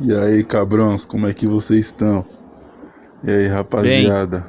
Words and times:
E 0.00 0.12
aí, 0.12 0.42
cabrões, 0.44 1.04
como 1.04 1.26
é 1.26 1.32
que 1.32 1.46
vocês 1.46 1.86
estão? 1.86 2.24
E 3.22 3.30
aí, 3.30 3.46
rapaziada? 3.46 4.44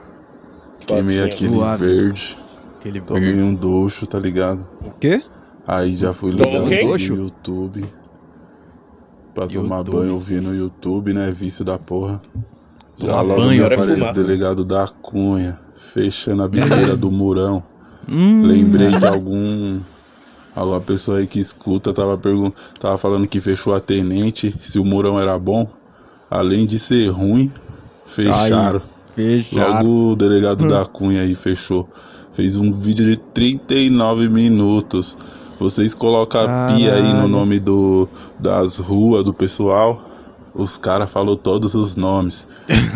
Queimei 0.86 1.22
aquele 1.22 1.54
Suave. 1.54 1.86
verde, 1.86 2.38
Aquele 2.80 3.02
tomei 3.02 3.24
verde. 3.32 3.42
um 3.42 3.54
doxo, 3.56 4.06
tá 4.06 4.20
ligado? 4.20 4.68
O 4.84 4.92
quê? 4.92 5.24
Aí 5.68 5.96
já 5.96 6.14
fui 6.14 6.36
quê? 6.36 6.84
no? 6.84 6.98
YouTube. 6.98 7.86
Pra 9.34 9.48
tomar 9.48 9.78
YouTube. 9.78 9.96
banho, 9.98 10.14
ouvir 10.14 10.42
no 10.42 10.54
YouTube, 10.56 11.14
né? 11.14 11.32
Vício 11.32 11.66
da 11.66 11.78
porra. 11.78 12.22
Já 12.98 13.08
Tomar 13.08 13.22
logo 13.22 13.42
banho, 13.42 13.50
me 13.52 13.60
é 13.60 13.66
aparece 13.66 14.10
o 14.10 14.14
delegado 14.14 14.64
da 14.64 14.88
Cunha, 14.88 15.60
fechando 15.76 16.44
a 16.44 16.48
biqueira 16.48 16.96
do 16.98 17.12
murão. 17.12 17.64
Hum, 18.08 18.44
Lembrei 18.44 18.92
de 18.92 19.06
algum. 19.06 19.80
Alguma 20.56 20.80
pessoa 20.80 21.18
aí 21.18 21.28
que 21.28 21.40
escuta 21.40 21.94
tava, 21.94 22.18
pergun 22.18 22.52
tava 22.80 22.98
falando 22.98 23.28
que 23.28 23.42
fechou 23.42 23.74
a 23.74 23.80
tenente, 23.80 24.56
se 24.62 24.80
o 24.80 24.86
murão 24.86 25.20
era 25.20 25.38
bom. 25.38 25.68
Além 26.32 26.66
de 26.66 26.80
ser 26.80 27.10
ruim, 27.10 27.52
fecharam. 28.06 28.82
Fecharam. 29.14 29.74
Logo 29.74 30.12
o 30.12 30.16
delegado 30.16 30.68
da 30.68 30.86
Cunha 30.86 31.22
aí 31.22 31.36
fechou. 31.36 31.90
Fez 32.32 32.58
um 32.58 32.72
vídeo 32.72 33.06
de 33.06 33.18
39 33.18 34.30
minutos. 34.30 35.18
Vocês 35.60 35.94
colocam 35.94 36.42
a 36.42 36.68
pia 36.68 36.96
aí 36.96 37.14
no 37.14 37.28
nome 37.28 37.60
do, 37.60 38.10
das 38.40 38.78
ruas 38.78 39.24
do 39.24 39.34
pessoal. 39.34 40.02
Os 40.54 40.78
caras 40.78 41.10
falou 41.10 41.36
todos 41.36 41.76
os 41.76 41.96
nomes. 41.98 42.48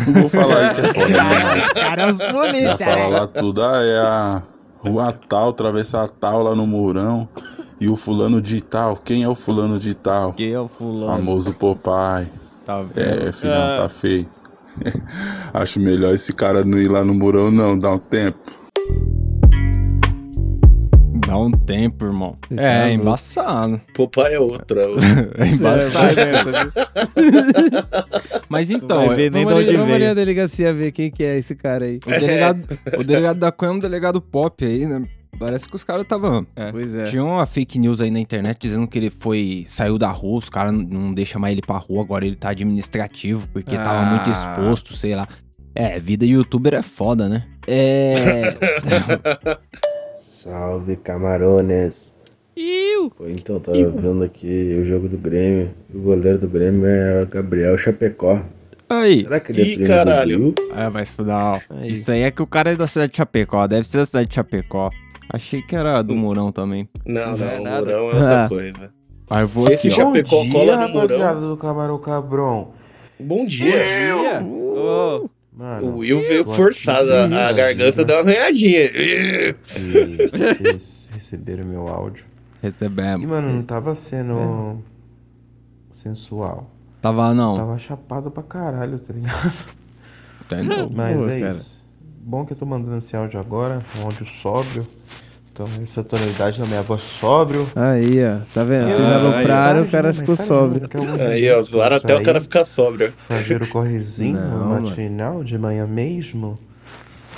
Não 0.06 0.22
vou 0.22 0.28
falar 0.30 0.68
aí 0.68 0.74
que 0.74 0.80
é 0.80 0.94
foda, 0.94 1.08
né? 1.08 1.44
Mas 1.44 1.72
Caras 1.72 2.18
bonitos, 2.18 2.84
fala 2.84 3.06
lá 3.06 3.26
tudo. 3.26 3.62
Ah, 3.62 3.82
é 3.82 3.98
a 3.98 4.42
rua 4.82 5.12
tal, 5.28 5.52
travessa 5.52 6.08
tal 6.08 6.42
lá 6.42 6.54
no 6.54 6.66
Murão. 6.66 7.28
E 7.80 7.88
o 7.88 7.96
fulano 7.96 8.42
de 8.42 8.60
tal. 8.60 8.96
Quem 8.96 9.22
é 9.22 9.28
o 9.28 9.34
fulano 9.34 9.78
de 9.78 9.94
tal? 9.94 10.34
Que 10.34 10.52
é 10.52 10.60
o 10.60 10.68
fulano. 10.68 11.16
Famoso 11.16 11.54
Popeye. 11.54 12.28
Tá 12.66 12.82
vendo? 12.82 12.98
É, 12.98 13.32
filhão, 13.32 13.76
tá 13.78 13.88
feio. 13.88 14.28
Acho 15.52 15.80
melhor 15.80 16.14
esse 16.14 16.32
cara 16.32 16.64
não 16.64 16.78
ir 16.78 16.88
lá 16.88 17.04
no 17.04 17.14
Murão, 17.14 17.50
não, 17.50 17.78
dá 17.78 17.90
um 17.92 17.98
tempo. 17.98 18.59
Dá 21.30 21.38
um 21.38 21.50
tempo, 21.52 22.04
irmão. 22.06 22.36
Você 22.48 22.56
tá 22.56 22.62
É, 22.62 22.92
embaçado. 22.92 23.80
Papai 23.96 24.34
é 24.34 24.40
outro. 24.40 24.80
é 24.80 24.86
outro. 24.88 25.04
É 25.38 25.46
embaçado. 25.46 26.72
Mas 28.48 28.70
então, 28.70 29.06
vai 29.06 29.16
ver 29.16 29.30
nem 29.30 29.44
vamos 29.44 29.60
ali- 29.60 29.68
onde 29.68 29.76
vamos 29.78 29.94
ali- 29.94 30.06
a 30.06 30.14
delegacia 30.14 30.74
ver 30.74 30.90
quem 30.92 31.10
que 31.10 31.22
é 31.22 31.38
esse 31.38 31.54
cara 31.54 31.84
aí. 31.84 32.00
O 32.04 32.10
delegado, 32.10 32.62
o 32.98 33.04
delegado 33.04 33.38
da 33.38 33.52
Cunha 33.52 33.70
é 33.70 33.74
um 33.74 33.78
delegado 33.78 34.20
pop 34.20 34.64
aí, 34.64 34.86
né? 34.86 35.02
Parece 35.38 35.68
que 35.68 35.76
os 35.76 35.84
caras 35.84 36.02
estavam. 36.02 36.44
Pois 36.72 36.94
é. 36.94 37.08
Tinha 37.08 37.24
uma 37.24 37.46
fake 37.46 37.78
news 37.78 38.00
aí 38.00 38.10
na 38.10 38.18
internet 38.20 38.58
dizendo 38.60 38.86
que 38.88 38.98
ele 38.98 39.10
foi. 39.10 39.64
saiu 39.68 39.96
da 39.96 40.10
rua, 40.10 40.38
os 40.38 40.48
caras 40.50 40.72
não- 40.72 41.14
deixam 41.14 41.40
mais 41.40 41.52
ele 41.52 41.62
pra 41.62 41.78
rua, 41.78 42.02
agora 42.02 42.26
ele 42.26 42.36
tá 42.36 42.50
administrativo, 42.50 43.48
porque 43.52 43.76
tava 43.76 44.00
Ah. 44.00 44.10
muito 44.16 44.28
exposto, 44.30 44.96
sei 44.96 45.14
lá. 45.14 45.28
É, 45.72 46.00
vida 46.00 46.26
youtuber 46.26 46.74
é 46.74 46.82
foda, 46.82 47.28
né? 47.28 47.44
É. 47.68 48.56
Salve 50.20 50.96
camarones! 50.96 52.14
Pô, 53.16 53.26
então, 53.26 53.58
tava 53.58 53.78
vendo 53.88 54.22
aqui 54.22 54.76
o 54.78 54.84
jogo 54.84 55.08
do 55.08 55.16
Grêmio. 55.16 55.70
O 55.94 55.98
goleiro 55.98 56.36
do 56.38 56.46
Grêmio 56.46 56.84
é 56.84 57.22
o 57.22 57.26
Gabriel 57.26 57.78
Chapecó. 57.78 58.38
Aí. 58.86 59.22
Será 59.22 59.40
que 59.40 59.52
ele 59.52 59.62
é 59.62 59.64
Ih, 59.64 59.86
caralho. 59.86 60.54
É, 60.76 60.90
vai 60.90 61.06
se 61.06 61.12
fuder. 61.12 61.34
Isso 61.84 62.12
aí 62.12 62.20
é 62.20 62.30
que 62.30 62.42
o 62.42 62.46
cara 62.46 62.70
é 62.72 62.76
da 62.76 62.86
cidade 62.86 63.12
de 63.12 63.16
Chapecó, 63.16 63.66
deve 63.66 63.88
ser 63.88 63.96
da 63.96 64.04
cidade 64.04 64.28
de 64.28 64.34
Chapecó. 64.34 64.90
Achei 65.32 65.62
que 65.62 65.74
era 65.74 66.02
do 66.02 66.14
Murão 66.14 66.52
também. 66.52 66.86
Não, 67.06 67.22
Não 67.34 67.38
não, 67.38 67.46
é 67.50 67.58
o 67.58 67.62
nada. 67.62 67.80
Murão 67.80 67.98
é 67.98 68.02
outra 68.12 68.44
Ah. 68.44 68.48
coisa. 68.50 68.92
Aí 69.30 69.42
eu 69.42 69.48
vou 69.48 69.64
Esse 69.70 69.86
aqui. 69.88 69.90
Chapecó 69.96 70.44
cola 70.52 70.76
no 70.86 70.88
Murão. 70.92 71.40
do 71.40 71.56
Camarão 71.56 71.98
Cabrão. 71.98 72.68
Bom 73.18 73.46
dia. 73.46 74.42
Ô, 74.44 75.30
Mano, 75.60 75.88
O 75.88 75.98
Will 75.98 76.20
veio 76.20 76.42
forçado, 76.42 77.12
a, 77.12 77.48
a 77.48 77.52
garganta 77.52 78.02
deu 78.02 78.16
uma 78.16 78.22
arranhadinha. 78.32 78.80
e 78.80 79.54
vocês 80.58 81.10
receberam 81.12 81.66
meu 81.66 81.86
áudio. 81.86 82.24
E, 82.62 82.66
Recebemos. 82.66 83.28
mano, 83.28 83.52
não 83.52 83.62
tava 83.62 83.94
sendo 83.94 84.78
sensual. 85.90 86.70
Tava 87.02 87.34
não. 87.34 87.56
Tava 87.58 87.78
chapado 87.78 88.30
pra 88.30 88.42
caralho, 88.42 88.98
tá 89.00 89.12
ligado? 89.12 89.52
Entendeu? 90.46 90.88
Mas 90.90 91.16
Pô, 91.18 91.28
é 91.28 91.40
cara. 91.40 91.52
isso. 91.52 91.84
Bom 92.22 92.46
que 92.46 92.54
eu 92.54 92.56
tô 92.56 92.64
mandando 92.64 92.96
esse 92.96 93.14
áudio 93.14 93.38
agora, 93.38 93.82
um 93.98 94.02
áudio 94.04 94.24
sóbrio. 94.24 94.86
Então, 95.52 95.66
essa 95.82 96.02
tonalidade 96.04 96.58
da 96.60 96.66
minha 96.66 96.80
voz 96.82 97.02
sóbrio. 97.02 97.68
Aí, 97.74 98.18
ó. 98.24 98.38
Tá 98.54 98.62
vendo? 98.64 98.88
Vocês 98.90 99.06
Ah, 99.08 99.16
alopraram, 99.16 99.46
Tarde, 99.46 99.88
o 99.88 99.90
cara 99.90 100.14
ficou 100.14 100.36
tarde, 100.36 100.48
sóbrio. 100.48 100.88
Aí, 101.28 101.50
ó, 101.50 101.62
zoaram 101.62 101.96
até 101.96 102.14
o 102.16 102.22
cara 102.22 102.40
ficar 102.40 102.64
sóbrio. 102.64 103.12
Fazer 103.28 103.60
o 103.62 103.68
correzinho 103.68 104.34
Não, 104.40 104.58
no 104.58 104.64
mano. 104.70 104.88
matinal 104.88 105.42
de 105.44 105.58
manhã 105.58 105.86
mesmo. 105.86 106.58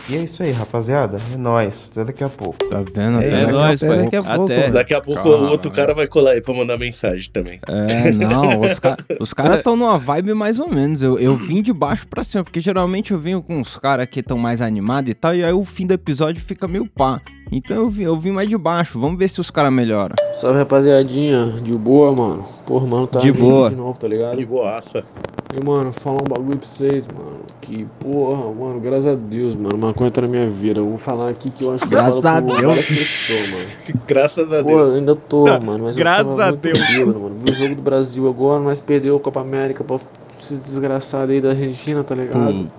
E 0.09 0.17
é 0.17 0.23
isso 0.25 0.43
aí, 0.43 0.51
rapaziada. 0.51 1.19
É 1.33 1.37
nóis. 1.37 1.89
Até 1.93 2.05
daqui 2.05 2.25
a 2.25 2.29
pouco. 2.29 2.59
Tá 2.69 2.79
vendo? 2.93 3.21
É 3.23 3.27
Até 3.29 3.31
daqui 3.31 3.45
a 3.49 3.53
nóis, 3.53 3.81
pouco. 3.81 3.95
pai. 3.95 4.05
Daqui 4.05 4.17
a 4.17 4.23
pouco, 4.23 4.45
Até. 4.45 4.71
Daqui 4.71 4.95
a 4.95 5.01
pouco 5.01 5.29
o 5.29 5.49
outro 5.49 5.71
cara 5.71 5.95
vai 5.95 6.07
colar 6.09 6.33
aí 6.33 6.41
pra 6.41 6.53
mandar 6.55 6.77
mensagem 6.77 7.31
também. 7.33 7.61
É, 7.69 8.11
não, 8.11 8.61
os, 8.61 8.79
ca 8.81 8.97
os 9.21 9.33
caras 9.33 9.59
estão 9.59 9.77
numa 9.77 9.97
vibe 9.99 10.35
mais 10.35 10.59
ou 10.59 10.69
menos. 10.69 11.03
Eu, 11.03 11.19
eu 11.19 11.37
vim 11.37 11.63
de 11.63 11.73
baixo 11.73 12.07
pra 12.09 12.25
cima, 12.25 12.43
porque 12.43 12.61
geralmente 12.61 13.13
eu 13.13 13.19
venho 13.19 13.41
com 13.43 13.61
os 13.61 13.77
caras 13.77 14.07
que 14.11 14.21
estão 14.21 14.37
mais 14.37 14.61
animados 14.61 15.11
e 15.11 15.15
tal, 15.15 15.35
e 15.35 15.45
aí 15.45 15.53
o 15.53 15.65
fim 15.65 15.87
do 15.87 15.95
episódio 15.95 16.43
fica 16.43 16.67
meio 16.67 16.87
pá. 16.87 17.21
Então 17.51 17.77
eu 17.77 17.89
vim, 17.89 18.03
eu 18.03 18.19
vim 18.19 18.33
mais 18.33 18.49
de 18.49 18.57
baixo. 18.59 18.99
Vamos 18.99 19.19
ver 19.19 19.29
se 19.29 19.41
os 19.41 19.51
caras 19.51 19.73
melhoram. 19.73 20.15
Salve 20.35 20.59
rapaziadinha, 20.59 21.61
de 21.63 21.73
boa, 21.75 22.11
mano. 22.15 22.45
Porra, 22.67 22.87
mano, 22.87 23.07
tá 23.07 23.19
De 23.21 23.31
boa. 23.31 23.71
de 23.71 23.77
novo, 23.77 23.99
tá 23.99 24.09
ligado? 24.09 24.37
De 24.37 24.47
boaça. 24.47 25.05
E, 25.55 25.63
mano, 25.63 25.93
falar 25.93 26.23
um 26.23 26.27
bagulho 26.27 26.57
pra 26.59 26.67
vocês, 26.67 27.07
mano. 27.07 27.41
Que, 27.61 27.87
porra, 28.01 28.53
mano, 28.55 28.81
graças 28.81 29.07
a 29.07 29.15
Deus, 29.15 29.55
mano, 29.55 29.77
maconha 29.77 30.11
tá 30.11 30.23
na 30.23 30.27
minha 30.29 30.49
vida. 30.49 30.81
Eu 30.81 30.85
vou 30.89 30.97
falar 30.97 31.29
aqui 31.29 31.51
que 31.51 31.63
eu 31.63 31.75
acho 31.75 31.85
que 31.85 31.91
Graças 31.91 32.15
eu 32.17 32.23
falo 32.23 32.53
a 32.55 32.59
Deus. 32.61 32.77
pessoas, 32.87 33.51
mano. 33.51 34.01
Graças 34.09 34.53
a 34.53 34.63
Pô, 34.63 34.69
Deus. 34.69 34.81
eu 34.81 34.95
ainda 34.97 35.15
tô, 35.15 35.45
mano, 35.61 35.85
mas 35.85 35.97
Graças 35.97 36.41
a 36.41 36.51
Deus. 36.53 36.79
bêbado, 36.79 37.21
mano. 37.21 37.37
Vi 37.39 37.53
o 37.53 37.55
jogo 37.55 37.75
do 37.75 37.83
Brasil 37.83 38.29
agora, 38.29 38.61
mas 38.63 38.81
perdeu 38.81 39.15
a 39.17 39.21
Copa 39.21 39.41
América 39.41 39.85
pra 39.85 39.97
esse 40.41 40.55
desgraçado 40.57 41.31
aí 41.33 41.41
da 41.41 41.51
Argentina, 41.51 42.03
tá 42.03 42.15
ligado? 42.15 42.71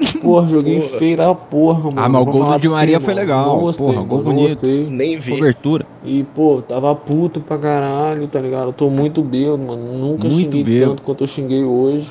Porra, 0.22 0.48
joguei 0.48 0.80
Porra. 0.80 0.98
feio 0.98 1.16
da 1.16 1.34
porra, 1.34 1.82
mano. 1.90 1.92
Ah, 1.96 2.08
mas 2.08 2.22
o 2.22 2.24
gol 2.24 2.44
do 2.44 2.58
Di 2.58 2.68
Maria 2.68 2.98
foi 3.00 3.14
mano. 3.14 3.20
legal. 3.20 3.46
Não 3.46 3.60
gostei, 3.60 3.86
Porra, 3.86 4.02
gol 4.02 4.22
bonito. 4.22 4.48
gostei. 4.48 4.86
Nem 4.88 5.18
vi. 5.18 5.32
Cobertura. 5.32 5.86
E, 6.04 6.22
pô, 6.34 6.62
tava 6.66 6.94
puto 6.94 7.40
pra 7.40 7.58
caralho, 7.58 8.26
tá 8.26 8.40
ligado? 8.40 8.68
Eu 8.68 8.72
tô 8.72 8.88
muito 8.88 9.22
bêbado, 9.22 9.58
mano. 9.58 9.82
Nunca 9.98 10.26
Muito 10.28 10.56
xinguei 10.56 10.64
bêbado. 10.64 10.90
tanto 10.92 11.02
quanto 11.02 11.24
eu 11.24 11.28
xinguei 11.28 11.64
hoje. 11.64 12.08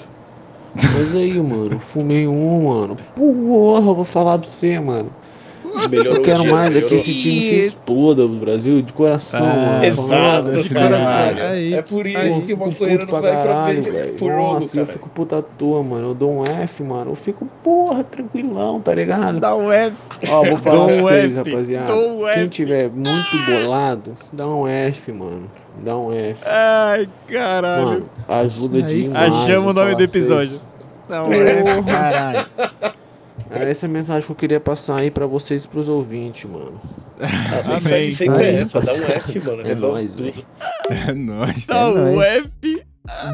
Mas 0.76 1.16
aí, 1.16 1.34
mano, 1.42 1.80
fumei 1.80 2.28
um, 2.28 2.68
mano. 2.70 2.96
Porra, 3.16 3.88
eu 3.90 3.96
vou 3.96 4.06
falar 4.06 4.38
pra 4.38 4.48
você, 4.48 4.80
mano. 4.80 5.10
Melhorou 5.90 6.16
Eu 6.16 6.22
quero 6.22 6.46
mais 6.50 6.76
é 6.76 6.82
que 6.82 6.96
esse 6.96 7.14
time 7.14 7.42
se 7.42 7.56
exploda, 7.60 8.28
do 8.28 8.36
Brasil, 8.36 8.82
de 8.82 8.92
coração, 8.94 9.46
Ah, 9.46 9.82
mano. 9.82 9.84
Exato. 9.86 11.42
Aí, 11.42 11.74
É 11.74 11.82
por 11.82 12.06
isso 12.06 12.18
Aí, 12.18 12.42
que 12.42 12.56
maconheiro 12.56 13.06
puto 13.06 13.12
não 13.14 13.22
pra 13.22 13.32
vai 13.32 13.32
pra 13.42 13.54
caralho, 13.54 13.84
velho. 13.84 14.14
por 14.14 14.32
Nossa, 14.32 14.68
jogo, 14.68 14.80
eu 14.80 14.86
fico 14.86 15.10
puta 15.10 15.38
à 15.40 15.42
toa, 15.42 15.84
mano. 15.84 16.10
Eu 16.10 16.14
dou 16.14 16.32
um 16.32 16.44
F, 16.44 16.84
mano. 16.84 17.12
Eu 17.12 17.16
fico, 17.16 17.48
porra, 17.64 18.04
tranquilão, 18.04 18.80
tá 18.80 18.94
ligado? 18.94 19.40
Dá 19.40 19.56
um 19.56 19.72
F. 19.72 19.96
Ó, 20.30 20.44
vou 20.44 20.58
falar 20.58 20.86
pra 20.86 20.96
um 20.96 21.02
vocês, 21.02 21.38
F, 21.38 21.50
rapaziada. 21.50 21.96
um 21.96 22.18
Quem 22.20 22.28
F. 22.44 22.48
tiver 22.50 22.90
muito 22.90 23.38
bolado, 23.46 24.14
dá 24.34 24.48
um 24.48 24.68
F, 24.68 25.12
mano. 25.12 25.44
Dá 25.84 25.98
um 25.98 26.12
F. 26.14 26.42
Ai, 26.46 27.08
caralho. 27.28 27.86
Mano, 27.86 28.10
ajuda 28.28 28.78
Aí 28.78 28.84
demais. 28.84 29.34
Achamos 29.34 29.72
o 29.72 29.74
nome 29.74 29.92
do 29.92 29.96
pra 29.96 30.06
episódio. 30.06 30.60
Dá 31.08 31.24
um 31.24 31.32
F, 31.32 31.64
Porra. 31.64 31.84
caralho. 31.84 32.46
Era 33.50 33.70
essa 33.70 33.86
a 33.86 33.90
mensagem 33.90 34.26
que 34.26 34.32
eu 34.32 34.36
queria 34.36 34.60
passar 34.60 35.00
aí 35.00 35.10
pra 35.10 35.26
vocês 35.26 35.64
e 35.64 35.68
pros 35.68 35.90
ouvintes, 35.90 36.50
mano. 36.50 36.80
A 37.20 37.60
Amém. 37.60 37.74
mensagem 37.76 38.12
sempre 38.16 38.44
é 38.44 38.54
essa, 38.62 38.80
dá 38.80 38.94
um 38.94 39.04
F, 39.04 39.40
mano. 39.40 39.62
É 39.62 39.64
Resolve 39.66 39.94
nóis, 40.02 40.12
tudo. 40.12 40.34
É 40.90 41.14
nóis. 41.14 41.66
Dá 41.68 41.90
um 41.90 42.14
nóis. 42.16 42.28
F, 42.36 42.84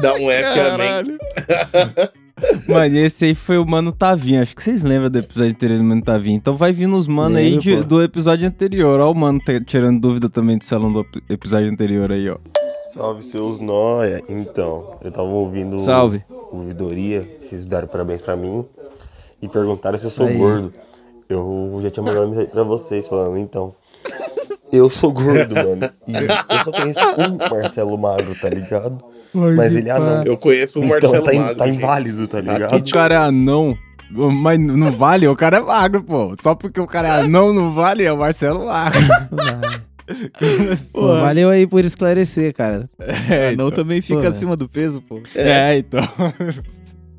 Dá 0.00 0.14
um 0.14 0.30
F, 0.30 0.60
amém. 0.60 0.70
caralho. 0.88 1.18
Mano, 2.68 2.94
e 2.94 2.98
esse 2.98 3.24
aí 3.24 3.34
foi 3.34 3.56
o 3.56 3.64
Mano 3.66 3.90
Tavinho. 3.92 4.42
Acho 4.42 4.54
que 4.54 4.62
vocês 4.62 4.82
lembram 4.84 5.08
do 5.08 5.18
episódio 5.18 5.50
anterior 5.52 5.78
do 5.78 5.84
Mano 5.84 6.02
Tavinho. 6.02 6.36
Então 6.36 6.54
vai 6.54 6.70
vir 6.70 6.86
nos 6.86 7.06
mano 7.08 7.38
aí 7.38 7.56
de- 7.56 7.82
do 7.82 8.02
episódio 8.02 8.46
anterior. 8.46 9.00
Ó, 9.00 9.10
o 9.10 9.14
Mano 9.14 9.40
tirando 9.66 9.98
dúvida 9.98 10.28
também 10.28 10.58
do 10.58 10.64
salão 10.64 10.92
do 10.92 11.00
ep- 11.00 11.22
episódio 11.30 11.70
anterior 11.70 12.12
aí, 12.12 12.28
ó. 12.28 12.36
Salve 12.92 13.22
seus 13.22 13.58
nóia. 13.58 14.22
Então, 14.28 14.98
eu 15.02 15.10
tava 15.10 15.28
ouvindo 15.28 15.78
Salve. 15.78 16.22
Ouvidoria, 16.52 17.26
vocês 17.40 17.64
deram 17.64 17.88
parabéns 17.88 18.20
pra 18.20 18.36
mim 18.36 18.66
e 19.42 19.48
perguntaram 19.48 19.98
se 19.98 20.04
eu 20.06 20.10
sou 20.10 20.26
Aí. 20.26 20.36
gordo. 20.36 20.72
Eu 21.28 21.80
já 21.82 21.90
tinha 21.90 22.04
mandado 22.04 22.28
mensagem 22.28 22.50
pra 22.50 22.62
vocês 22.62 23.06
falando, 23.06 23.36
então. 23.38 23.74
Eu 24.72 24.90
sou 24.90 25.12
gordo, 25.12 25.54
mano. 25.54 25.88
E 26.08 26.12
eu 26.12 26.64
só 26.64 26.72
conheço 26.72 27.00
um 27.18 27.38
Marcelo 27.62 27.96
Magro, 27.96 28.34
tá 28.40 28.48
ligado? 28.48 28.98
Mas 29.32 29.72
ele 29.74 29.88
é 29.88 29.92
anão. 29.92 30.24
Eu 30.24 30.36
conheço 30.36 30.80
o 30.80 30.84
Então 30.84 30.90
Marcelo 31.12 31.24
tá, 31.24 31.32
in- 31.34 31.38
Magro, 31.38 31.56
tá 31.56 31.68
inválido, 31.68 32.26
tá 32.28 32.38
O 32.38 32.40
ligado? 32.40 32.90
cara 32.90 33.14
é 33.14 33.18
anão. 33.18 33.78
Mas 34.10 34.58
não 34.58 34.90
vale, 34.92 35.28
o 35.28 35.36
cara 35.36 35.58
é 35.58 35.60
magro, 35.60 36.02
pô. 36.02 36.34
Só 36.42 36.54
porque 36.56 36.80
o 36.80 36.86
cara 36.86 37.06
é 37.08 37.10
anão 37.22 37.52
não 37.52 37.70
vale, 37.72 38.04
é 38.04 38.12
o 38.12 38.16
Marcelo 38.18 38.66
Magro. 38.66 39.00
Pô, 40.92 41.06
valeu 41.16 41.48
aí 41.48 41.66
por 41.66 41.84
esclarecer, 41.84 42.52
cara. 42.54 42.88
É, 43.30 43.46
não 43.56 43.66
então. 43.68 43.70
também 43.82 44.00
fica 44.00 44.22
Pô, 44.22 44.28
acima 44.28 44.56
do 44.56 44.68
peso, 44.68 45.00
pô. 45.02 45.20
É, 45.34 45.78
então. 45.78 46.00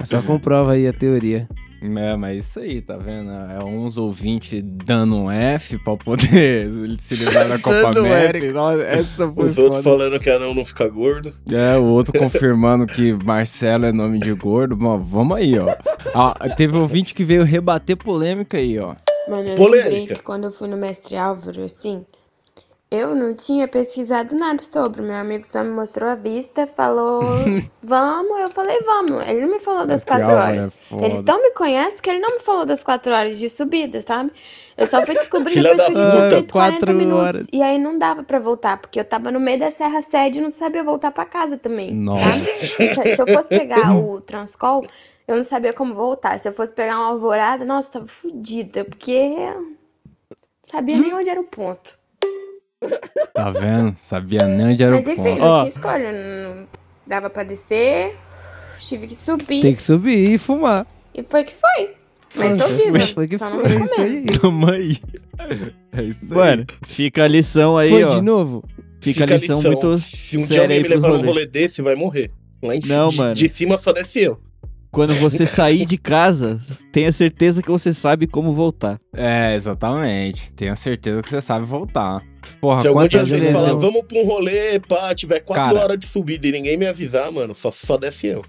Só 0.03 0.21
comprova 0.21 0.73
aí 0.73 0.87
a 0.87 0.93
teoria. 0.93 1.47
É, 1.81 2.15
mas 2.15 2.45
isso 2.45 2.59
aí, 2.59 2.81
tá 2.81 2.97
vendo? 2.97 3.29
É 3.31 3.63
uns 3.63 3.97
ouvintes 3.97 4.61
dando 4.63 5.15
um 5.15 5.31
F 5.31 5.77
pra 5.79 5.95
poder 5.95 6.69
se 6.99 7.15
livrar 7.15 7.47
da 7.47 7.59
Copa 7.59 7.91
Dando 7.91 7.99
América. 7.99 8.45
F, 8.45 8.53
nossa, 8.53 8.83
essa 8.83 9.31
foi 9.31 9.45
Os 9.45 9.57
outros 9.57 9.83
falando 9.83 10.19
que 10.19 10.29
anão 10.29 10.53
não 10.53 10.65
fica 10.65 10.87
gordo. 10.87 11.33
É, 11.51 11.77
o 11.77 11.85
outro 11.85 12.13
confirmando 12.17 12.85
que 12.87 13.13
Marcelo 13.23 13.85
é 13.85 13.91
nome 13.91 14.19
de 14.19 14.33
gordo. 14.33 14.75
Bom, 14.75 14.97
vamos 14.99 15.37
aí, 15.37 15.57
ó. 15.59 15.75
Ah, 16.15 16.49
teve 16.55 16.77
ouvinte 16.77 17.13
que 17.13 17.23
veio 17.23 17.43
rebater 17.43 17.95
polêmica 17.95 18.57
aí, 18.57 18.79
ó. 18.79 18.95
Mano, 19.29 19.49
eu 19.49 19.55
Polêmica. 19.55 19.89
lembrei 19.89 20.15
que 20.15 20.23
quando 20.23 20.45
eu 20.45 20.51
fui 20.51 20.67
no 20.67 20.77
Mestre 20.77 21.17
Álvaro, 21.17 21.61
assim, 21.63 22.05
eu 22.89 23.13
não 23.15 23.33
tinha 23.33 23.67
pesquisado 23.67 24.35
nada 24.35 24.63
sobre. 24.63 25.01
Meu 25.01 25.15
amigo 25.15 25.45
só 25.49 25.63
me 25.63 25.69
mostrou 25.69 26.09
a 26.09 26.15
vista, 26.15 26.65
falou, 26.67 27.21
vamos, 27.83 28.39
eu 28.39 28.49
falei, 28.49 28.79
vamos. 28.81 29.27
Ele 29.27 29.41
não 29.41 29.49
me 29.49 29.59
falou 29.59 29.81
das 29.85 30.05
Mestre 30.05 30.11
quatro 30.15 30.31
Álvaro 30.31 30.57
horas. 30.59 30.73
é. 30.91 31.05
Ele 31.05 31.23
tão 31.23 31.41
me 31.41 31.51
conhece 31.51 32.01
que 32.01 32.09
ele 32.09 32.19
não 32.19 32.35
me 32.35 32.39
falou 32.41 32.65
das 32.65 32.83
quatro 32.83 33.13
horas 33.13 33.37
de 33.37 33.49
subida, 33.49 34.01
sabe? 34.01 34.31
Eu 34.77 34.85
só 34.87 35.03
fui 35.03 35.15
descobrir 35.15 35.61
depois 35.61 35.85
que 35.87 35.91
eu 35.93 36.09
tinha 36.09 36.29
feito 36.29 36.51
40 36.51 36.77
Quatro 36.77 36.95
minutos. 36.95 37.19
horas. 37.23 37.47
E 37.51 37.61
aí 37.63 37.77
não 37.79 37.97
dava 37.97 38.23
pra 38.23 38.37
voltar, 38.39 38.77
porque 38.77 38.99
eu 38.99 39.05
tava 39.05 39.31
no 39.31 39.39
meio 39.39 39.57
da 39.59 39.71
Serra 39.71 40.01
Sede 40.03 40.37
e 40.37 40.41
não 40.41 40.51
sabia 40.51 40.83
voltar 40.83 41.11
pra 41.11 41.25
casa 41.25 41.57
também. 41.57 41.93
Nossa. 41.93 42.23
Sabe? 42.23 42.45
Se 42.55 43.15
se 43.15 43.21
eu 43.21 43.27
fosse 43.27 43.49
pegar 43.49 43.95
o 43.97 44.21
Transcol, 44.21 44.85
eu 45.27 45.35
não 45.35 45.43
sabia 45.43 45.73
como 45.73 45.95
voltar. 45.95 46.39
Se 46.39 46.47
eu 46.47 46.53
fosse 46.53 46.71
pegar 46.71 46.99
uma 46.99 47.07
alvorada, 47.07 47.65
nossa, 47.65 47.93
tava 47.93 48.05
fodida, 48.05 48.85
porque 48.85 49.35
não 49.49 49.75
sabia 50.61 50.97
nem 50.97 51.13
onde 51.13 51.27
era 51.29 51.41
o 51.41 51.43
ponto. 51.43 51.97
Tá 53.33 53.49
vendo? 53.49 53.95
Sabia 54.01 54.47
nem 54.47 54.67
onde 54.73 54.83
era 54.83 54.95
Mas 54.95 55.05
o 55.05 55.11
enfim, 55.11 55.23
ponto. 55.23 55.39
não 55.39 55.47
Ó. 55.47 55.59
tinha 55.61 55.73
escolha. 55.75 56.11
Não 56.11 56.67
dava 57.05 57.29
pra 57.29 57.43
descer, 57.43 58.15
tive 58.79 59.07
que 59.07 59.15
subir. 59.15 59.61
Tem 59.61 59.75
que 59.75 59.81
subir 59.81 60.31
e 60.33 60.37
fumar. 60.37 60.85
E 61.13 61.23
foi 61.23 61.43
que 61.43 61.53
foi. 61.53 61.91
Mas 62.35 62.57
tô 62.61 62.67
viva. 62.67 62.99
Foi 62.99 63.27
que 63.27 63.37
só 63.37 63.49
foi, 63.49 63.63
não 63.63 63.79
me 63.79 63.91
aí. 64.01 64.25
Tamo 64.41 64.71
aí. 64.71 64.97
É 65.91 66.03
isso 66.03 66.25
aí. 66.33 66.37
Mano, 66.37 66.65
fica 66.85 67.23
a 67.23 67.27
lição 67.27 67.77
aí, 67.77 67.89
Foi 67.89 68.03
ó. 68.03 68.09
de 68.15 68.21
novo? 68.21 68.63
Fica, 69.01 69.23
a 69.23 69.27
lição, 69.27 69.61
muito 69.61 69.97
Se 69.99 70.37
um 70.37 70.45
dia 70.45 70.61
alguém 70.63 70.81
me 70.81 70.87
levar 70.89 71.09
num 71.09 71.21
rolê. 71.21 71.45
desse, 71.45 71.81
vai 71.81 71.95
morrer. 71.95 72.29
Lá 72.61 72.75
em 72.75 72.81
Não, 72.85 73.11
cima. 73.11 73.23
mano. 73.23 73.35
De 73.35 73.47
cima 73.49 73.77
só 73.77 73.93
desce 73.93 74.19
eu. 74.19 74.39
Quando 74.91 75.13
você 75.15 75.45
sair 75.47 75.85
de 75.85 75.97
casa, 75.97 76.59
tenha 76.91 77.11
certeza 77.11 77.61
que 77.61 77.69
você 77.69 77.93
sabe 77.93 78.27
como 78.27 78.53
voltar. 78.53 78.99
É, 79.13 79.55
exatamente. 79.55 80.51
Tenha 80.53 80.75
certeza 80.75 81.21
que 81.21 81.29
você 81.29 81.41
sabe 81.41 81.65
voltar. 81.65 82.21
Porra, 82.61 82.81
Se 82.81 82.87
algum 82.87 83.07
dia 83.07 83.23
vezes 83.23 83.51
falar, 83.51 83.69
eu... 83.69 83.79
vamos 83.79 84.01
pra 84.03 84.17
um 84.19 84.25
rolê, 84.25 84.79
pá, 84.79 85.13
tiver 85.13 85.41
quatro 85.41 85.65
Cara. 85.65 85.79
horas 85.79 85.99
de 85.99 86.05
subida 86.07 86.47
e 86.47 86.51
ninguém 86.51 86.77
me 86.77 86.85
avisar, 86.87 87.31
mano, 87.31 87.53
só, 87.53 87.71
só 87.71 87.97
desce 87.97 88.27
eu. 88.27 88.43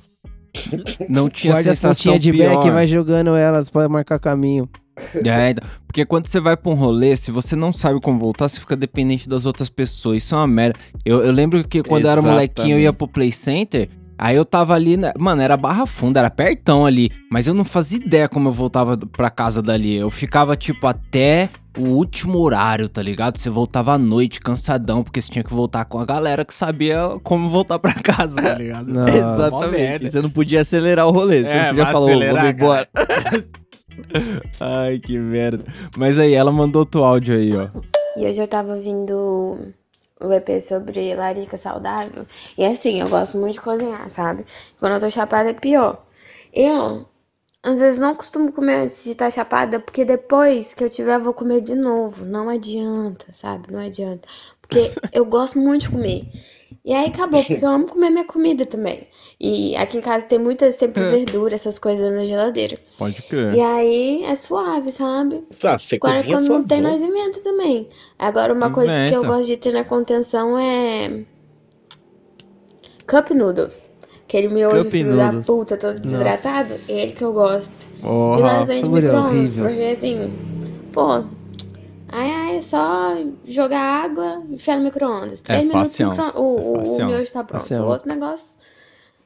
não 1.08 1.28
tinha 1.30 1.52
Guarda 1.54 1.74
sensação 1.74 2.12
pontinhas 2.12 2.20
de 2.20 2.32
pior. 2.32 2.54
back 2.54 2.68
e 2.68 2.70
vai 2.70 2.86
jogando 2.86 3.34
elas 3.36 3.68
pra 3.70 3.88
marcar 3.88 4.18
caminho. 4.18 4.68
É, 5.14 5.50
então, 5.50 5.68
porque 5.86 6.04
quando 6.04 6.26
você 6.26 6.40
vai 6.40 6.56
pra 6.56 6.72
um 6.72 6.74
rolê, 6.74 7.16
se 7.16 7.30
você 7.30 7.54
não 7.54 7.72
sabe 7.72 8.00
como 8.00 8.18
voltar, 8.18 8.48
você 8.48 8.58
fica 8.58 8.76
dependente 8.76 9.28
das 9.28 9.46
outras 9.46 9.68
pessoas. 9.68 10.22
Isso 10.24 10.34
é 10.34 10.38
uma 10.38 10.46
merda. 10.48 10.78
Eu, 11.04 11.22
eu 11.22 11.30
lembro 11.32 11.62
que 11.66 11.82
quando 11.84 12.04
eu 12.06 12.10
era 12.10 12.20
molequinho, 12.22 12.76
eu 12.76 12.80
ia 12.80 12.92
pro 12.92 13.06
Play 13.06 13.30
Center. 13.30 13.88
Aí 14.18 14.34
eu 14.36 14.44
tava 14.44 14.74
ali, 14.74 14.96
na- 14.96 15.12
mano, 15.16 15.40
era 15.40 15.56
Barra 15.56 15.86
Funda, 15.86 16.18
era 16.18 16.28
pertão 16.30 16.84
ali. 16.84 17.10
Mas 17.30 17.46
eu 17.46 17.54
não 17.54 17.64
fazia 17.64 17.98
ideia 18.04 18.28
como 18.28 18.48
eu 18.48 18.52
voltava 18.52 18.96
pra 18.96 19.30
casa 19.30 19.62
dali. 19.62 19.94
Eu 19.96 20.10
ficava, 20.10 20.56
tipo, 20.56 20.86
até 20.88 21.48
o 21.78 21.82
último 21.90 22.38
horário, 22.40 22.88
tá 22.88 23.00
ligado? 23.00 23.38
Você 23.38 23.48
voltava 23.48 23.92
à 23.92 23.98
noite, 23.98 24.40
cansadão, 24.40 25.04
porque 25.04 25.22
você 25.22 25.30
tinha 25.30 25.44
que 25.44 25.54
voltar 25.54 25.84
com 25.84 26.00
a 26.00 26.04
galera 26.04 26.44
que 26.44 26.52
sabia 26.52 26.98
como 27.22 27.48
voltar 27.48 27.78
pra 27.78 27.94
casa, 27.94 28.42
tá 28.42 28.54
ligado? 28.54 28.92
Nossa. 28.92 29.16
Exatamente. 29.16 30.10
Você 30.10 30.20
não 30.20 30.30
podia 30.30 30.62
acelerar 30.62 31.06
o 31.06 31.12
rolê. 31.12 31.44
Você 31.44 31.50
É, 31.50 31.60
não 31.62 31.68
podia 31.68 31.86
falar, 31.86 32.00
ô, 32.00 32.18
vamos 32.34 32.48
embora. 32.50 32.88
Ai, 34.60 34.98
que 34.98 35.18
merda. 35.18 35.64
Mas 35.96 36.18
aí, 36.18 36.34
ela 36.34 36.50
mandou 36.52 36.80
outro 36.80 37.02
áudio 37.04 37.36
aí, 37.36 37.50
ó. 37.54 37.68
E 38.16 38.26
hoje 38.26 38.40
eu 38.40 38.48
tava 38.48 38.76
vindo 38.78 39.58
o 40.20 40.32
EP 40.32 40.60
sobre 40.60 41.14
larica 41.14 41.56
saudável. 41.56 42.26
E 42.56 42.64
assim, 42.64 43.00
eu 43.00 43.08
gosto 43.08 43.38
muito 43.38 43.54
de 43.54 43.60
cozinhar, 43.60 44.08
sabe? 44.10 44.44
Quando 44.78 44.94
eu 44.94 45.00
tô 45.00 45.10
chapada 45.10 45.50
é 45.50 45.54
pior. 45.54 46.04
Eu, 46.52 47.06
às 47.62 47.78
vezes, 47.80 47.98
não 47.98 48.14
costumo 48.14 48.52
comer 48.52 48.84
antes 48.84 49.04
de 49.04 49.10
estar 49.10 49.30
chapada, 49.30 49.80
porque 49.80 50.04
depois 50.04 50.74
que 50.74 50.82
eu 50.84 50.90
tiver, 50.90 51.16
eu 51.16 51.20
vou 51.20 51.34
comer 51.34 51.60
de 51.60 51.74
novo. 51.74 52.24
Não 52.24 52.48
adianta, 52.48 53.26
sabe? 53.32 53.72
Não 53.72 53.80
adianta. 53.80 54.28
Porque 54.60 54.90
eu 55.12 55.24
gosto 55.24 55.58
muito 55.58 55.82
de 55.82 55.90
comer. 55.90 56.28
E 56.84 56.92
aí 56.94 57.08
acabou, 57.08 57.42
porque 57.44 57.64
eu 57.64 57.68
amo 57.70 57.86
comer 57.86 58.10
minha 58.10 58.24
comida 58.24 58.64
também. 58.66 59.08
E 59.40 59.76
aqui 59.76 59.98
em 59.98 60.00
casa 60.00 60.26
tem 60.26 60.38
muitas, 60.38 60.74
sempre 60.76 61.02
verdura, 61.02 61.54
essas 61.54 61.78
coisas 61.78 62.12
na 62.12 62.24
geladeira. 62.26 62.78
Pode 62.98 63.22
crer. 63.22 63.54
E 63.54 63.60
aí 63.60 64.24
é 64.24 64.34
suave, 64.34 64.90
sabe? 64.92 65.44
Ah, 65.64 65.78
você 65.78 65.96
Agora, 65.96 66.16
cozinha 66.16 66.36
quando 66.36 66.48
não 66.48 66.64
tem, 66.64 66.78
avó. 66.80 66.88
nós 66.88 67.02
inventa 67.02 67.40
também. 67.40 67.88
Agora, 68.18 68.52
uma 68.52 68.70
coisa 68.70 68.92
que 68.92 69.14
eu 69.14 69.20
Inventa. 69.20 69.26
gosto 69.26 69.46
de 69.46 69.56
ter 69.56 69.72
na 69.72 69.84
contenção 69.84 70.58
é. 70.58 71.24
Cup 73.06 73.30
Noodles. 73.30 73.90
Aquele 74.24 74.48
miojo 74.48 74.82
Cup 74.82 74.90
filho 74.92 75.16
da 75.16 75.24
noodles. 75.26 75.46
puta, 75.46 75.76
todo 75.78 75.98
desidratado. 75.98 76.68
Nossa. 76.68 76.92
É 76.92 77.02
ele 77.02 77.12
que 77.12 77.24
eu 77.24 77.32
gosto. 77.32 77.72
E 77.98 78.02
Porra. 78.02 78.40
lasanha 78.40 78.82
de 78.82 78.88
bagulho 78.90 79.02
micro-ondas. 79.04 79.36
horrível. 79.36 79.64
Porque 79.64 79.82
assim, 79.84 80.32
pô. 80.92 81.24
Ai, 82.10 82.30
ai, 82.30 82.56
é 82.56 82.62
só 82.62 83.14
jogar 83.44 83.80
água 84.04 84.42
e 84.48 84.54
enfiar 84.54 84.78
no 84.78 84.84
micro-ondas. 84.84 85.40
Três 85.42 85.62
minutos 85.66 85.90
facião. 85.90 86.10
micro- 86.10 86.32
o, 86.40 86.42
o, 86.42 86.72
o 86.72 86.78
facião. 86.78 87.08
miojo 87.08 87.32
tá 87.32 87.44
pronto. 87.44 87.60
Facião. 87.60 87.86
O 87.86 87.90
outro 87.90 88.08
negócio 88.08 88.56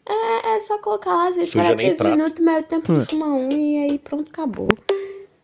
é, 0.07 0.55
é 0.57 0.61
só 0.61 0.79
colocar 0.79 1.15
lá, 1.15 1.29
às 1.29 1.37
vezes, 1.37 1.53
para 1.55 1.75
nem 1.75 1.87
15 1.89 1.99
prato. 1.99 2.17
minutos, 2.17 2.45
meio 2.45 2.63
tempo 2.65 2.93
Hum. 2.93 3.01
de 3.01 3.07
fumar 3.07 3.29
um 3.29 3.49
e 3.53 3.85
aí 3.91 3.99
pronto, 3.99 4.29
acabou. 4.31 4.69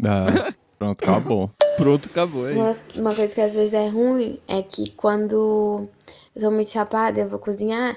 Ah, 0.05 0.53
pronto, 0.79 1.03
acabou. 1.03 1.51
Pronto, 1.79 2.09
acabou. 2.09 2.49
É 2.49 2.55
isso. 2.71 2.87
Uma, 2.97 3.03
uma 3.11 3.15
coisa 3.15 3.33
que 3.33 3.41
às 3.41 3.55
vezes 3.55 3.73
é 3.73 3.87
ruim 3.89 4.41
é 4.49 4.63
que 4.63 4.91
quando 4.91 5.89
eu 6.35 6.41
sou 6.43 6.51
muito 6.51 6.71
chapada 6.71 7.21
e 7.21 7.23
eu 7.23 7.29
vou 7.29 7.39
cozinhar, 7.39 7.97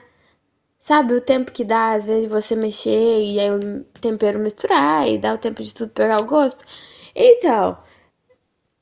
sabe 0.79 1.15
o 1.15 1.21
tempo 1.21 1.51
que 1.51 1.63
dá, 1.63 1.93
às 1.93 2.05
vezes, 2.05 2.29
você 2.29 2.55
mexer 2.55 3.21
e 3.23 3.39
aí 3.39 3.49
o 3.49 3.83
tempero 3.99 4.37
misturar 4.37 5.07
e 5.07 5.17
dá 5.17 5.33
o 5.33 5.37
tempo 5.39 5.63
de 5.63 5.73
tudo 5.73 5.89
pegar 5.93 6.21
o 6.21 6.25
gosto. 6.25 6.63
Então, 7.15 7.75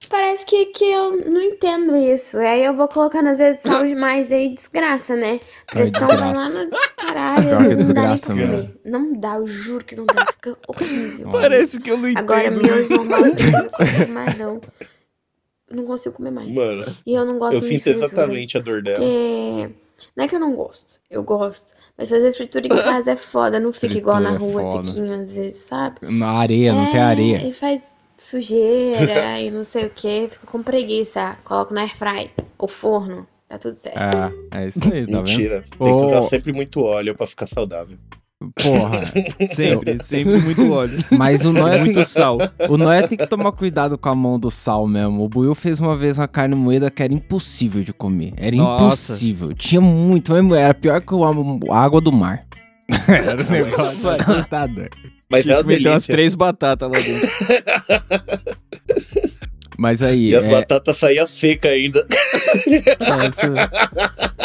parece 0.08 0.46
que, 0.46 0.68
que 0.68 0.86
eu 0.86 1.12
não 1.30 1.42
entendo 1.42 1.96
isso. 1.96 2.38
E 2.38 2.46
aí 2.46 2.64
eu 2.64 2.74
vou 2.76 2.88
colocando, 2.88 3.28
às 3.30 3.40
vezes, 3.40 3.62
sal 3.62 3.84
demais, 3.84 4.32
aí 4.32 4.54
desgraça, 4.56 5.16
né? 5.16 5.40
Pressão 5.72 6.08
vai 6.08 6.18
lá 6.34 6.50
no 6.50 6.70
caralho, 6.96 7.44
Pior 7.48 7.68
que 7.68 7.76
não 7.76 7.94
dá 7.94 8.08
nem 8.08 8.16
desgraça 8.16 8.26
pra 8.26 8.36
comer. 8.36 8.80
Não 8.86 9.12
dá, 9.14 9.36
eu 9.36 9.48
juro 9.48 9.84
que 9.84 9.96
não 9.96 10.06
dá, 10.06 10.26
fica 10.28 10.58
horrível. 10.68 11.30
Parece 11.32 11.80
que 11.82 11.92
eu 11.92 11.98
não 11.98 12.10
Agora, 12.16 12.48
entendo 12.48 12.62
meu 12.62 12.82
isso. 12.82 12.94
não 12.94 13.06
consigo 13.06 14.12
mais, 14.14 14.38
não. 14.38 14.62
Não 15.72 15.86
consigo 15.86 16.16
comer 16.16 16.32
mais. 16.32 16.48
Mano, 16.50 16.98
E 17.06 17.14
eu 17.14 17.26
não 17.26 17.38
gosto 17.38 17.56
eu 17.56 17.62
sinto 17.62 17.84
fritura, 17.84 18.06
exatamente 18.06 18.58
a 18.58 18.62
dor 18.62 18.82
dela. 18.82 18.98
Porque 19.00 19.70
não 20.16 20.24
é 20.24 20.28
que 20.28 20.36
eu 20.36 20.40
não 20.40 20.54
gosto, 20.56 21.00
eu 21.12 21.22
gosto. 21.24 21.74
Mas 21.98 22.10
fazer 22.10 22.34
fritura 22.34 22.66
em 22.66 22.70
casa 22.70 23.12
é 23.12 23.16
foda, 23.16 23.60
não 23.60 23.72
fica 23.74 23.98
igual 23.98 24.20
na 24.20 24.30
Fritura 24.40 24.50
é 24.50 24.54
rua, 24.54 24.62
foda. 24.64 24.88
sequinho 24.88 25.14
às 25.14 25.34
vezes, 25.34 25.60
sabe? 25.60 25.98
Na 26.10 26.32
areia, 26.32 26.74
não 26.74 26.90
tem 26.90 27.00
É, 27.00 27.04
areia. 27.04 27.48
E 27.48 27.54
faz 27.54 27.99
sujeira 28.22 29.40
e 29.42 29.50
não 29.52 29.64
sei 29.64 29.86
o 29.86 29.90
que, 29.90 30.28
fico 30.30 30.48
com 30.48 30.62
preguiça. 30.64 31.38
Coloco 31.44 31.74
na 31.74 31.82
airfry, 31.82 32.30
ou 32.58 32.68
forno, 32.68 33.26
tá 33.48 33.58
tudo 33.58 33.76
certo. 33.76 33.98
É, 34.54 34.64
é 34.64 34.68
isso 34.68 34.80
aí, 34.84 35.06
tá 35.08 35.22
vendo? 35.22 35.24
Mentira. 35.24 35.64
Tem 35.78 35.88
que 35.96 36.06
usar 36.06 36.24
sempre 36.30 36.52
muito 36.54 36.82
óleo 36.82 37.16
pra 37.16 37.26
ficar 37.28 37.48
saudável. 37.48 37.98
Porra. 38.64 39.02
Sempre, 39.54 40.02
sempre 40.02 40.38
muito 40.38 40.72
óleo. 40.72 40.98
Mas 41.12 41.44
o 41.44 41.52
Noia, 41.52 41.74
tem, 41.74 41.84
Muito 41.84 42.06
sal. 42.06 42.38
o 42.70 42.78
Noia 42.78 43.06
tem 43.06 43.18
que 43.18 43.28
tomar 43.28 43.52
cuidado 43.52 43.98
com 43.98 44.08
a 44.08 44.16
mão 44.16 44.40
do 44.40 44.50
sal 44.50 44.88
mesmo. 44.88 45.26
O 45.26 45.28
Buiu 45.28 45.54
fez 45.54 45.82
uma 45.82 45.94
vez 45.94 46.18
uma 46.18 46.26
carne 46.28 46.56
moída 46.56 46.90
que 46.90 47.04
era 47.04 47.14
impossível 47.14 47.84
de 47.84 47.92
comer. 47.92 48.32
Era 48.38 48.56
Nossa. 48.56 49.12
impossível. 49.12 49.52
Tinha 49.54 49.82
muito, 49.82 50.34
era 50.56 50.74
pior 50.74 51.02
que 51.02 51.14
o- 51.14 51.26
a 51.26 51.78
água 51.84 52.00
do 52.00 52.14
mar. 52.14 52.46
era 53.10 53.42
um 53.44 53.50
negócio 53.52 54.10
assustador. 54.10 54.88
Mas 55.32 55.44
Tinha 55.44 55.56
é 55.56 55.58
que 55.58 55.64
uma 55.64 55.68
meter 55.74 55.90
umas 55.90 56.06
três 56.06 56.34
batatas 56.36 56.90
lá 56.90 56.98
dentro. 57.00 57.30
Mas 59.78 60.04
aí, 60.04 60.30
E 60.32 60.36
as 60.36 60.46
é, 60.46 60.52
batatas 60.52 60.98
saíam 60.98 61.26
secas 61.28 61.72
ainda. 61.72 62.06
Essa... 63.00 63.72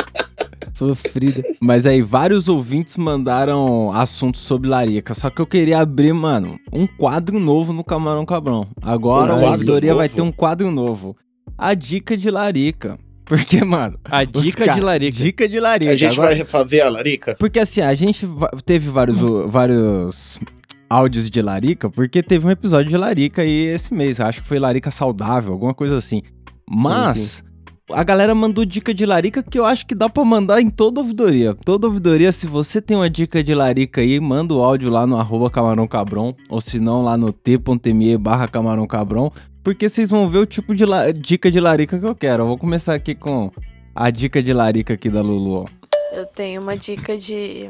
Sofrida. 0.72 1.42
mas 1.60 1.86
aí 1.86 2.02
vários 2.02 2.48
ouvintes 2.48 2.96
mandaram 2.96 3.92
assuntos 3.92 4.40
sobre 4.40 4.68
larica. 4.68 5.14
Só 5.14 5.30
que 5.30 5.40
eu 5.40 5.46
queria 5.46 5.78
abrir, 5.78 6.12
mano, 6.12 6.58
um 6.72 6.84
quadro 6.86 7.38
novo 7.38 7.72
no 7.72 7.84
Camarão 7.84 8.26
Cabrão. 8.26 8.66
Agora 8.82 9.32
Um 9.32 9.36
a 9.36 9.40
quadro 9.40 9.52
ouvidoria 9.52 9.94
vai 9.94 10.06
novo? 10.08 10.16
ter 10.16 10.22
um 10.22 10.32
quadro 10.32 10.70
novo. 10.72 11.16
A 11.56 11.74
dica 11.74 12.16
de 12.16 12.28
larica. 12.30 12.98
Porque, 13.24 13.64
mano, 13.64 13.98
A 14.04 14.24
dica 14.24 14.66
ca- 14.66 14.74
de 14.74 14.80
larica. 14.80 15.16
Dica 15.16 15.48
de 15.48 15.60
larica. 15.60 15.92
A 15.92 15.96
gente 15.96 16.12
Agora- 16.12 16.28
vai 16.30 16.36
refazer 16.38 16.84
a 16.84 16.90
larica? 16.90 17.36
Porque 17.38 17.58
assim, 17.60 17.80
a 17.80 17.94
gente 17.94 18.28
teve 18.66 18.90
vários, 18.90 19.16
vários 19.46 20.40
áudios 20.88 21.30
de 21.30 21.40
Larica, 21.42 21.88
porque 21.90 22.22
teve 22.22 22.46
um 22.46 22.50
episódio 22.50 22.90
de 22.90 22.96
Larica 22.96 23.42
aí 23.42 23.66
esse 23.66 23.92
mês. 23.94 24.20
Acho 24.20 24.42
que 24.42 24.48
foi 24.48 24.58
Larica 24.58 24.90
Saudável, 24.90 25.52
alguma 25.52 25.74
coisa 25.74 25.96
assim. 25.96 26.22
Mas 26.68 27.44
a 27.90 28.02
galera 28.02 28.34
mandou 28.34 28.64
dica 28.64 28.94
de 28.94 29.04
larica 29.04 29.42
que 29.42 29.58
eu 29.58 29.66
acho 29.66 29.86
que 29.86 29.94
dá 29.94 30.08
pra 30.08 30.24
mandar 30.24 30.60
em 30.62 30.70
toda 30.70 31.00
ouvidoria. 31.00 31.54
Toda 31.54 31.86
ouvidoria, 31.86 32.32
se 32.32 32.46
você 32.46 32.80
tem 32.80 32.96
uma 32.96 33.10
dica 33.10 33.44
de 33.44 33.54
larica 33.54 34.00
aí, 34.00 34.18
manda 34.18 34.54
o 34.54 34.62
áudio 34.62 34.90
lá 34.90 35.06
no 35.06 35.18
arroba 35.18 35.50
camarão 35.50 35.86
cabron, 35.86 36.34
ou 36.48 36.60
se 36.62 36.80
não 36.80 37.02
lá 37.02 37.16
no 37.16 37.30
t.me 37.32 38.16
barra 38.16 38.48
camarão 38.48 38.86
cabron, 38.86 39.30
porque 39.62 39.88
vocês 39.88 40.08
vão 40.08 40.28
ver 40.28 40.38
o 40.38 40.46
tipo 40.46 40.74
de 40.74 40.86
la- 40.86 41.10
dica 41.10 41.50
de 41.50 41.60
larica 41.60 41.98
que 41.98 42.06
eu 42.06 42.14
quero. 42.14 42.44
Eu 42.44 42.46
vou 42.48 42.58
começar 42.58 42.94
aqui 42.94 43.14
com 43.14 43.50
a 43.94 44.08
dica 44.10 44.42
de 44.42 44.52
larica 44.52 44.94
aqui 44.94 45.10
da 45.10 45.20
Lulu, 45.20 45.64
ó. 45.64 45.64
Eu 46.12 46.24
tenho 46.26 46.62
uma 46.62 46.76
dica 46.76 47.18
de 47.18 47.68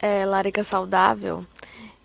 é, 0.00 0.24
larica 0.26 0.64
saudável 0.64 1.44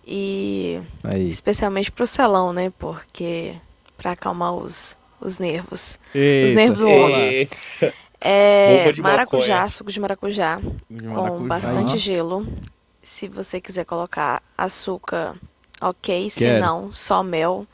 e 0.05 0.81
Aí. 1.03 1.29
especialmente 1.29 1.91
pro 1.91 2.05
salão, 2.07 2.53
né? 2.53 2.71
Porque 2.77 3.55
pra 3.97 4.12
acalmar 4.12 4.53
os, 4.53 4.97
os 5.19 5.38
nervos. 5.39 6.00
os 6.09 6.15
Eita, 6.15 6.53
nervos 6.55 6.77
do 6.79 6.89
homem. 6.89 7.50
É 8.21 8.91
de 8.91 9.01
maracujá, 9.01 9.55
maconha. 9.55 9.69
suco 9.69 9.91
de 9.91 10.00
maracujá, 10.00 10.59
com 10.89 11.47
bastante 11.47 11.97
gelo. 11.97 12.47
Se 13.03 13.27
você 13.27 13.62
quiser 13.62 13.85
colocar 13.85 14.41
açúcar, 14.57 15.35
ok. 15.81 16.29
Se 16.29 16.39
Quero. 16.39 16.59
não, 16.59 16.91
só 16.91 17.21
mel. 17.21 17.67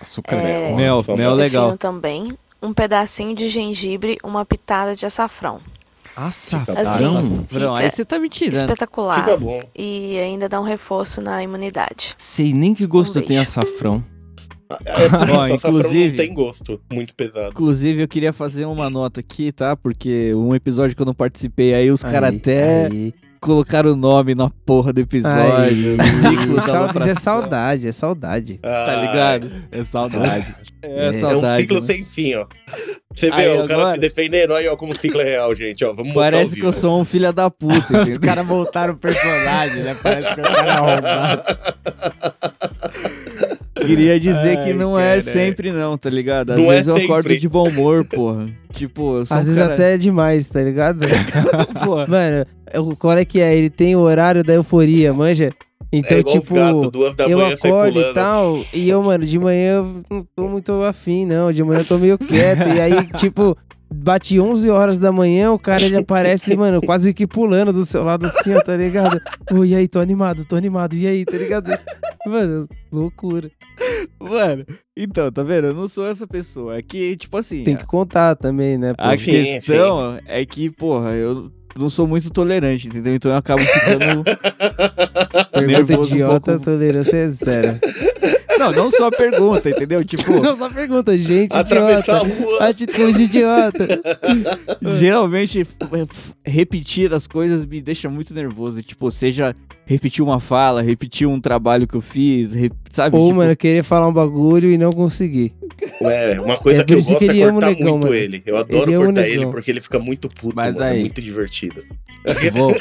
Açúcar 0.00 0.36
É, 0.36 0.74
Mel, 0.74 1.00
Vamos 1.00 1.18
mel 1.20 1.30
Fica 1.32 1.42
legal. 1.42 1.66
fino 1.66 1.78
também. 1.78 2.32
Um 2.60 2.74
pedacinho 2.74 3.34
de 3.34 3.48
gengibre, 3.48 4.18
uma 4.22 4.44
pitada 4.44 4.94
de 4.94 5.06
açafrão. 5.06 5.60
Açafrão? 6.26 6.76
Assim, 7.18 7.46
Brão, 7.52 7.74
aí 7.74 7.90
você 7.90 8.04
tá 8.04 8.18
me 8.18 8.28
tirando. 8.28 8.54
espetacular. 8.54 9.20
Fica 9.24 9.36
bom. 9.36 9.60
E 9.76 10.18
ainda 10.18 10.48
dá 10.48 10.60
um 10.60 10.64
reforço 10.64 11.20
na 11.20 11.42
imunidade. 11.42 12.14
Sei 12.18 12.52
nem 12.52 12.74
que 12.74 12.86
gosto 12.86 13.18
Um 13.20 13.22
tem 13.22 13.38
açafrão. 13.38 14.04
É 14.84 15.08
por 15.08 15.28
isso, 15.30 15.54
inclusive- 15.66 16.08
não 16.10 16.16
tem 16.26 16.34
gosto 16.34 16.78
muito 16.92 17.14
pesado. 17.14 17.48
Inclusive, 17.48 18.02
eu 18.02 18.08
queria 18.08 18.34
fazer 18.34 18.66
uma 18.66 18.90
nota 18.90 19.20
aqui, 19.20 19.50
tá? 19.50 19.74
Porque 19.74 20.34
um 20.34 20.54
episódio 20.54 20.94
que 20.94 21.00
eu 21.00 21.06
não 21.06 21.14
participei 21.14 21.72
aí, 21.72 21.90
os 21.90 22.02
caras 22.02 22.34
até 22.34 22.84
aí. 22.84 23.14
Colocaram 23.40 23.92
o 23.92 23.96
nome 23.96 24.34
na 24.34 24.50
porra 24.66 24.92
do 24.92 25.00
episódio. 25.00 25.96
Sau- 26.66 26.90
Isso 26.90 27.08
é 27.10 27.14
saudade, 27.14 27.88
é 27.88 27.92
saudade. 27.92 28.58
Tá 28.58 28.84
Ah, 28.86 28.96
ligado? 29.06 29.50
É 29.70 29.84
saudade. 29.84 30.54
É, 30.82 31.06
É 31.06 31.08
É 31.08 31.12
saudade. 31.12 31.62
um 31.62 31.66
ciclo 31.66 31.80
né? 31.80 31.86
sem 31.86 32.04
fim, 32.04 32.34
ó. 32.34 32.46
Você 33.14 33.30
vê, 33.30 33.48
ó, 33.48 33.64
o 33.64 33.68
cara 33.68 33.80
agora- 33.80 33.94
se 33.94 34.00
defendendo, 34.00 34.54
aí, 34.54 34.68
ó, 34.68 34.76
como 34.76 34.92
o 34.92 34.96
ciclo 34.96 35.20
é 35.20 35.24
real, 35.24 35.54
gente, 35.54 35.84
ó. 35.84 35.92
Vamos 35.92 36.14
Parece 36.14 36.54
que 36.54 36.62
eu 36.64 36.72
sou 36.72 37.00
um 37.00 37.04
filho 37.04 37.32
da 37.32 37.50
puta, 37.50 37.68
Os 38.02 38.18
caras 38.18 38.46
voltaram 38.46 38.94
o 38.94 38.96
personagem, 38.96 39.82
né? 39.82 39.96
Parece 40.02 40.34
que 40.34 40.40
o 40.40 40.44
cara 40.44 40.66
é 40.66 40.70
arrombado. 40.70 41.42
Queria 43.86 44.18
dizer 44.20 44.58
Ai, 44.58 44.64
que 44.64 44.74
não 44.74 44.98
é 44.98 45.08
cara. 45.10 45.22
sempre 45.22 45.72
não, 45.72 45.96
tá 45.96 46.10
ligado? 46.10 46.50
Às 46.52 46.58
Não 46.58 46.70
é 46.72 46.76
vezes 46.76 46.88
eu 46.88 46.96
acordo 46.96 47.36
de 47.36 47.48
bom 47.48 47.68
humor, 47.68 48.04
porra. 48.04 48.48
Tipo, 48.72 49.18
eu 49.18 49.26
sou 49.26 49.36
Às 49.36 49.42
um 49.42 49.46
vezes 49.46 49.62
cara... 49.62 49.74
até 49.74 49.94
é 49.94 49.98
demais, 49.98 50.46
tá 50.46 50.60
ligado? 50.62 51.00
porra. 51.84 52.06
Mano, 52.06 52.46
eu- 52.72 52.96
qual 52.96 53.16
é 53.16 53.24
que 53.24 53.40
é? 53.40 53.56
Ele 53.56 53.70
tem 53.70 53.94
o 53.96 54.00
horário 54.00 54.42
da 54.44 54.54
euforia, 54.54 55.12
manja? 55.12 55.50
Então, 55.90 56.18
é 56.18 56.20
igual 56.20 56.38
tipo, 56.40 56.54
gatos, 56.54 57.30
eu 57.30 57.46
acordo 57.46 57.98
e 57.98 58.12
tal, 58.12 58.62
e 58.74 58.90
eu, 58.90 59.02
mano, 59.02 59.24
de 59.24 59.38
manhã 59.38 59.76
eu 59.78 60.02
não 60.10 60.22
tô 60.36 60.46
muito 60.46 60.70
afim, 60.82 61.24
não. 61.24 61.50
De 61.50 61.64
manhã 61.64 61.80
eu 61.80 61.84
tô 61.86 61.96
meio 61.96 62.18
quieto. 62.18 62.68
e 62.68 62.78
aí, 62.78 63.06
tipo, 63.16 63.56
bate 63.92 64.38
11 64.38 64.68
horas 64.70 64.98
da 64.98 65.10
manhã, 65.12 65.52
o 65.52 65.58
cara 65.58 65.82
ele 65.82 65.96
aparece, 65.96 66.54
mano, 66.56 66.80
quase 66.80 67.12
que 67.14 67.26
pulando 67.26 67.72
do 67.72 67.84
seu 67.84 68.02
lado 68.04 68.26
assim, 68.26 68.54
ó, 68.54 68.60
tá 68.60 68.76
ligado? 68.76 69.20
Ô, 69.52 69.64
e 69.64 69.74
aí, 69.74 69.88
tô 69.88 70.00
animado, 70.00 70.44
tô 70.44 70.56
animado, 70.56 70.94
e 70.94 71.06
aí, 71.06 71.24
tá 71.24 71.36
ligado? 71.36 71.70
Mano, 72.26 72.68
loucura. 72.92 73.50
Mano, 74.20 74.64
então, 74.96 75.30
tá 75.30 75.42
vendo? 75.42 75.68
Eu 75.68 75.74
não 75.74 75.88
sou 75.88 76.06
essa 76.06 76.26
pessoa. 76.26 76.76
É 76.76 76.82
que, 76.82 77.16
tipo 77.16 77.36
assim, 77.36 77.64
Tem 77.64 77.76
que 77.76 77.86
contar 77.86 78.34
também, 78.34 78.76
né? 78.76 78.92
pô? 78.92 79.02
a 79.02 79.16
Sim, 79.16 79.24
questão 79.30 80.18
é 80.26 80.44
que, 80.44 80.70
porra, 80.70 81.10
eu 81.12 81.50
não 81.76 81.90
sou 81.90 82.06
muito 82.06 82.30
tolerante, 82.30 82.86
entendeu? 82.88 83.14
Então 83.14 83.30
eu 83.30 83.36
acabo 83.36 83.60
ficando. 83.62 84.24
Pergunta 85.52 85.66
nervoso 85.66 86.10
um 86.10 86.14
idiota, 86.14 86.52
pouco. 86.52 86.64
tolerância 86.64 87.16
é 87.16 87.28
zero. 87.28 87.78
Não, 88.58 88.72
não 88.72 88.90
só 88.90 89.08
pergunta, 89.08 89.70
entendeu? 89.70 90.04
Tipo, 90.04 90.32
Não, 90.40 90.58
só 90.58 90.68
pergunta, 90.68 91.16
gente, 91.16 91.54
Atravessar 91.54 92.24
idiota. 92.24 92.42
a 92.42 92.44
rua. 92.44 92.66
Atitude 92.68 93.22
idiota. 93.22 93.86
geralmente 94.98 95.64
repetir 96.44 97.12
as 97.14 97.24
coisas 97.28 97.64
me 97.64 97.80
deixa 97.80 98.10
muito 98.10 98.34
nervoso. 98.34 98.82
Tipo, 98.82 99.12
seja 99.12 99.54
repetir 99.86 100.24
uma 100.24 100.40
fala, 100.40 100.82
repetir 100.82 101.28
um 101.28 101.40
trabalho 101.40 101.86
que 101.86 101.94
eu 101.94 102.00
fiz, 102.00 102.50
sabe? 102.90 103.16
Ou, 103.16 103.26
Tipo, 103.28 103.36
mano, 103.36 103.54
querer 103.56 103.84
falar 103.84 104.08
um 104.08 104.12
bagulho 104.12 104.68
e 104.72 104.76
não 104.76 104.90
conseguir. 104.90 105.52
É, 106.02 106.40
uma 106.40 106.56
coisa 106.56 106.80
É 106.80 106.84
que 106.84 106.94
eu 106.94 106.98
gosto 106.98 107.16
que 107.16 107.24
ele 107.26 107.40
é 107.40 107.46
o 107.46 107.52
cortar 107.52 107.68
negão, 107.68 107.92
muito 107.92 108.02
mano. 108.06 108.14
ele. 108.16 108.42
Eu 108.44 108.56
adoro 108.56 108.90
Ele 108.90 108.96
o 108.96 109.04
cortar 109.04 109.20
negão. 109.20 109.42
ele 109.42 109.46
porque 109.52 109.70
ele 109.70 109.80
fica 109.80 109.98
muito 110.00 110.28
puto, 110.28 110.56
Mas 110.56 110.74
mano. 110.78 110.88
É 110.88 110.92
aí- 110.94 111.00
muito 111.00 111.22
divertido. 111.22 111.57
Vou, 112.52 112.74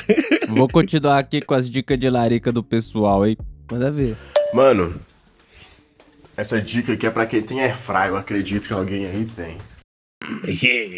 vou 0.56 0.68
continuar 0.68 1.18
aqui 1.20 1.42
com 1.42 1.54
as 1.54 1.70
dicas 1.70 2.00
de 2.00 2.10
larica 2.10 2.52
do 2.52 2.64
pessoal 2.64 3.24
aí. 3.24 3.38
Manda 3.72 3.92
ver. 3.92 4.18
Mano, 4.54 5.00
essa 6.36 6.62
dica 6.62 6.94
aqui 6.94 7.06
é 7.08 7.10
pra 7.10 7.26
quem 7.26 7.42
tem 7.42 7.62
airfry, 7.62 8.10
eu 8.10 8.18
acredito 8.18 8.68
que 8.68 8.74
alguém 8.74 9.06
aí 9.06 9.26
tem. 9.36 9.58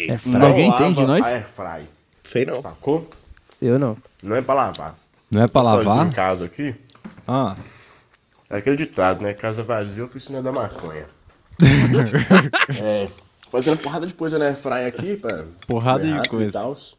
É 0.08 0.18
fraco. 0.18 0.46
Alguém 0.46 0.70
Lava 0.70 0.84
entende 0.84 1.06
nós? 1.06 1.26
Airfry, 1.26 1.86
Sei 2.24 2.44
não. 2.44 2.62
sacou? 2.62 3.08
Eu 3.60 3.78
não. 3.78 3.96
Não 4.22 4.36
é 4.36 4.42
pra 4.42 4.54
lavar. 4.54 4.98
Não 5.30 5.42
é 5.42 5.48
pra 5.48 5.62
lavar? 5.62 6.06
em 6.06 6.10
casa 6.10 6.44
aqui, 6.44 6.74
Ah, 7.26 7.56
é 8.48 8.56
aquele 8.56 8.76
ditado, 8.76 9.22
né? 9.22 9.32
Casa 9.32 9.62
vazia, 9.62 10.02
oficina 10.04 10.42
da 10.42 10.50
maconha. 10.50 11.06
é, 12.82 13.06
fazendo 13.50 13.78
porrada 13.78 14.06
de 14.06 14.14
coisa 14.14 14.38
na 14.38 14.46
Airfry 14.46 14.84
aqui, 14.86 15.16
pra... 15.16 15.44
porrada 15.66 16.04
de 16.04 16.10
rápido 16.10 16.26
e 16.26 16.30
coisa. 16.30 16.58
tals. 16.58 16.96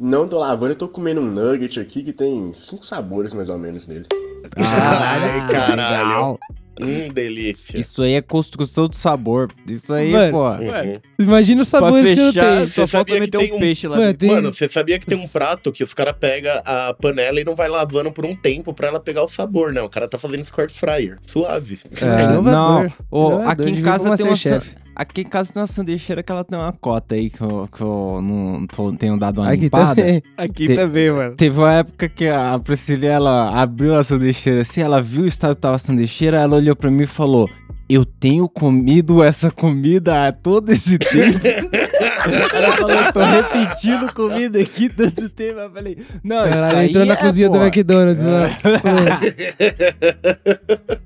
Não 0.00 0.28
tô 0.28 0.38
lavando, 0.38 0.72
eu 0.72 0.76
tô 0.76 0.88
comendo 0.88 1.20
um 1.20 1.26
nugget 1.26 1.80
aqui 1.80 2.02
que 2.04 2.12
tem 2.12 2.52
cinco 2.54 2.84
sabores 2.86 3.34
mais 3.34 3.48
ou 3.48 3.58
menos 3.58 3.86
nele. 3.88 4.06
Caralho. 4.54 6.06
legal. 6.08 6.38
Hum, 6.80 7.08
delícia. 7.12 7.76
Isso 7.76 8.00
aí 8.04 8.12
é 8.12 8.22
construção 8.22 8.86
de 8.88 8.96
sabor. 8.96 9.48
Isso 9.66 9.92
aí, 9.92 10.12
Mano, 10.12 10.30
pô. 10.30 10.48
Uhum. 10.50 11.00
Imagina 11.18 11.62
os 11.62 11.66
sabores 11.66 12.14
que 12.14 12.20
eu 12.20 12.26
fechar, 12.32 12.54
tenho. 12.58 12.68
só 12.68 12.86
falta 12.86 13.14
meter 13.14 13.36
tem 13.36 13.52
um 13.52 13.58
peixe 13.58 13.88
lá 13.88 13.96
Mano, 13.96 14.06
dentro. 14.12 14.18
tem- 14.28 14.36
Mano, 14.36 14.54
você 14.54 14.68
sabia 14.68 14.96
que 14.96 15.04
tem 15.06 15.18
um 15.18 15.26
prato 15.26 15.72
que 15.72 15.82
os 15.82 15.92
caras 15.92 16.14
pegam 16.20 16.52
a 16.64 16.94
panela 16.94 17.40
e 17.40 17.44
não 17.44 17.56
vai 17.56 17.68
lavando 17.68 18.12
por 18.12 18.24
um 18.24 18.36
tempo 18.36 18.72
pra 18.72 18.86
ela 18.86 19.00
pegar 19.00 19.24
o 19.24 19.28
sabor, 19.28 19.72
né? 19.72 19.82
O 19.82 19.88
cara 19.88 20.06
tá 20.08 20.16
fazendo 20.20 20.44
squart 20.44 20.70
fryer. 20.70 21.18
Suave. 21.22 21.80
É, 22.00 22.22
Inovador. 22.26 22.44
não, 22.44 22.92
Ô, 23.10 23.26
Inovador, 23.32 23.48
aqui 23.50 23.70
em 23.70 23.82
casa 23.82 24.04
tem 24.16 24.24
uma 24.26 24.30
Masterchef. 24.30 24.76
Aqui 24.98 25.20
em 25.20 25.24
casa 25.24 25.52
tem 25.52 25.60
uma 25.60 25.66
sanduicheira 25.68 26.24
que 26.24 26.32
ela 26.32 26.42
tem 26.44 26.58
uma 26.58 26.72
cota 26.72 27.14
aí 27.14 27.30
que 27.30 27.40
eu, 27.40 27.68
que 27.72 27.80
eu 27.80 28.18
não 28.20 28.66
tô- 28.66 28.92
tenho 28.92 29.16
dado 29.16 29.40
uma 29.40 29.48
Aqui 29.52 29.60
limpada. 29.60 29.94
também. 30.02 30.22
Aqui 30.36 30.66
Te- 30.66 30.74
também, 30.74 31.10
mano. 31.12 31.36
Teve 31.36 31.56
uma 31.56 31.72
época 31.72 32.08
que 32.08 32.26
a 32.26 32.58
Priscila, 32.58 33.06
ela 33.06 33.62
abriu 33.62 33.94
a 33.94 34.02
sanduicheira 34.02 34.62
assim, 34.62 34.80
ela 34.82 35.00
viu 35.00 35.22
o 35.22 35.26
estado 35.28 35.54
que 35.54 35.60
tava 35.62 35.76
a 35.76 35.78
sanduicheira, 35.78 36.38
ela 36.40 36.56
olhou 36.56 36.74
pra 36.74 36.90
mim 36.90 37.04
e 37.04 37.06
falou, 37.06 37.48
eu 37.88 38.04
tenho 38.04 38.48
comido 38.48 39.22
essa 39.22 39.52
comida 39.52 40.26
há 40.26 40.32
todo 40.32 40.68
esse 40.70 40.98
tempo. 40.98 41.38
ela 41.46 42.76
falou, 42.76 42.90
eu 42.90 43.12
tô 43.12 43.20
repetindo 43.20 44.12
comida 44.12 44.58
aqui 44.60 44.88
tanto 44.88 45.28
tempo. 45.30 45.60
Eu 45.60 45.70
falei, 45.70 45.96
não, 46.24 46.42
isso 46.42 46.50
Caralho, 46.58 46.78
aí 46.78 46.88
entrou 46.88 47.06
na 47.06 47.14
é, 47.14 47.16
cozinha 47.16 47.48
do. 47.48 47.56
McDonald's 47.62 48.24
lá. 48.26 48.48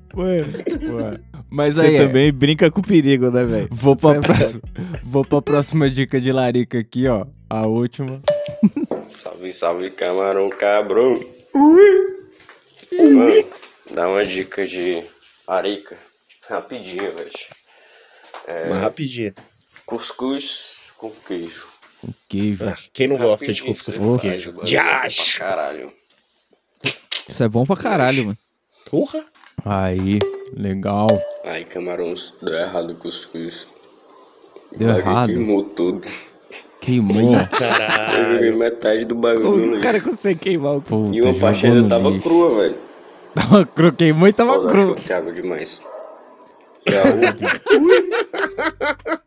Pô, 0.09 0.23
Mas 1.53 1.75
Você 1.75 1.87
aí, 1.87 1.97
é, 1.97 2.07
também 2.07 2.33
brinca 2.33 2.71
com 2.71 2.81
perigo, 2.81 3.31
né, 3.31 3.45
velho? 3.45 3.69
Vou 3.71 3.95
pra, 3.95 4.19
próxima, 4.19 4.63
vou 5.05 5.23
pra 5.23 5.43
próxima 5.43 5.91
dica 5.91 6.19
de 6.19 6.33
larica 6.33 6.79
aqui, 6.79 7.07
ó. 7.07 7.27
A 7.51 7.67
última. 7.67 8.23
Salve, 9.23 9.53
salve, 9.53 9.91
camarão 9.91 10.49
cabrão. 10.49 11.21
Mano, 12.91 13.45
dá 13.91 14.09
uma 14.09 14.25
dica 14.25 14.67
de 14.67 15.05
arica. 15.47 15.99
Rapidinho, 16.49 17.13
velho. 17.15 17.31
Mas 18.71 18.81
rapidinho. 18.81 19.35
Cuscuz 19.85 20.91
com 20.97 21.11
queijo. 21.11 21.67
Queijo. 22.31 22.65
Ah, 22.67 22.79
Quem 22.95 23.09
não 23.09 23.19
gosta 23.19 23.45
de 23.45 23.53
Rapidinho, 23.53 23.75
cuscuz 23.75 23.99
com 23.99 24.19
queijo? 24.19 24.53
bagulho 24.53 24.67
De 24.67 24.77
bom 24.79 24.83
pra 24.83 25.01
acho. 25.03 25.39
Caralho. 25.39 25.93
Isso 27.29 27.45
é 27.45 27.49
bom 27.49 27.67
pra 27.67 27.77
caralho, 27.77 28.25
mano. 28.25 28.39
Porra. 28.91 29.23
Aí, 29.67 30.19
legal. 30.57 31.07
Aí, 31.45 31.65
camarões, 31.65 32.33
deu 32.43 32.55
errado 32.55 32.91
o 32.91 32.95
cuscuz. 32.97 33.69
Deu 34.77 34.89
O 34.89 34.93
bagulho 34.93 35.11
errado? 35.11 35.27
Queimou 35.29 35.65
tudo. 35.65 36.09
Queimou. 36.81 37.35
Eu 37.37 37.39
joguei 37.39 37.49
Caralho. 37.49 38.59
metade 38.59 39.05
do 39.05 39.15
bagulho 39.15 39.77
O 39.77 39.81
cara 39.81 39.99
lixo. 39.99 40.11
consegue 40.11 40.41
queimar 40.41 40.77
o 40.77 40.81
Puta, 40.83 41.15
E 41.15 41.23
uma 41.23 41.35
parte 41.35 41.67
ainda 41.67 41.89
tava 41.89 42.09
lixo. 42.11 42.23
crua, 42.29 42.57
velho. 42.57 42.75
Tava 43.35 43.65
cru, 43.67 43.93
queimou 43.93 44.29
e 44.29 44.33
tava 44.33 44.61
Pô, 44.61 44.67
cru. 44.67 44.83
acho 44.83 44.95
que 44.95 45.01
eu 45.01 45.17
cago 45.17 45.33
demais. 45.33 45.81
Outra, 46.85 47.61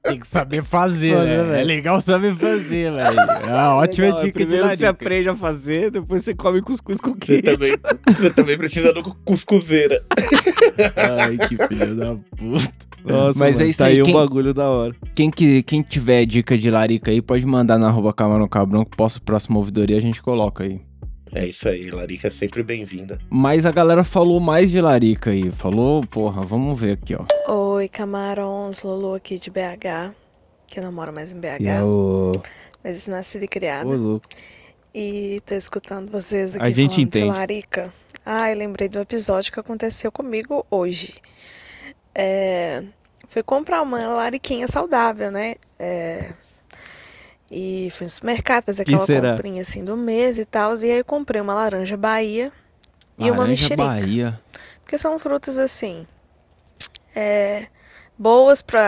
Tem 0.03 0.19
que 0.19 0.27
saber 0.27 0.63
fazer, 0.63 1.13
Foda, 1.13 1.25
né? 1.25 1.43
velho. 1.43 1.55
É 1.61 1.63
legal 1.63 2.01
saber 2.01 2.35
fazer, 2.35 2.91
velho. 2.91 3.19
É 3.19 3.47
uma 3.47 3.75
ótima 3.75 4.07
Legal, 4.07 4.21
dica 4.23 4.39
de 4.39 4.45
Primeiro 4.45 4.67
você 4.77 4.85
aprende 4.85 5.29
a 5.29 5.35
fazer, 5.35 5.89
depois 5.91 6.23
você 6.23 6.35
come 6.35 6.61
cuscuz 6.61 6.99
com 6.99 7.11
Você 7.11 7.41
queijo. 7.41 7.57
também, 7.57 7.75
você 8.07 8.29
também 8.29 8.57
precisa 8.57 8.93
do 8.93 9.01
cuscuzeira. 9.25 9.99
Ai, 11.19 11.37
que 11.37 11.57
filho 11.67 11.95
da 11.95 12.15
puta. 12.37 12.73
Nossa, 13.05 13.37
Mas 13.39 13.57
mano, 13.57 13.67
é 13.67 13.69
isso 13.69 13.77
tá 13.79 13.85
aí, 13.85 13.95
aí 13.95 14.01
um 14.01 14.05
quem- 14.05 14.13
bagulho 14.15 14.51
da 14.53 14.67
hora. 14.67 14.95
Quem, 15.13 15.29
que, 15.29 15.61
quem 15.63 15.81
tiver 15.83 16.25
dica 16.25 16.57
de 16.57 16.69
larica 16.71 17.11
aí, 17.11 17.21
pode 17.21 17.45
mandar 17.45 17.77
na 17.77 17.87
arroba 17.87 18.11
Camarão 18.11 18.47
Cabrão, 18.47 18.83
que 18.83 18.97
posso 18.97 19.21
próxima 19.21 19.57
ouvidoria 19.57 19.95
a 19.97 20.01
gente 20.01 20.21
coloca 20.23 20.63
aí. 20.63 20.81
É 21.37 21.45
isso 21.45 21.67
aí, 21.67 21.91
Larica 21.91 22.29
é 22.29 22.31
sempre 22.31 22.63
bem-vinda. 22.63 23.19
Mas 23.29 23.65
a 23.65 23.71
galera 23.71 24.05
falou 24.05 24.39
mais 24.39 24.71
de 24.71 24.79
larica 24.79 25.31
aí. 25.31 25.51
Falou, 25.51 25.99
porra, 26.07 26.41
vamos 26.41 26.79
ver 26.79 26.93
aqui, 26.93 27.13
ó. 27.13 27.25
Oi, 27.51 27.89
camarões, 27.89 28.81
Lulu 28.83 29.15
aqui 29.15 29.37
de 29.37 29.51
BH, 29.51 30.15
que 30.65 30.79
eu 30.79 30.83
não 30.83 30.93
moro 30.93 31.11
mais 31.11 31.33
em 31.33 31.37
BH, 31.37 31.59
E 31.59 31.67
é 31.67 31.81
mas 32.81 33.05
nascida 33.07 33.43
e 33.43 33.49
criada. 33.49 33.89
Ô, 33.89 33.97
louco. 33.97 34.25
E 34.93 35.41
tô 35.45 35.55
escutando 35.55 36.09
vocês 36.09 36.55
aqui 36.55 36.63
A 36.65 36.69
gente 36.69 36.93
falando 36.93 37.07
entende. 37.07 37.25
de 37.25 37.37
larica. 37.37 37.93
Ah, 38.25 38.49
eu 38.49 38.57
lembrei 38.57 38.87
do 38.87 38.99
episódio 38.99 39.51
que 39.51 39.59
aconteceu 39.59 40.13
comigo 40.13 40.65
hoje. 40.71 41.15
É, 42.17 42.81
fui 43.27 43.43
comprar 43.43 43.81
uma 43.81 44.07
lariquinha 44.07 44.69
saudável, 44.69 45.29
né? 45.31 45.55
É, 45.77 46.31
e 47.51 47.89
fui 47.91 48.05
no 48.05 48.09
supermercado 48.11 48.63
fazer 48.65 48.85
Que 48.85 48.91
aquela 48.93 49.05
será? 49.05 49.31
comprinha 49.31 49.61
assim 49.61 49.83
do 49.83 49.95
mês 49.97 50.37
e 50.39 50.45
tal. 50.45 50.75
E 50.77 50.85
aí 50.91 50.99
eu 50.99 51.05
comprei 51.05 51.41
uma 51.41 51.53
laranja 51.53 51.97
Bahia 51.97 52.51
e 53.17 53.31
uma 53.31 53.45
Laranja 53.45 53.45
mexerica. 53.45 53.75
Bahia. 53.75 54.41
Porque 54.83 54.97
são 54.97 55.17
frutas 55.19 55.57
assim. 55.57 56.07
é, 57.15 57.67
boas 58.17 58.61
pra. 58.61 58.81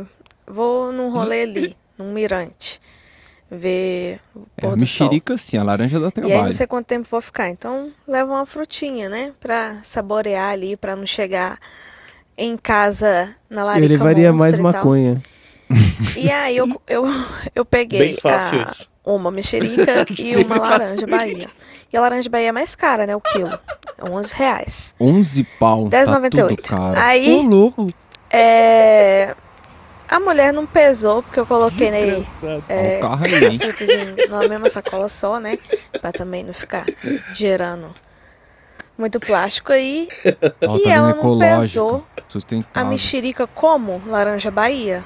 Ah, 0.00 0.06
vou 0.46 0.92
num 0.92 1.10
rolê 1.10 1.42
ali, 1.42 1.76
num 1.98 2.12
mirante. 2.12 2.80
Ver 3.50 4.20
o 4.34 4.46
É, 4.56 4.66
pôr 4.66 4.72
a 4.72 4.76
do 4.76 4.86
sol. 4.86 5.10
mexerica 5.10 5.36
sim, 5.38 5.56
a 5.56 5.62
laranja 5.64 5.98
dá 5.98 6.12
E 6.22 6.32
aí 6.32 6.38
trabalho. 6.38 6.44
não 6.46 6.52
sei 6.52 6.66
quanto 6.66 6.86
tempo 6.86 7.08
vou 7.10 7.20
ficar. 7.20 7.48
Então 7.50 7.92
leva 8.06 8.32
uma 8.32 8.46
frutinha, 8.46 9.08
né? 9.08 9.32
Pra 9.40 9.82
saborear 9.82 10.50
ali, 10.52 10.76
pra 10.76 10.94
não 10.96 11.06
chegar 11.06 11.58
em 12.36 12.56
casa 12.56 13.34
na 13.50 13.64
larica 13.64 13.86
Eu 13.86 13.88
levaria 13.88 14.32
mais 14.32 14.58
e 14.58 14.66
tal. 14.70 15.00
E 16.16 16.30
aí 16.30 16.56
eu, 16.56 16.80
eu, 16.86 17.04
eu 17.54 17.64
peguei 17.64 18.16
a- 18.24 18.70
isso. 18.70 18.86
uma 19.04 19.30
mexerica 19.30 20.06
e 20.18 20.36
uma 20.36 20.56
laranja 20.58 21.06
Bahia. 21.06 21.46
E 21.92 21.96
a 21.96 22.00
laranja 22.00 22.28
Bahia 22.30 22.48
é 22.48 22.52
mais 22.52 22.74
cara, 22.74 23.06
né? 23.06 23.14
O 23.14 23.20
quilo. 23.20 23.48
É 23.98 24.10
11 24.10 24.34
reais. 24.34 24.94
11 25.00 25.44
pau, 25.58 25.88
tá 25.88 26.04
tudo 26.04 26.20
10,98. 26.20 26.68
caro. 26.68 26.98
Aí, 26.98 27.30
Ô, 27.36 27.42
louco. 27.42 27.92
é... 28.30 29.34
A 30.10 30.18
mulher 30.18 30.54
não 30.54 30.64
pesou, 30.66 31.22
porque 31.22 31.38
eu 31.38 31.44
coloquei 31.44 31.90
nele 31.90 32.26
é, 32.66 32.98
aí, 33.02 33.58
numa 34.30 34.48
mesma 34.48 34.70
sacola 34.70 35.06
só, 35.06 35.38
né? 35.38 35.58
Pra 36.00 36.10
também 36.12 36.42
não 36.42 36.54
ficar 36.54 36.86
gerando 37.34 37.90
muito 38.98 39.20
plástico 39.20 39.72
aí. 39.72 40.08
E 40.78 40.82
tá 40.82 40.90
ela 40.90 41.08
não 41.08 41.18
ecológico, 41.18 42.04
pesou 42.26 42.64
a 42.74 42.84
mexerica 42.84 43.46
como 43.46 44.02
laranja 44.06 44.50
Bahia. 44.50 45.04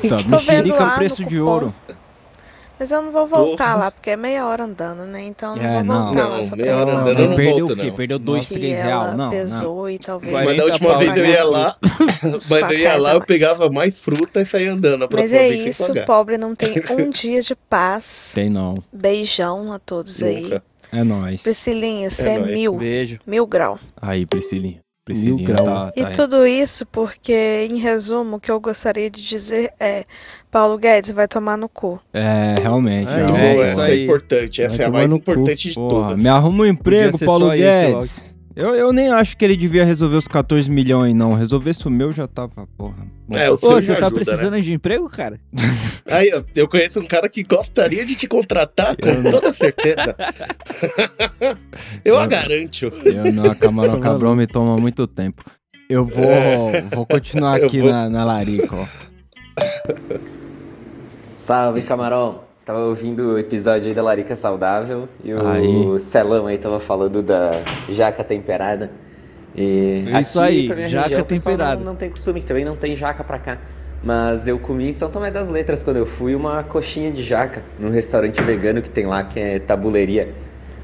Puta, 0.00 0.16
mexerica 0.28 0.76
é 0.76 0.84
no 0.84 0.90
preço 0.92 1.24
de 1.24 1.40
ouro. 1.40 1.74
Mas 2.78 2.90
eu 2.90 3.00
não 3.00 3.12
vou 3.12 3.26
voltar 3.28 3.72
Porra. 3.74 3.84
lá, 3.84 3.90
porque 3.92 4.10
é 4.10 4.16
meia 4.16 4.44
hora 4.46 4.64
andando, 4.64 5.04
né? 5.04 5.22
Então 5.24 5.56
eu 5.56 5.62
É, 5.62 5.82
não 5.82 5.84
não. 5.84 5.94
vou 5.94 6.14
voltar 6.14 6.28
lá 6.28 6.36
Não, 6.38 6.44
só 6.44 6.56
meia 6.56 6.76
hora 6.76 6.92
andando 6.92 7.20
eu 7.20 7.28
não 7.28 7.36
Perdeu 7.36 7.66
volto, 7.66 7.72
o 7.72 7.76
quê? 7.82 7.88
não. 7.90 7.96
Perdeu 7.96 8.18
2, 8.18 8.46
que 8.48 8.54
3 8.54 8.76
real? 8.78 9.02
ela 9.04 9.10
Não, 9.10 9.24
não. 9.24 9.30
pesou 9.30 9.90
e 9.90 9.98
talvez... 9.98 10.32
Mas 10.32 10.44
da 10.56 10.62
40 10.64 10.72
última 10.72 10.98
vez 10.98 11.16
eu 11.16 11.24
ia 11.26 11.44
lá, 11.44 11.76
mas 12.50 12.50
eu 12.50 12.58
ia 12.60 12.66
reais 12.88 13.02
lá, 13.02 13.10
a 13.10 13.14
eu 13.14 13.20
pegava 13.20 13.70
mais 13.70 13.98
fruta 13.98 14.40
e 14.40 14.46
saía 14.46 14.72
andando. 14.72 15.04
A 15.04 15.08
Mas 15.12 15.32
é 15.32 15.48
isso, 15.48 15.86
pagar. 15.86 16.06
pobre 16.06 16.36
não 16.38 16.54
tem 16.56 16.74
um 16.98 17.08
dia 17.10 17.40
de 17.40 17.54
paz. 17.54 18.32
Tem 18.34 18.50
não. 18.50 18.74
Beijão 18.92 19.72
a 19.72 19.78
todos 19.78 20.22
aí. 20.22 20.42
Nunca. 20.42 20.62
É 20.92 21.04
nóis. 21.04 21.40
Priscilinha, 21.42 22.10
você 22.10 22.28
é, 22.30 22.38
nóis. 22.38 22.52
mil, 22.52 22.74
Beijo. 22.74 23.18
mil 23.26 23.46
grau. 23.46 23.78
Aí, 24.00 24.26
Priscilinha. 24.26 24.80
Priscilinha 25.04 25.44
grau. 25.44 25.64
tá, 25.66 25.92
E 25.96 26.02
tá 26.04 26.10
tudo 26.12 26.46
isso 26.46 26.86
porque, 26.86 27.66
em 27.68 27.76
resumo, 27.78 28.36
o 28.36 28.40
que 28.40 28.50
eu 28.50 28.60
gostaria 28.60 29.10
de 29.10 29.20
dizer 29.20 29.72
é: 29.80 30.04
Paulo 30.50 30.78
Guedes 30.78 31.10
vai 31.10 31.26
tomar 31.26 31.56
no 31.58 31.68
cu. 31.68 32.00
É, 32.12 32.54
realmente. 32.60 33.08
Aí, 33.08 33.22
ó. 33.24 33.26
Boa, 33.26 33.38
É, 33.38 33.54
isso 33.54 33.62
essa 33.64 33.82
aí. 33.84 34.00
é 34.00 34.04
importante. 34.04 34.62
Essa 34.62 34.76
Vai 34.76 34.84
é 34.86 34.88
a 34.88 34.92
mais 34.92 35.08
no 35.08 35.16
cu. 35.20 35.30
importante 35.32 35.68
de 35.68 35.74
Porra, 35.74 36.08
todas. 36.08 36.22
me 36.22 36.28
arruma 36.28 36.62
um 36.62 36.66
emprego, 36.66 37.18
Paulo 37.18 37.46
só 37.46 37.54
isso 37.54 37.64
Guedes. 37.64 38.31
Eu, 38.54 38.74
eu 38.74 38.92
nem 38.92 39.08
acho 39.08 39.36
que 39.36 39.44
ele 39.44 39.56
devia 39.56 39.84
resolver 39.84 40.16
os 40.16 40.28
14 40.28 40.70
milhões, 40.70 41.14
não. 41.14 41.32
Resolvesse 41.34 41.86
o 41.86 41.90
meu 41.90 42.12
já 42.12 42.26
tava, 42.28 42.66
porra. 42.76 43.06
É, 43.30 43.50
o 43.50 43.54
Ô, 43.54 43.56
você 43.56 43.94
tá 43.94 44.06
ajuda, 44.06 44.10
precisando 44.14 44.52
né? 44.54 44.60
de 44.60 44.72
emprego, 44.72 45.08
cara? 45.08 45.40
Aí, 46.10 46.28
eu, 46.28 46.44
eu 46.54 46.68
conheço 46.68 47.00
um 47.00 47.06
cara 47.06 47.28
que 47.28 47.42
gostaria 47.42 48.04
de 48.04 48.14
te 48.14 48.26
contratar 48.28 48.94
com 48.96 49.30
toda 49.30 49.52
certeza. 49.52 50.14
eu 52.04 52.18
a 52.18 52.26
garanto. 52.26 52.86
Eu 53.04 53.32
não, 53.32 53.50
a 53.50 53.54
Camarão 53.54 53.98
Cabrão 54.00 54.36
me 54.36 54.46
toma 54.46 54.76
muito 54.76 55.06
tempo. 55.06 55.44
Eu 55.88 56.06
vou, 56.06 56.26
vou 56.94 57.06
continuar 57.06 57.58
Eu 57.60 57.66
aqui 57.66 57.80
vou- 57.80 57.90
na, 57.90 58.08
na 58.08 58.24
larica, 58.24 58.74
ó. 58.76 58.86
Salve, 61.32 61.82
camarão. 61.82 62.40
Tava 62.64 62.78
ouvindo 62.78 63.32
o 63.32 63.38
episódio 63.38 63.88
aí 63.88 63.94
da 63.94 64.02
Larica 64.02 64.36
Saudável 64.36 65.08
e 65.24 65.34
o 65.34 65.48
Aí. 65.48 65.98
Celão 65.98 66.46
aí 66.46 66.56
tava 66.56 66.78
falando 66.78 67.20
da 67.20 67.60
jaca 67.88 68.22
temperada. 68.22 68.88
E 69.54 70.04
É 70.06 70.20
isso 70.20 70.40
aqui, 70.40 70.72
aí, 70.72 70.88
jaca 70.88 71.08
região, 71.08 71.22
temperada. 71.24 71.76
Não, 71.76 71.86
não 71.86 71.96
tem 71.96 72.08
costume, 72.08 72.40
também 72.40 72.64
não 72.64 72.76
tem 72.76 72.94
jaca 72.94 73.24
pra 73.24 73.38
cá. 73.40 73.58
Mas 74.00 74.46
eu 74.46 74.60
comi 74.60 74.88
em 74.88 74.92
São 74.92 75.10
Tomé 75.10 75.30
das 75.30 75.48
Letras 75.48 75.82
quando 75.82 75.96
eu 75.96 76.06
fui 76.06 76.36
uma 76.36 76.62
coxinha 76.62 77.10
de 77.10 77.22
jaca 77.22 77.64
num 77.80 77.90
restaurante 77.90 78.40
vegano 78.42 78.80
que 78.80 78.90
tem 78.90 79.06
lá, 79.06 79.24
que 79.24 79.40
é 79.40 79.58
tabuleria. 79.58 80.32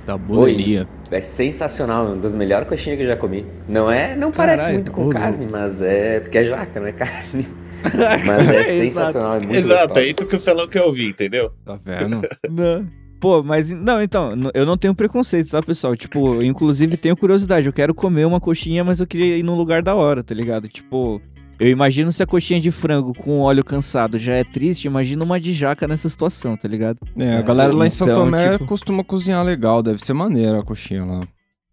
Tabuleiria. 0.05 0.87
É 1.13 1.21
sensacional, 1.21 2.07
uma 2.07 2.17
das 2.17 2.35
melhores 2.35 2.69
coxinhas 2.69 2.99
que 2.99 3.05
eu 3.05 3.09
já 3.09 3.17
comi. 3.17 3.47
Não 3.69 3.89
é, 3.89 4.17
não 4.17 4.33
parece 4.33 4.73
muito 4.73 4.91
com 4.91 5.09
carne, 5.11 5.47
mas 5.51 5.81
é 5.81 6.19
porque 6.19 6.39
é 6.39 6.45
jaca, 6.45 6.81
não 6.81 6.89
é 6.89 6.93
carne. 6.93 7.47
Mas 8.27 8.49
é 8.51 8.63
sensacional, 8.65 9.37
é 9.37 9.39
muito 9.41 9.55
Exato, 9.55 9.89
gostoso. 9.89 10.01
é 10.01 10.11
isso 10.11 10.27
que 10.27 10.37
o 10.37 10.41
Celão 10.41 10.69
quer 10.69 10.83
ouvir, 10.83 11.09
entendeu? 11.09 11.53
Tá 11.65 11.79
vendo? 11.85 12.21
Não. 12.51 12.87
Pô, 13.21 13.43
mas 13.43 13.73
não, 13.73 14.01
então, 14.01 14.33
eu 14.55 14.65
não 14.65 14.79
tenho 14.79 14.95
preconceito, 14.95 15.51
tá, 15.51 15.61
pessoal? 15.61 15.97
Tipo, 15.97 16.35
eu, 16.35 16.43
inclusive 16.45 16.97
tenho 16.97 17.17
curiosidade. 17.17 17.67
Eu 17.67 17.73
quero 17.73 17.93
comer 17.93 18.25
uma 18.25 18.39
coxinha, 18.39 18.85
mas 18.85 19.01
eu 19.01 19.09
queria 19.09 19.37
ir 19.37 19.43
num 19.43 19.57
lugar 19.57 19.83
da 19.83 19.93
hora, 19.97 20.23
tá 20.23 20.33
ligado? 20.33 20.69
Tipo, 20.69 21.21
eu 21.59 21.69
imagino 21.69 22.13
se 22.13 22.23
a 22.23 22.27
coxinha 22.27 22.61
de 22.61 22.71
frango 22.71 23.13
com 23.13 23.41
óleo 23.41 23.65
cansado 23.65 24.21
já 24.21 24.35
é 24.35 24.45
triste, 24.45 24.85
imagina 24.85 25.25
uma 25.25 25.41
de 25.41 25.53
jaca 25.53 25.89
nessa 25.89 26.09
situação, 26.09 26.57
tá 26.57 26.69
ligado? 26.69 26.99
É, 27.17 27.39
a 27.39 27.43
galera 27.43 27.73
lá 27.75 27.89
em 27.89 27.91
São 27.91 28.07
Então, 28.09 28.25
Tomé 28.25 28.53
tipo- 28.53 28.67
costuma 28.67 29.03
cozinhar 29.03 29.45
legal, 29.45 29.83
deve 29.83 30.01
ser 30.05 30.13
maneiro 30.13 30.57
a 30.57 30.63
coxinha 30.65 31.05
lá. 31.05 31.21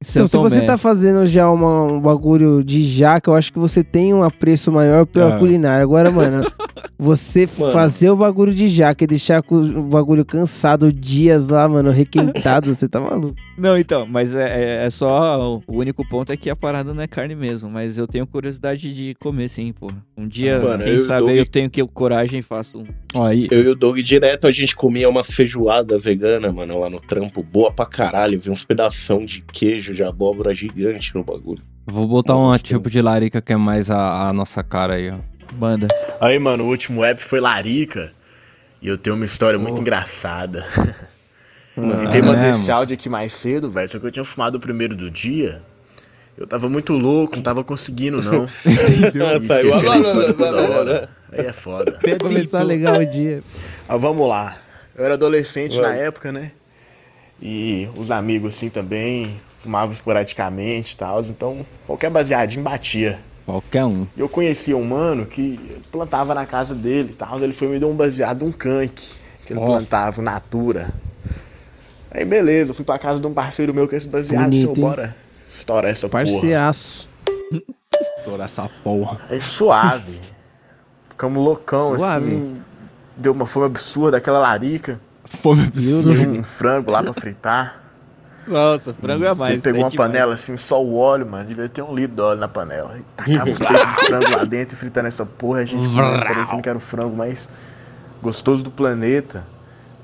Então, 0.01 0.27
se 0.27 0.38
você 0.38 0.62
tá 0.62 0.77
fazendo 0.77 1.25
já 1.25 1.49
uma- 1.49 1.84
um 1.86 1.99
bagulho 1.99 2.63
de 2.63 2.84
jaca, 2.84 3.31
eu 3.31 3.36
acho 3.36 3.51
que 3.51 3.58
você 3.60 3.84
tem 3.84 4.13
um 4.13 4.23
apreço 4.23 4.71
maior 4.71 5.05
pela 5.05 5.36
É. 5.36 5.39
culinária. 5.39 5.81
Agora, 5.84 6.12
mano, 6.12 6.45
você 6.98 7.48
Mano. 7.58 7.72
fazer 7.74 8.10
o 8.10 8.16
bagulho 8.16 8.54
de 8.54 8.68
jaca 8.68 9.04
e 9.04 9.08
deixar 9.08 9.42
com 9.42 9.56
o 9.56 9.84
bagulho 9.84 10.24
cansado 10.26 10.92
dias 10.92 11.48
lá, 11.48 11.68
mano, 11.68 11.92
requentado, 11.92 12.74
você 12.74 12.88
tá 12.88 13.00
maluco. 13.00 13.36
Não, 13.58 13.78
então, 13.78 14.06
mas 14.06 14.36
é, 14.36 14.82
é- 14.84 14.86
é 14.86 14.90
só. 14.90 15.62
O 15.68 15.78
único 15.78 16.08
ponto 16.08 16.32
é 16.32 16.38
que 16.38 16.50
a 16.50 16.56
parada 16.56 16.94
não 16.94 17.02
é 17.02 17.08
carne 17.08 17.36
mesmo. 17.36 17.70
Mas 17.70 17.98
eu 17.98 18.06
tenho 18.06 18.28
curiosidade 18.28 18.94
de 18.94 19.16
comer 19.20 19.48
sim, 19.48 19.72
porra. 19.72 19.96
Um 20.18 20.28
dia, 20.28 20.60
Mano, 20.60 20.84
quem 20.84 20.94
eu 20.94 21.00
sabe 21.00 21.20
dou- 21.22 21.30
aí 21.30 21.38
eu 21.38 21.46
tenho 21.46 21.70
que 21.70 21.86
coragem 21.88 22.40
e 22.40 22.44
faço 22.44 22.80
um. 22.80 22.86
Ó, 23.14 23.24
aí, 23.26 23.48
Eu 23.50 23.64
e 23.64 23.68
o 23.70 23.76
Doug 23.76 23.98
direto 24.00 24.46
a 24.48 24.52
gente 24.52 24.76
comia 24.76 25.08
uma 25.10 25.24
feijoada 25.24 25.98
vegana, 25.98 26.52
mano, 26.52 26.80
lá 26.80 26.90
no 26.90 27.00
trampo, 27.00 27.42
boa 27.42 27.72
pra 27.72 27.86
caralho. 27.86 28.38
Vi 28.40 28.50
uns 28.50 28.66
pedação 28.66 29.26
de 29.26 29.42
queijo 29.42 29.94
de 29.94 30.04
abóbora 30.04 30.54
gigante 30.54 31.16
no 31.16 31.24
bagulho. 31.24 31.62
vou 31.88 32.08
botar 32.08 32.36
um 32.36 32.48
Nossa. 32.50 32.60
tipo 32.64 32.90
de 32.90 33.00
larica 33.02 33.42
que 33.42 33.54
é 33.54 33.58
mais 33.58 33.90
a, 33.90 34.28
a 34.28 34.34
nossa 34.34 34.62
cara 34.64 34.96
aí, 34.96 35.12
ó. 35.12 35.16
Banda. 35.53 35.88
Aí, 36.19 36.38
mano, 36.39 36.63
o 36.63 36.67
último 36.67 37.03
app 37.03 37.21
foi 37.23 37.39
Larica. 37.39 38.12
E 38.81 38.88
eu 38.88 38.97
tenho 38.97 39.15
uma 39.15 39.25
história 39.25 39.58
muito 39.58 39.81
engraçada. 39.81 40.65
Mano, 41.75 42.03
Tentei 42.03 42.21
é 42.21 42.23
mandar 42.23 42.41
mesmo? 42.41 42.62
esse 42.62 42.71
áudio 42.71 42.93
aqui 42.93 43.10
mais 43.10 43.34
cedo, 43.34 43.69
velho. 43.69 43.89
Só 43.89 43.99
que 43.99 44.05
eu 44.05 44.12
tinha 44.12 44.23
fumado 44.23 44.58
o 44.58 44.62
primeiro 44.62 44.95
do 44.95 45.12
dia. 45.12 45.62
Eu 46.38 46.47
tava 46.47 46.69
muito 46.69 46.93
louco, 46.93 47.36
não 47.36 47.43
tava 47.43 47.65
conseguindo, 47.65 48.21
não. 48.21 48.47
Ah, 48.65 49.39
Me 49.39 49.43
saiu. 49.47 49.71
toda 50.38 50.71
hora. 50.71 51.10
Aí 51.34 51.45
é 51.47 51.51
foda. 51.51 51.91
Pra 51.93 52.17
começar 52.17 52.63
legal 52.63 52.95
o 53.01 53.05
dia. 53.05 53.43
Mas 53.89 54.01
vamos 54.01 54.25
lá. 54.25 54.58
Eu 54.95 55.03
era 55.03 55.15
adolescente 55.15 55.75
Vai. 55.75 55.89
na 55.89 55.95
época, 55.97 56.31
né? 56.31 56.51
E 57.41 57.89
os 57.97 58.10
amigos 58.10 58.55
assim 58.55 58.69
também 58.69 59.41
fumavam 59.60 59.91
esporadicamente 59.91 60.93
e 60.93 60.97
tal. 60.97 61.19
Então 61.23 61.65
qualquer 61.86 62.10
baseadinho 62.10 62.63
batia. 62.63 63.19
Qualquer 63.45 63.86
um. 63.86 64.08
Eu 64.17 64.27
conhecia 64.27 64.75
um 64.75 64.84
mano 64.84 65.25
que 65.25 65.79
plantava 65.91 66.34
na 66.34 66.45
casa 66.45 66.73
dele 66.73 67.10
e 67.12 67.15
tal. 67.15 67.39
Ele 67.39 67.53
foi 67.53 67.67
e 67.67 67.71
me 67.71 67.79
deu 67.79 67.89
um 67.89 67.95
baseado, 67.95 68.43
um 68.43 68.51
canque. 68.51 69.08
Que 69.45 69.53
ele 69.53 69.60
Ó. 69.60 69.65
plantava, 69.65 70.21
Natura. 70.21 70.89
Aí 72.10 72.25
beleza, 72.25 72.71
eu 72.71 72.75
fui 72.75 72.84
pra 72.86 72.97
casa 72.97 73.19
de 73.19 73.27
um 73.27 73.34
parceiro 73.34 73.73
meu 73.73 73.88
com 73.88 73.95
esse 73.95 74.08
baseado. 74.08 74.43
Bonito, 74.43 74.79
bora 74.81 75.15
estourar 75.49 75.91
essa 75.91 76.10
porra. 76.10 76.23
Parceiraço. 76.23 77.10
Toda 78.23 78.43
essa 78.43 78.69
porra. 78.84 79.21
Aí 79.29 79.41
suave. 79.41 80.19
Ficamos 81.10 81.43
loucão, 81.43 81.97
Suave. 81.97 82.25
assim. 82.25 82.62
Deu 83.15 83.31
uma 83.31 83.45
fome 83.45 83.67
absurda, 83.67 84.17
aquela 84.17 84.39
larica. 84.39 84.99
Fome 85.23 85.69
Tinha 85.71 86.29
um 86.29 86.43
frango 86.43 86.91
lá 86.91 87.01
pra 87.03 87.13
fritar. 87.13 87.85
Nossa, 88.47 88.93
frango 88.93 89.25
é 89.25 89.34
mais. 89.34 89.53
Ele 89.53 89.62
pegou 89.63 89.81
é 89.81 89.84
uma 89.84 89.89
demais. 89.89 90.12
panela 90.12 90.34
assim, 90.36 90.55
só 90.58 90.81
o 90.84 90.95
óleo, 90.95 91.25
mano. 91.25 91.45
Devia 91.45 91.67
ter 91.67 91.81
um 91.81 91.95
litro 91.95 92.15
de 92.15 92.21
óleo 92.21 92.39
na 92.39 92.47
panela. 92.47 92.97
E 92.97 93.03
tacava 93.15 93.51
de 93.51 94.05
frango 94.05 94.31
lá 94.31 94.43
dentro 94.43 94.75
e 94.75 94.79
fritando 94.79 95.08
essa 95.08 95.25
porra. 95.25 95.60
A 95.62 95.65
gente 95.65 95.95
parecendo 95.95 96.62
que 96.62 96.69
era 96.69 96.77
o 96.77 96.81
frango 96.81 97.15
mais 97.15 97.49
gostoso 98.21 98.63
do 98.63 98.69
planeta. 98.71 99.45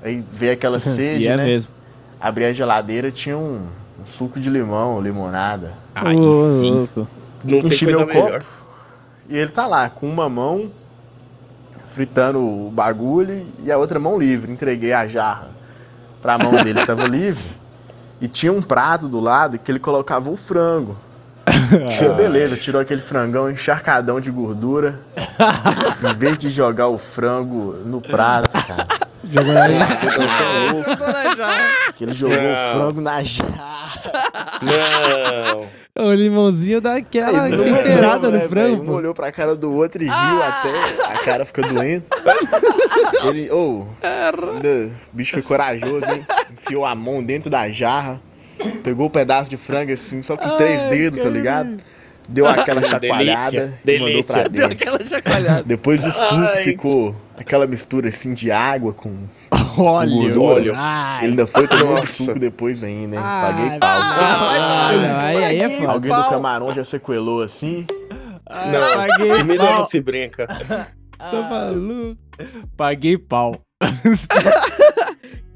Aí 0.02 0.24
veio 0.32 0.52
aquela 0.54 0.78
sede, 0.82 1.24
E 1.24 1.28
é 1.28 1.36
né? 1.36 1.44
mesmo. 1.44 1.70
Abri 2.20 2.44
a 2.44 2.52
geladeira, 2.52 3.10
tinha 3.10 3.36
um, 3.36 3.66
um 4.00 4.06
suco 4.06 4.40
de 4.40 4.50
limão, 4.50 5.00
limonada. 5.00 5.72
Aí 5.94 6.16
Ô, 6.18 6.60
sim. 6.60 6.70
louco. 6.72 7.08
Não 7.44 7.60
tem 7.60 7.66
Enchi 7.66 7.84
coisa 7.84 7.98
meu 7.98 8.06
copo. 8.08 8.24
melhor. 8.24 8.42
E 9.28 9.36
ele 9.36 9.50
tá 9.50 9.66
lá, 9.66 9.88
com 9.88 10.06
uma 10.08 10.28
mão 10.28 10.70
fritando 11.86 12.38
o 12.40 12.70
bagulho 12.70 13.46
e 13.64 13.70
a 13.70 13.78
outra 13.78 13.98
mão 14.00 14.18
livre. 14.18 14.50
Entreguei 14.52 14.92
a 14.92 15.06
jarra 15.06 15.50
pra 16.20 16.38
mão 16.38 16.52
dele 16.62 16.84
tava 16.86 17.06
livre. 17.06 17.42
E 18.22 18.28
tinha 18.28 18.52
um 18.52 18.62
prato 18.62 19.08
do 19.08 19.18
lado 19.18 19.58
que 19.58 19.70
ele 19.70 19.80
colocava 19.80 20.30
o 20.30 20.36
frango. 20.36 20.96
Aí, 21.44 22.14
beleza, 22.14 22.56
tirou 22.56 22.80
aquele 22.80 23.00
frangão 23.00 23.50
encharcadão 23.50 24.20
de 24.20 24.30
gordura. 24.30 25.00
em 26.08 26.14
vez 26.16 26.38
de 26.38 26.48
jogar 26.48 26.86
o 26.86 26.98
frango 26.98 27.74
no 27.84 28.00
prato, 28.00 28.64
cara. 28.64 28.86
Jogou 29.24 29.52
na 29.54 29.86
Você 29.86 30.06
tá 30.06 30.26
tão 30.38 30.72
louco 30.72 31.92
que 31.94 32.04
ele 32.04 32.12
jogou 32.14 32.36
Não. 32.36 32.44
o 32.44 32.74
frango 32.76 33.00
na 33.00 33.22
jarra. 33.22 34.02
Não. 34.62 36.04
O 36.04 36.12
limãozinho 36.14 36.80
dá 36.80 36.96
aquela 36.96 37.42
Aí, 37.44 37.56
temperada 37.56 38.30
no 38.30 38.38
né, 38.38 38.48
frango, 38.48 38.76
velho? 38.78 38.90
Um 38.90 38.94
olhou 38.94 39.14
pra 39.14 39.30
cara 39.30 39.54
do 39.54 39.72
outro 39.72 40.02
e 40.02 40.06
riu 40.06 40.42
até. 40.42 40.70
A 41.12 41.18
cara 41.18 41.44
fica 41.44 41.62
doendo. 41.62 42.04
Ele, 43.28 43.50
ô, 43.50 43.86
ainda- 44.02 44.90
o 45.12 45.16
bicho 45.16 45.32
foi 45.32 45.42
corajoso, 45.42 46.10
hein? 46.10 46.26
Enfiou 46.52 46.84
a 46.84 46.94
mão 46.94 47.22
dentro 47.22 47.50
da 47.50 47.68
jarra, 47.68 48.20
pegou 48.82 49.06
o 49.06 49.10
pedaço 49.10 49.50
de 49.50 49.56
frango 49.56 49.92
assim, 49.92 50.22
só 50.22 50.36
com 50.36 50.56
três 50.56 50.82
dedos, 50.86 51.22
tá 51.22 51.28
ligado? 51.28 51.76
Deu 52.28 52.46
aquela 52.48 52.82
chacoalhada 52.82 53.78
Delícia, 53.84 54.06
e 54.06 54.12
mandou 54.12 54.24
pra 54.24 54.42
delícia. 54.44 54.68
dentro. 54.68 54.88
Aquela 54.88 55.04
chacoalhada. 55.06 55.62
Depois 55.64 56.02
o 56.02 56.10
suco 56.10 56.34
Ai. 56.54 56.62
ficou 56.64 57.14
aquela 57.36 57.66
mistura 57.66 58.08
assim 58.08 58.34
de 58.34 58.50
água 58.50 58.92
com 58.92 59.26
Olha, 59.78 60.10
gordura. 60.10 60.40
óleo. 60.40 60.72
Ele 61.22 61.30
ainda 61.30 61.46
foi 61.46 61.66
tomando 61.66 62.00
Nossa. 62.00 62.06
suco 62.06 62.38
depois 62.38 62.84
ainda, 62.84 63.16
hein? 63.16 63.22
Paguei 63.22 63.78
pau. 63.78 63.88
Ah, 63.90 64.90
não, 64.94 65.16
aí, 65.18 65.44
aí 65.44 65.58
é 65.60 65.80
foda. 65.80 65.92
Alguém 65.92 66.12
do 66.12 66.28
camarão 66.28 66.74
já 66.74 66.84
sequelou 66.84 67.42
assim. 67.42 67.86
Não, 68.50 69.06
paguei 69.06 69.38
comida 69.38 69.64
pau. 69.64 69.78
não 69.78 69.86
se 69.86 70.00
brinca. 70.00 70.46
Tô 71.30 71.42
maluco. 71.42 72.18
Paguei 72.76 73.16
pau. 73.16 73.54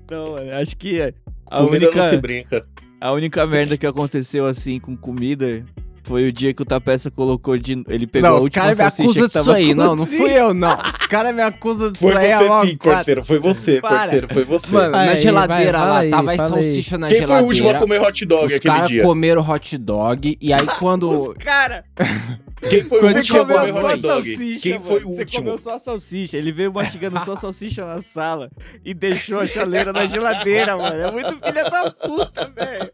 Não, 0.09 0.33
mano, 0.35 0.53
acho 0.55 0.77
que 0.77 1.01
é 1.01 1.13
a 1.51 1.59
comida 1.59 1.87
única, 1.87 2.03
não 2.03 2.11
se 2.11 2.17
brinca. 2.19 2.65
a 3.01 3.11
única 3.13 3.45
merda 3.45 3.77
que 3.77 3.85
aconteceu 3.85 4.47
assim 4.47 4.79
com 4.79 4.97
comida 4.97 5.65
foi 6.07 6.29
o 6.29 6.33
dia 6.33 6.55
que 6.55 6.63
o 6.63 6.65
Tapeça 6.65 7.11
colocou 7.11 7.59
de. 7.59 7.83
Ele 7.89 8.07
pegou 8.07 8.29
não, 8.31 8.37
a 8.37 8.39
os 8.39 8.45
última 8.45 8.63
caras 8.63 8.79
me 8.79 8.85
salsicha 8.85 9.03
acusam 9.03 9.23
que 9.23 9.29
disso 9.29 9.45
tava 9.45 9.57
aí. 9.57 9.75
Não, 9.75 9.97
não 9.97 10.07
fui 10.07 10.33
eu, 10.33 10.55
não. 10.55 10.77
Os 10.77 11.07
caras 11.07 11.35
me 11.35 11.43
acusam 11.43 11.91
disso 11.93 12.05
Foi 12.05 12.17
aí. 12.17 12.33
há 12.33 12.43
você 12.43 12.69
sim, 12.71 12.77
parceiro. 12.77 13.25
Foi 13.25 13.39
você, 13.39 13.81
Para. 13.81 13.97
parceiro. 13.99 14.29
Foi 14.33 14.45
você. 14.45 14.67
Mano, 14.69 14.93
na 14.93 14.99
Aí, 15.01 15.21
geladeira 15.21 15.79
vai, 15.79 15.89
lá, 15.89 15.99
aí, 15.99 16.11
tava 16.11 16.31
aí. 16.31 16.39
salsicha 16.39 16.97
na 16.99 17.09
Quem 17.09 17.19
foi 17.19 17.25
o 17.25 17.29
geladeira. 17.29 17.47
último 17.49 17.71
a 17.71 17.75
comer 17.75 18.01
hot 18.03 18.25
dog 18.25 18.47
Os 18.47 18.53
aquele 18.53 18.75
caras 18.75 18.89
dia? 18.89 19.03
comeram 19.03 19.43
hot 19.51 19.79
dog 19.79 20.39
e 20.41 20.53
aí 20.53 20.67
quando... 20.79 21.35
Cara, 21.39 21.85
Quem 22.69 22.83
foi 22.85 22.99
o 22.99 23.01
Quando 23.03 23.13
você 23.13 23.19
último 23.19 23.39
a 23.39 23.45
comeu 23.45 23.59
comer 23.59 23.73
só 23.75 23.87
hot 23.87 24.01
dog? 24.01 24.25
salsicha. 24.25 24.61
Quem 24.61 24.81
foi 24.81 24.91
o 24.97 25.01
mano. 25.03 25.11
Você 25.13 25.21
último? 25.21 25.43
comeu 25.45 25.59
só 25.59 25.75
a 25.75 25.79
salsicha. 25.79 26.37
Ele 26.37 26.53
veio 26.53 26.73
mastigando 26.73 27.21
só 27.25 27.33
a 27.35 27.37
salsicha 27.37 27.85
na 27.87 28.01
sala 28.01 28.51
e 28.85 28.95
deixou 28.95 29.41
a 29.41 29.47
chaleira 29.47 29.93
na 29.93 30.07
geladeira, 30.07 30.77
mano. 30.77 30.97
É 31.03 31.11
muito 31.13 31.39
filha 31.45 31.65
da 31.71 31.91
puta, 31.91 32.51
velho. 32.57 32.91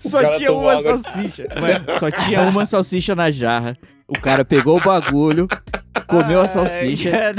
Só 0.00 0.24
tinha 0.36 0.52
uma 0.52 0.72
água. 0.72 0.98
salsicha. 0.98 1.46
Mano, 1.60 1.98
só 1.98 2.10
tinha 2.10 2.42
uma 2.42 2.64
salsicha 2.66 3.14
na 3.14 3.30
jarra. 3.30 3.76
O 4.08 4.18
cara 4.18 4.44
pegou 4.44 4.78
o 4.78 4.80
bagulho, 4.82 5.48
comeu 6.06 6.40
a 6.40 6.46
salsicha 6.46 7.34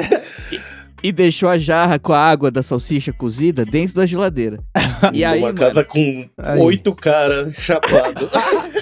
e, 0.52 0.60
e 1.08 1.12
deixou 1.14 1.48
a 1.50 1.58
jarra 1.58 1.98
com 1.98 2.12
a 2.14 2.20
água 2.20 2.52
da 2.52 2.62
salsicha 2.62 3.14
cozida 3.14 3.64
dentro 3.66 3.96
da 3.96 4.06
geladeira. 4.06 4.60
E 5.14 5.24
aí, 5.24 5.40
Numa 5.40 5.54
mano, 5.54 5.60
casa 5.60 5.84
com 5.84 6.28
oito 6.60 6.96
caras 6.96 7.56
chapados. 7.56 8.32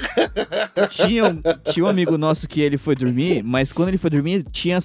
tinha, 0.90 1.26
um, 1.26 1.42
tinha 1.72 1.86
um 1.86 1.90
amigo 1.90 2.18
nosso 2.18 2.48
que 2.48 2.62
ele 2.62 2.78
foi 2.78 2.96
dormir, 2.96 3.44
mas 3.44 3.72
quando 3.72 3.90
ele 3.90 3.98
foi 3.98 4.10
dormir, 4.10 4.44
tinha 4.52 4.78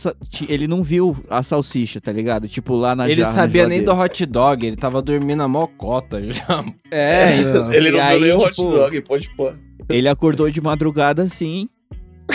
ele 0.49 0.67
não 0.67 0.83
viu 0.83 1.17
a 1.29 1.43
salsicha, 1.43 2.01
tá 2.01 2.13
ligado? 2.13 2.49
Tipo, 2.49 2.75
lá 2.75 2.95
na 2.95 3.09
Ele 3.09 3.23
jarra, 3.23 3.31
na 3.31 3.43
sabia 3.43 3.67
nem 3.67 3.83
do 3.83 3.93
hot 3.93 4.27
dog, 4.27 4.67
ele 4.67 4.77
tava 4.77 5.03
dormindo 5.03 5.43
a 5.43 5.49
mocota 5.49 6.21
já. 6.33 6.65
É, 6.91 7.37
então. 7.37 7.73
Ele 7.73 7.91
não 7.91 7.99
viu 7.99 8.03
aí, 8.03 8.21
nem 8.21 8.33
o 8.33 8.39
hot 8.39 8.51
tipo, 8.51 8.71
dog, 8.71 9.01
pode 9.03 9.31
pôr. 9.37 9.57
Ele 9.89 10.09
acordou 10.09 10.51
de 10.51 10.61
madrugada 10.61 11.23
assim, 11.23 11.69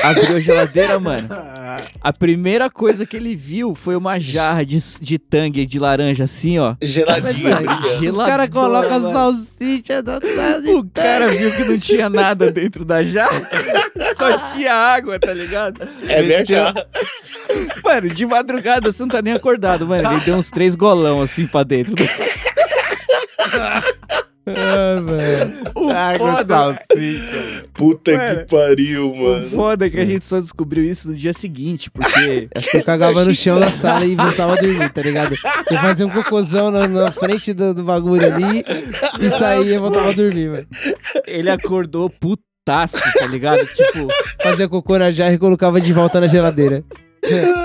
abriu 0.04 0.38
a 0.38 0.40
geladeira, 0.40 1.00
mano. 1.00 1.28
A 2.02 2.14
primeira 2.14 2.70
coisa 2.70 3.06
que 3.06 3.18
ele 3.18 3.36
viu 3.36 3.76
foi 3.76 3.96
uma 3.96 4.18
jarra 4.20 4.64
de, 4.66 4.78
de 5.02 5.18
tangue 5.20 5.66
de 5.66 5.78
laranja, 5.80 6.24
assim, 6.24 6.58
ó. 6.58 6.76
Geladinha, 6.82 7.56
brilhando. 7.58 7.88
Os 7.88 8.00
Geladona, 8.00 8.26
caras 8.30 8.50
colocam 8.50 9.12
salsicha 9.12 10.02
da 10.02 10.20
O 10.74 10.86
cara 10.94 11.28
viu 11.28 11.52
que 11.52 11.64
não 11.66 11.78
tinha 11.78 12.10
nada 12.10 12.52
dentro 12.52 12.86
da 12.86 13.04
jarra, 13.04 13.42
só 14.18 14.38
tinha 14.54 14.74
água, 14.74 15.20
tá 15.20 15.34
ligado? 15.34 15.82
É 16.08 16.22
minha 16.22 16.38
Meteu- 16.40 16.56
jarra. 16.58 16.88
Mano, 17.84 18.08
de 18.10 18.26
madrugada 18.26 18.92
você 18.92 19.02
não 19.04 19.10
tá 19.10 19.22
nem 19.22 19.34
acordado, 19.34 19.86
mano. 19.88 20.12
Ele 20.14 20.22
deu 20.22 20.36
uns 20.36 20.50
três 20.50 20.76
golão 20.76 21.22
assim 21.22 21.46
pra 21.46 21.64
dentro. 21.64 21.96
Ah, 24.48 25.02
velho. 25.02 25.54
O 25.76 25.90
Água 25.90 26.38
foda, 26.38 26.46
salsicha. 26.46 27.66
Puta 27.74 28.12
Mano, 28.14 28.40
que 28.40 28.46
pariu, 28.46 29.12
o 29.12 29.18
mano. 29.18 29.50
foda 29.50 29.88
é 29.88 29.90
que 29.90 30.00
a 30.00 30.06
gente 30.06 30.26
só 30.26 30.40
descobriu 30.40 30.84
isso 30.84 31.10
no 31.10 31.16
dia 31.16 31.34
seguinte, 31.34 31.90
porque 31.92 32.48
Acho 32.56 32.72
que 32.72 32.78
eu 32.78 32.84
cagava 32.84 33.26
no 33.26 33.34
chão 33.34 33.60
da 33.60 33.72
sala 33.72 34.06
e 34.06 34.16
voltava 34.16 34.54
a 34.54 34.56
dormir, 34.56 34.90
tá 34.94 35.02
ligado? 35.02 35.34
Eu 35.72 35.78
fazia 35.80 36.06
um 36.06 36.10
cocôzão 36.10 36.72
na, 36.72 36.88
na 36.88 37.12
frente 37.12 37.54
do, 37.54 37.74
do 37.74 37.84
bagulho 37.84 38.24
ali 38.26 38.64
e 39.20 39.30
saía 39.32 39.76
e 39.76 39.80
voltava 39.80 40.10
a 40.10 40.14
dormir, 40.14 40.50
mano. 40.50 40.68
ele 41.28 41.50
acordou 41.50 42.10
putaço, 42.10 43.00
tá 43.18 43.26
ligado? 43.28 43.66
Tipo, 43.66 44.08
Fazia 44.42 44.70
cocô 44.70 44.98
na 44.98 45.12
jarra 45.12 45.34
e 45.34 45.38
colocava 45.40 45.82
de 45.82 45.92
volta 45.92 46.22
na 46.22 46.28
geladeira. 46.28 46.84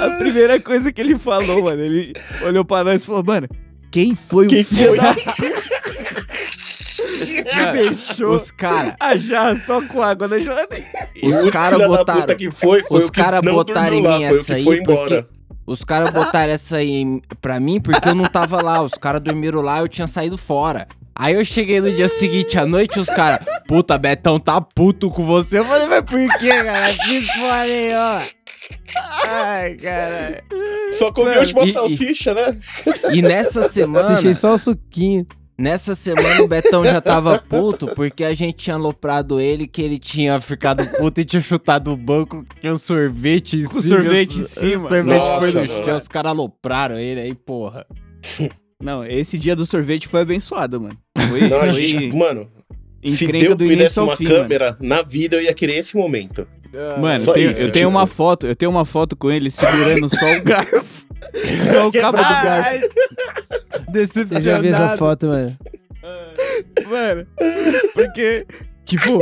a 0.01 0.11
primeira 0.19 0.59
coisa 0.59 0.91
que 0.93 1.01
ele 1.01 1.19
falou, 1.19 1.65
mano, 1.65 1.83
ele 1.83 2.15
olhou 2.43 2.65
pra 2.65 2.83
nós 2.83 3.03
e 3.03 3.07
falou, 3.07 3.23
mano, 3.23 3.47
quem 3.93 4.15
foi 4.15 4.47
Quem 4.47 4.63
o 4.63 4.65
filho 4.65 4.89
foi? 4.89 4.99
da 4.99 5.15
que 7.27 7.43
deixou 7.73 8.35
Os 8.35 8.51
caras... 8.51 8.95
a 9.01 9.17
jarra 9.17 9.59
só 9.59 9.81
com 9.83 10.03
água 10.03 10.27
na 10.29 10.39
geladeira? 10.39 10.85
E 11.23 11.29
Os 11.29 11.51
cara 11.51 11.79
da 11.79 11.87
botaram- 11.87 12.21
puta 12.21 12.35
que 12.35 12.51
foi, 12.51 12.83
foi 12.83 13.03
os 13.03 13.11
cara 13.11 13.41
não 13.43 13.55
botaram 13.55 13.95
em 13.97 14.03
mim 14.03 14.25
essa 14.25 14.55
aí 14.55 14.65
porque-. 14.85 15.25
Os 15.67 15.85
caras 15.85 16.11
botaram 16.11 16.53
essa 16.53 16.77
aí 16.79 17.21
pra 17.41 17.61
mim 17.61 17.81
porque 17.81 18.09
eu 18.09 18.15
não 18.15 18.25
tava 18.25 18.61
lá. 18.63 18.83
Os 18.83 18.93
caras 18.95 19.21
dormiram 19.21 19.61
lá 19.61 19.79
eu 19.81 19.89
tinha 19.89 20.07
saído 20.09 20.37
fora. 20.37 20.89
Aí 21.15 21.35
eu 21.35 21.45
cheguei 21.45 21.81
no 21.81 21.93
dia 21.93 22.09
seguinte 22.09 22.59
à 22.59 22.65
noite 22.67 22.97
e 22.97 23.01
os 23.01 23.07
caras, 23.07 23.41
puta, 23.69 23.97
Betão 23.99 24.41
tá 24.41 24.59
puto 24.61 25.11
com 25.11 25.25
você. 25.25 25.59
Eu 25.59 25.65
falei, 25.67 25.87
mas 25.87 26.03
por 26.05 26.19
que, 26.39 26.49
cara? 26.49 26.93
Que 26.95 27.21
falei, 27.39 27.91
ó. 27.95 28.19
Ai, 29.27 29.75
cara. 29.75 30.43
Só 30.99 31.13
comeu 31.13 31.29
Mano, 31.35 31.41
a 31.41 31.43
última 31.43 31.65
e- 31.65 31.71
e- 31.71 31.73
salsicha, 31.73 32.35
né? 32.35 32.57
E 33.13 33.23
nessa 33.23 33.63
semana, 33.69 34.09
Deixei 34.11 34.35
só 34.35 34.55
o 34.55 34.59
suquinho. 34.59 35.27
Nessa 35.61 35.95
semana 35.95 36.43
o 36.43 36.49
Betão 36.49 36.85
já 36.85 37.01
tava 37.01 37.39
puto 37.39 37.87
porque 37.95 38.25
a 38.25 38.33
gente 38.35 38.57
tinha 38.57 38.77
aloprado 38.77 39.39
ele 39.41 39.67
que 39.67 39.83
ele 39.83 39.99
tinha 39.99 40.41
ficado 40.41 40.87
puto 40.97 41.21
e 41.21 41.25
tinha 41.25 41.41
chutado 41.41 41.93
o 41.93 41.97
banco, 41.97 42.45
tinha 42.61 42.73
um 42.73 42.79
sorvete 42.79 43.59
em 43.59 43.65
Com 43.65 43.81
cima. 43.81 43.97
sorvete 44.03 44.39
em 44.39 44.41
o 44.43 44.47
cima. 44.47 44.89
sorvete 44.89 45.19
Nossa, 45.19 45.39
foi 45.41 45.53
no 45.53 45.69
mano. 45.73 45.85
chão, 45.85 45.97
os 45.97 46.09
caras 46.09 46.31
alopraram 46.31 46.99
ele 46.99 47.21
aí, 47.21 47.35
porra. 47.35 47.87
Não, 48.83 49.05
esse 49.05 49.37
dia 49.39 49.55
do 49.55 49.67
sorvete 49.67 50.09
foi 50.09 50.23
abençoado, 50.23 50.81
mano. 50.81 50.97
Foi, 51.29 51.49
Não, 51.49 51.59
a 51.59 51.61
foi 51.69 51.87
gente, 51.87 52.17
mano, 52.17 52.49
se 53.07 53.27
Deus 53.31 53.57
do 53.57 53.65
me 53.65 53.77
desse 53.77 54.01
uma 54.01 54.17
fim, 54.17 54.25
mano. 54.25 54.37
câmera 54.37 54.77
na 54.81 55.03
vida, 55.03 55.37
eu 55.37 55.43
ia 55.43 55.53
querer 55.55 55.77
esse 55.77 55.97
momento. 55.97 56.47
Mano, 57.01 57.25
Só 57.25 57.31
eu 57.33 57.35
tenho, 57.35 57.51
isso, 57.51 57.61
eu 57.61 57.73
tenho 57.73 57.89
tipo. 57.89 57.99
uma 57.99 58.07
foto, 58.07 58.47
eu 58.47 58.55
tenho 58.55 58.71
uma 58.71 58.85
foto 58.85 59.17
com 59.17 59.31
ele 59.31 59.51
segurando 59.51 60.09
só 60.09 60.37
o 60.37 60.43
garfo. 60.43 61.07
só 61.73 61.89
o 61.89 61.93
cabo 61.93 62.19
do 62.19 62.23
garfo. 62.23 62.87
Eu 64.31 64.43
já 64.43 64.61
vi 64.61 64.69
essa 64.69 64.97
foto, 64.97 65.27
mano. 65.27 65.57
Mano, 66.89 67.27
porque, 67.93 68.47
tipo, 68.85 69.19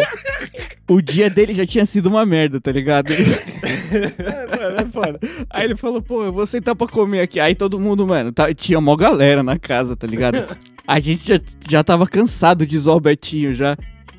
o 0.89 1.01
dia 1.01 1.29
dele 1.29 1.55
já 1.55 1.67
tinha 1.67 1.85
sido 1.85 2.07
uma 2.07 2.25
merda, 2.25 2.61
tá 2.61 2.71
ligado? 2.71 3.11
Ele... 3.13 3.25
é, 3.93 4.57
mano, 4.57 4.81
é 4.81 4.85
foda. 4.93 5.21
Aí 5.51 5.65
ele 5.65 5.77
falou, 5.77 6.03
pô, 6.03 6.25
eu 6.25 6.33
vou 6.33 6.47
sentar 6.47 6.77
pra 6.77 6.87
comer 6.87 7.21
aqui. 7.23 7.41
Aí 7.41 7.55
todo 7.55 7.81
mundo, 7.81 8.07
mano, 8.07 8.33
tá- 8.33 8.53
tinha 8.55 8.81
mó 8.81 8.95
galera 8.95 9.43
na 9.43 9.59
casa, 9.59 9.97
tá 9.97 10.07
ligado? 10.07 10.57
A 10.87 11.01
gente 11.01 11.27
já, 11.27 11.41
já 11.69 11.85
tava 11.85 12.07
cansado 12.07 12.67
de 12.67 12.79
zoar 12.79 12.97
o 12.97 13.01
Betinho 13.01 13.53
já. 13.53 13.77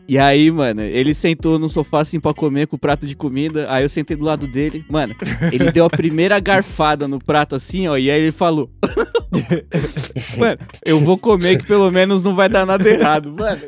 E 0.10 0.18
aí, 0.18 0.50
mano, 0.50 0.82
ele 0.82 1.14
sentou 1.14 1.60
no 1.60 1.70
sofá 1.70 2.02
assim 2.02 2.20
pra 2.20 2.34
comer 2.34 2.66
com 2.66 2.76
o 2.76 2.80
prato 2.80 3.06
de 3.06 3.16
comida. 3.16 3.68
Aí 3.70 3.84
eu 3.84 3.90
sentei 3.90 4.18
do 4.18 4.26
lado 4.26 4.48
dele. 4.48 4.84
Mano, 4.90 5.16
ele 5.52 5.72
deu 5.72 5.86
a 5.86 5.90
primeira 5.90 6.40
garfada 6.40 7.08
no 7.08 7.24
prato 7.24 7.56
assim, 7.56 7.88
ó. 7.88 7.96
E 7.96 8.10
aí 8.10 8.20
ele 8.20 8.32
falou: 8.32 8.72
Mano, 10.36 10.58
eu 10.84 11.00
vou 11.00 11.16
comer 11.16 11.60
que 11.60 11.68
pelo 11.68 11.92
menos 11.92 12.24
não 12.24 12.36
vai 12.36 12.50
dar 12.50 12.66
nada 12.66 12.90
errado, 12.90 13.32
mano. 13.38 13.62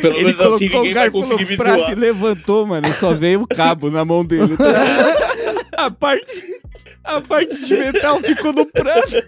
Pelo 0.00 0.14
ele 0.14 0.24
menos 0.24 0.36
colocou 0.38 0.80
assim 0.80 0.90
o 0.90 0.94
garfo 0.94 1.26
no 1.26 1.56
prato 1.58 1.92
e 1.92 1.94
levantou, 1.94 2.66
mano. 2.66 2.90
Só 2.94 3.12
veio 3.12 3.42
o 3.42 3.46
cabo 3.46 3.90
na 3.90 4.06
mão 4.06 4.24
dele. 4.24 4.56
tá 4.56 5.84
a 5.84 5.90
parte. 5.90 6.62
A 7.04 7.20
parte 7.20 7.62
de 7.62 7.76
metal 7.76 8.22
ficou 8.22 8.54
no 8.54 8.64
prato. 8.64 9.22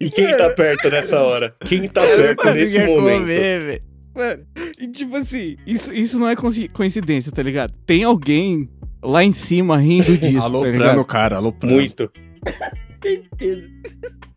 E 0.00 0.10
quem 0.10 0.36
tá 0.36 0.50
perto 0.50 0.90
nessa 0.90 1.20
hora? 1.20 1.54
Quem 1.64 1.88
tá 1.88 2.00
perto 2.00 2.50
nesse 2.50 2.78
momento? 2.80 3.26
velho. 3.26 3.91
Mano, 4.14 4.44
e 4.78 4.88
tipo 4.88 5.16
assim, 5.16 5.56
isso, 5.66 5.92
isso 5.92 6.18
não 6.18 6.28
é 6.28 6.36
coinci- 6.36 6.68
coincidência, 6.68 7.32
tá 7.32 7.42
ligado? 7.42 7.72
Tem 7.86 8.04
alguém 8.04 8.68
lá 9.02 9.24
em 9.24 9.32
cima 9.32 9.76
rindo 9.78 10.16
disso, 10.18 10.38
tá 10.40 10.44
Aloprando 10.44 10.78
ligado? 10.78 11.00
o 11.00 11.04
cara, 11.04 11.36
aloprando. 11.36 11.74
Muito. 11.74 12.10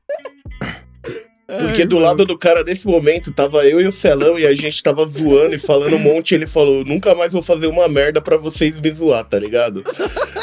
Porque 1.47 1.85
do 1.85 1.99
lado 1.99 2.25
do 2.25 2.35
cara, 2.35 2.63
nesse 2.63 2.87
momento, 2.87 3.31
tava 3.31 3.65
eu 3.67 3.79
e 3.79 3.85
o 3.85 3.91
Celão 3.91 4.39
e 4.39 4.47
a 4.47 4.55
gente 4.55 4.81
tava 4.81 5.05
zoando 5.05 5.53
e 5.53 5.59
falando 5.59 5.95
um 5.95 5.99
monte. 5.99 6.31
E 6.31 6.35
ele 6.35 6.47
falou: 6.47 6.83
Nunca 6.83 7.13
mais 7.13 7.33
vou 7.33 7.41
fazer 7.41 7.67
uma 7.67 7.87
merda 7.87 8.19
pra 8.19 8.35
vocês 8.35 8.81
me 8.81 8.91
zoar, 8.91 9.23
tá 9.25 9.37
ligado? 9.37 9.83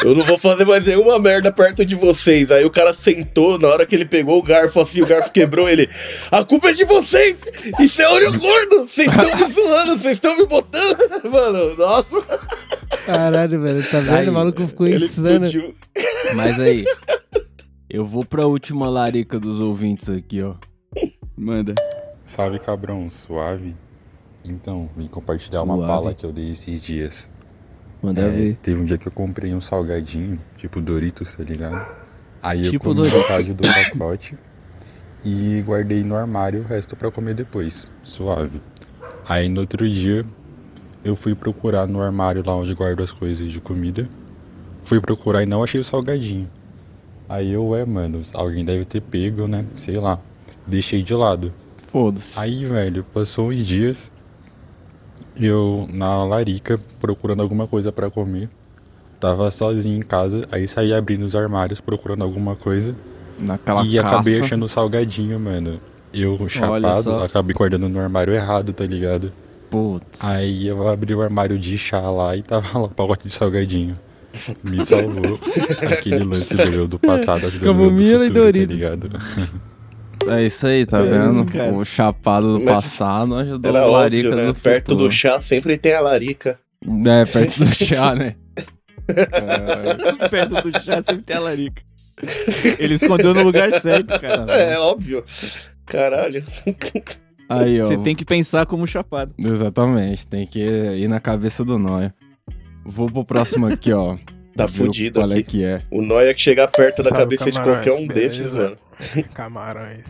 Eu 0.05 0.15
não 0.15 0.25
vou 0.25 0.39
fazer 0.39 0.65
mais 0.65 0.85
nenhuma 0.85 1.19
merda 1.19 1.51
perto 1.51 1.85
de 1.85 1.97
vocês. 1.97 2.53
Aí 2.53 2.65
o 2.65 2.71
cara 2.71 2.95
sentou, 2.95 3.59
na 3.59 3.69
hora 3.69 3.85
que 3.85 3.97
ele 3.97 4.05
pegou 4.05 4.39
o 4.39 4.43
garfo 4.43 4.81
assim, 4.81 5.01
o 5.01 5.07
garfo 5.07 5.33
quebrou 5.33 5.69
ele. 5.69 5.89
A 6.31 6.45
culpa 6.45 6.71
é 6.71 6.73
de 6.73 6.85
vocês! 6.85 7.37
Isso 7.81 8.01
é 8.01 8.09
olho 8.09 8.39
gordo! 8.39 8.87
Vocês 8.87 9.09
estão 9.09 9.37
me 9.37 9.53
zoando, 9.53 9.99
vocês 9.99 10.15
estão 10.15 10.37
me 10.37 10.47
botando! 10.47 10.99
Mano, 11.31 11.77
nossa! 11.77 12.23
Caralho, 13.07 13.61
velho. 13.61 13.91
Tá 13.91 14.01
vendo? 14.01 14.15
Aí, 14.15 14.29
o 14.29 14.33
maluco 14.33 14.67
ficou 14.67 14.87
insano. 14.87 15.47
explodiu. 15.47 15.75
Mas 16.35 16.61
aí, 16.61 16.85
eu 17.91 18.05
vou 18.05 18.25
pra 18.25 18.47
última 18.47 18.89
larica 18.89 19.39
dos 19.39 19.61
ouvintes 19.61 20.09
aqui, 20.09 20.43
ó. 20.43 20.55
Manda. 21.37 21.75
Salve 22.25 22.59
cabrão, 22.59 23.11
suave? 23.11 23.75
Então, 24.45 24.89
vim 24.97 25.07
compartilhar 25.07 25.63
uma 25.63 25.77
Suave. 25.77 25.93
bala 25.93 26.15
que 26.15 26.25
eu 26.25 26.33
dei 26.33 26.51
esses 26.53 26.81
dias. 26.81 27.31
Manda 28.03 28.23
É, 28.23 28.29
ver. 28.31 28.57
Teve 28.57 28.81
um 28.81 28.85
dia 28.85 28.99
que 28.99 29.07
eu 29.07 29.13
comprei 29.13 29.55
um 29.55 29.61
salgadinho, 29.61 30.39
tipo 30.57 30.81
Doritos, 30.81 31.35
tá 31.35 31.43
ligado? 31.45 31.81
Aí 32.43 32.63
Tipo 32.63 32.77
eu 32.91 32.95
comi 32.95 32.97
Doritos. 32.97 33.21
metade 33.21 33.55
do 33.55 33.63
pacote 33.63 34.37
e 35.25 35.63
guardei 35.63 36.03
no 36.03 36.17
armário 36.17 36.63
o 36.63 36.65
resto 36.67 36.97
pra 36.97 37.11
comer 37.11 37.35
depois, 37.35 37.87
suave. 38.03 38.61
Aí 39.29 39.49
no 39.49 39.61
outro 39.61 39.89
dia 39.89 40.27
eu 41.05 41.15
fui 41.15 41.35
procurar 41.35 41.87
no 41.87 42.03
armário 42.03 42.43
lá 42.45 42.57
onde 42.57 42.75
guardo 42.75 43.03
as 43.03 43.13
coisas 43.13 43.51
de 43.53 43.61
comida. 43.61 44.09
Fui 44.85 45.01
procurar 45.01 45.45
e 45.45 45.47
não 45.47 45.63
achei 45.63 45.81
o 45.81 45.85
salgadinho. 45.85 46.51
Aí 47.29 47.53
eu, 47.53 47.75
é, 47.77 47.85
mano, 47.85 48.21
alguém 48.35 48.65
deve 48.65 48.85
ter 48.85 49.01
pego, 49.01 49.47
né? 49.47 49.65
Sei 49.77 49.95
lá. 49.95 50.19
Deixei 50.73 51.03
de 51.03 51.13
lado. 51.13 51.53
Foda-se. 51.77 52.33
Aí, 52.39 52.65
velho, 52.65 53.05
passou 53.13 53.51
uns 53.51 53.59
dias. 53.59 54.11
Eu 55.39 55.87
na 55.93 56.25
larica 56.25 56.81
procurando 56.99 57.43
alguma 57.43 57.67
coisa 57.67 57.93
pra 57.93 58.11
comer. 58.11 58.49
Tava 59.21 59.51
sozinho 59.51 59.99
em 59.99 60.03
casa, 60.03 60.49
aí 60.51 60.67
saí 60.67 60.95
abrindo 60.95 61.25
os 61.25 61.37
armários 61.37 61.79
procurando 61.79 62.25
alguma 62.25 62.57
coisa. 62.57 62.97
Naquela 63.39 63.85
e 63.85 63.99
acabei 63.99 64.33
caça. 64.33 64.47
achando 64.47 64.65
o 64.65 64.69
salgadinho, 64.69 65.39
mano. 65.39 65.79
Eu 66.11 66.49
chapado, 66.49 67.23
acabei 67.23 67.55
guardando 67.55 67.91
no 67.91 68.01
armário 68.01 68.33
errado, 68.33 68.73
tá 68.73 68.87
ligado? 68.87 69.31
Putz. 69.71 70.25
Aí 70.25 70.67
eu 70.67 70.89
abri 70.89 71.15
o 71.15 71.21
armário 71.21 71.59
de 71.59 71.77
chá 71.77 72.01
lá 72.01 72.35
e 72.35 72.43
tava 72.43 72.79
lá 72.79 72.87
o 72.87 72.89
pacote 72.89 73.29
de 73.29 73.35
salgadinho. 73.35 73.95
Me 74.65 74.83
salvou 74.87 75.39
aquele 75.93 76.25
lance 76.25 76.55
do 76.55 76.63
eu 76.63 76.89
do 76.89 76.99
passado 76.99 77.47
ajudando 77.47 77.67
o 77.67 77.69
eu 77.69 77.75
do 77.75 77.81
Camomila 77.81 78.25
e 78.25 78.31
Doritos. 78.31 78.69
Tá 78.69 78.75
ligado? 78.75 79.11
É 80.31 80.43
isso 80.47 80.67
aí, 80.67 80.85
tá 80.87 81.01
É 81.01 81.03
vendo? 81.05 81.45
isso, 81.49 81.75
o 81.75 81.85
chapado 81.85 82.55
do 82.59 82.65
Mas 82.65 82.75
passado 82.75 83.35
ajudou 83.37 83.69
Era 83.71 83.81
o 83.81 83.83
óbvio, 83.93 83.99
larica 84.01 84.37
né? 84.37 84.47
do 84.47 84.55
Perto 84.55 84.89
futuro. 84.91 85.09
do 85.09 85.13
chá 85.13 85.41
sempre 85.41 85.77
tem 85.79 85.95
a 85.95 86.01
larica. 86.01 86.59
É, 87.07 87.25
perto 87.25 87.59
do 87.65 87.67
chá, 87.75 88.15
né? 88.15 88.35
Perto 90.31 90.63
do 90.63 90.81
chá 90.81 91.03
sempre 91.03 91.23
tem 91.23 91.37
a 91.37 91.41
larica. 91.41 91.83
Ele 92.79 92.95
escondeu 92.95 93.35
no 93.35 93.43
lugar 93.43 93.73
certo, 93.73 94.19
cara. 94.21 94.47
É 94.53 94.79
óbvio. 94.79 95.25
Caralho. 95.87 96.45
Aí, 97.49 97.81
ó. 97.81 97.85
Você 97.85 97.97
tem 97.99 98.15
que 98.15 98.25
pensar 98.25 98.67
como 98.67 98.87
chapado. 98.87 99.33
Exatamente, 99.39 100.27
tem 100.27 100.47
que 100.47 100.61
ir 100.61 101.09
na 101.09 101.21
cabeça 101.21 101.65
do 101.65 101.79
Noia. 101.79 102.15
Vou 102.85 103.09
pro 103.11 103.25
próximo 103.25 103.67
aqui, 103.67 103.93
ó. 103.93 104.17
Tá 104.57 104.69
fudido 104.69 105.21
Qual 105.21 105.31
é 105.31 105.35
aqui. 105.35 105.43
que 105.45 105.65
é? 105.65 105.83
O 105.91 106.03
Noia 106.03 106.35
que 106.35 106.41
chegar 106.41 106.69
perto 106.69 107.03
da 107.03 107.09
Salve, 107.11 107.23
cabeça 107.25 107.45
de 107.47 107.53
camarões, 107.53 107.85
qualquer 107.85 107.93
um 108.03 108.07
beleza? 108.07 108.29
desses, 108.43 108.55
mano. 108.55 108.77
Camarões. 109.35 110.07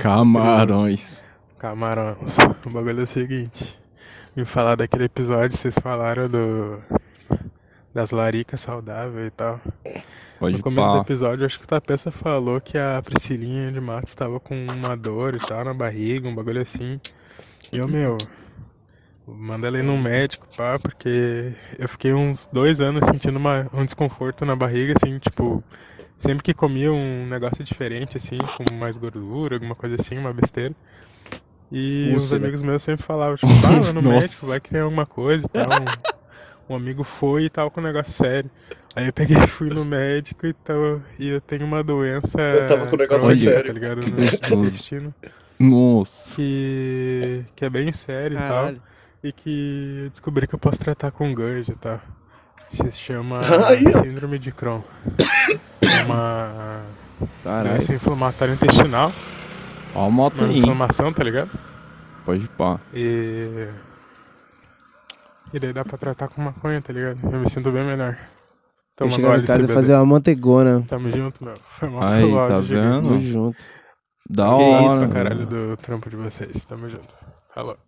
Camarões. 0.00 1.26
Camarões. 1.58 2.38
O 2.64 2.70
bagulho 2.70 3.00
é 3.00 3.04
o 3.04 3.06
seguinte. 3.06 3.78
Vim 4.36 4.44
falar 4.44 4.76
daquele 4.76 5.04
episódio, 5.04 5.56
vocês 5.56 5.74
falaram 5.82 6.28
do. 6.28 6.78
Das 7.94 8.10
laricas 8.10 8.60
saudáveis 8.60 9.28
e 9.28 9.30
tal. 9.30 9.58
Pode 10.38 10.56
no 10.56 10.62
começo 10.62 10.86
pá. 10.86 10.94
do 10.94 11.00
episódio, 11.00 11.44
acho 11.44 11.58
que 11.58 11.64
o 11.64 11.68
Tapeça 11.68 12.12
falou 12.12 12.60
que 12.60 12.78
a 12.78 13.02
Priscilinha 13.02 13.72
de 13.72 13.80
Matos 13.80 14.14
tava 14.14 14.38
com 14.38 14.54
uma 14.66 14.96
dor 14.96 15.34
e 15.34 15.38
tal 15.38 15.64
na 15.64 15.74
barriga, 15.74 16.28
um 16.28 16.34
bagulho 16.34 16.62
assim. 16.62 17.00
E 17.72 17.78
eu, 17.78 17.88
meu, 17.88 18.16
manda 19.26 19.66
ela 19.66 19.78
ir 19.78 19.82
no 19.82 19.98
médico, 19.98 20.46
pá, 20.56 20.78
porque 20.78 21.52
eu 21.76 21.88
fiquei 21.88 22.14
uns 22.14 22.46
dois 22.52 22.80
anos 22.80 23.04
sentindo 23.06 23.36
uma, 23.36 23.68
um 23.72 23.84
desconforto 23.84 24.44
na 24.44 24.54
barriga, 24.54 24.94
assim, 24.96 25.18
tipo, 25.18 25.64
sempre 26.18 26.42
que 26.42 26.52
comia 26.54 26.92
um 26.92 27.26
negócio 27.26 27.64
diferente, 27.64 28.16
assim, 28.16 28.38
com 28.38 28.74
mais 28.74 28.96
gordura, 28.96 29.56
alguma 29.56 29.74
coisa 29.74 29.96
assim, 30.00 30.18
uma 30.18 30.32
besteira. 30.32 30.74
E 31.70 32.12
os 32.16 32.22
Úlcera. 32.24 32.42
amigos 32.42 32.62
meus 32.62 32.82
sempre 32.82 33.04
falavam, 33.04 33.36
tipo, 33.38 33.52
ah, 33.66 33.80
vai 33.80 33.92
no 33.92 34.02
médico, 34.02 34.46
vai 34.46 34.60
que 34.60 34.70
tem 34.70 34.80
alguma 34.80 35.06
coisa 35.06 35.44
e 35.44 35.48
tal. 35.48 35.66
Um, 36.70 36.72
um 36.72 36.76
amigo 36.76 37.04
foi 37.04 37.44
e 37.44 37.50
tal 37.50 37.70
com 37.70 37.80
um 37.80 37.84
negócio 37.84 38.12
sério. 38.12 38.50
Aí 38.96 39.06
eu 39.06 39.12
peguei 39.12 39.36
e 39.36 39.46
fui 39.46 39.68
no 39.70 39.84
médico 39.84 40.46
e, 40.46 40.52
tal, 40.52 41.00
e 41.18 41.28
eu 41.28 41.40
tenho 41.40 41.64
uma 41.64 41.82
doença. 41.84 42.40
Eu 42.40 42.66
tava 42.66 42.86
com 42.86 42.96
um 42.96 42.98
negócio 42.98 43.22
crônica, 43.24 43.50
sério. 43.50 43.66
Tá 43.66 43.72
ligado? 43.72 44.00
Que 44.00 44.10
No 44.10 44.16
gostoso. 44.16 44.64
intestino. 44.64 45.14
Nossa. 45.58 46.34
Que, 46.36 47.44
que 47.54 47.64
é 47.64 47.70
bem 47.70 47.92
sério 47.92 48.36
e 48.36 48.40
Caralho. 48.40 48.76
tal. 48.76 48.84
E 49.22 49.32
que 49.32 50.02
eu 50.04 50.10
descobri 50.10 50.46
que 50.46 50.54
eu 50.54 50.58
posso 50.58 50.78
tratar 50.78 51.10
com 51.10 51.34
ganjo 51.34 51.72
e 51.72 51.76
tal. 51.76 52.00
Se 52.70 52.90
chama 52.92 53.38
ó. 53.42 54.02
Síndrome 54.02 54.38
de 54.38 54.52
Crohn. 54.52 54.80
Uma 56.04 56.82
Caralho. 57.44 57.68
doença 57.70 57.94
inflamatória 57.94 58.52
intestinal. 58.54 59.12
Ó 59.94 60.06
a 60.06 60.10
moto 60.10 60.38
Uma 60.38 60.48
aí. 60.48 60.58
inflamação, 60.58 61.12
tá 61.12 61.24
ligado? 61.24 61.50
Pode 62.24 62.46
pá. 62.50 62.78
E. 62.94 63.68
E 65.52 65.58
daí 65.58 65.72
dá 65.72 65.84
pra 65.84 65.96
tratar 65.96 66.28
com 66.28 66.42
maconha, 66.42 66.80
tá 66.82 66.92
ligado? 66.92 67.18
Eu 67.24 67.40
me 67.40 67.48
sinto 67.50 67.70
bem 67.70 67.84
melhor. 67.84 68.12
Eu 68.12 68.18
Toma 68.96 69.10
chegar 69.12 69.28
em 69.28 69.30
gole 69.36 69.46
casa 69.46 69.64
e 69.64 69.68
fazer 69.68 69.94
uma 69.94 70.04
mantegona. 70.06 70.84
Tamo 70.88 71.10
junto, 71.10 71.42
meu. 71.44 71.54
Foi 71.78 71.88
mal 71.88 72.02
Aí, 72.02 72.20
pelo 72.22 72.48
tá 72.48 72.58
vendo? 72.60 73.08
Tamo 73.08 73.20
junto. 73.20 73.64
Da 74.28 74.44
Que 74.44 74.50
hora. 74.50 74.82
isso, 74.82 75.00
mano. 75.00 75.12
caralho, 75.12 75.46
do 75.46 75.76
trampo 75.78 76.10
de 76.10 76.16
vocês. 76.16 76.64
Tamo 76.66 76.88
junto. 76.90 77.08
Falou. 77.54 77.78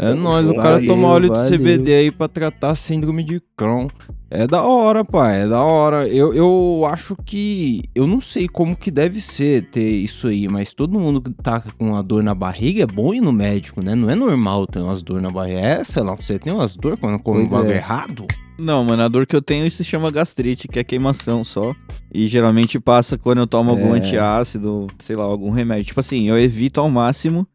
É 0.00 0.14
nóis, 0.14 0.48
o 0.48 0.54
cara 0.54 0.84
toma 0.84 1.08
óleo 1.08 1.28
de 1.28 1.36
valeu. 1.36 1.58
CBD 1.58 1.94
aí 1.94 2.10
pra 2.10 2.26
tratar 2.26 2.74
síndrome 2.74 3.22
de 3.22 3.40
Crohn. 3.56 3.86
É 4.32 4.46
da 4.46 4.62
hora, 4.62 5.04
pai, 5.04 5.42
é 5.42 5.48
da 5.48 5.60
hora. 5.60 6.06
Eu, 6.08 6.32
eu 6.32 6.86
acho 6.88 7.16
que. 7.24 7.82
Eu 7.94 8.06
não 8.06 8.20
sei 8.20 8.48
como 8.48 8.76
que 8.76 8.90
deve 8.90 9.20
ser 9.20 9.68
ter 9.70 9.90
isso 9.90 10.28
aí, 10.28 10.48
mas 10.48 10.72
todo 10.72 10.98
mundo 11.00 11.20
que 11.20 11.30
tá 11.32 11.60
com 11.76 11.88
uma 11.88 12.02
dor 12.02 12.22
na 12.22 12.32
barriga 12.34 12.84
é 12.84 12.86
bom 12.86 13.12
ir 13.12 13.20
no 13.20 13.32
médico, 13.32 13.84
né? 13.84 13.94
Não 13.96 14.08
é 14.08 14.14
normal 14.14 14.66
ter 14.68 14.78
umas 14.78 15.02
dor 15.02 15.20
na 15.20 15.30
barriga. 15.30 15.58
É, 15.58 15.82
sei 15.84 16.02
lá, 16.02 16.14
você 16.14 16.38
tem 16.38 16.52
umas 16.52 16.76
dor 16.76 16.96
quando 16.96 17.20
come 17.20 17.38
um 17.38 17.40
Pois 17.42 17.50
bagulho 17.50 17.72
é. 17.72 17.76
errado? 17.76 18.26
Não, 18.56 18.84
mano, 18.84 19.02
a 19.02 19.08
dor 19.08 19.26
que 19.26 19.34
eu 19.34 19.42
tenho 19.42 19.68
se 19.70 19.82
chama 19.82 20.10
gastrite, 20.12 20.68
que 20.68 20.78
é 20.78 20.84
queimação 20.84 21.42
só. 21.42 21.74
E 22.14 22.26
geralmente 22.28 22.78
passa 22.78 23.18
quando 23.18 23.38
eu 23.38 23.46
tomo 23.48 23.70
algum 23.70 23.94
É. 23.96 23.98
antiácido, 23.98 24.86
sei 25.00 25.16
lá, 25.16 25.24
algum 25.24 25.50
remédio. 25.50 25.86
Tipo 25.86 26.00
assim, 26.00 26.28
eu 26.28 26.38
evito 26.38 26.80
ao 26.80 26.88
máximo 26.88 27.46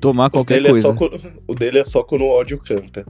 tomar 0.00 0.26
O 0.26 0.30
qualquer 0.30 0.54
dele, 0.54 0.68
é 0.68 0.70
coisa. 0.70 0.94
quando, 0.94 1.20
o 1.46 1.54
dele 1.54 1.78
é 1.78 1.84
só 1.84 2.02
quando 2.02 2.22
o 2.22 2.28
ódio 2.28 2.58
canta. 2.58 3.04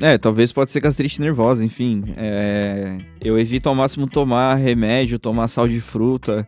É, 0.00 0.18
talvez 0.18 0.52
pode 0.52 0.72
ser 0.72 0.80
gastrite 0.80 1.20
nervosa, 1.20 1.64
enfim. 1.64 2.04
É, 2.16 2.98
Eu 3.20 3.38
evito 3.38 3.68
ao 3.68 3.74
máximo 3.74 4.06
tomar 4.06 4.54
remédio, 4.56 5.18
tomar 5.18 5.48
sal 5.48 5.68
de 5.68 5.80
fruta. 5.80 6.46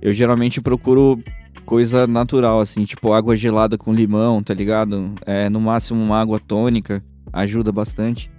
Eu 0.00 0.12
geralmente 0.12 0.60
procuro 0.60 1.22
coisa 1.64 2.06
natural, 2.06 2.60
assim, 2.60 2.84
tipo 2.84 3.12
água 3.12 3.36
gelada 3.36 3.76
com 3.76 3.92
limão, 3.92 4.42
tá 4.42 4.54
ligado? 4.54 5.12
É, 5.26 5.48
no 5.50 5.60
máximo 5.60 6.02
uma 6.02 6.18
água 6.20 6.38
tônica, 6.40 7.04
ajuda 7.32 7.70
bastante. 7.70 8.30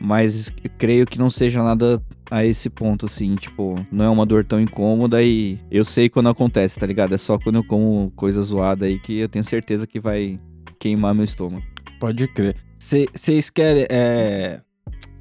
Mas 0.00 0.52
eu 0.62 0.70
creio 0.78 1.06
que 1.06 1.18
não 1.18 1.28
seja 1.28 1.62
nada 1.62 2.00
a 2.30 2.44
esse 2.44 2.70
ponto, 2.70 3.06
assim, 3.06 3.34
tipo, 3.34 3.74
não 3.90 4.04
é 4.04 4.08
uma 4.08 4.24
dor 4.24 4.44
tão 4.44 4.60
incômoda 4.60 5.22
e 5.22 5.58
eu 5.70 5.84
sei 5.84 6.08
quando 6.08 6.28
acontece, 6.28 6.78
tá 6.78 6.86
ligado? 6.86 7.14
É 7.14 7.18
só 7.18 7.38
quando 7.38 7.56
eu 7.56 7.64
como 7.64 8.12
coisa 8.14 8.40
zoada 8.42 8.86
aí 8.86 8.98
que 8.98 9.18
eu 9.18 9.28
tenho 9.28 9.44
certeza 9.44 9.86
que 9.86 9.98
vai 9.98 10.38
queimar 10.78 11.14
meu 11.14 11.24
estômago. 11.24 11.64
Pode 11.98 12.28
crer. 12.28 12.56
Vocês 12.78 13.50
querem. 13.50 13.86
É... 13.90 14.60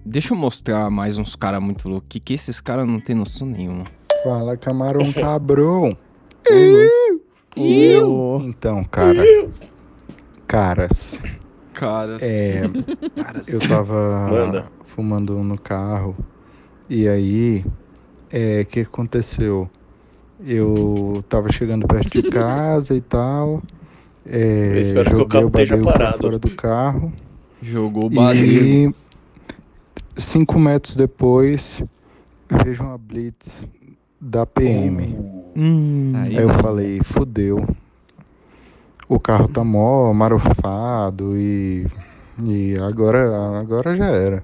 Deixa 0.05 0.33
eu 0.33 0.37
mostrar 0.37 0.89
mais 0.89 1.17
uns 1.17 1.35
caras 1.35 1.61
muito 1.61 1.89
loucos. 1.89 2.07
Que, 2.07 2.19
que 2.19 2.33
esses 2.33 2.61
caras 2.61 2.87
não 2.87 2.99
tem 2.99 3.15
noção 3.15 3.47
nenhuma. 3.47 3.83
Fala, 4.23 4.55
camarão 4.55 5.11
cabrão. 5.11 5.97
Eu. 7.55 8.43
Então, 8.45 8.83
cara. 8.83 9.23
Caras. 10.47 11.19
Caras. 11.77 12.21
É. 12.23 12.63
Eu 13.47 13.59
tava 13.67 14.27
Manda. 14.29 14.65
fumando 14.85 15.33
no 15.43 15.57
carro. 15.59 16.15
E 16.89 17.07
aí, 17.07 17.63
é, 18.31 18.61
o 18.61 18.65
que 18.65 18.79
aconteceu? 18.81 19.69
Eu 20.45 21.23
tava 21.29 21.51
chegando 21.51 21.87
perto 21.87 22.21
de 22.21 22.29
casa 22.29 22.95
e 22.95 23.01
tal. 23.01 23.61
É, 24.25 24.71
Eu 24.77 24.81
espero 24.81 25.09
que 25.09 25.15
o 25.15 25.19
joguei 25.19 25.27
carro 25.27 25.45
o 25.45 25.47
esteja 25.49 25.77
parado. 25.83 26.17
fora 26.21 26.39
do 26.39 26.49
carro. 26.51 27.13
Jogou 27.61 28.05
o 28.05 28.09
bagulho. 28.09 28.39
E 28.43 28.95
cinco 30.15 30.59
metros 30.59 30.95
depois, 30.95 31.83
vejo 32.63 32.83
uma 32.83 32.97
blitz 32.97 33.67
da 34.19 34.45
PM. 34.45 35.15
Hum. 35.55 36.11
Aí 36.15 36.35
eu 36.35 36.49
falei, 36.49 36.99
fudeu. 37.03 37.67
O 39.09 39.19
carro 39.19 39.47
tá 39.47 39.63
mó 39.63 40.11
marofado 40.13 41.37
e, 41.37 41.87
e 42.43 42.77
agora, 42.79 43.59
agora 43.59 43.95
já 43.95 44.07
era. 44.07 44.43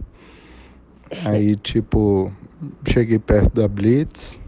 Aí, 1.25 1.55
tipo, 1.57 2.31
cheguei 2.87 3.19
perto 3.19 3.53
da 3.55 3.67
Blitz, 3.67 4.39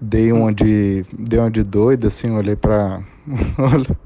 dei 0.00 0.32
uma 0.32 0.52
de, 0.52 1.04
dei 1.12 1.38
uma 1.38 1.50
de 1.50 1.62
doido, 1.62 2.06
assim, 2.06 2.30
olhei 2.30 2.56
pra... 2.56 3.02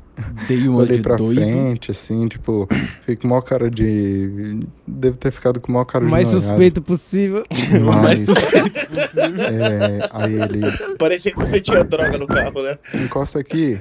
Dei 0.49 0.67
uma 0.69 0.79
olhei 0.81 0.97
de 0.97 1.03
pra 1.03 1.17
doido? 1.17 1.41
frente, 1.41 1.91
assim, 1.91 2.27
tipo, 2.29 2.69
fiquei 3.01 3.17
com 3.17 3.27
o 3.27 3.31
maior 3.31 3.43
cara 3.43 3.71
de... 3.71 4.61
Devo 4.87 5.17
ter 5.17 5.31
ficado 5.31 5.61
com 5.61 5.69
o 5.71 5.73
maior 5.75 5.85
cara 5.85 6.05
O 6.05 6.07
de 6.09 6.11
mais 6.13 6.29
noiado. 6.33 6.47
suspeito 6.49 6.83
possível. 6.83 7.45
Mas, 7.51 7.75
O 7.75 8.03
mais 8.03 8.21
suspeito 8.21 8.87
possível. 8.89 9.45
é, 9.47 10.09
aí 10.13 10.35
ele... 10.41 10.61
Parecia 10.99 11.31
que 11.33 11.39
você 11.39 11.61
tinha 11.61 11.85
droga 11.85 12.19
no 12.19 12.27
carro, 12.27 12.63
né? 12.63 12.79
Encosta 12.95 13.39
aqui. 13.39 13.79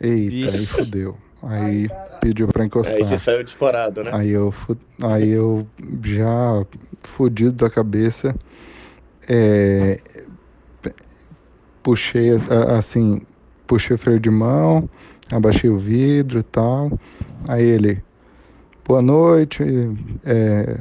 Eita, 0.00 0.56
aí 0.56 0.66
fudeu. 0.66 1.16
Aí 1.42 1.88
pediu 2.20 2.46
pra 2.48 2.64
encostar. 2.64 2.96
Aí 2.96 3.04
você 3.04 3.18
saiu 3.18 3.42
disparado, 3.42 4.04
né? 4.04 4.10
Aí 4.14 4.30
eu, 4.30 4.52
fu- 4.52 4.76
aí 5.02 5.28
eu 5.30 5.66
já 6.04 6.64
fudido 7.02 7.50
da 7.52 7.68
cabeça, 7.68 8.32
é, 9.28 10.00
puxei 11.82 12.30
assim, 12.78 13.20
puxei 13.66 13.96
o 13.96 13.98
freio 13.98 14.20
de 14.20 14.30
mão, 14.30 14.88
abaixei 15.32 15.70
o 15.70 15.78
vidro 15.78 16.38
e 16.38 16.42
tal. 16.42 16.92
Aí 17.48 17.64
ele, 17.64 18.02
boa 18.86 19.02
noite, 19.02 19.62
é, 20.24 20.78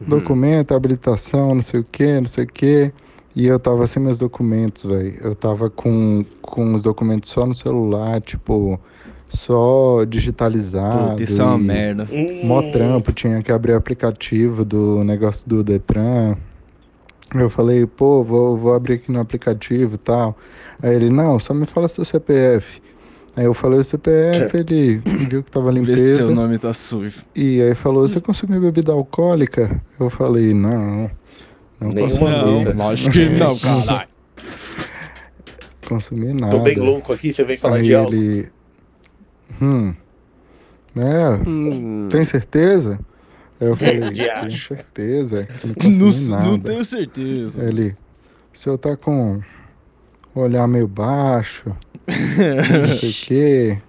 documento, 0.00 0.74
habilitação, 0.74 1.54
não 1.54 1.62
sei 1.62 1.80
o 1.80 1.84
que, 1.84 2.20
não 2.20 2.28
sei 2.28 2.44
o 2.44 2.46
que. 2.46 2.92
E 3.34 3.46
eu 3.46 3.58
tava 3.58 3.86
sem 3.86 4.02
meus 4.02 4.18
documentos, 4.18 4.84
velho. 4.84 5.18
Eu 5.22 5.34
tava 5.34 5.68
com, 5.68 6.24
com 6.40 6.74
os 6.74 6.82
documentos 6.82 7.30
só 7.30 7.44
no 7.44 7.54
celular, 7.54 8.20
tipo, 8.22 8.80
só 9.28 10.04
digitalizado. 10.04 11.22
Isso 11.22 11.42
é 11.42 11.44
uma 11.44 11.58
merda. 11.58 12.08
Mó 12.44 12.62
trampo, 12.70 13.12
tinha 13.12 13.42
que 13.42 13.52
abrir 13.52 13.72
o 13.72 13.76
aplicativo 13.76 14.64
do 14.64 15.04
negócio 15.04 15.46
do 15.46 15.62
Detran. 15.62 16.36
Eu 17.34 17.50
falei, 17.50 17.84
pô, 17.86 18.24
vou, 18.24 18.56
vou 18.56 18.72
abrir 18.72 18.94
aqui 18.94 19.12
no 19.12 19.20
aplicativo 19.20 19.96
e 19.96 19.98
tal. 19.98 20.38
Aí 20.82 20.94
ele, 20.94 21.10
não, 21.10 21.38
só 21.38 21.52
me 21.52 21.66
fala 21.66 21.88
seu 21.88 22.04
CPF. 22.04 22.80
Aí 23.36 23.44
eu 23.44 23.52
falei 23.52 23.78
o 23.78 23.84
CPF, 23.84 24.56
ele 24.56 24.96
viu 25.28 25.42
que 25.42 25.50
tava 25.50 25.70
Vê 25.70 25.74
se 25.74 25.80
limpeza. 25.80 26.14
seu 26.16 26.34
nome 26.34 26.58
tá 26.58 26.72
sujo. 26.72 27.22
E 27.34 27.60
aí 27.60 27.74
falou, 27.74 28.08
você 28.08 28.18
consumiu 28.18 28.60
bebida 28.62 28.92
alcoólica? 28.92 29.78
Eu 30.00 30.08
falei, 30.08 30.54
não, 30.54 31.10
não 31.78 31.90
Nenhuma 31.92 32.30
consumi. 32.30 32.64
não, 32.64 32.72
lógico 32.74 33.10
que 33.10 33.28
não, 33.28 33.58
caralho. 33.58 34.08
Consumi 35.86 36.32
nada. 36.32 36.56
Tô 36.56 36.62
bem 36.62 36.76
louco 36.76 37.12
aqui, 37.12 37.32
você 37.34 37.44
vem 37.44 37.58
falar 37.58 37.76
aí 37.76 37.82
de 37.82 37.94
álcool. 37.94 38.14
ele, 38.14 38.48
hum, 39.60 39.94
é, 40.96 42.08
tem 42.10 42.24
certeza? 42.24 42.98
Aí 43.60 43.66
eu 43.68 43.76
falei, 43.76 44.00
tenho 44.00 44.50
certeza, 44.50 45.46
não 45.62 45.74
consumi 45.74 46.30
Não, 46.30 46.52
não 46.52 46.58
tenho 46.58 46.84
certeza. 46.84 47.62
Ele, 47.62 47.94
o 48.54 48.58
senhor 48.58 48.78
tá 48.78 48.96
com 48.96 49.40
o 50.34 50.40
olhar 50.40 50.66
meio 50.66 50.88
baixo, 50.88 51.76
não 52.06 52.94
sei 52.94 53.10
o 53.10 53.12
quê. 53.12 53.82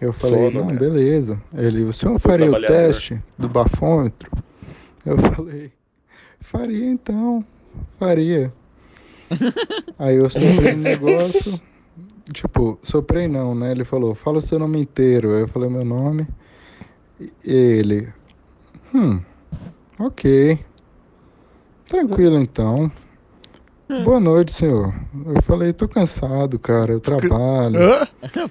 Eu 0.00 0.12
falei, 0.12 0.50
Sono, 0.50 0.64
não, 0.64 0.70
né? 0.72 0.78
beleza. 0.78 1.40
Ele, 1.54 1.84
o 1.84 1.92
senhor 1.92 2.18
faria 2.18 2.50
o 2.50 2.60
teste 2.60 3.22
do 3.38 3.48
bafômetro? 3.48 4.28
Eu 5.06 5.16
falei, 5.16 5.72
faria 6.40 6.86
então, 6.86 7.44
faria. 7.98 8.52
Aí 9.98 10.16
eu 10.16 10.28
soprei 10.28 10.72
no 10.72 10.82
negócio, 10.82 11.60
tipo, 12.32 12.78
soprei 12.82 13.28
não, 13.28 13.54
né? 13.54 13.70
Ele 13.70 13.84
falou, 13.84 14.14
fala 14.14 14.38
o 14.38 14.42
seu 14.42 14.58
nome 14.58 14.80
inteiro. 14.80 15.34
Aí 15.34 15.42
eu 15.42 15.48
falei 15.48 15.70
meu 15.70 15.84
nome. 15.84 16.26
E 17.20 17.30
ele, 17.52 18.08
hum, 18.92 19.20
ok. 19.98 20.58
Tranquilo 21.86 22.38
então. 22.38 22.90
Boa 24.04 24.18
noite, 24.20 24.52
senhor. 24.52 24.94
Eu 25.34 25.42
falei, 25.42 25.72
tô 25.72 25.86
cansado, 25.88 26.58
cara. 26.58 26.92
Eu 26.92 27.00
trabalho. 27.00 27.78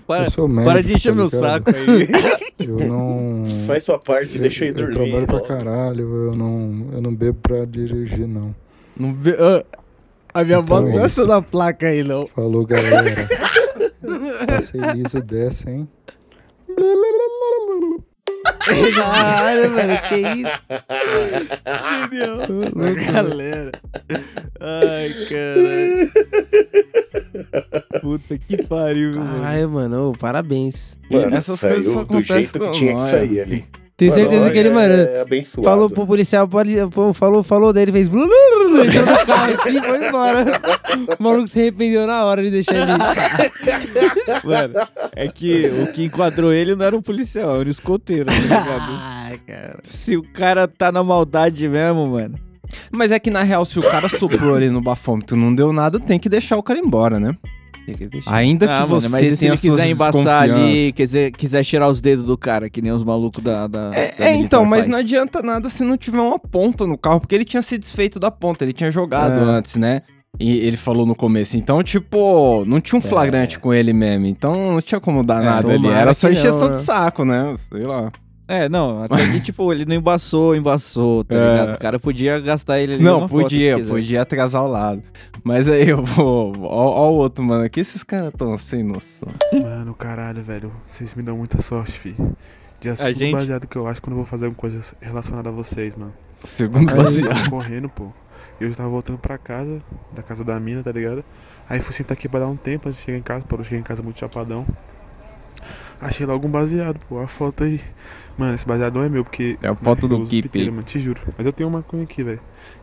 Para- 0.05 0.25
eu 0.25 0.31
sou 0.31 0.47
médico, 0.47 0.65
para 0.71 0.83
de 0.83 0.93
encher 0.93 1.09
tá 1.11 1.15
meu 1.15 1.29
saco 1.29 1.69
aí. 1.75 2.07
Eu 2.67 2.77
não. 2.87 3.43
Faz 3.65 3.83
sua 3.83 3.97
parte 3.97 4.35
e 4.37 4.39
deixa 4.39 4.65
eu 4.65 4.69
ir 4.71 4.77
Eu 4.79 4.91
dormir. 4.91 5.09
trabalho 5.11 5.27
pra 5.27 5.41
caralho. 5.41 6.27
Eu 6.27 6.35
não, 6.35 6.87
eu 6.93 7.01
não 7.01 7.13
bebo 7.15 7.39
pra 7.41 7.65
dirigir, 7.65 8.27
não. 8.27 8.53
Não 8.95 9.13
vê- 9.13 9.35
ah, 9.39 9.63
a 10.33 10.43
minha 10.43 10.59
Então 10.59 10.77
é 10.77 10.81
não 10.81 10.91
gosta 10.91 11.07
isso. 11.21 11.27
da 11.27 11.41
placa 11.41 11.87
aí, 11.87 12.03
não. 12.03 12.27
Falou, 12.27 12.65
galera. 12.65 13.27
Passei 14.47 14.79
liso 14.95 15.21
dessa, 15.21 15.69
hein? 15.71 15.87
Caralho, 18.65 19.71
mano, 19.71 19.97
que 20.09 20.15
isso? 20.17 20.51
Genial. 22.09 22.41
Essa 22.67 23.11
galera. 23.11 23.71
Ai, 24.59 25.13
caralho. 25.29 26.11
Puta 28.01 28.37
que 28.37 28.63
pariu, 28.63 29.15
mano. 29.15 29.41
Caralho, 29.41 29.69
mano, 29.69 30.09
ô, 30.09 30.11
parabéns. 30.13 30.99
Mano, 31.09 31.35
Essas 31.35 31.59
saiu 31.59 31.73
coisas 31.75 31.93
só 31.93 32.03
do 32.03 32.21
jeito 32.21 32.33
acontecem 32.33 32.51
que 32.51 32.59
com 32.59 32.71
tinha 32.71 32.91
que 32.95 33.01
nós. 33.01 33.11
sair 33.11 33.39
ali. 33.41 33.65
Tenho 33.97 34.11
certeza 34.13 34.49
que 34.49 34.57
ele, 34.57 34.69
é 34.69 34.71
mano, 34.71 35.21
abençoado. 35.21 35.63
falou 35.63 35.87
pro 35.89 36.07
policial, 36.07 36.49
falou, 37.13 37.43
falou 37.43 37.71
dele, 37.71 37.91
fez 37.91 38.07
blu, 38.09 38.25
blu, 38.25 38.60
blu, 38.71 38.85
entrou 38.85 39.05
no 39.05 39.25
carro 39.25 39.53
assim 39.53 39.77
e 39.77 39.81
foi 39.81 40.07
embora. 40.07 40.45
O 41.19 41.23
maluco 41.23 41.47
se 41.47 41.59
arrependeu 41.59 42.07
na 42.07 42.23
hora 42.23 42.43
de 42.43 42.51
deixar 42.51 42.75
ele. 42.75 42.91
Mano, 44.43 44.73
é 45.15 45.27
que 45.27 45.67
o 45.67 45.91
que 45.91 46.05
enquadrou 46.05 46.53
ele 46.53 46.75
não 46.75 46.85
era 46.85 46.95
um 46.95 47.01
policial, 47.01 47.59
era 47.59 47.67
um 47.67 47.71
escoteiro, 47.71 48.25
tá 48.25 48.37
ligado? 48.37 48.91
Ai, 49.01 49.39
cara. 49.45 49.79
Se 49.83 50.17
o 50.17 50.23
cara 50.23 50.67
tá 50.67 50.91
na 50.91 51.03
maldade 51.03 51.67
mesmo, 51.67 52.07
mano. 52.07 52.39
Mas 52.91 53.11
é 53.11 53.19
que 53.19 53.29
na 53.29 53.43
real, 53.43 53.65
se 53.65 53.77
o 53.77 53.81
cara 53.81 54.07
soprou 54.07 54.55
ali 54.55 54.69
no 54.69 54.81
bafômetro 54.81 55.35
e 55.35 55.39
não 55.39 55.53
deu 55.53 55.73
nada, 55.73 55.99
tem 55.99 56.17
que 56.17 56.29
deixar 56.29 56.57
o 56.57 56.63
cara 56.63 56.79
embora, 56.79 57.19
né? 57.19 57.35
Ainda 58.27 58.67
que 58.67 58.73
Ah, 58.73 58.85
você 58.85 59.07
mano, 59.07 59.21
mas 59.21 59.31
e 59.31 59.35
se 59.35 59.41
tenha 59.41 59.51
ele 59.53 59.61
quiser 59.61 59.89
embaçar 59.89 60.43
ali, 60.43 60.91
quiser, 60.93 61.31
quiser 61.31 61.63
tirar 61.63 61.87
os 61.89 61.99
dedos 62.01 62.25
do 62.25 62.37
cara, 62.37 62.69
que 62.69 62.81
nem 62.81 62.91
os 62.91 63.03
malucos 63.03 63.43
da, 63.43 63.67
da, 63.67 63.89
da 63.89 63.95
É, 63.95 64.13
é, 64.17 64.31
militar 64.31 64.45
então, 64.45 64.65
mas 64.65 64.81
faz. 64.81 64.91
não 64.91 64.97
adianta 64.99 65.41
nada 65.41 65.69
se 65.69 65.83
não 65.83 65.97
tiver 65.97 66.19
uma 66.21 66.39
ponta 66.39 66.85
no 66.85 66.97
carro, 66.97 67.19
porque 67.19 67.35
ele 67.35 67.45
tinha 67.45 67.61
se 67.61 67.77
desfeito 67.77 68.19
da 68.19 68.29
ponta, 68.31 68.63
ele 68.63 68.73
tinha 68.73 68.91
jogado 68.91 69.33
É. 69.33 69.43
antes, 69.43 69.75
né? 69.75 70.01
E 70.39 70.49
ele 70.59 70.77
falou 70.77 71.05
no 71.05 71.13
começo. 71.13 71.57
Então, 71.57 71.83
tipo, 71.83 72.63
não 72.65 72.79
tinha 72.79 72.97
um 72.97 73.01
flagrante 73.01 73.59
com 73.59 73.73
ele 73.73 73.91
mesmo. 73.91 74.25
Então 74.25 74.71
não 74.73 74.81
tinha 74.81 74.99
como 74.99 75.23
dar 75.25 75.41
É, 75.41 75.45
nada 75.45 75.71
ali. 75.73 75.87
Era 75.89 76.13
só 76.13 76.29
encheção 76.29 76.61
não, 76.61 76.71
de 76.71 76.77
né? 76.77 76.83
saco, 76.83 77.25
né? 77.25 77.53
Sei 77.69 77.83
lá. 77.83 78.09
É, 78.51 78.67
não, 78.69 79.03
até 79.03 79.31
que, 79.31 79.39
tipo, 79.41 79.71
ele 79.71 79.85
não 79.85 79.95
embaçou, 79.95 80.55
embaçou, 80.55 81.23
tá 81.23 81.35
É. 81.37 81.51
ligado? 81.61 81.75
O 81.75 81.79
cara 81.79 81.99
podia 81.99 82.39
gastar 82.39 82.79
ele 82.79 82.95
ali 82.95 83.03
Não, 83.03 83.19
numa 83.21 83.29
foto, 83.29 83.41
podia, 83.43 83.79
podia 83.85 84.21
atrasar 84.21 84.63
o 84.63 84.67
lado. 84.67 85.01
Mas 85.43 85.69
aí 85.69 85.87
eu 85.89 86.03
vou. 86.03 86.53
Ó, 86.61 86.85
ó 87.07 87.09
o 87.11 87.15
outro, 87.15 87.43
mano. 87.43 87.63
Aqui 87.63 87.79
esses 87.79 88.03
caras 88.03 88.31
tão 88.37 88.57
sem 88.57 88.83
noção. 88.83 89.29
Mano, 89.53 89.93
caralho, 89.93 90.43
velho. 90.43 90.71
Vocês 90.85 91.15
me 91.15 91.23
dão 91.23 91.37
muita 91.37 91.61
sorte, 91.61 91.91
fi. 91.93 92.15
Dia 92.79 92.95
segundo 92.95 93.15
gente- 93.17 93.31
baseado 93.33 93.67
que 93.67 93.75
eu 93.77 93.87
acho 93.87 94.01
quando 94.01 94.13
eu 94.13 94.17
vou 94.17 94.25
fazer 94.25 94.45
alguma 94.45 94.59
coisa 94.59 94.81
relacionada 95.01 95.49
a 95.49 95.51
vocês, 95.51 95.95
mano. 95.95 96.13
Segundo 96.43 96.89
eu 96.91 96.97
baseado. 96.97 97.27
tava 97.29 97.49
correndo, 97.49 97.87
pô. 97.89 98.07
E 98.59 98.63
eu 98.65 98.75
tava 98.75 98.89
voltando 98.89 99.17
pra 99.19 99.37
casa, 99.37 99.81
da 100.13 100.21
casa 100.21 100.43
da 100.43 100.59
mina, 100.59 100.83
tá 100.83 100.91
ligado? 100.91 101.23
Aí 101.69 101.79
fui 101.79 101.93
sentar 101.93 102.17
aqui 102.17 102.27
pra 102.27 102.39
dar 102.41 102.47
um 102.47 102.55
tempo 102.55 102.87
antes 102.89 102.99
de 102.99 103.05
chegar 103.05 103.17
em 103.17 103.21
casa, 103.21 103.45
para 103.45 103.57
eu 103.59 103.63
chegar 103.63 103.79
em 103.79 103.83
casa 103.83 104.03
muito 104.03 104.19
chapadão. 104.19 104.65
Achei 105.99 106.25
logo 106.25 106.47
um 106.47 106.51
baseado, 106.51 106.99
pô. 107.07 107.19
A 107.19 107.27
foto 107.27 107.63
aí. 107.63 107.79
Mano, 108.37 108.55
esse 108.55 108.65
baseado 108.65 108.95
não 108.95 109.03
é 109.03 109.09
meu, 109.09 109.23
porque. 109.23 109.57
É 109.61 109.67
a 109.67 109.75
foto 109.75 110.07
do 110.07 110.15
eu 110.15 110.25
Keep 110.25 110.43
piteira, 110.49 110.71
mano, 110.71 110.83
te 110.83 110.97
juro. 110.99 111.21
Mas 111.37 111.45
eu 111.45 111.53
tenho 111.53 111.69
uma 111.69 111.79
maconha 111.79 112.03
aqui, 112.03 112.23
velho. 112.23 112.39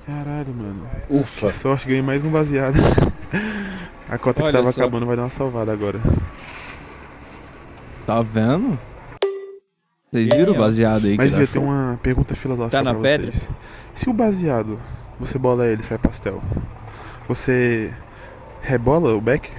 Caralho, 0.07 0.55
mano. 0.55 0.87
Ufa. 1.11 1.47
Que 1.47 1.53
sorte, 1.53 1.87
ganhei 1.87 2.03
mais 2.03 2.25
um 2.25 2.31
baseado. 2.31 2.77
A 4.09 4.17
cota 4.17 4.43
Olha 4.43 4.53
que 4.53 4.59
tava 4.59 4.73
só. 4.73 4.81
acabando 4.81 5.05
vai 5.05 5.17
dar 5.17 5.23
uma 5.25 5.29
salvada 5.29 5.71
agora. 5.73 5.99
Tá 8.07 8.23
vendo? 8.23 8.79
Vocês 10.11 10.29
viram 10.31 10.55
o 10.55 10.59
baseado 10.59 11.07
aí 11.07 11.17
Mas 11.19 11.33
que 11.33 11.37
ter 11.39 11.43
achou? 11.59 11.63
uma 11.65 12.01
pergunta 12.03 12.35
filosófica 12.35 12.79
Tá 12.79 12.83
na 12.83 12.95
pra 12.95 13.03
pedra? 13.03 13.31
vocês. 13.31 13.51
Se 13.93 14.09
o 14.09 14.13
baseado, 14.15 14.81
você 15.21 15.39
bola 15.39 15.67
ele, 15.67 15.83
sai 15.83 15.99
pastel, 15.99 16.43
você 17.29 17.93
rebola 18.63 19.15
o 19.15 19.21
beck? 19.21 19.51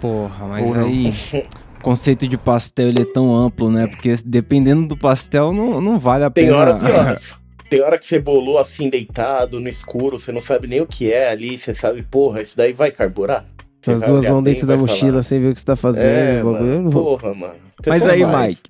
Porra, 0.00 0.46
mas 0.48 0.66
Ou 0.68 0.74
não? 0.74 0.86
aí. 0.86 1.08
O 1.08 1.46
conceito 1.86 2.26
de 2.26 2.36
pastel 2.36 2.88
ele 2.88 3.02
é 3.02 3.04
tão 3.04 3.32
amplo, 3.32 3.70
né? 3.70 3.86
Porque 3.86 4.12
dependendo 4.24 4.88
do 4.88 4.96
pastel, 4.96 5.52
não, 5.52 5.80
não 5.80 6.00
vale 6.00 6.24
a 6.24 6.30
Tem 6.30 6.46
pena. 6.46 6.56
horas 6.56 6.82
e 6.82 6.86
horas. 6.86 7.36
Tem 7.70 7.80
hora 7.80 7.96
que 7.96 8.04
você 8.04 8.18
bolou 8.18 8.58
assim, 8.58 8.90
deitado, 8.90 9.60
no 9.60 9.68
escuro, 9.68 10.18
você 10.18 10.32
não 10.32 10.40
sabe 10.40 10.66
nem 10.66 10.80
o 10.80 10.86
que 10.86 11.12
é 11.12 11.30
ali, 11.30 11.56
você 11.56 11.74
sabe, 11.74 12.02
porra, 12.02 12.42
isso 12.42 12.56
daí 12.56 12.72
vai 12.72 12.90
carburar? 12.90 13.44
Você 13.80 13.92
As 13.92 14.02
duas 14.02 14.28
mãos 14.28 14.42
dentro 14.42 14.66
da 14.66 14.76
mochila 14.76 15.10
falar, 15.10 15.22
sem 15.22 15.40
ver 15.40 15.50
o 15.50 15.54
que 15.54 15.60
você 15.60 15.66
tá 15.66 15.76
fazendo. 15.76 16.06
É, 16.06 16.42
o 16.42 16.52
bagulho, 16.52 16.70
eu 16.70 16.78
mano, 16.78 16.90
porra, 16.90 17.34
mano. 17.34 17.54
Você 17.80 17.90
Mas 17.90 18.02
aí, 18.02 18.24
vai. 18.24 18.48
Mike, 18.48 18.62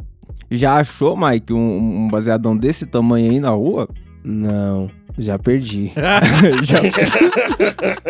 já 0.50 0.74
achou, 0.76 1.16
Mike, 1.16 1.52
um, 1.54 2.04
um 2.04 2.08
baseadão 2.08 2.54
desse 2.54 2.84
tamanho 2.84 3.30
aí 3.30 3.40
na 3.40 3.50
rua? 3.50 3.88
Não, 4.22 4.90
já 5.18 5.38
perdi. 5.38 5.92
já, 6.62 6.80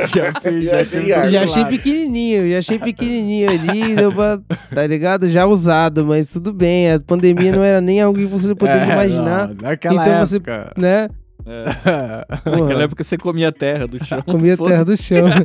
já 0.07 0.32
perdi. 0.40 0.66
Já 0.66 0.84
tem 0.84 1.12
ar. 1.12 1.28
Já 1.28 1.42
achei 1.44 1.64
pequenininho, 1.66 2.50
já 2.50 2.59
achei 2.59 2.78
pequenininho 2.78 3.50
ali, 3.50 3.94
deu 3.96 4.12
pra, 4.12 4.38
tá 4.74 4.86
ligado? 4.86 5.28
Já 5.28 5.46
usado, 5.46 6.04
mas 6.04 6.28
tudo 6.30 6.52
bem. 6.52 6.92
A 6.92 7.00
pandemia 7.00 7.52
não 7.52 7.62
era 7.62 7.80
nem 7.80 8.00
algo 8.00 8.18
que 8.18 8.26
você 8.26 8.54
poderia 8.54 8.82
É, 8.82 8.92
imaginar. 8.92 9.48
não, 9.48 9.57
naquela 9.62 9.94
então 9.94 10.14
época. 10.14 10.72
você, 10.74 10.80
né? 10.80 11.09
É. 11.46 12.26
Naquela 12.50 12.82
época 12.82 13.04
você 13.04 13.16
comia 13.16 13.52
terra 13.52 13.86
do 13.86 14.04
chão. 14.04 14.20
Comia 14.22 14.57
terra 14.57 14.84
do 14.84 14.96
chão. 14.96 15.28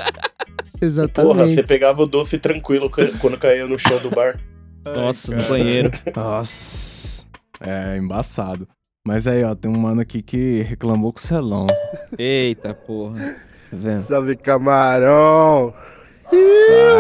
Porra, 0.82 0.86
Exatamente. 0.86 1.55
você 1.55 1.64
pegava 1.64 2.01
o 2.01 2.05
doce 2.07 2.39
tranquilo 2.39 2.89
quando 3.20 3.38
caía 3.38 3.68
no 3.68 3.78
chão 3.78 3.99
do 3.99 4.09
bar. 4.09 4.39
Nossa, 4.84 5.36
no 5.36 5.43
banheiro. 5.43 5.91
Nossa. 6.16 7.24
É, 7.59 7.97
embaçado. 7.97 8.68
Mas 9.08 9.26
aí, 9.26 9.43
ó, 9.43 9.56
tem 9.56 9.72
um 9.72 9.80
mano 9.80 9.99
aqui 9.99 10.22
que 10.22 10.62
reclamou 10.62 11.12
com 11.12 11.18
o 11.18 11.22
celão. 11.24 11.66
Eita 12.18 12.72
porra. 12.74 13.20
Tá 13.20 13.38
vendo? 13.74 14.02
Salve, 14.02 14.36
camarão! 14.36 15.74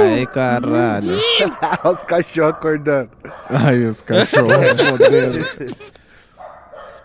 Ai, 0.01 0.25
caralho. 0.25 1.15
Os 1.85 2.01
cachorros 2.03 2.55
acordando. 2.55 3.11
Aí, 3.47 3.85
os 3.85 4.01
cachorros 4.01 4.81
fodendo. 4.81 5.75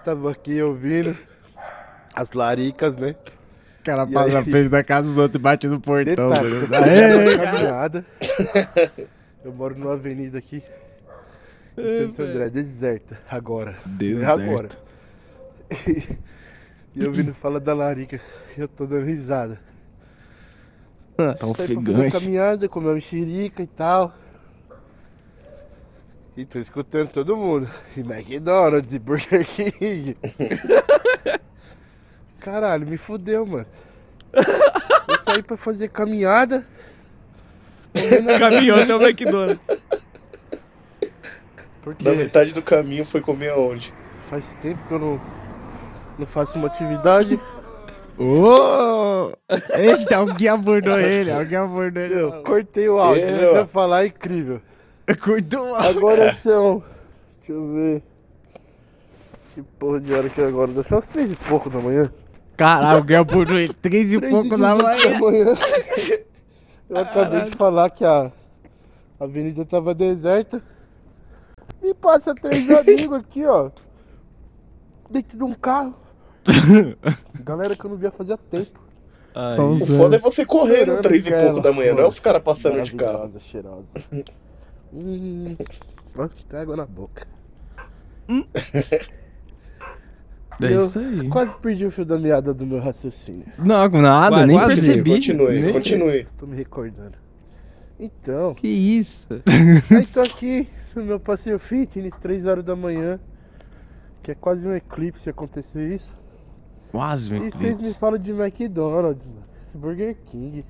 Tava 0.05 0.31
aqui 0.31 0.63
ouvindo 0.63 1.15
as 2.15 2.33
laricas, 2.33 2.97
né? 2.97 3.15
O 3.81 3.85
cara 3.85 4.07
E 4.09 4.13
passa 4.15 4.37
a 4.37 4.41
aí- 4.41 4.51
frente 4.51 4.69
da 4.71 4.83
casa 4.83 5.07
dos 5.09 5.19
outros 5.19 5.39
e 5.39 5.43
bate 5.43 5.69
no 5.69 5.79
portão. 5.81 6.31
Detalhe, 6.31 6.53
eu 6.55 7.37
na 7.37 7.45
caminhada. 7.53 8.07
Eu 9.45 9.53
moro 9.53 9.77
numa 9.79 9.93
avenida 9.93 10.39
aqui. 10.39 10.63
Em 11.77 12.07
Santo 12.07 12.23
André, 12.23 12.49
deserta. 12.49 13.21
Agora. 13.31 13.77
Deserta. 13.85 14.43
agora. 14.43 14.69
E 16.95 17.01
eu 17.03 17.09
ouvindo 17.09 17.35
fala 17.35 17.61
da 17.61 17.75
larica. 17.75 18.21
Eu 18.57 18.67
tô 18.69 18.87
dando 18.87 19.05
risada. 19.05 19.61
Tá 21.17 21.25
Saí 21.33 21.37
pra 21.39 21.55
fazer 21.55 21.77
ofegante. 21.79 22.11
caminhada, 22.13 22.69
comer 22.69 22.87
uma 22.89 22.95
mexerica 22.95 23.63
e 23.63 23.67
tal. 23.67 24.15
E 26.37 26.45
tô 26.45 26.59
escutando 26.59 27.09
todo 27.11 27.37
mundo. 27.37 27.69
E 27.97 28.01
McDonald's 28.01 28.93
e 28.93 28.99
Burger 28.99 29.47
King. 29.47 30.17
Caralho, 32.41 32.87
me 32.87 32.97
fudeu, 32.97 33.45
mano. 33.47 33.67
Eu 34.33 35.19
saí 35.19 35.43
pra 35.43 35.57
fazer 35.57 35.89
caminhada. 35.89 36.67
Caminhou 38.39 38.79
até 38.83 38.95
o 38.95 39.03
McDonald's. 39.03 39.61
Porque 41.83 42.05
Na 42.05 42.13
metade 42.13 42.53
do 42.53 42.61
caminho 42.63 43.05
foi 43.05 43.21
comer 43.21 43.51
aonde? 43.51 43.93
faz 44.29 44.55
tempo 44.55 44.81
que 44.89 44.93
eu 44.93 44.99
não, 44.99 45.21
não 46.19 46.27
faço 46.27 46.59
uma 46.59 46.67
atividade. 46.69 47.41
Ô! 48.19 49.33
Eita, 49.75 50.17
alguém 50.17 50.49
abordou 50.49 50.99
ele, 50.99 51.31
alguém 51.31 51.59
abordou 51.59 52.03
ele. 52.03 52.15
Eu 52.15 52.43
cortei 52.43 52.89
o 52.89 52.99
áudio, 52.99 53.27
mas 53.27 53.43
Eu. 53.43 53.49
eu 53.49 53.55
ia 53.57 53.67
falar 53.67 54.05
é 54.05 54.07
incrível. 54.07 54.61
Cortou 55.23 55.71
o 55.71 55.75
Agora 55.75 56.33
são. 56.33 56.83
Deixa 57.39 57.53
eu 57.53 57.73
ver. 57.75 58.03
Que 59.55 59.63
porra 59.63 60.01
de 60.01 60.13
hora 60.13 60.29
que 60.29 60.41
é 60.41 60.47
agora? 60.47 60.73
Deve 60.73 60.89
ser 60.89 60.95
umas 60.95 61.07
três 61.07 61.31
e 61.31 61.37
pouco 61.37 61.71
da 61.71 61.79
manhã. 61.79 62.11
Caralho, 62.57 62.97
alguém 62.97 63.17
abordou 63.17 63.59
ele. 63.59 63.73
Três 63.73 64.13
e 64.13 64.19
Três 64.19 64.33
pouco 64.33 64.57
da 64.57 64.75
18 64.75 65.21
manhã. 65.21 65.45
Eu 66.89 66.99
acabei 66.99 67.43
de 67.43 67.57
falar 67.57 67.91
que 67.91 68.05
a 68.05 68.33
avenida 69.21 69.65
tava 69.65 69.95
deserta. 69.95 70.63
E 71.83 71.95
passa 71.95 72.35
três 72.35 72.69
amigos 72.71 73.19
aqui, 73.19 73.45
ó. 73.45 73.71
Dentro 75.11 75.39
de 75.39 75.45
um 75.45 75.55
carro. 75.55 75.95
Galera 77.45 77.77
que 77.77 77.85
eu 77.85 77.91
não 77.91 77.97
via 77.97 78.11
fazia 78.11 78.37
tempo. 78.37 78.81
O 79.71 79.75
foda 79.75 80.17
é 80.17 80.19
você 80.19 80.47
correr 80.47 80.87
no 80.87 80.95
Cheirando 80.95 81.03
três 81.03 81.25
e 81.25 81.29
aquela. 81.29 81.45
pouco 81.53 81.61
da 81.63 81.73
manhã, 81.73 81.95
não 81.95 82.05
é 82.05 82.07
os 82.09 82.19
caras 82.19 82.43
passando 82.43 82.83
de 82.83 82.93
carro. 82.95 83.29
Cheirosa. 83.39 84.03
hum, 84.93 85.57
ó, 86.17 86.29
tem 86.49 86.61
água 86.61 86.77
na 86.77 86.87
boca. 86.87 87.27
É 90.63 90.73
Eu 90.73 90.87
isso 90.87 90.99
aí. 90.99 91.29
Quase 91.29 91.55
perdi 91.59 91.85
o 91.85 91.91
fio 91.91 92.05
da 92.07 92.19
meada 92.19 92.55
do 92.55 92.67
meu 92.67 92.81
raciocínio. 92.81 93.45
Não, 93.59 93.89
nada, 93.91 94.37
Quase. 94.37 94.47
nem 94.47 94.57
Quase. 94.57 94.75
percebi. 94.75 95.11
Continue, 95.11 95.61
Nem- 95.61 95.73
continue. 95.75 96.27
Tô 96.39 96.47
me 96.47 96.57
recordando. 96.57 97.13
Então, 98.01 98.55
Que 98.55 98.69
isso? 98.69 99.29
aí 99.91 100.07
tô 100.07 100.21
aqui 100.21 100.67
no 100.95 101.05
meu 101.05 101.21
passeio 101.21 101.59
fitness, 101.59 102.17
3 102.17 102.47
horas 102.47 102.65
da 102.65 102.75
manhã. 102.75 103.21
Que 104.23 104.33
é 104.33 104.35
quase 104.35 104.67
um 104.67 104.75
eclipse 104.75 105.29
acontecer 105.29 105.95
isso. 105.95 106.19
Quase 106.97 107.31
um 107.31 107.45
E 107.45 107.51
vocês 107.51 107.79
me 107.79 107.93
falam 107.93 108.19
de 108.19 108.33
McDonald's, 108.33 109.27
mano. 109.27 109.45
Burger 109.75 110.17
King. 110.25 110.65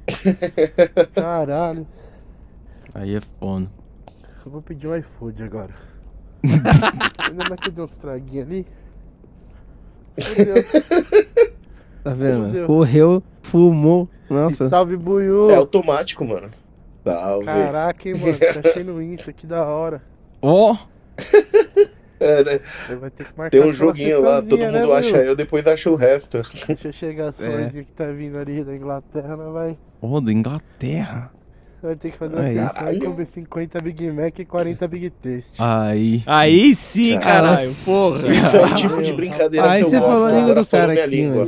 Caralho. 1.15 1.87
Aí 2.93 3.15
é 3.15 3.21
foda. 3.39 3.71
Eu 4.45 4.51
vou 4.51 4.61
pedir 4.61 4.89
um 4.89 4.97
iFood 4.97 5.45
agora. 5.45 5.73
Ainda 7.19 7.49
mais 7.49 7.61
que 7.61 7.69
eu 7.69 7.73
dei 7.73 7.85
uns 7.85 7.97
traguinhos 7.99 8.45
ali. 8.45 8.67
Tá 12.03 12.13
vendo? 12.13 12.67
Correu, 12.67 13.23
fumou. 13.43 14.09
E 14.29 14.35
Nossa. 14.35 14.69
salve, 14.69 14.97
Buiu. 14.97 15.49
É 15.49 15.55
automático, 15.55 16.25
mano. 16.25 16.51
Salve. 17.05 17.45
Caraca, 17.45 18.09
hein, 18.09 18.17
mano. 18.17 18.37
Te 18.37 18.69
achei 18.69 18.83
no 18.83 19.01
Insta, 19.01 19.33
que 19.33 19.47
da 19.47 19.65
hora. 19.65 20.03
Ó, 20.43 20.77
É, 22.19 22.45
né? 22.45 22.61
Aí 22.89 22.97
vai 22.97 23.11
ter 23.11 23.25
que 23.25 23.37
marcar 23.37 23.51
Tem 23.51 23.61
um 23.61 23.73
joguinho 23.73 24.23
lá, 24.23 24.41
todo 24.41 24.59
mundo 24.59 24.73
né, 24.73 24.93
acha 24.95 25.17
eu, 25.19 25.37
depois 25.37 25.67
acha 25.67 25.91
o 25.91 25.97
resto. 25.97 26.43
Deixa 26.67 26.89
eu 26.89 26.93
chegar 26.93 27.29
as 27.29 27.43
É. 27.43 27.69
que 27.85 27.93
tá 27.93 28.11
vindo 28.11 28.39
ali 28.39 28.65
da 28.65 28.75
Inglaterra, 28.75 29.37
né, 29.37 29.51
vai. 29.53 29.79
ó, 30.01 30.21
da 30.21 30.33
Inglaterra. 30.33 31.31
Vai 31.83 31.95
ter 31.95 32.11
que 32.11 32.17
fazer 32.17 32.37
uma 32.37 32.45
Aí. 32.45 32.55
sessão 32.59 32.93
e 32.93 33.01
comer 33.01 33.27
50 33.27 33.81
Big 33.81 34.11
Mac 34.11 34.39
e 34.39 34.45
40 34.45 34.89
Big 34.89 35.11
Taste. 35.11 35.53
Aí. 35.59 36.23
Aí 36.27 36.75
sim, 36.75 37.19
caralho, 37.19 37.69
Nossa. 37.69 37.85
porra. 37.85 38.29
Isso 38.29 38.57
é 38.57 38.67
o 38.67 38.75
tipo 38.75 39.03
de 39.03 39.13
brincadeira 39.13 39.71
Aí 39.71 39.81
que 39.81 39.87
eu 39.87 39.91
você 39.91 40.01
falou 40.01 40.25
a 40.25 40.31
língua 40.31 40.43
Agora 40.51 40.63
do 40.63 40.67
cara 40.67 40.93
aqui, 40.93 41.07
língua. 41.07 41.47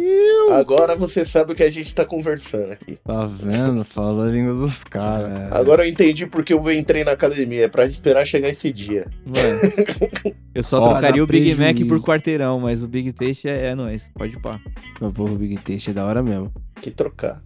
Agora 0.53 0.97
você 0.97 1.25
sabe 1.27 1.53
o 1.53 1.55
que 1.55 1.63
a 1.63 1.71
gente 1.71 1.95
tá 1.95 2.05
conversando 2.05 2.73
aqui. 2.73 2.99
Tá 3.05 3.27
vendo? 3.27 3.85
Falou 3.85 4.23
a 4.23 4.29
língua 4.29 4.55
dos 4.55 4.85
caras. 4.85 5.53
Agora 5.53 5.85
eu 5.87 5.91
entendi 5.91 6.27
porque 6.27 6.53
eu 6.53 6.73
entrei 6.73 7.05
na 7.05 7.13
academia. 7.13 7.65
É 7.65 7.69
pra 7.69 7.87
esperar 7.87 8.27
chegar 8.27 8.49
esse 8.49 8.73
dia. 8.73 9.07
Mano, 9.27 10.35
eu 10.55 10.63
só 10.63 10.79
Ó, 10.79 10.91
trocaria 10.93 11.23
o 11.23 11.27
Big 11.27 11.51
Mac 11.55 11.75
prejuízo. 11.75 11.89
por 11.89 12.01
quarteirão, 12.03 12.61
mas 12.61 12.85
o 12.85 12.89
Big 12.89 13.13
Taste 13.13 13.49
é, 13.49 13.69
é 13.69 13.75
nóis. 13.75 14.11
Pode 14.15 14.35
ir 14.35 14.41
pá. 14.41 14.61
Meu 15.01 15.13
povo 15.13 15.35
Big 15.37 15.57
Taste 15.57 15.91
é 15.91 15.93
da 15.93 16.05
hora 16.05 16.23
mesmo. 16.23 16.53
Que 16.81 16.91
trocar. 16.91 17.43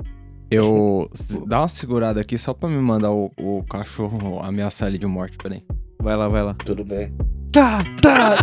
Eu. 0.52 1.10
Dá 1.48 1.60
uma 1.62 1.68
segurada 1.68 2.20
aqui 2.20 2.36
só 2.36 2.52
pra 2.52 2.68
me 2.68 2.76
mandar 2.76 3.10
o, 3.10 3.30
o 3.38 3.64
cachorro 3.64 4.40
ameaçar 4.42 4.88
ele 4.88 4.98
de 4.98 5.06
morte, 5.06 5.38
peraí. 5.38 5.62
Vai 6.00 6.14
lá, 6.14 6.28
vai 6.28 6.42
lá. 6.42 6.54
Tudo 6.54 6.84
bem. 6.84 7.10
Tá, 7.52 7.78
tá. 8.00 8.36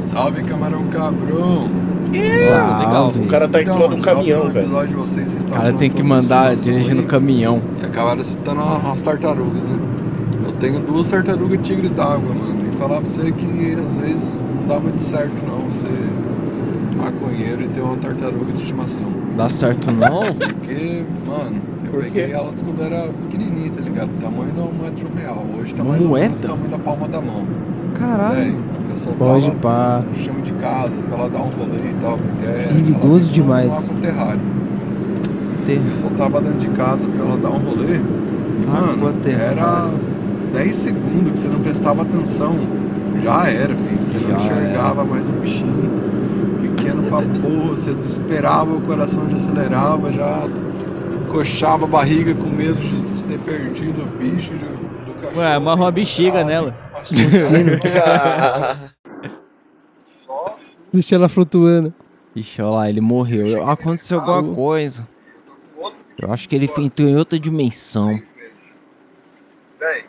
Salve, 0.00 0.42
camarão 0.44 0.88
cabrão! 0.88 1.68
Nossa, 2.08 2.78
legal. 2.78 3.08
O 3.08 3.26
cara 3.26 3.48
tá 3.48 3.62
em 3.62 3.66
cima 3.66 3.88
de 3.88 3.94
um 3.96 4.00
caminhão, 4.00 4.48
velho. 4.48 4.96
vocês, 4.96 5.44
O 5.44 5.48
cara 5.48 5.72
tem 5.74 5.90
que 5.90 6.02
mandar 6.02 6.54
dirigindo 6.54 7.02
aí, 7.02 7.06
caminhão. 7.06 7.60
E 7.82 7.86
acabaram 7.86 8.22
citando 8.22 8.62
umas 8.62 9.00
tartarugas, 9.02 9.64
né? 9.64 9.78
Eu 10.44 10.52
tenho 10.52 10.80
duas 10.80 11.08
tartarugas 11.08 11.58
tigre 11.62 11.90
d'água, 11.90 12.34
mano. 12.34 12.57
Falar 12.78 13.00
pra 13.00 13.10
você 13.10 13.32
que 13.32 13.74
às 13.74 13.96
vezes 13.96 14.40
não 14.54 14.66
dá 14.68 14.78
muito 14.80 15.02
certo 15.02 15.32
não 15.46 15.68
ser 15.70 15.88
maconheiro 16.96 17.62
e 17.64 17.68
ter 17.68 17.80
uma 17.80 17.96
tartaruga 17.96 18.52
de 18.52 18.60
estimação. 18.62 19.06
Dá 19.36 19.48
certo 19.48 19.90
não? 19.92 20.20
Porque, 20.34 21.04
mano, 21.26 21.60
eu 21.84 21.90
Por 21.90 22.02
peguei 22.02 22.32
elas 22.32 22.62
quando 22.62 22.82
era 22.82 23.08
pequenininha, 23.22 23.70
tá 23.72 23.80
ligado? 23.80 24.10
Tamanho 24.20 24.52
da 24.52 24.62
moeda 24.62 24.94
de 24.94 25.04
um 25.04 25.14
real. 25.16 25.44
Hoje 25.58 25.74
tá 25.74 25.82
mais 25.84 26.00
ou 26.00 26.06
o 26.06 26.10
moeda? 26.10 26.34
tamanho 26.46 26.68
da 26.70 26.78
palma 26.78 27.08
da 27.08 27.20
mão. 27.20 27.44
Caralho. 27.94 28.56
Eu 28.90 28.96
soltava 28.96 29.30
Pode 29.32 29.50
pá. 29.56 30.02
no 30.08 30.14
chão 30.14 30.34
de 30.40 30.52
casa 30.52 30.96
pra 31.08 31.18
ela 31.18 31.28
dar 31.30 31.40
um 31.40 31.48
rolê 31.50 31.90
e 31.90 31.96
tal, 32.00 32.16
porque 32.18 32.74
Perigoso 32.74 33.26
vive 33.26 33.26
num- 33.26 33.32
demais. 33.32 33.94
terrário. 34.00 34.40
Eu 35.68 35.94
só 35.94 36.08
tava 36.16 36.40
dentro 36.40 36.58
de 36.60 36.68
casa 36.68 37.06
pra 37.08 37.26
ela 37.26 37.36
dar 37.36 37.50
um 37.50 37.58
rolê. 37.58 37.96
E, 37.96 38.66
mano, 38.66 39.14
era 39.26 39.90
10 40.52 40.76
segundos 40.76 41.32
que 41.32 41.38
você 41.38 41.48
não 41.48 41.60
prestava 41.60 42.02
atenção. 42.02 42.56
Já 43.22 43.48
era, 43.48 43.74
filho. 43.74 44.00
Você 44.00 44.18
não 44.18 44.30
Já 44.30 44.36
enxergava 44.36 45.04
mais 45.04 45.28
o 45.28 45.32
bichinho. 45.32 45.90
Pequeno 46.62 47.02
pra 47.04 47.18
porra, 47.22 47.68
você 47.70 47.94
desesperava, 47.94 48.72
o 48.74 48.80
coração 48.82 49.28
já 49.28 49.36
acelerava, 49.36 50.12
já 50.12 50.42
coxava 51.30 51.84
a 51.84 51.88
barriga 51.88 52.34
com 52.34 52.48
medo 52.48 52.74
de 52.74 53.08
de 53.18 53.24
ter 53.24 53.38
perdido 53.40 54.02
o 54.02 54.06
bicho, 54.06 54.54
de- 54.54 54.64
do 54.64 55.12
cachorro. 55.20 55.38
Ué, 55.40 55.54
amarra 55.54 55.82
uma 55.82 55.90
bexiga 55.90 56.42
nela. 56.44 56.74
Deixa 60.92 61.14
ela 61.14 61.28
flutuando. 61.28 61.92
Ixi, 62.34 62.62
olha 62.62 62.70
lá, 62.70 62.88
ele 62.88 63.00
morreu. 63.00 63.68
Aconteceu 63.68 64.20
alguma 64.20 64.54
coisa. 64.54 65.06
Eu 66.18 66.32
acho 66.32 66.48
que 66.48 66.56
ele 66.56 66.70
entrou 66.78 67.08
em 67.08 67.16
outra 67.16 67.38
dimensão. 67.38 68.20
Bem, 69.78 70.04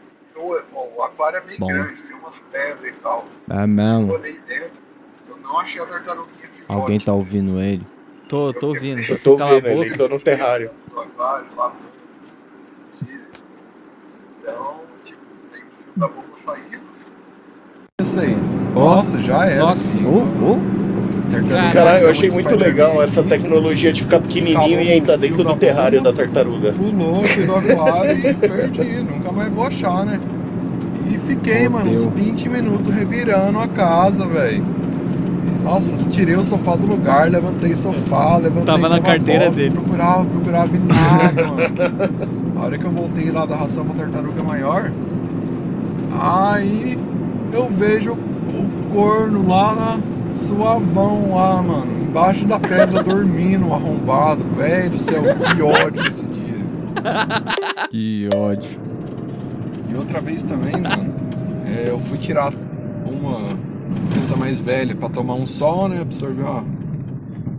aquário 1.20 1.38
é 1.38 1.42
bem 1.42 1.60
Bom. 1.60 1.68
grande, 1.68 2.02
tem 2.02 2.16
umas 2.16 2.36
pedras 2.52 2.90
e 2.90 2.94
tal. 3.02 3.26
É 3.50 3.68
mesmo? 3.68 4.14
Eu 4.14 4.20
olhei 4.20 4.40
dentro, 4.48 4.72
eu 5.28 5.38
não 5.38 5.60
achei 5.60 5.82
a 5.82 5.86
tartaruguinha 5.86 6.48
de 6.48 6.64
Alguém 6.68 7.00
tá 7.00 7.14
ouvindo 7.14 7.60
ele? 7.60 7.86
Tô, 8.30 8.54
tô 8.54 8.68
ouvindo. 8.68 9.02
Eu 9.02 9.22
tô 9.22 9.36
vendo, 9.36 9.68
ele 9.84 10.08
no 10.08 10.20
terrário. 10.20 10.72
no 10.94 11.46
lá. 11.58 11.74
Então, 14.42 14.82
tipo, 15.04 15.20
tem 15.52 15.62
que 15.62 16.00
boca. 16.08 16.30
Isso 18.02 18.20
aí. 18.22 18.36
Nossa, 18.74 19.22
já 19.22 19.46
era. 19.46 19.62
Nossa. 19.62 20.00
Tartaruga 21.30 21.74
Caralho, 21.74 22.06
eu 22.06 22.12
achei 22.12 22.30
muito 22.30 22.56
legal 22.56 23.04
essa 23.04 23.22
tecnologia 23.24 23.92
de 23.92 24.04
ficar 24.04 24.20
pequenininho 24.20 24.80
e 24.80 24.92
entrar 24.94 25.18
dentro 25.18 25.44
do 25.44 25.56
terrário 25.56 26.02
da 26.02 26.14
tartaruga. 26.14 26.74
Pulou 26.74 27.24
aqui 27.24 27.44
do 27.44 27.56
aquário 27.56 28.18
e 28.18 28.34
perdi. 28.34 29.04
Nunca 29.04 29.32
mais 29.32 29.50
vou 29.50 29.68
achar, 29.68 30.06
né? 30.06 30.20
E 31.10 31.18
fiquei, 31.18 31.68
mano, 31.68 31.92
uns 31.92 32.06
20 32.06 32.50
minutos 32.50 32.94
revirando 32.94 33.60
a 33.60 33.68
casa, 33.68 34.28
velho. 34.28 34.64
Nossa, 35.64 35.98
tirei 35.98 36.36
o 36.36 36.44
sofá 36.44 36.76
do 36.76 36.88
lugar, 36.88 37.30
levantei 37.30 37.74
o 37.74 37.76
sofá, 37.76 38.38
levantei 38.38 38.66
Tava 38.66 38.90
na 38.90 39.00
carteira 39.00 39.46
box, 39.46 39.56
dele. 39.58 39.72
Procurava, 39.72 40.26
procurava 40.26 40.76
e 40.76 40.80
nada, 40.80 41.48
mano. 41.50 42.56
A 42.58 42.64
hora 42.64 42.78
que 42.78 42.86
eu 42.86 42.92
voltei 42.92 43.32
lá 43.32 43.46
da 43.46 43.56
ração 43.56 43.86
pra 43.86 43.96
tartaruga 43.96 44.42
maior, 44.44 44.92
aí 46.22 46.98
eu 47.52 47.68
vejo 47.68 48.14
o 48.14 48.94
corno 48.94 49.48
lá 49.48 49.76
na 49.76 50.34
suavão 50.34 51.36
lá, 51.36 51.62
mano. 51.62 52.00
Embaixo 52.10 52.48
da 52.48 52.60
pedra 52.60 53.04
dormindo, 53.04 53.66
arrombado, 53.74 54.44
velho 54.56 54.90
do 54.90 55.00
céu, 55.00 55.22
que 55.24 55.62
ódio 55.62 56.08
esse 56.08 56.26
dia. 56.28 56.50
Que 57.90 58.30
ódio. 58.36 58.80
E 59.90 59.96
outra 59.96 60.22
vez 60.22 60.44
também, 60.44 60.80
mano, 60.82 61.14
é, 61.66 61.90
eu 61.90 62.00
fui 62.00 62.18
tirar 62.18 62.54
uma 63.04 63.58
criança 64.12 64.36
mais 64.36 64.60
velha 64.60 64.96
pra 64.96 65.10
tomar 65.10 65.34
um 65.34 65.46
sol, 65.46 65.90
né? 65.90 66.02
Absorver 66.02 66.44
uma, 66.44 66.64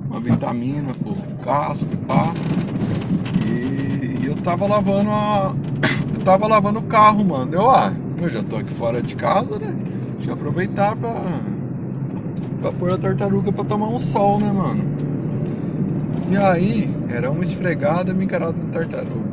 uma 0.08 0.20
vitamina 0.20 0.94
pro 0.94 1.16
casco, 1.44 1.88
pá. 2.06 2.32
E, 3.46 4.22
e 4.22 4.26
eu 4.26 4.36
tava 4.36 4.66
lavando 4.66 5.10
a. 5.10 5.54
Eu 6.20 6.24
tava 6.24 6.46
lavando 6.46 6.80
o 6.80 6.82
carro, 6.82 7.24
mano. 7.24 7.54
Eu, 7.54 7.70
ah, 7.70 7.94
eu 8.20 8.28
já 8.28 8.42
tô 8.42 8.56
aqui 8.56 8.70
fora 8.70 9.00
de 9.00 9.16
casa, 9.16 9.58
né? 9.58 9.74
Deixa 10.16 10.30
eu 10.30 10.34
aproveitar 10.34 10.94
pra. 10.94 11.14
pra 12.60 12.72
pôr 12.72 12.92
a 12.92 12.98
tartaruga 12.98 13.50
pra 13.50 13.64
tomar 13.64 13.88
um 13.88 13.98
sol, 13.98 14.38
né, 14.38 14.52
mano? 14.52 14.84
E 16.30 16.36
aí, 16.36 16.94
era 17.08 17.30
uma 17.30 17.42
esfregada 17.42 18.12
me 18.12 18.26
encarada 18.26 18.52
da 18.52 18.80
tartaruga. 18.80 19.30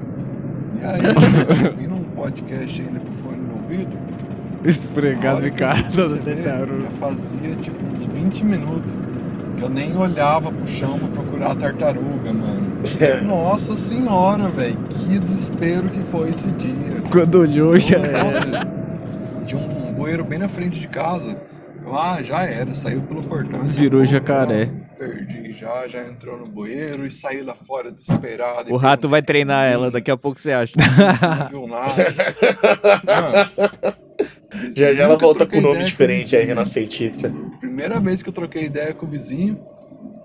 E 0.81 0.85
aí, 0.85 1.75
podcast 2.17 2.81
ainda 2.81 2.99
com 2.99 3.11
fone 3.11 3.37
no 3.37 3.53
ouvido. 3.61 3.95
Esfregado 4.65 5.47
e 5.47 5.51
cara 5.51 5.83
da 5.83 6.17
tartaruga. 6.17 6.83
Já 6.83 6.89
fazia 6.99 7.55
tipo 7.55 7.85
uns 7.85 8.03
20 8.03 8.45
minutos 8.45 8.95
que 9.55 9.63
eu 9.63 9.69
nem 9.69 9.95
olhava 9.95 10.51
pro 10.51 10.67
chão 10.67 10.97
pra 10.97 11.07
procurar 11.09 11.51
a 11.51 11.55
tartaruga, 11.55 12.33
mano. 12.33 12.77
Nossa 13.23 13.77
senhora, 13.77 14.47
velho, 14.49 14.77
que 14.89 15.19
desespero 15.19 15.87
que 15.89 15.99
foi 15.99 16.29
esse 16.29 16.51
dia. 16.53 17.01
Quando 17.11 17.35
olhou, 17.35 17.77
já 17.77 17.99
Nossa, 17.99 18.47
era. 18.47 18.67
Tinha 19.45 19.61
um 19.61 19.93
bueiro 19.93 20.23
bem 20.23 20.39
na 20.39 20.47
frente 20.47 20.79
de 20.79 20.87
casa. 20.87 21.37
Eu, 21.85 21.95
ah, 21.95 22.19
já 22.21 22.43
era, 22.43 22.73
saiu 22.73 23.01
pelo 23.01 23.23
portão. 23.23 23.61
Virou 23.63 24.01
porra, 24.01 24.05
jacaré. 24.11 24.69
Perdi 24.97 25.51
já, 25.51 25.87
já 25.87 26.03
entrou 26.03 26.37
no 26.37 26.47
bueiro 26.47 27.05
e 27.05 27.11
saiu 27.11 27.45
lá 27.45 27.53
fora 27.53 27.91
desesperado. 27.91 28.73
O 28.73 28.77
rato 28.77 29.07
vai 29.07 29.21
treinar 29.21 29.71
ela, 29.71 29.91
daqui 29.91 30.09
a 30.09 30.17
pouco 30.17 30.39
você 30.39 30.51
acha. 30.51 30.73
Não 30.77 31.47
viu 31.47 31.67
nada. 31.67 32.15
Já 34.75 34.93
já 34.93 35.03
ela 35.03 35.17
volta 35.17 35.45
com 35.45 35.51
troquei 35.51 35.61
nome 35.61 35.83
diferente 35.85 36.35
aí, 36.35 36.41
com 36.41 36.47
renascentista. 36.47 37.31
Primeira 37.59 37.99
vez 37.99 38.23
que 38.23 38.29
eu 38.29 38.33
troquei 38.33 38.63
ideia 38.63 38.93
com 38.93 39.05
o 39.05 39.09
vizinho 39.09 39.59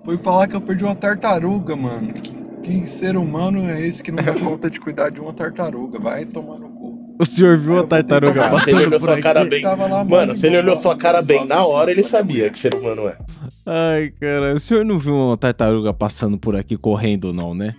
foi 0.05 0.17
falar 0.17 0.49
que 0.49 0.57
eu 0.57 0.61
perdi 0.61 0.85
uma 0.85 0.95
tartaruga, 0.95 1.77
mano. 1.77 2.15
Que, 2.15 2.35
que 2.63 2.87
ser 2.87 3.17
humano 3.17 3.69
é 3.69 3.81
esse 3.81 4.03
que 4.03 4.11
não 4.11 4.23
dá 4.23 4.33
conta 4.41 4.71
de 4.71 4.81
cuidar 4.81 5.11
de 5.11 5.21
uma 5.21 5.33
tartaruga? 5.35 5.99
Vai 5.99 6.25
tomar 6.25 6.59
no 6.59 6.71
cu. 6.71 6.72
O 7.23 7.25
senhor 7.25 7.57
viu 7.57 7.79
a 7.79 7.87
tartaruga 7.87 8.47
Ah, 8.47 8.51
passando 8.51 8.77
olhou 8.79 8.91
por 8.99 9.01
sua 9.07 9.13
aqui? 9.13 9.23
cara 9.23 9.45
bem. 9.45 9.63
Tava 9.63 9.87
lá, 9.87 10.03
Mano, 10.05 10.37
se 10.37 10.45
ele 10.49 10.59
olhou 10.59 10.75
sua 10.77 10.97
cara 10.97 11.23
bem 11.23 11.47
na 11.47 11.65
hora, 11.65 11.93
ele 11.93 12.03
sabia 12.03 12.51
que 12.51 12.59
ser 12.59 12.75
humano 12.75 13.07
é. 13.07 13.17
Ai, 13.65 14.13
cara, 14.21 14.55
o 14.55 14.59
senhor 14.59 14.85
não 14.85 14.99
viu 14.99 15.15
uma 15.15 15.37
tartaruga 15.37 15.95
passando 15.95 16.37
por 16.37 16.57
aqui 16.57 16.77
correndo, 16.77 17.33
não, 17.33 17.55
né? 17.55 17.77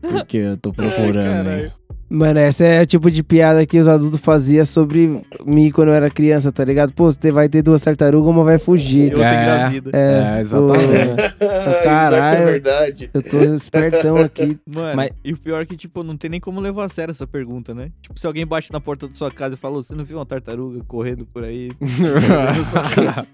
Porque 0.00 0.38
eu 0.38 0.56
tô 0.56 0.72
procurando, 0.72 1.50
hein? 1.50 1.70
Mano, 2.14 2.38
essa 2.40 2.62
é 2.64 2.82
o 2.82 2.86
tipo 2.86 3.10
de 3.10 3.22
piada 3.22 3.64
que 3.64 3.78
os 3.78 3.88
adultos 3.88 4.20
faziam 4.20 4.64
sobre 4.66 5.22
mim 5.46 5.70
quando 5.70 5.88
eu 5.88 5.94
era 5.94 6.10
criança, 6.10 6.52
tá 6.52 6.62
ligado? 6.62 6.92
Pô, 6.92 7.10
você 7.10 7.32
vai 7.32 7.48
ter 7.48 7.62
duas 7.62 7.80
tartarugas, 7.80 8.30
uma 8.30 8.44
vai 8.44 8.58
fugir. 8.58 9.12
E 9.12 9.14
outra 9.14 9.28
engravida. 9.42 9.90
É, 9.94 10.36
É, 10.36 10.40
exatamente. 10.42 11.08
pô, 11.38 11.46
Caralho, 11.84 12.42
É 12.42 12.44
verdade. 12.44 13.10
eu 13.14 13.22
tô 13.22 13.38
espertão 13.54 14.18
aqui. 14.18 14.58
Mano, 14.66 14.94
Mas- 14.96 15.10
e 15.24 15.32
o 15.32 15.38
pior 15.38 15.62
é 15.62 15.64
que, 15.64 15.74
tipo, 15.74 16.02
não 16.02 16.14
tem 16.16 16.28
nem 16.28 16.38
como 16.40 16.60
levar 16.60 16.84
a 16.84 16.88
sério 16.90 17.12
essa 17.12 17.26
pergunta, 17.26 17.72
né? 17.74 17.90
Tipo, 18.02 18.20
se 18.20 18.26
alguém 18.26 18.46
bate 18.46 18.70
na 18.70 18.80
porta 18.80 19.08
da 19.08 19.14
sua 19.14 19.30
casa 19.30 19.54
e 19.54 19.58
fala, 19.58 19.76
você 19.76 19.94
não 19.94 20.04
viu 20.04 20.18
uma 20.18 20.26
tartaruga 20.26 20.80
correndo 20.86 21.24
por 21.32 21.44
aí? 21.44 21.70
na 21.80 22.62
sua 22.64 22.82
casa?" 22.82 23.28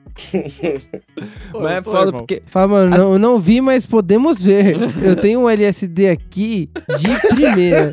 Pô, 1.51 1.61
Mas 1.63 1.73
é 1.73 1.83
foda 1.83 2.13
porque. 2.13 2.43
Fala, 2.47 2.69
mano, 2.69 2.97
não, 2.97 3.13
eu 3.15 3.19
não 3.19 3.41
vi, 3.41 3.61
mas 3.61 3.85
podemos 3.87 4.41
ver. 4.41 4.77
Eu 5.03 5.17
tenho 5.17 5.41
um 5.41 5.49
LSD 5.51 6.09
aqui 6.11 6.71
de 7.01 7.29
primeira. 7.35 7.93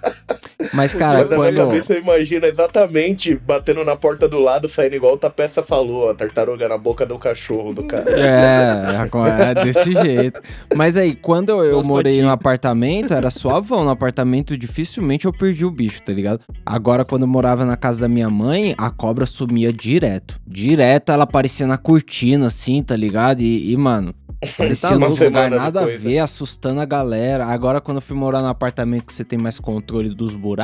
Mas, 0.73 0.93
cara, 0.93 1.19
Mas 1.19 1.29
na 1.29 1.37
minha 1.37 1.53
quando. 1.53 1.67
cabeça 1.67 1.93
eu 1.93 2.01
imagino 2.01 2.45
exatamente 2.45 3.35
batendo 3.35 3.83
na 3.83 3.95
porta 3.95 4.27
do 4.27 4.39
lado, 4.39 4.67
saindo 4.69 4.95
igual 4.95 5.13
o 5.13 5.17
Tapeça 5.17 5.61
falou, 5.61 6.09
a 6.09 6.15
tartaruga 6.15 6.67
na 6.67 6.77
boca 6.77 7.05
do 7.05 7.17
cachorro 7.17 7.73
do 7.73 7.83
cara. 7.83 8.09
É, 8.09 9.51
é 9.51 9.63
desse 9.63 9.91
jeito. 10.01 10.41
Mas 10.75 10.97
aí, 10.97 11.15
quando 11.15 11.49
eu, 11.49 11.63
eu 11.63 11.83
morei 11.83 12.21
no 12.21 12.29
apartamento, 12.29 13.13
era 13.13 13.29
suavão. 13.29 13.83
No 13.83 13.89
apartamento, 13.89 14.57
dificilmente 14.57 15.25
eu 15.25 15.33
perdi 15.33 15.65
o 15.65 15.71
bicho, 15.71 16.01
tá 16.01 16.13
ligado? 16.13 16.41
Agora, 16.65 17.03
quando 17.03 17.23
eu 17.23 17.27
morava 17.27 17.65
na 17.65 17.75
casa 17.75 18.01
da 18.01 18.07
minha 18.07 18.29
mãe, 18.29 18.73
a 18.77 18.89
cobra 18.89 19.25
sumia 19.25 19.71
direto. 19.73 20.39
Direto, 20.47 21.11
ela 21.11 21.23
aparecia 21.23 21.67
na 21.67 21.77
cortina, 21.77 22.47
assim, 22.47 22.81
tá 22.81 22.95
ligado? 22.95 23.41
E, 23.41 23.71
e, 23.71 23.77
mano, 23.77 24.13
você 24.43 24.53
Parecia 24.57 24.89
tá 24.89 24.95
louco, 24.95 25.29
nada 25.29 25.83
a 25.83 25.85
ver, 25.85 26.17
assustando 26.17 26.81
a 26.81 26.85
galera. 26.85 27.45
Agora, 27.45 27.79
quando 27.79 27.97
eu 27.97 28.01
fui 28.01 28.17
morar 28.17 28.41
no 28.41 28.47
apartamento 28.47 29.05
que 29.05 29.13
você 29.13 29.23
tem 29.23 29.37
mais 29.37 29.59
controle 29.59 30.09
dos 30.09 30.33
buracos, 30.33 30.60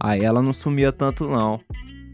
aí 0.00 0.20
ela 0.20 0.42
não 0.42 0.52
sumia 0.52 0.92
tanto, 0.92 1.28
não. 1.28 1.60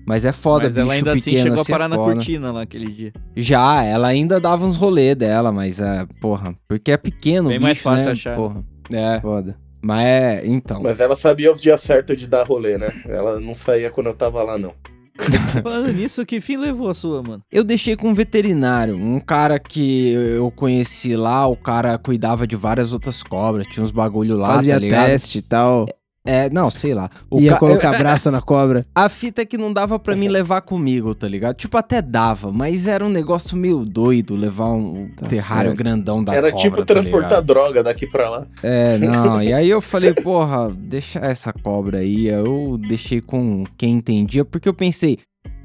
Mas 0.06 0.24
é 0.24 0.32
foda, 0.32 0.64
Mas 0.64 0.78
ela 0.78 0.86
bicho 0.86 0.96
ainda 0.96 1.12
assim 1.12 1.30
pequeno, 1.32 1.42
chegou 1.42 1.58
a 1.58 1.60
assim 1.60 1.70
é 1.70 1.74
parar 1.74 1.88
na 1.88 1.96
foda. 1.96 2.14
cortina 2.14 2.50
lá 2.50 2.62
aquele 2.62 2.86
dia. 2.90 3.12
Já, 3.36 3.82
ela 3.84 4.08
ainda 4.08 4.40
dava 4.40 4.64
uns 4.64 4.76
rolê 4.76 5.14
dela, 5.14 5.52
mas 5.52 5.80
é, 5.80 6.06
porra, 6.18 6.54
porque 6.66 6.92
é 6.92 6.96
pequeno, 6.96 7.50
Bem 7.50 7.58
o 7.58 7.62
mais 7.62 7.76
bicho, 7.76 7.84
fácil 7.84 8.06
né? 8.06 8.12
achar? 8.12 8.34
Porra. 8.36 8.64
É, 8.90 9.20
Foda. 9.20 9.54
mas 9.82 10.06
é, 10.08 10.46
então. 10.46 10.82
Mas 10.82 10.98
ela 10.98 11.14
sabia 11.14 11.52
os 11.52 11.60
dias 11.60 11.78
certos 11.82 12.16
de 12.16 12.26
dar 12.26 12.46
rolê, 12.46 12.78
né? 12.78 12.90
Ela 13.06 13.38
não 13.38 13.54
saía 13.54 13.90
quando 13.90 14.06
eu 14.06 14.14
tava 14.14 14.42
lá, 14.42 14.56
não. 14.56 14.72
Falando 15.62 15.92
nisso, 15.92 16.24
que 16.24 16.40
fim 16.40 16.56
levou 16.56 16.88
a 16.88 16.94
sua, 16.94 17.22
mano? 17.22 17.42
Eu 17.50 17.62
deixei 17.64 17.96
com 17.96 18.08
um 18.08 18.14
veterinário, 18.14 18.96
um 18.96 19.20
cara 19.20 19.58
que 19.58 20.12
eu 20.12 20.50
conheci 20.50 21.16
lá, 21.16 21.46
o 21.46 21.56
cara 21.56 21.98
cuidava 21.98 22.46
de 22.46 22.56
várias 22.56 22.92
outras 22.92 23.22
cobras, 23.22 23.66
tinha 23.66 23.82
uns 23.84 23.90
bagulho 23.90 24.36
lá, 24.36 24.54
Fazia 24.54 24.74
tá 24.74 24.80
ligado? 24.80 25.06
teste 25.06 25.38
e 25.38 25.42
tal. 25.42 25.86
É, 26.30 26.50
não, 26.50 26.70
sei 26.70 26.92
lá. 26.92 27.08
O 27.30 27.40
Ia 27.40 27.52
ca- 27.52 27.58
colocar 27.58 27.92
eu- 27.94 27.98
braço 27.98 28.30
na 28.30 28.42
cobra. 28.42 28.84
A 28.94 29.08
fita 29.08 29.40
é 29.42 29.44
que 29.46 29.56
não 29.56 29.72
dava 29.72 29.98
pra 29.98 30.14
mim 30.14 30.28
levar 30.28 30.60
comigo, 30.60 31.14
tá 31.14 31.26
ligado? 31.26 31.56
Tipo, 31.56 31.78
até 31.78 32.02
dava, 32.02 32.52
mas 32.52 32.86
era 32.86 33.04
um 33.04 33.08
negócio 33.08 33.56
meio 33.56 33.84
doido 33.84 34.36
levar 34.36 34.66
um 34.72 35.08
Tá 35.16 35.26
terrário 35.26 35.70
certo. 35.70 35.78
grandão 35.78 36.22
da 36.22 36.34
Era 36.34 36.50
cobra, 36.50 36.62
tipo 36.62 36.76
tá 36.78 36.84
transportar 36.84 37.28
ligado? 37.30 37.46
droga 37.46 37.82
daqui 37.82 38.06
pra 38.06 38.28
lá. 38.28 38.46
É, 38.62 38.98
não. 38.98 39.42
E 39.42 39.52
aí 39.54 39.70
eu 39.70 39.80
falei, 39.80 40.12
porra, 40.12 40.70
deixa 40.76 41.18
essa 41.20 41.52
cobra 41.52 41.98
aí. 41.98 42.26
Eu 42.26 42.78
deixei 42.88 43.20
com 43.20 43.64
quem 43.76 43.94
entendia, 43.94 44.44
porque 44.44 44.68
eu 44.68 44.74
pensei, 44.74 45.18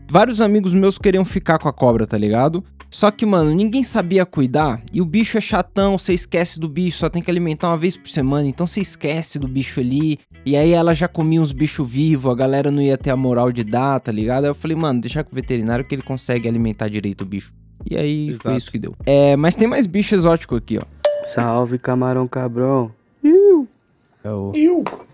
vários 0.10 0.42
amigos 0.42 0.74
meus 0.74 0.98
queriam 0.98 1.26
ficar 1.26 1.60
com 1.60 1.68
a 1.68 1.74
cobra, 1.74 2.06
tá 2.06 2.18
ligado? 2.18 2.64
Só 2.90 3.10
que, 3.10 3.26
mano, 3.26 3.52
ninguém 3.52 3.82
sabia 3.82 4.24
cuidar 4.24 4.80
e 4.94 5.02
o 5.02 5.06
bicho 5.06 5.36
é 5.36 5.42
chatão, 5.42 5.98
você 5.98 6.14
esquece 6.14 6.60
do 6.60 6.70
bicho, 6.70 7.00
só 7.00 7.10
tem 7.10 7.24
que 7.24 7.32
alimentar 7.32 7.70
uma 7.70 7.78
vez 7.78 7.98
por 7.98 8.08
semana, 8.08 8.48
então 8.48 8.68
você 8.68 8.82
esquece 8.82 9.40
do 9.40 9.48
bicho 9.48 9.80
ali. 9.80 10.20
E 10.46 10.56
aí 10.56 10.74
ela 10.74 10.94
já 10.94 11.08
comia 11.08 11.42
uns 11.42 11.52
bichos 11.52 11.90
vivos, 11.90 12.32
a 12.32 12.36
galera 12.36 12.70
não 12.70 12.84
ia 12.84 12.96
ter 12.96 13.10
a 13.10 13.16
moral 13.16 13.52
de 13.52 13.64
dar, 13.64 14.00
tá 14.00 14.12
ligado? 14.12 14.44
Aí 14.44 14.52
eu 14.52 14.56
falei, 14.56 14.78
mano, 14.78 15.02
deixar 15.02 15.24
com 15.24 15.32
o 15.32 15.36
veterinário 15.36 15.84
que 15.84 15.96
ele 15.96 16.04
consegue 16.04 16.48
alimentar 16.48 16.88
direito 16.88 17.24
o 17.24 17.26
bicho. 17.26 17.52
E 17.90 17.98
aí 17.98 18.38
foi 18.40 18.58
isso 18.58 18.72
que 18.72 18.78
deu. 18.78 18.94
É, 19.06 19.36
mas 19.36 19.56
tem 19.56 19.68
mais 19.68 19.88
bicho 19.88 20.14
exótico 20.14 20.56
aqui, 20.56 20.78
ó. 20.78 20.84
Salve, 21.26 21.80
camarão 21.80 22.28
cabrão. 22.28 22.92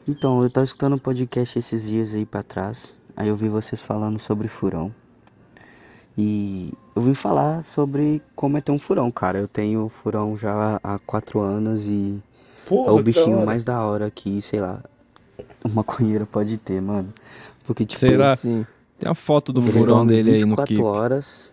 Então, 0.08 0.44
eu 0.44 0.50
tava 0.50 0.66
escutando 0.66 0.96
um 0.96 1.00
podcast 1.00 1.58
esses 1.58 1.88
dias 1.88 2.14
aí 2.14 2.26
pra 2.26 2.44
trás. 2.44 2.94
Aí 3.20 3.28
eu 3.28 3.36
vi 3.36 3.50
vocês 3.50 3.82
falando 3.82 4.18
sobre 4.18 4.48
furão. 4.48 4.96
E 6.18 6.74
eu 6.96 7.02
vim 7.02 7.14
falar 7.14 7.62
sobre 7.62 8.24
como 8.34 8.58
é 8.58 8.62
ter 8.62 8.72
um 8.72 8.80
furão, 8.80 9.12
cara. 9.12 9.38
Eu 9.38 9.48
tenho 9.48 9.90
furão 9.90 10.38
já 10.38 10.80
há 10.82 10.98
quatro 11.00 11.42
anos 11.42 11.84
e 11.84 12.18
Porra, 12.66 12.92
é 12.92 12.92
o 12.94 13.04
bichinho 13.04 13.46
mais 13.46 13.66
da 13.66 13.84
hora 13.84 14.10
que, 14.10 14.42
sei 14.42 14.62
lá, 14.62 14.82
um 15.66 15.70
maconheiro 15.70 16.26
pode 16.26 16.58
ter, 16.58 16.82
mano. 16.82 17.14
Porque, 17.66 17.86
tipo, 17.86 18.00
Será? 18.00 18.38
Sim. 18.38 18.66
Tem 18.98 19.12
a 19.12 19.16
foto 19.16 19.52
do 19.52 19.62
furão 19.62 20.08
dele 20.08 20.32
aí 20.32 20.46
no 20.46 20.56
24 20.56 20.76
Keep. 20.76 20.82
horas. 20.82 21.50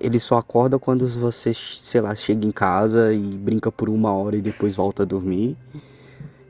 Ele 0.00 0.20
só 0.20 0.38
acorda 0.38 0.78
quando 0.78 1.08
você, 1.08 1.52
sei 1.52 2.00
lá, 2.00 2.14
chega 2.14 2.46
em 2.46 2.52
casa 2.52 3.12
e 3.12 3.36
brinca 3.38 3.72
por 3.72 3.88
uma 3.88 4.12
hora 4.12 4.36
e 4.36 4.40
depois 4.40 4.76
volta 4.76 5.02
a 5.02 5.06
dormir. 5.06 5.56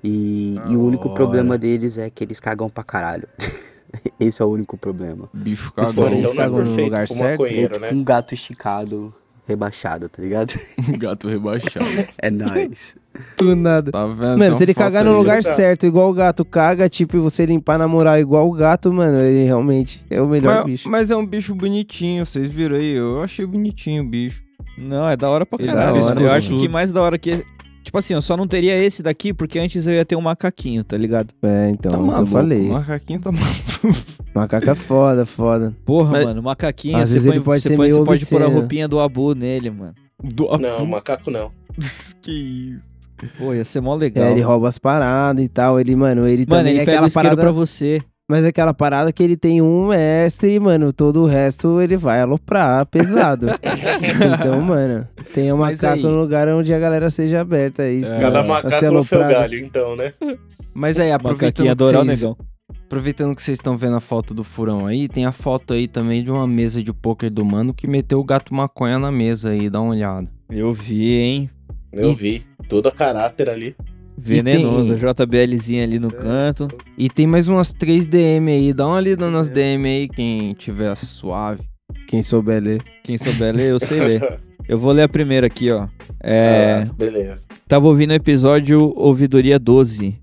E, 0.05 0.61
e 0.67 0.77
o 0.77 0.83
único 0.83 1.09
problema 1.09 1.57
deles 1.57 1.97
é 1.97 2.11
que 2.11 2.23
eles 2.23 2.39
cagam 2.39 2.69
pra 2.69 2.85
caralho. 2.85 3.27
Esse 4.19 4.43
é 4.43 4.45
o 4.45 4.49
único 4.49 4.77
problema. 4.77 5.29
Bicho 5.33 5.73
porém, 5.95 6.21
Então 6.21 6.35
não 6.35 6.43
é 6.43 6.65
perfeito 6.65 7.15
pro 7.15 7.25
maconheiro, 7.31 7.77
É 7.77 7.79
né? 7.79 7.91
um 7.93 8.05
gato 8.05 8.35
esticado, 8.35 9.13
rebaixado, 9.47 10.09
tá 10.09 10.23
ligado? 10.23 10.55
gato 10.99 11.29
rebaixado. 11.29 11.85
É 12.19 12.31
nóis. 12.31 12.97
Do 13.39 13.55
nada. 13.55 13.93
Tá 13.93 14.07
vendo? 14.07 14.39
Mano, 14.39 14.55
se 14.55 14.63
ele 14.63 14.73
cagar 14.75 15.05
no 15.05 15.13
lugar 15.13 15.43
certo, 15.43 15.85
igual 15.87 16.11
o 16.11 16.15
gato 16.15 16.45
caga, 16.45 16.89
tipo, 16.89 17.17
e 17.17 17.21
você 17.21 17.45
limpar 17.45 17.79
na 17.79 17.87
moral 17.87 18.19
igual 18.19 18.49
o 18.49 18.53
gato, 18.53 18.93
mano, 18.93 19.19
ele 19.21 19.45
realmente 19.45 20.03
é 20.09 20.21
o 20.21 20.27
melhor 20.27 20.57
mas, 20.57 20.65
bicho. 20.65 20.89
mas 20.91 21.11
é 21.11 21.17
um 21.17 21.27
bicho 21.27 21.55
bonitinho, 21.55 22.25
vocês 22.25 22.49
viram 22.51 22.77
aí. 22.77 22.93
Eu 22.95 23.23
achei 23.23 23.45
bonitinho 23.45 24.03
o 24.03 24.07
bicho. 24.07 24.43
Não, 24.79 25.07
é 25.09 25.17
da 25.17 25.29
hora 25.29 25.45
pra 25.45 25.63
é 25.63 25.67
caralho. 25.67 26.01
da 26.01 26.07
hora, 26.07 26.21
eu 26.23 26.31
acho 26.33 26.59
que 26.59 26.69
mais 26.69 26.91
da 26.91 27.03
hora 27.03 27.19
que. 27.19 27.45
Tipo 27.83 27.99
assim, 27.99 28.15
eu 28.15 28.23
só 28.23 28.37
não 28.37 28.47
teria 28.47 28.77
esse 28.77 29.03
daqui 29.03 29.33
porque 29.35 29.59
antes 29.59 29.87
eu 29.87 29.93
ia 29.95 30.05
ter 30.05 30.17
um 30.17 30.21
macaquinho, 30.21 30.85
tá 30.85 30.97
ligado? 30.97 31.29
É, 31.43 31.69
então, 31.71 31.93
Tá 31.93 31.99
eu 31.99 32.05
maluco, 32.05 32.33
falei. 32.33 32.69
O 32.69 32.73
macaquinho 32.75 33.21
tá 33.21 33.33
maluco. 33.33 34.13
Macaco 34.35 34.71
é 34.71 34.75
foda, 34.75 35.27
foda. 35.27 35.77
Porra, 35.85 36.13
Mas- 36.13 36.25
mano, 36.25 36.43
macaquinho, 36.43 36.97
Às 36.97 37.11
você 37.11 37.15
vezes 37.17 37.29
põe, 37.29 37.37
ele 37.37 37.45
pode 37.45 37.61
você 37.63 37.69
ser 37.69 37.77
põe- 37.77 37.87
meio 37.89 37.99
você 37.99 38.05
pode 38.07 38.27
pôr 38.27 38.43
a 38.43 38.47
roupinha 38.47 38.89
do 38.89 38.99
Abu 38.99 39.35
nele, 39.35 39.71
mano. 39.71 39.95
Do 40.25 40.47
Não, 40.59 40.87
macaco 40.87 41.31
não. 41.31 41.51
que 42.23 42.31
isso. 42.31 42.93
Pô, 43.39 43.53
ia 43.53 43.65
ser 43.65 43.81
mó 43.83 43.95
legal. 43.95 44.25
É, 44.25 44.33
ele 44.33 44.41
rouba 44.41 44.69
as 44.69 44.79
paradas 44.79 45.45
e 45.45 45.49
tal. 45.49 45.79
Ele, 45.79 45.95
mano, 45.95 46.27
ele 46.27 46.47
Mano, 46.49 46.61
também 46.61 46.73
ele 46.73 46.83
é 46.83 46.85
pega 46.87 46.99
aquela 46.99 47.11
parada. 47.13 47.43
pra 47.43 47.51
você. 47.53 48.01
Mas 48.33 48.47
é 48.47 48.49
aquela 48.49 48.73
parada 48.73 49.13
que 49.13 49.23
ele 49.23 49.37
tem 49.37 49.61
um 49.61 49.89
mestre, 49.89 50.59
mano. 50.59 50.91
Todo 50.91 51.21
o 51.21 51.27
resto 51.27 51.83
ele 51.83 51.99
vai 51.99 52.19
aloprar 52.19 52.87
pesado. 52.87 53.49
então, 54.41 54.59
mano, 54.63 55.07
tenha 55.35 55.55
um 55.55 55.59
Mas 55.59 55.83
macaco 55.83 55.97
aí- 55.99 56.03
no 56.03 56.19
lugar 56.19 56.49
onde 56.49 56.73
a 56.73 56.79
galera 56.79 57.11
seja 57.11 57.43
aberta. 57.43 57.83
É 57.83 57.93
isso. 57.93 58.19
Cada 58.19 58.43
macaco 58.43 58.91
no 58.91 59.05
seu 59.05 59.21
galho, 59.21 59.59
então, 59.59 59.95
né? 59.95 60.15
Mas 60.75 60.99
aí, 60.99 61.13
aproveitando 61.13 61.67
que, 61.67 61.71
adorar 61.71 62.01
o 62.01 62.05
vocês, 62.07 62.21
negão. 62.23 62.37
aproveitando 62.87 63.37
que 63.37 63.43
vocês 63.43 63.59
estão 63.59 63.77
vendo 63.77 63.97
a 63.97 64.01
foto 64.01 64.33
do 64.33 64.43
furão 64.43 64.87
aí, 64.87 65.09
tem 65.09 65.27
a 65.27 65.33
foto 65.33 65.75
aí 65.75 65.87
também 65.87 66.25
de 66.25 66.31
uma 66.31 66.47
mesa 66.47 66.83
de 66.83 66.91
pôquer 66.91 67.29
do 67.29 67.45
mano 67.45 67.75
que 67.75 67.87
meteu 67.87 68.19
o 68.19 68.25
gato 68.25 68.55
maconha 68.55 68.99
na 68.99 69.13
mesa 69.13 69.51
aí, 69.51 69.69
dá 69.69 69.79
uma 69.79 69.91
olhada. 69.91 70.27
Eu 70.49 70.73
vi, 70.73 71.17
hein? 71.17 71.51
Eu 71.93 72.15
vi. 72.15 72.43
Todo 72.67 72.89
a 72.89 72.93
caráter 72.93 73.51
ali. 73.51 73.77
Venenoso, 74.23 74.95
E 74.95 74.99
tem- 74.99 75.09
a 75.09 75.13
JBLzinha 75.13 75.83
ali 75.85 75.99
no 75.99 76.11
canto. 76.11 76.69
E 76.97 77.09
tem 77.11 77.27
mais 77.27 77.49
umas 77.49 77.73
3 77.73 78.07
DM 78.07 78.51
aí, 78.51 78.73
dá 78.73 78.87
uma 78.87 79.01
lida 79.01 79.29
nas 79.31 79.49
DM 79.51 79.87
aí, 79.89 80.09
quem 80.09 80.53
tiver 80.53 80.95
suave. 80.97 81.63
Quem 82.07 82.23
souber 82.23 82.63
ler. 82.63 82.81
Quem 83.03 83.19
souber 83.19 83.55
ler, 83.55 83.71
eu 83.71 83.81
sei 83.81 84.01
ler. 84.01 84.39
Eu 84.69 84.79
vou 84.79 84.93
ler 84.93 85.03
a 85.03 85.09
primeira 85.09 85.49
aqui, 85.49 85.73
ó. 85.73 85.89
É. 86.23 86.87
Ah, 86.89 86.93
beleza. 86.97 87.37
Tava 87.67 87.89
ouvindo 87.89 88.13
o 88.13 88.15
episódio 88.15 88.93
Ouvidoria 88.97 89.59
12 89.59 90.15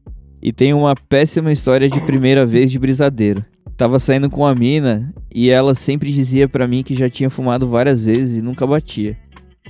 e 0.41 0.54
tem 0.54 0.74
uma 0.74 0.95
péssima 0.95 1.52
história 1.52 1.89
de 1.89 2.00
primeira 2.02 2.45
vez 2.45 2.72
de 2.72 2.80
brisadeiro. 2.80 3.43
Tava 3.76 4.00
saindo 4.00 4.30
com 4.30 4.45
a 4.45 4.56
mina 4.56 5.14
e 5.34 5.50
ela 5.50 5.76
sempre 5.76 6.10
dizia 6.12 6.47
pra 6.47 6.68
mim 6.68 6.84
que 6.84 6.95
já 6.95 7.10
tinha 7.10 7.30
fumado 7.30 7.68
várias 7.68 8.06
vezes 8.06 8.38
e 8.39 8.41
nunca 8.41 8.66
batia. 8.66 9.18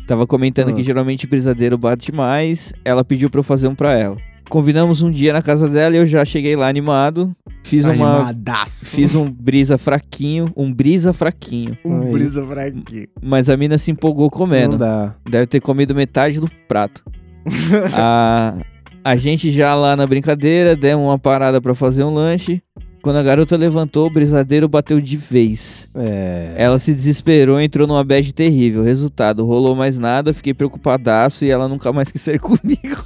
Tava 0.10 0.26
comentando 0.26 0.70
Ah. 0.70 0.74
que 0.74 0.82
geralmente 0.82 1.28
brisadeiro 1.28 1.78
bate 1.78 2.12
mais, 2.12 2.74
ela 2.84 3.06
pediu 3.06 3.30
pra 3.30 3.42
eu 3.42 3.44
fazer 3.44 3.68
um 3.68 3.76
pra 3.76 3.94
ela. 3.94 4.18
Combinamos 4.50 5.04
um 5.04 5.12
dia 5.12 5.32
na 5.32 5.44
casa 5.44 5.70
dela 5.70 5.96
e 5.96 6.00
eu 6.00 6.08
já 6.08 6.26
cheguei 6.26 6.56
lá 6.56 6.68
animado. 6.68 7.32
Fiz 7.64 7.86
uma. 7.86 8.16
Animadaço. 8.16 8.88
Fiz 8.88 9.14
um 9.14 9.26
brisa 9.26 9.78
fraquinho, 9.78 10.52
um 10.58 10.74
brisa 10.74 11.14
fraquinho. 11.14 11.78
Um 11.86 12.02
Aí. 12.02 12.12
brisa 12.12 12.44
aqui. 12.44 13.08
Mas 13.22 13.52
a 13.52 13.56
mina 13.56 13.78
se 13.78 13.92
empolgou 13.92 14.32
comendo. 14.32 14.72
Não 14.72 14.78
dá. 14.80 15.16
Deve 15.30 15.46
ter 15.46 15.60
comido 15.60 15.94
metade 15.94 16.40
do 16.40 16.50
prato. 16.68 17.04
a, 17.94 18.56
a 19.04 19.16
gente 19.16 19.52
já 19.52 19.76
lá 19.76 19.96
na 19.96 20.08
brincadeira, 20.08 20.76
demos 20.76 21.06
uma 21.06 21.20
parada 21.20 21.62
pra 21.62 21.76
fazer 21.76 22.04
um 22.04 22.12
lanche. 22.12 22.64
Quando 23.02 23.16
a 23.18 23.24
garota 23.24 23.56
levantou, 23.56 24.08
o 24.08 24.10
brisadeiro 24.10 24.68
bateu 24.68 25.00
de 25.00 25.16
vez. 25.16 25.92
É. 25.96 26.54
Ela 26.58 26.78
se 26.80 26.94
desesperou 26.94 27.60
e 27.60 27.64
entrou 27.66 27.88
numa 27.88 28.04
bad 28.04 28.34
terrível. 28.34 28.84
Resultado, 28.84 29.46
rolou 29.46 29.76
mais 29.76 29.98
nada, 29.98 30.34
fiquei 30.34 30.54
preocupadaço 30.54 31.46
e 31.46 31.50
ela 31.50 31.68
nunca 31.68 31.94
mais 31.94 32.12
quis 32.12 32.22
ser 32.22 32.40
comigo. 32.42 33.04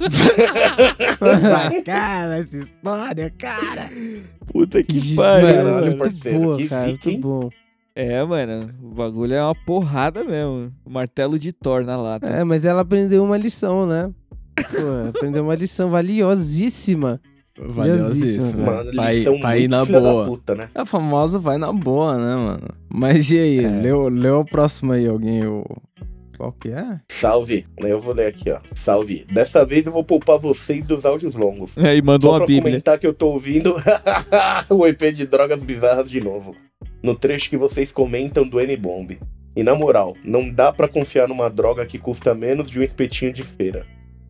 cara, 1.84 2.38
essa 2.38 2.56
história, 2.56 3.32
cara. 3.38 3.90
Puta 4.46 4.82
que 4.82 5.14
Mano, 5.14 5.46
pariu. 5.46 5.82
Muito 5.86 5.98
parceiro, 5.98 6.40
boa, 6.40 6.56
que 6.56 6.68
cara. 6.68 6.86
viking. 6.86 7.10
Muito 7.12 7.22
bom. 7.22 7.50
É, 7.96 8.24
mano, 8.24 8.70
o 8.82 8.88
bagulho 8.88 9.34
é 9.34 9.42
uma 9.42 9.54
porrada 9.54 10.24
mesmo. 10.24 10.72
O 10.84 10.90
martelo 10.90 11.38
de 11.38 11.52
Thor 11.52 11.84
na 11.84 11.96
lata. 11.96 12.26
É, 12.26 12.42
mas 12.42 12.64
ela 12.64 12.80
aprendeu 12.82 13.22
uma 13.22 13.36
lição, 13.36 13.86
né? 13.86 14.10
Pô, 14.56 15.08
aprendeu 15.16 15.44
uma 15.44 15.54
lição 15.54 15.90
valiosíssima. 15.90 17.20
Valiosíssima, 17.58 18.46
velho. 18.52 18.66
Mano, 18.66 18.80
eles 18.90 18.94
Vai- 18.96 19.22
são 19.22 19.38
muito 19.38 19.68
na 19.70 19.86
filha 19.86 20.00
boa. 20.00 20.24
da 20.24 20.30
puta, 20.30 20.54
né? 20.54 20.68
A 20.74 20.84
famosa 20.84 21.38
vai 21.38 21.58
na 21.58 21.72
boa, 21.72 22.16
né, 22.18 22.36
mano? 22.36 22.68
Mas 22.88 23.30
e 23.30 23.38
aí, 23.38 23.60
leu, 23.60 24.08
leu 24.08 24.40
o 24.40 24.44
próximo 24.44 24.92
aí, 24.92 25.06
alguém? 25.06 25.44
O... 25.46 25.64
Qual 26.36 26.50
que 26.52 26.70
é? 26.70 27.00
Salve. 27.12 27.64
Eu 27.78 28.00
vou 28.00 28.12
ler 28.12 28.26
aqui, 28.26 28.50
ó. 28.50 28.58
Salve. 28.74 29.24
Dessa 29.32 29.64
vez 29.64 29.86
eu 29.86 29.92
vou 29.92 30.02
poupar 30.02 30.36
vocês 30.38 30.86
dos 30.86 31.06
áudios 31.06 31.34
longos. 31.36 31.76
É, 31.78 31.96
e 31.96 32.02
mandou 32.02 32.30
Só 32.30 32.32
uma 32.32 32.38
pra 32.38 32.46
bíblia. 32.46 32.72
comentar 32.72 32.98
que 32.98 33.06
eu 33.06 33.14
tô 33.14 33.28
ouvindo 33.28 33.74
o 34.68 34.86
EP 34.86 35.12
de 35.12 35.26
Drogas 35.26 35.62
Bizarras 35.62 36.10
de 36.10 36.20
novo. 36.20 36.56
No 37.02 37.14
trecho 37.14 37.48
que 37.48 37.56
vocês 37.56 37.92
comentam 37.92 38.46
do 38.48 38.58
N-Bomb. 38.60 39.16
E 39.56 39.62
na 39.62 39.76
moral, 39.76 40.16
não 40.24 40.50
dá 40.50 40.72
pra 40.72 40.88
confiar 40.88 41.28
numa 41.28 41.48
droga 41.48 41.86
que 41.86 41.98
custa 41.98 42.34
menos 42.34 42.68
de 42.68 42.80
um 42.80 42.82
espetinho 42.82 43.32
de 43.32 43.44
feira. 43.44 43.86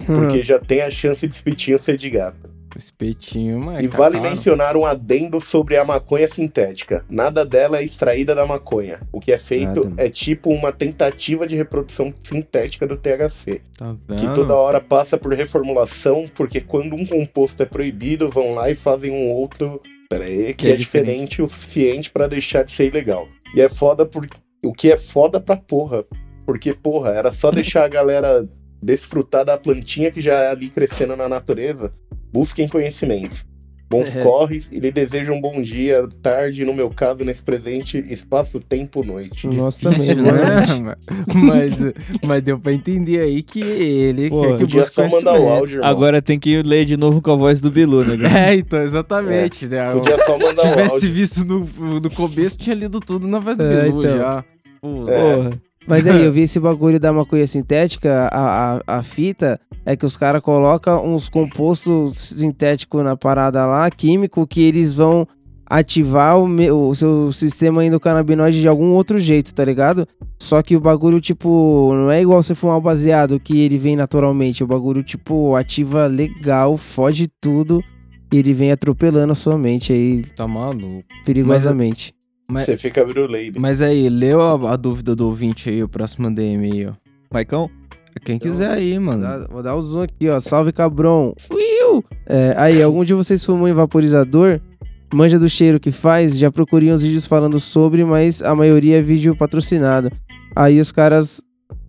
Porque 0.06 0.42
já 0.42 0.58
tem 0.58 0.82
a 0.82 0.90
chance 0.90 1.26
de 1.26 1.34
espetinho 1.34 1.78
ser 1.78 1.96
de 1.96 2.10
gata. 2.10 2.54
Espetinho, 2.78 3.58
mas. 3.60 3.84
E 3.84 3.88
vale 3.88 4.20
mencionar 4.20 4.76
um 4.76 4.84
adendo 4.84 5.40
sobre 5.40 5.76
a 5.76 5.84
maconha 5.84 6.26
sintética. 6.28 7.04
Nada 7.08 7.44
dela 7.44 7.78
é 7.78 7.84
extraída 7.84 8.34
da 8.34 8.46
maconha. 8.46 9.00
O 9.12 9.20
que 9.20 9.32
é 9.32 9.38
feito 9.38 9.88
Nada. 9.88 10.02
é 10.02 10.08
tipo 10.08 10.50
uma 10.50 10.72
tentativa 10.72 11.46
de 11.46 11.56
reprodução 11.56 12.12
sintética 12.22 12.86
do 12.86 12.96
THC. 12.96 13.60
Tá 13.76 13.96
Que 14.16 14.34
toda 14.34 14.54
hora 14.54 14.80
passa 14.80 15.16
por 15.16 15.32
reformulação, 15.32 16.26
porque 16.34 16.60
quando 16.60 16.94
um 16.94 17.06
composto 17.06 17.62
é 17.62 17.66
proibido, 17.66 18.28
vão 18.28 18.54
lá 18.54 18.70
e 18.70 18.74
fazem 18.74 19.10
um 19.10 19.30
outro. 19.32 19.80
Pera 20.08 20.24
aí, 20.24 20.46
que, 20.48 20.64
Que 20.64 20.68
é 20.68 20.72
é, 20.72 20.76
diferente, 20.76 21.42
o 21.42 21.48
suficiente 21.48 22.10
pra 22.10 22.26
deixar 22.26 22.64
de 22.64 22.72
ser 22.72 22.88
ilegal. 22.88 23.28
E 23.54 23.60
é 23.60 23.68
foda 23.68 24.04
porque. 24.04 24.36
O 24.62 24.72
que 24.72 24.90
é 24.90 24.96
foda 24.96 25.38
pra 25.40 25.56
porra. 25.56 26.04
Porque, 26.46 26.72
porra, 26.72 27.10
era 27.10 27.32
só 27.32 27.50
deixar 27.50 27.84
a 27.84 27.88
galera 27.88 28.46
desfrutar 28.84 29.44
da 29.44 29.56
plantinha 29.56 30.10
que 30.10 30.20
já 30.20 30.34
é 30.34 30.50
ali 30.50 30.68
crescendo 30.68 31.16
na 31.16 31.28
natureza. 31.28 31.90
Busquem 32.32 32.68
conhecimentos. 32.68 33.46
Bons 33.88 34.16
É. 34.16 34.22
corres 34.22 34.68
e 34.72 34.80
lhe 34.80 34.90
desejo 34.90 35.30
um 35.32 35.40
bom 35.40 35.62
dia, 35.62 36.08
tarde, 36.22 36.64
no 36.64 36.72
meu 36.74 36.90
caso, 36.90 37.22
nesse 37.22 37.42
presente, 37.42 38.04
espaço, 38.08 38.58
tempo, 38.58 39.04
noite. 39.04 39.46
Nossa, 39.46 39.90
também, 39.92 40.14
Né? 40.16 40.22
né? 40.32 40.94
mas, 41.34 41.72
mas 42.24 42.42
deu 42.42 42.58
pra 42.58 42.72
entender 42.72 43.20
aí 43.20 43.42
que 43.42 43.60
ele 43.60 44.30
Pô, 44.30 44.42
quer 44.42 44.56
que 44.56 44.66
busque 44.66 44.94
só 44.94 45.02
mandar 45.02 45.18
o 45.18 45.22
conhecimento. 45.36 45.48
áudio, 45.58 45.74
irmão. 45.76 45.88
Agora 45.90 46.22
tem 46.22 46.38
que 46.38 46.62
ler 46.62 46.84
de 46.86 46.96
novo 46.96 47.20
com 47.22 47.30
a 47.32 47.36
voz 47.36 47.60
do 47.60 47.70
Bilu, 47.70 48.04
né? 48.04 48.16
cara? 48.28 48.50
É, 48.50 48.54
então, 48.56 48.82
exatamente. 48.82 49.66
né? 49.66 49.92
Podia 49.92 50.18
só 50.24 50.38
mandar 50.38 50.62
Se 50.62 50.66
o 50.66 50.70
tivesse 50.70 50.94
áudio. 50.94 51.12
visto 51.12 51.44
no, 51.46 52.00
no 52.00 52.10
começo, 52.10 52.58
tinha 52.58 52.74
lido 52.74 52.98
tudo 53.00 53.28
na 53.28 53.38
voz 53.38 53.56
do 53.56 53.64
É, 53.64 53.84
Bilu 53.84 53.98
então. 54.00 54.16
já. 54.18 54.44
Pô, 54.80 55.08
É. 55.08 55.50
Mas 55.86 56.06
aí, 56.06 56.24
eu 56.24 56.32
vi 56.32 56.42
esse 56.44 56.58
bagulho 56.58 56.98
da 56.98 57.12
maconha 57.12 57.46
sintética, 57.46 58.28
a, 58.32 58.76
a, 58.86 58.98
a 58.98 59.02
fita 59.02 59.60
é 59.84 59.94
que 59.96 60.06
os 60.06 60.16
caras 60.16 60.40
colocam 60.42 61.04
uns 61.06 61.28
compostos 61.28 62.16
sintéticos 62.18 63.04
na 63.04 63.16
parada 63.16 63.64
lá, 63.66 63.90
químico, 63.90 64.46
que 64.46 64.62
eles 64.62 64.94
vão 64.94 65.26
ativar 65.66 66.38
o, 66.38 66.46
me- 66.46 66.70
o 66.70 66.94
seu 66.94 67.32
sistema 67.32 67.84
endocannabinoide 67.84 68.60
de 68.60 68.68
algum 68.68 68.90
outro 68.92 69.18
jeito, 69.18 69.52
tá 69.52 69.64
ligado? 69.64 70.06
Só 70.38 70.62
que 70.62 70.76
o 70.76 70.80
bagulho, 70.80 71.20
tipo, 71.20 71.92
não 71.94 72.10
é 72.10 72.20
igual 72.20 72.42
você 72.42 72.54
fumar 72.54 72.76
o 72.76 72.80
baseado 72.80 73.40
que 73.40 73.60
ele 73.60 73.78
vem 73.78 73.96
naturalmente. 73.96 74.62
O 74.62 74.66
bagulho, 74.66 75.02
tipo, 75.02 75.54
ativa 75.56 76.06
legal, 76.06 76.76
foge 76.76 77.28
tudo 77.40 77.82
e 78.32 78.36
ele 78.36 78.52
vem 78.52 78.72
atropelando 78.72 79.32
a 79.32 79.36
sua 79.36 79.56
mente 79.56 79.92
aí. 79.92 80.22
Tá 80.36 80.46
maluco. 80.46 81.04
Perigosamente. 81.24 82.12
Mas, 82.48 82.66
Você 82.66 82.76
fica 82.76 83.04
bruleido. 83.04 83.58
mas 83.60 83.80
aí, 83.80 84.08
leu 84.08 84.40
a, 84.40 84.72
a 84.72 84.76
dúvida 84.76 85.16
do 85.16 85.26
ouvinte 85.26 85.70
aí, 85.70 85.82
o 85.82 85.88
próximo 85.88 86.30
DM 86.32 86.70
aí, 86.72 86.86
ó. 86.86 86.92
Maicão? 87.32 87.70
Quem 88.24 88.38
quiser 88.38 88.70
aí, 88.70 88.96
mano. 88.98 89.22
Vou 89.26 89.38
dar, 89.38 89.48
vou 89.48 89.62
dar 89.62 89.74
o 89.74 89.82
zoom 89.82 90.02
aqui, 90.02 90.28
ó. 90.28 90.38
Salve, 90.38 90.72
cabrão. 90.72 91.34
Uiu! 91.52 92.04
É, 92.26 92.54
aí, 92.56 92.82
algum 92.82 93.04
de 93.04 93.12
vocês 93.14 93.44
fumou 93.44 93.66
em 93.68 93.72
vaporizador? 93.72 94.60
Manja 95.12 95.38
do 95.38 95.48
cheiro 95.48 95.80
que 95.80 95.90
faz? 95.90 96.38
Já 96.38 96.50
procurei 96.50 96.92
uns 96.92 97.02
vídeos 97.02 97.26
falando 97.26 97.58
sobre, 97.58 98.04
mas 98.04 98.42
a 98.42 98.54
maioria 98.54 98.98
é 98.98 99.02
vídeo 99.02 99.34
patrocinado. 99.36 100.10
Aí 100.54 100.78
os 100.80 100.92
caras 100.92 101.42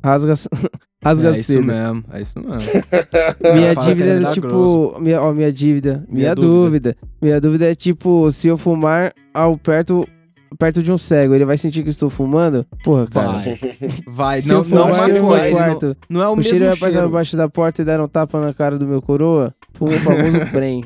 rasga, 0.03 0.33
rasga 1.03 1.29
é 1.29 1.39
isso 1.39 1.53
cedo. 1.53 1.63
mesmo, 1.67 2.03
é 2.11 2.21
isso 2.21 2.39
mesmo. 2.39 2.59
Minha 3.53 3.75
dívida 3.75 4.09
é 4.09 4.19
dá 4.19 4.31
tipo. 4.31 4.47
grosso. 4.47 5.01
Minha, 5.01 5.21
ó, 5.21 5.31
minha 5.33 5.51
dívida. 5.53 6.03
Minha, 6.09 6.33
Minha 6.33 6.35
dúvida. 6.35 6.95
Minha 7.21 7.39
dúvida 7.41 7.65
é 7.71 7.75
tipo, 7.75 8.31
se 8.31 8.47
eu 8.47 8.57
fumar 8.57 9.13
ao 9.33 9.57
perto, 9.57 10.07
perto 10.57 10.81
de 10.83 10.91
um 10.91 10.97
cego, 10.97 11.33
ele 11.33 11.45
vai 11.45 11.57
sentir 11.57 11.83
que 11.83 11.89
estou 11.89 12.09
fumando? 12.09 12.65
Porra, 12.83 13.07
cara. 13.07 13.31
Vai. 13.33 13.59
Vai, 14.07 14.41
Se 14.41 14.49
não, 14.49 14.57
eu 14.57 14.63
fumar 14.63 14.87
não 14.87 15.07
no 15.07 15.13
meu 15.13 15.51
quarto, 15.51 15.87
não, 15.87 15.95
não 16.09 16.21
é 16.23 16.27
o, 16.27 16.33
o 16.33 16.35
mesmo 16.35 16.49
cheiro 16.49 16.65
cheiro. 16.65 16.79
vai 16.79 16.91
passar 16.91 17.05
embaixo 17.07 17.37
da 17.37 17.49
porta 17.49 17.81
e 17.81 17.85
dar 17.85 17.99
um 18.01 18.07
tapa 18.07 18.39
na 18.39 18.53
cara 18.53 18.77
do 18.77 18.87
meu 18.87 19.01
coroa? 19.01 19.53
Fumo 19.73 19.91
o 19.91 19.99
famoso 19.99 20.39
prem. 20.51 20.83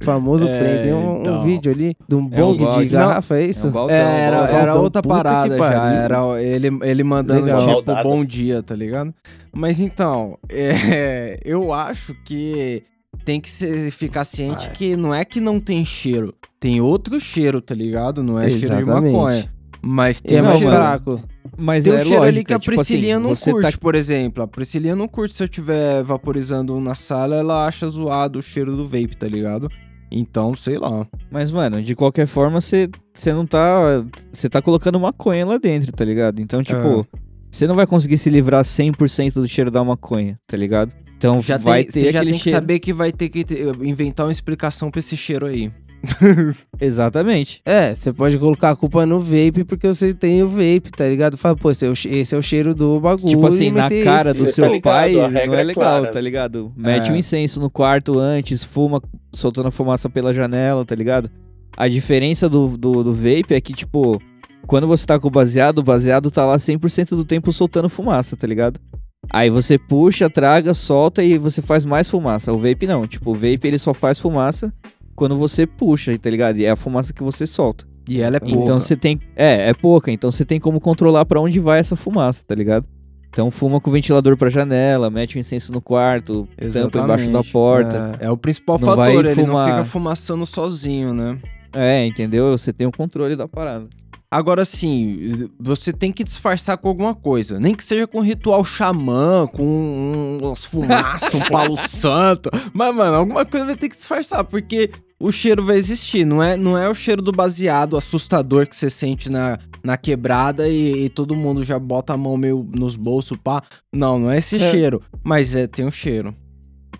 Famoso 0.00 0.48
É, 0.48 0.58
prem. 0.58 0.82
Tem 0.82 0.92
um, 0.92 1.18
um 1.18 1.20
então. 1.20 1.44
vídeo 1.44 1.70
ali 1.72 1.96
de 2.08 2.14
um 2.16 2.28
É 2.32 2.42
um 2.44 2.56
bong 2.56 2.78
de 2.78 2.86
garrafa, 2.86 3.36
é 3.36 3.42
Não, 3.42 3.50
isso? 3.50 3.66
é 3.66 3.68
um 3.68 3.72
baldão, 3.72 3.96
É, 3.96 4.20
era, 4.20 4.36
Baldão, 4.38 4.56
era 4.58 4.74
outra 4.74 5.02
parada 5.02 5.56
já. 5.56 5.92
Era 5.92 6.42
ele, 6.42 6.78
ele 6.82 7.04
mandando 7.04 7.42
Legal. 7.42 7.60
tipo 7.60 7.72
Maldada. 7.72 8.02
bom 8.02 8.24
dia, 8.24 8.62
tá 8.62 8.74
ligado? 8.74 9.14
Mas 9.52 9.78
então, 9.80 10.36
é, 10.50 11.38
eu 11.44 11.72
acho 11.72 12.14
que 12.24 12.82
tem 13.24 13.40
que 13.40 13.50
ser, 13.50 13.90
ficar 13.92 14.24
ciente 14.24 14.70
que 14.70 14.96
não 14.96 15.14
é 15.14 15.24
que 15.24 15.40
não 15.40 15.60
tem 15.60 15.84
cheiro. 15.84 16.34
Tem 16.66 16.80
outro 16.80 17.20
cheiro, 17.20 17.60
tá 17.60 17.74
ligado? 17.76 18.24
Não 18.24 18.40
é 18.40 18.44
cheiro 18.48 18.58
de 18.58 18.64
Exatamente. 18.66 19.12
maconha. 19.12 19.44
Mas 19.80 20.18
E 20.18 20.22
tem 20.24 20.38
é 20.38 20.42
um 20.42 20.44
mais 20.46 20.58
cheiro- 20.58 20.74
fraco. 20.74 21.20
Mas 21.56 21.84
tem 21.84 21.92
um 21.92 21.96
é 21.96 21.98
cheiro 22.00 22.16
ali 22.16 22.26
lógica, 22.32 22.44
que 22.44 22.54
a 22.54 22.58
tipo 22.58 22.80
assim, 22.80 23.12
não 23.14 23.28
você 23.36 23.52
curte, 23.52 23.70
tá- 23.72 23.78
por 23.78 23.94
exemplo. 23.94 24.42
A 24.42 24.48
Priscilinha 24.48 24.96
não 24.96 25.06
curte 25.06 25.32
se 25.34 25.42
eu 25.42 25.46
estiver 25.46 26.02
vaporizando 26.02 26.74
um 26.74 26.80
na 26.80 26.96
sala, 26.96 27.36
ela 27.36 27.66
acha 27.68 27.88
zoado 27.88 28.40
o 28.40 28.42
cheiro 28.42 28.76
do 28.76 28.84
vape, 28.84 29.16
tá 29.16 29.28
ligado? 29.28 29.70
Então, 30.10 30.54
sei 30.54 30.76
lá. 30.76 31.06
Mas, 31.30 31.52
mano, 31.52 31.80
de 31.80 31.94
qualquer 31.94 32.26
forma, 32.26 32.60
você 32.60 32.88
não 33.26 33.46
tá. 33.46 34.04
Você 34.32 34.48
tá 34.48 34.60
colocando 34.60 34.98
maconha 34.98 35.46
lá 35.46 35.58
dentro, 35.58 35.92
tá 35.92 36.04
ligado? 36.04 36.40
Então, 36.42 36.62
tipo, 36.64 37.06
você 37.48 37.66
não 37.68 37.76
vai 37.76 37.86
conseguir 37.86 38.18
se 38.18 38.28
livrar 38.28 38.64
100% 38.64 39.34
do 39.34 39.46
cheiro 39.46 39.70
da 39.70 39.84
maconha, 39.84 40.36
tá 40.48 40.56
ligado? 40.56 40.92
Então 41.16 41.40
Já 41.40 41.58
vai 41.58 41.84
tem, 41.84 41.92
ter 41.92 42.00
você 42.00 42.12
já 42.12 42.20
tem 42.24 42.32
que 42.32 42.38
cheiro. 42.40 42.58
saber 42.58 42.78
que 42.80 42.92
vai 42.92 43.12
ter 43.12 43.28
que 43.28 43.44
ter- 43.44 43.68
inventar 43.82 44.26
uma 44.26 44.32
explicação 44.32 44.90
pra 44.90 44.98
esse 44.98 45.16
cheiro 45.16 45.46
aí. 45.46 45.70
Exatamente. 46.80 47.60
É, 47.64 47.94
você 47.94 48.12
pode 48.12 48.38
colocar 48.38 48.70
a 48.70 48.76
culpa 48.76 49.04
no 49.06 49.20
vape 49.20 49.64
porque 49.64 49.86
você 49.86 50.12
tem 50.14 50.42
o 50.42 50.48
vape, 50.48 50.90
tá 50.96 51.06
ligado? 51.08 51.36
Fala, 51.36 51.56
pô, 51.56 51.70
esse 51.70 51.84
é 51.86 51.88
o, 51.88 51.92
esse 51.92 52.34
é 52.34 52.38
o 52.38 52.42
cheiro 52.42 52.74
do 52.74 53.00
bagulho. 53.00 53.28
Tipo 53.28 53.46
assim, 53.46 53.70
na 53.70 53.88
cara 54.04 54.30
esse. 54.30 54.38
do 54.38 54.46
seu 54.46 54.80
pai 54.80 55.18
A 55.18 55.28
não 55.28 55.38
é 55.38 55.44
é 55.44 55.62
legal, 55.64 55.74
clara. 56.00 56.06
tá 56.12 56.20
ligado? 56.20 56.72
Mete 56.76 57.10
É. 57.10 57.12
um 57.12 57.16
incenso 57.16 57.60
no 57.60 57.70
quarto 57.70 58.18
antes, 58.18 58.64
fuma, 58.64 59.02
soltando 59.32 59.68
a 59.68 59.72
fumaça 59.72 60.08
pela 60.08 60.32
janela, 60.32 60.84
tá 60.84 60.94
ligado? 60.94 61.30
A 61.76 61.88
diferença 61.88 62.48
do, 62.48 62.76
do, 62.76 63.02
do 63.04 63.14
vape 63.14 63.52
é 63.54 63.60
que, 63.60 63.72
tipo, 63.72 64.20
quando 64.66 64.86
você 64.86 65.06
tá 65.06 65.18
com 65.18 65.28
o 65.28 65.30
baseado, 65.30 65.78
o 65.78 65.82
baseado 65.82 66.30
tá 66.30 66.44
lá 66.44 66.56
100% 66.56 67.10
do 67.10 67.24
tempo 67.24 67.52
soltando 67.52 67.88
fumaça, 67.88 68.36
tá 68.36 68.46
ligado? 68.46 68.80
Aí 69.28 69.50
você 69.50 69.76
puxa, 69.76 70.30
traga, 70.30 70.72
solta 70.72 71.22
e 71.22 71.36
você 71.36 71.60
faz 71.60 71.84
mais 71.84 72.08
fumaça. 72.08 72.52
O 72.52 72.58
vape 72.58 72.86
não, 72.86 73.06
tipo, 73.06 73.32
o 73.32 73.34
vape 73.34 73.60
ele 73.64 73.78
só 73.78 73.92
faz 73.92 74.18
fumaça 74.20 74.72
quando 75.16 75.36
você 75.36 75.66
puxa, 75.66 76.16
tá 76.18 76.30
ligado? 76.30 76.58
E 76.58 76.64
é 76.64 76.70
a 76.70 76.76
fumaça 76.76 77.12
que 77.12 77.22
você 77.22 77.46
solta. 77.46 77.84
E 78.08 78.20
ela 78.20 78.36
é 78.36 78.40
pouca. 78.40 78.54
Então 78.56 78.80
você 78.80 78.94
tem. 78.94 79.20
É, 79.34 79.70
é 79.70 79.74
pouca. 79.74 80.12
Então 80.12 80.30
você 80.30 80.44
tem 80.44 80.60
como 80.60 80.78
controlar 80.80 81.24
pra 81.24 81.40
onde 81.40 81.58
vai 81.58 81.80
essa 81.80 81.96
fumaça, 81.96 82.44
tá 82.46 82.54
ligado? 82.54 82.86
Então 83.30 83.50
fuma 83.50 83.80
com 83.80 83.90
o 83.90 83.92
ventilador 83.92 84.36
pra 84.36 84.48
janela, 84.48 85.10
mete 85.10 85.36
o 85.36 85.38
incenso 85.38 85.72
no 85.72 85.80
quarto, 85.80 86.48
tampa 86.72 86.98
embaixo 87.00 87.24
da 87.24 87.40
Exatamente. 87.40 87.52
porta. 87.52 88.16
É, 88.20 88.26
é 88.26 88.30
o 88.30 88.36
principal 88.36 88.78
Não 88.78 88.86
fator, 88.86 88.96
vai 89.04 89.16
ele 89.16 89.28
não 89.34 89.46
fumar- 89.46 89.70
fica 89.70 89.84
fumaçando 89.84 90.46
sozinho, 90.46 91.12
né? 91.12 91.38
É, 91.74 92.06
entendeu? 92.06 92.56
Você 92.56 92.72
tem 92.72 92.86
o 92.86 92.92
controle 92.92 93.34
da 93.36 93.46
parada. 93.48 93.88
Agora 94.30 94.64
sim, 94.64 95.48
você 95.58 95.92
tem 95.92 96.10
que 96.12 96.24
disfarçar 96.24 96.76
com 96.78 96.88
alguma 96.88 97.14
coisa. 97.14 97.60
Nem 97.60 97.74
que 97.74 97.84
seja 97.84 98.06
com 98.06 98.20
ritual 98.20 98.64
xamã, 98.64 99.46
com 99.46 99.62
um- 99.64 100.38
umas 100.42 100.64
fumaças, 100.64 101.32
um 101.34 101.40
palo 101.50 101.76
santo. 101.88 102.50
Mas, 102.72 102.94
mano, 102.94 103.16
alguma 103.16 103.44
coisa 103.44 103.66
vai 103.66 103.76
ter 103.76 103.88
que 103.88 103.94
disfarçar, 103.96 104.44
porque 104.44 104.90
o 105.18 105.30
cheiro 105.32 105.64
vai 105.64 105.76
existir. 105.76 106.24
Não 106.24 106.42
é, 106.42 106.56
não 106.56 106.76
é 106.76 106.88
o 106.88 106.94
cheiro 106.94 107.22
do 107.22 107.32
baseado 107.32 107.96
assustador 107.96 108.66
que 108.66 108.76
você 108.76 108.90
sente 108.90 109.30
na, 109.30 109.58
na 109.82 109.96
quebrada 109.96 110.68
e, 110.68 111.04
e 111.04 111.08
todo 111.08 111.34
mundo 111.36 111.64
já 111.64 111.78
bota 111.78 112.12
a 112.12 112.16
mão 112.16 112.36
meio 112.36 112.66
nos 112.76 112.96
bolsos, 112.96 113.38
pá. 113.38 113.62
Não, 113.92 114.18
não 114.18 114.30
é 114.30 114.38
esse 114.38 114.56
É. 114.56 114.70
cheiro. 114.70 115.02
Mas 115.24 115.54
é, 115.56 115.66
tem 115.66 115.86
um 115.86 115.90
cheiro. 115.90 116.34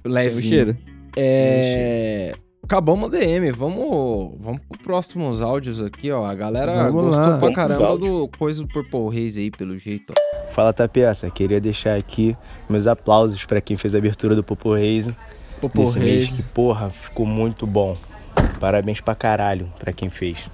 Leve. 0.04 0.42
cheiro. 0.42 0.76
É. 1.16 2.32
Acabamos 2.62 3.06
o 3.06 3.10
DM, 3.10 3.52
vamos, 3.52 4.34
vamos 4.40 4.60
pro 4.68 4.78
próximos 4.82 5.40
áudios 5.40 5.80
aqui, 5.80 6.10
ó. 6.10 6.24
A 6.26 6.34
galera 6.34 6.72
Vamos 6.90 7.06
gostou 7.14 7.20
lá. 7.32 7.38
pra 7.38 7.52
caramba 7.52 7.96
do 7.96 8.28
coisa 8.36 8.60
do 8.62 8.68
Purple 8.68 9.08
Reis 9.14 9.36
aí, 9.38 9.52
pelo 9.52 9.78
jeito. 9.78 10.12
ó. 10.12 10.52
Fala 10.52 10.72
Tapiaça, 10.72 11.30
queria 11.30 11.60
deixar 11.60 11.96
aqui 11.96 12.36
meus 12.68 12.86
aplausos 12.88 13.44
pra 13.44 13.60
quem 13.60 13.76
fez 13.76 13.94
a 13.94 13.98
abertura 13.98 14.34
do 14.34 14.42
Popo 14.42 14.74
Reis 14.74 15.08
Popo 15.60 15.80
nesse 15.80 15.98
mês, 15.98 16.30
que 16.30 16.42
porra, 16.42 16.90
ficou 16.90 17.26
muito 17.26 17.66
bom. 17.66 17.96
Parabéns 18.60 19.00
pra 19.00 19.14
caralho 19.14 19.70
pra 19.78 19.92
quem 19.92 20.08
fez. 20.10 20.50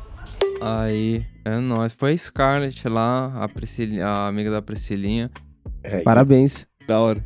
Aí, 0.60 1.24
é 1.44 1.58
nóis. 1.58 1.92
Foi 1.96 2.12
a 2.12 2.16
Scarlett 2.16 2.88
lá, 2.88 3.32
a, 3.36 3.48
Priscilinha, 3.48 4.06
a 4.06 4.28
amiga 4.28 4.50
da 4.50 4.62
Priscilinha. 4.62 5.30
Parabéns. 6.04 6.66
Da 6.86 7.00
hora. 7.00 7.22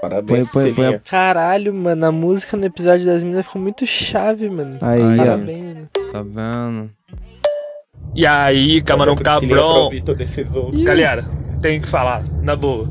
Parabéns, 0.00 0.48
Põe- 0.50 0.64
põe- 0.64 0.74
põe 0.74 0.94
a-. 0.94 0.98
Caralho, 0.98 1.72
mano, 1.72 2.04
a 2.06 2.12
música 2.12 2.56
no 2.56 2.64
episódio 2.66 3.06
das 3.06 3.24
minas 3.24 3.46
ficou 3.46 3.60
muito 3.60 3.86
chave, 3.86 4.48
mano. 4.50 4.78
Aí, 4.82 5.02
ó. 5.02 5.16
Parabéns, 5.16 5.74
mano. 5.74 5.88
Tá 6.12 6.22
vendo? 6.22 6.90
E 8.14 8.26
aí, 8.26 8.80
camarão 8.82 9.16
cabrão. 9.16 9.90
Galera, 10.84 11.24
tenho 11.60 11.80
que 11.82 11.88
falar, 11.88 12.22
na 12.42 12.54
boa. 12.54 12.86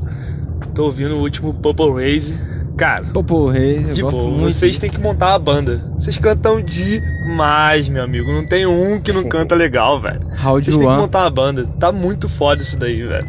Tô 0.74 0.84
ouvindo 0.86 1.16
o 1.16 1.20
último 1.20 1.54
Purple 1.54 1.92
Raze. 1.92 2.36
Cara, 2.76 3.04
Purple 3.04 3.52
Reis, 3.52 3.88
eu 3.88 3.94
de 3.94 4.02
gosto 4.02 4.18
boa, 4.18 4.30
muito. 4.30 4.52
vocês 4.52 4.78
têm 4.80 4.90
que 4.90 4.98
montar 4.98 5.30
uma 5.30 5.38
banda. 5.38 5.92
Vocês 5.96 6.18
cantam 6.18 6.60
demais, 6.60 7.88
meu 7.88 8.02
amigo. 8.02 8.32
Não 8.32 8.44
tem 8.44 8.66
um 8.66 9.00
que 9.00 9.12
não 9.12 9.24
canta 9.28 9.54
legal, 9.54 10.00
velho. 10.00 10.20
Vocês 10.42 10.76
têm 10.76 10.86
que 10.88 10.92
montar 10.94 11.20
uma 11.20 11.30
banda. 11.30 11.66
Tá 11.78 11.92
muito 11.92 12.28
foda 12.28 12.60
isso 12.60 12.76
daí, 12.76 13.02
velho. 13.06 13.28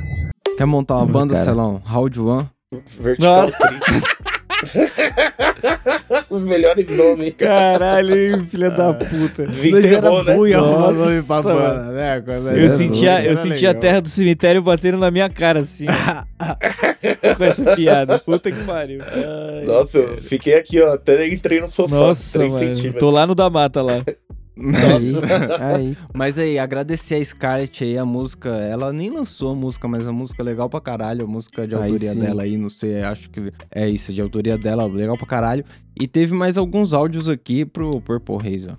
Quer 0.57 0.65
montar 0.65 0.95
uma 0.97 1.05
banda, 1.05 1.33
cara. 1.35 1.45
Celão? 1.45 1.81
Round 1.85 2.19
One? 2.19 2.49
Vertical 2.99 3.49
Os 6.29 6.43
melhores 6.43 6.87
nomes. 6.95 7.35
Caralho, 7.35 8.45
filha 8.49 8.69
da 8.69 8.93
puta. 8.93 9.47
Desenterrou, 9.47 10.23
né? 10.23 10.33
bom 10.33 10.45
arrumar 10.45 10.91
Nossa, 10.91 11.05
nome 11.05 11.23
pra 11.23 11.41
mano. 11.41 11.59
banda, 11.59 11.91
né? 11.91 12.21
Quando 12.21 12.47
Eu 12.51 12.57
era 12.57 12.69
sentia, 12.69 13.23
eu 13.23 13.27
era 13.27 13.35
sentia 13.35 13.71
a 13.71 13.73
terra 13.73 14.01
do 14.01 14.09
cemitério 14.09 14.61
batendo 14.61 14.97
na 14.97 15.11
minha 15.11 15.29
cara, 15.29 15.59
assim. 15.59 15.85
Com 17.37 17.43
essa 17.43 17.75
piada. 17.75 18.19
Puta 18.19 18.51
que 18.51 18.63
pariu. 18.63 19.01
Ai, 19.01 19.65
Nossa, 19.65 19.97
eu 19.97 20.21
fiquei 20.21 20.55
aqui, 20.55 20.81
ó. 20.81 20.93
Até 20.93 21.27
entrei 21.27 21.61
no 21.61 21.69
sofá. 21.69 21.95
Nossa, 21.95 22.47
mano. 22.47 22.93
Tô 22.99 23.09
lá 23.09 23.25
no 23.25 23.35
da 23.35 23.49
mata 23.49 23.81
lá. 23.81 24.03
Aí. 25.59 25.97
Mas 26.13 26.39
aí, 26.39 26.57
agradecer 26.57 27.15
a 27.15 27.23
Scarlett 27.25 27.83
aí, 27.83 27.97
a 27.97 28.05
música. 28.05 28.49
Ela 28.49 28.93
nem 28.93 29.09
lançou 29.09 29.51
a 29.51 29.55
música, 29.55 29.87
mas 29.87 30.07
a 30.07 30.11
música 30.13 30.41
é 30.41 30.45
legal 30.45 30.69
pra 30.69 30.79
caralho. 30.79 31.25
A 31.25 31.27
música 31.27 31.67
de 31.67 31.75
Aí 31.75 31.81
autoria 31.91 32.13
sim. 32.13 32.19
dela 32.21 32.43
aí, 32.43 32.57
não 32.57 32.69
sei, 32.69 33.01
acho 33.03 33.29
que 33.29 33.51
é 33.71 33.89
isso, 33.89 34.13
de 34.13 34.21
autoria 34.21 34.57
dela, 34.57 34.85
legal 34.85 35.17
pra 35.17 35.27
caralho. 35.27 35.65
E 35.99 36.07
teve 36.07 36.33
mais 36.33 36.57
alguns 36.57 36.93
áudios 36.93 37.27
aqui 37.29 37.65
pro 37.65 37.99
Purple 38.01 38.37
Reis, 38.41 38.67
ó. 38.67 38.75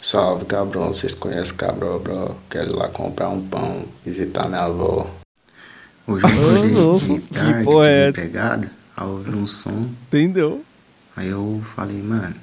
Salve, 0.00 0.44
cabrão. 0.44 0.92
Vocês 0.92 1.14
conhecem 1.14 1.56
cabrão, 1.56 1.98
bro? 1.98 2.36
Quero 2.48 2.70
ir 2.70 2.74
lá 2.74 2.88
comprar 2.88 3.30
um 3.30 3.40
pão, 3.46 3.84
visitar 4.04 4.46
minha 4.48 4.62
avó. 4.62 5.08
Hoje 6.06 6.24
eu 6.24 6.30
acordei 6.30 6.72
louco. 6.72 7.06
de 7.06 7.20
Que 7.20 7.34
tarde, 7.34 7.64
porra 7.64 7.88
é 7.88 8.08
essa? 8.08 8.20
pegada, 8.20 8.70
aí 8.96 9.06
eu 9.06 9.12
ouvi 9.12 9.30
um 9.36 9.46
som. 9.46 9.88
Entendeu? 10.06 10.62
Aí 11.16 11.28
eu 11.28 11.60
falei, 11.74 12.00
mano, 12.00 12.34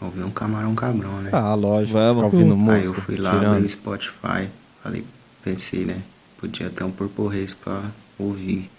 ouvi 0.00 0.22
um 0.22 0.30
camarão 0.30 0.74
cabrão, 0.74 1.20
né? 1.20 1.30
Ah, 1.32 1.54
lógico, 1.54 1.92
Vamos. 1.98 2.24
ouvindo 2.24 2.44
Aí 2.44 2.50
eu 2.50 2.56
música, 2.56 3.00
fui 3.02 3.16
lá, 3.16 3.30
tirando. 3.32 3.54
abri 3.54 3.66
o 3.66 3.68
Spotify, 3.68 4.48
falei, 4.82 5.04
pensei, 5.44 5.84
né? 5.84 6.02
Podia 6.38 6.70
ter 6.70 6.84
um 6.84 6.90
Purple 6.90 7.28
Reis 7.28 7.52
pra 7.54 7.82
ouvir. 8.18 8.70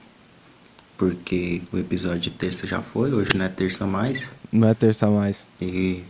Porque 0.98 1.62
o 1.72 1.78
episódio 1.78 2.20
de 2.20 2.30
terça 2.32 2.68
já 2.68 2.82
foi, 2.82 3.12
hoje 3.12 3.32
não 3.36 3.46
é 3.46 3.50
terça 3.50 3.86
mais. 3.88 4.30
Não 4.52 4.68
é 4.68 4.74
terça 4.74 5.08
mais. 5.10 5.48
E 5.60 6.04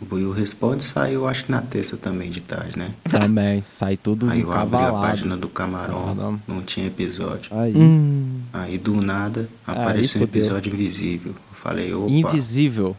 O 0.00 0.04
Buiu 0.04 0.32
Responde 0.32 0.84
saiu, 0.84 1.26
acho 1.28 1.44
que 1.44 1.50
na 1.52 1.62
terça 1.62 1.96
também 1.96 2.30
de 2.30 2.40
tarde, 2.40 2.76
né? 2.78 2.92
Também, 3.08 3.62
sai 3.62 3.96
tudo 3.96 4.28
Aí 4.28 4.40
eu 4.40 4.52
abri 4.52 4.76
a 4.82 4.92
página 4.92 5.36
do 5.36 5.48
Camarão, 5.48 6.40
não 6.46 6.60
tinha 6.62 6.86
episódio. 6.88 7.56
Aí. 7.56 7.74
Hum. 7.76 8.40
Aí 8.52 8.76
do 8.78 9.00
nada 9.00 9.48
Aí 9.66 9.74
apareceu 9.76 10.20
um 10.22 10.26
fudeu. 10.26 10.42
episódio 10.42 10.72
invisível. 10.74 11.30
Eu 11.32 11.54
falei, 11.54 11.94
opa. 11.94 12.10
Invisível. 12.12 12.96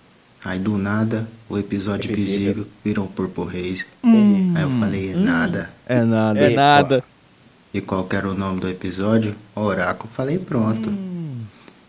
Aí 0.48 0.60
do 0.60 0.78
nada 0.78 1.28
o 1.50 1.58
episódio 1.58 2.10
Invisível. 2.10 2.36
invisível 2.36 2.68
virou 2.82 3.08
Purple 3.08 3.44
Haze. 3.50 3.86
Hum. 4.02 4.54
Aí 4.56 4.64
eu 4.64 4.70
falei, 4.72 5.12
é 5.12 5.16
nada. 5.16 5.70
É 5.86 6.04
nada. 6.06 6.40
É 6.40 6.50
nada. 6.52 7.04
E 7.74 7.82
qual 7.82 8.06
que 8.06 8.16
era 8.16 8.30
o 8.30 8.34
nome 8.34 8.62
do 8.62 8.70
episódio? 8.70 9.36
Oráculo. 9.54 10.10
Falei, 10.10 10.40
pronto. 10.40 10.90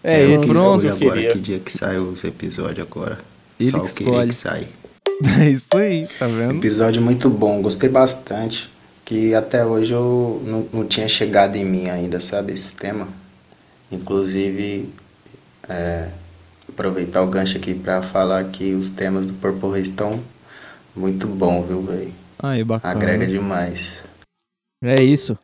É 0.02 0.24
eu 0.24 0.34
esse, 0.34 0.46
que 0.46 0.52
pronto, 0.52 0.88
agora 0.88 0.96
queria. 0.96 1.32
que 1.32 1.38
dia 1.38 1.60
que 1.60 1.70
sai 1.70 1.98
os 1.98 2.24
episódios 2.24 2.84
agora. 2.84 3.18
Ele 3.60 3.70
Só 3.70 3.78
que 3.78 3.86
escolhe. 3.86 4.28
que 4.28 4.34
sai. 4.34 4.68
É 5.40 5.50
isso 5.50 5.76
aí, 5.76 6.06
tá 6.18 6.26
vendo? 6.26 6.58
Episódio 6.58 7.02
muito 7.02 7.28
bom, 7.30 7.62
gostei 7.62 7.88
bastante. 7.88 8.68
Que 9.04 9.34
até 9.34 9.64
hoje 9.64 9.92
eu 9.92 10.42
não, 10.44 10.68
não 10.72 10.84
tinha 10.84 11.08
chegado 11.08 11.56
em 11.56 11.64
mim 11.64 11.88
ainda, 11.88 12.18
sabe, 12.20 12.52
esse 12.52 12.72
tema. 12.72 13.08
Inclusive, 13.90 14.92
é, 15.68 16.08
aproveitar 16.68 17.22
o 17.22 17.26
gancho 17.26 17.56
aqui 17.56 17.74
pra 17.74 18.02
falar 18.02 18.44
que 18.44 18.74
os 18.74 18.88
temas 18.90 19.26
do 19.26 19.32
Purple 19.34 19.70
Haze 19.70 19.90
estão 19.90 20.20
muito 20.94 21.26
bom, 21.26 21.62
viu, 21.64 21.82
velho? 21.82 22.12
Aí, 22.38 22.62
bacana. 22.64 22.94
Agrega 22.94 23.26
demais. 23.26 24.00
É 24.82 25.02
isso. 25.02 25.36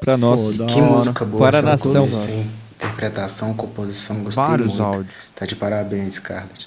Pra 0.00 0.16
nós. 0.16 0.58
que 0.58 0.80
música 0.80 1.24
boa, 1.24 1.50
Para 1.50 1.58
a 1.58 1.62
nação. 1.62 2.06
hein? 2.06 2.50
Interpretação, 2.76 3.52
composição, 3.52 4.22
gostei 4.24 4.42
Vários 4.42 4.68
muito. 4.68 4.82
áudios. 4.82 5.14
Tá 5.34 5.44
de 5.44 5.54
parabéns, 5.54 6.14
Scarlett. 6.14 6.66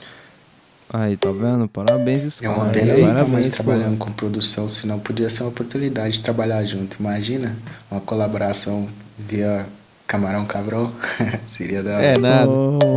Aí, 0.91 1.17
tá 1.17 1.31
vendo? 1.31 1.67
Parabéns, 1.67 2.39
É 2.39 2.47
uma 2.49 2.71
Scarlett. 2.71 2.79
pena 2.79 2.93
aí, 2.93 3.43
pô. 3.49 3.49
trabalhando 3.49 3.97
com 3.97 4.11
produção, 4.11 4.69
senão 4.69 4.99
podia 4.99 5.27
ser 5.31 5.41
uma 5.41 5.49
oportunidade 5.49 6.17
de 6.19 6.23
trabalhar 6.23 6.63
junto. 6.65 6.97
Imagina 6.99 7.57
uma 7.89 7.99
colaboração 7.99 8.85
via 9.17 9.65
Camarão 10.07 10.45
Cabrão. 10.45 10.91
Seria 11.47 11.81
da 11.81 12.01
É 12.01 12.17
nada. 12.17 12.51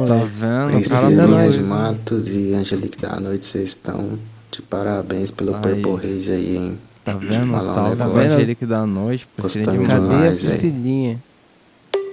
Tá 0.06 0.16
vendo? 0.16 0.72
Priscilinha 0.72 1.50
de 1.50 1.62
Matos 1.62 2.34
e 2.34 2.54
Angelique 2.54 3.00
da 3.00 3.18
Noite, 3.20 3.46
vocês 3.46 3.70
estão 3.70 4.18
de 4.50 4.62
parabéns 4.62 5.30
pelo 5.30 5.54
Aí. 5.54 5.62
Purple 5.62 6.06
Haze 6.06 6.32
aí, 6.32 6.56
hein? 6.56 6.78
Tá 7.04 7.14
vendo? 7.14 7.50
falar 7.52 7.58
um 7.58 7.74
Salve 7.74 8.02
a 8.02 8.06
negócio. 8.06 8.32
Angelique 8.32 8.66
da 8.66 8.86
noite. 8.86 9.28
Priscilinha 9.36 9.76
Gostamos 9.76 10.08
demais. 10.08 10.34
Cadê 10.34 10.46
a. 10.46 10.50
Priscilinha? 10.50 11.22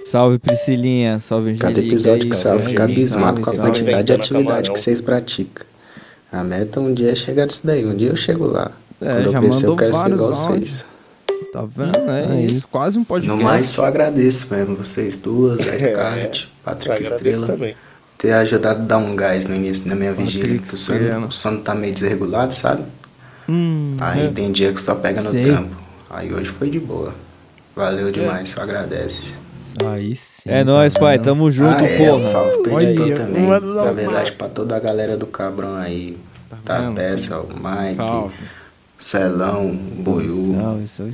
Salve 0.06 0.38
Priscilinha, 0.38 1.18
salve 1.18 1.50
Angelique. 1.50 1.66
Cada 1.74 1.80
episódio 1.80 2.22
aí, 2.24 2.30
que 2.30 2.36
salve, 2.36 2.68
fico 2.68 2.82
abismado 2.82 3.40
com 3.40 3.50
a 3.50 3.52
salve. 3.52 3.70
quantidade 3.70 4.06
de 4.06 4.12
atividade 4.12 4.70
que 4.70 4.78
vocês 4.78 5.00
praticam. 5.00 5.66
A 6.30 6.44
meta 6.44 6.80
um 6.80 6.92
dia 6.94 7.10
é 7.12 7.14
chegar 7.14 7.46
nisso 7.46 7.62
daí, 7.64 7.84
um 7.84 7.96
dia 7.96 8.10
eu 8.10 8.16
chego 8.16 8.46
lá. 8.46 8.70
É, 9.00 9.06
Quando 9.14 9.26
eu 9.26 9.32
já 9.32 9.38
crescer, 9.40 9.66
eu 9.66 9.70
mandou 9.70 9.76
quero 9.76 9.92
ser 9.92 9.98
vários 9.98 10.16
igual 10.16 10.32
vocês. 10.34 10.84
Tá 11.52 11.64
vendo? 11.64 11.98
É 12.10 12.26
Aí. 12.32 12.46
isso. 12.46 12.66
Quase 12.70 12.98
um 12.98 13.04
podcast. 13.04 13.36
No 13.38 13.42
mais, 13.44 13.66
só 13.66 13.84
agradeço 13.86 14.48
mesmo 14.50 14.76
vocês 14.76 15.16
duas, 15.16 15.60
a 15.68 15.74
É, 15.74 15.78
Scarlett, 15.78 16.52
Patrick 16.64 16.90
agradeço 16.96 17.14
Estrela, 17.14 17.46
também. 17.46 17.76
ter 18.18 18.32
ajudado 18.32 18.80
a 18.80 18.84
dar 18.84 18.98
um 18.98 19.14
gás 19.14 19.46
no 19.46 19.54
início 19.54 19.88
da 19.88 19.94
minha 19.94 20.12
vigília, 20.12 20.58
que 20.58 20.74
o 20.74 20.78
sono, 20.78 21.26
o 21.26 21.32
sono 21.32 21.60
tá 21.60 21.74
meio 21.74 21.94
desregulado, 21.94 22.52
sabe? 22.54 22.82
Hum, 23.48 23.96
Aí 24.00 24.28
tem 24.30 24.50
dia 24.52 24.72
que 24.72 24.80
só 24.80 24.94
pega 24.94 25.20
no 25.22 25.30
Sei. 25.30 25.44
trampo. 25.44 25.76
Aí 26.10 26.32
hoje 26.32 26.50
foi 26.50 26.70
de 26.70 26.80
boa. 26.80 27.14
Valeu 27.76 28.10
demais, 28.10 28.50
só 28.50 28.62
agradece. 28.62 29.34
Aí 29.84 30.14
sim. 30.14 30.48
É 30.48 30.62
nóis, 30.64 30.92
tá 30.94 31.00
pai. 31.00 31.16
vendo? 31.16 31.24
Tamo 31.24 31.50
junto, 31.50 31.84
ah, 31.84 31.86
é, 31.86 32.12
um 32.12 32.20
porra. 32.20 32.22
salve 32.22 32.62
pro 32.62 32.80
editor 32.80 33.06
Olha, 33.06 33.16
também. 33.16 33.46
Na 33.48 33.58
um 33.90 33.94
verdade, 33.94 34.32
pra 34.32 34.48
toda 34.48 34.76
a 34.76 34.78
galera 34.80 35.16
do 35.16 35.26
Cabrão 35.26 35.74
aí. 35.74 36.16
Tá, 36.64 36.78
vendo? 36.78 36.94
Peça, 36.94 37.38
o 37.40 37.48
Mike, 37.48 37.96
Salve. 37.96 38.34
Celão, 39.08 39.76
Boiú, 39.76 40.56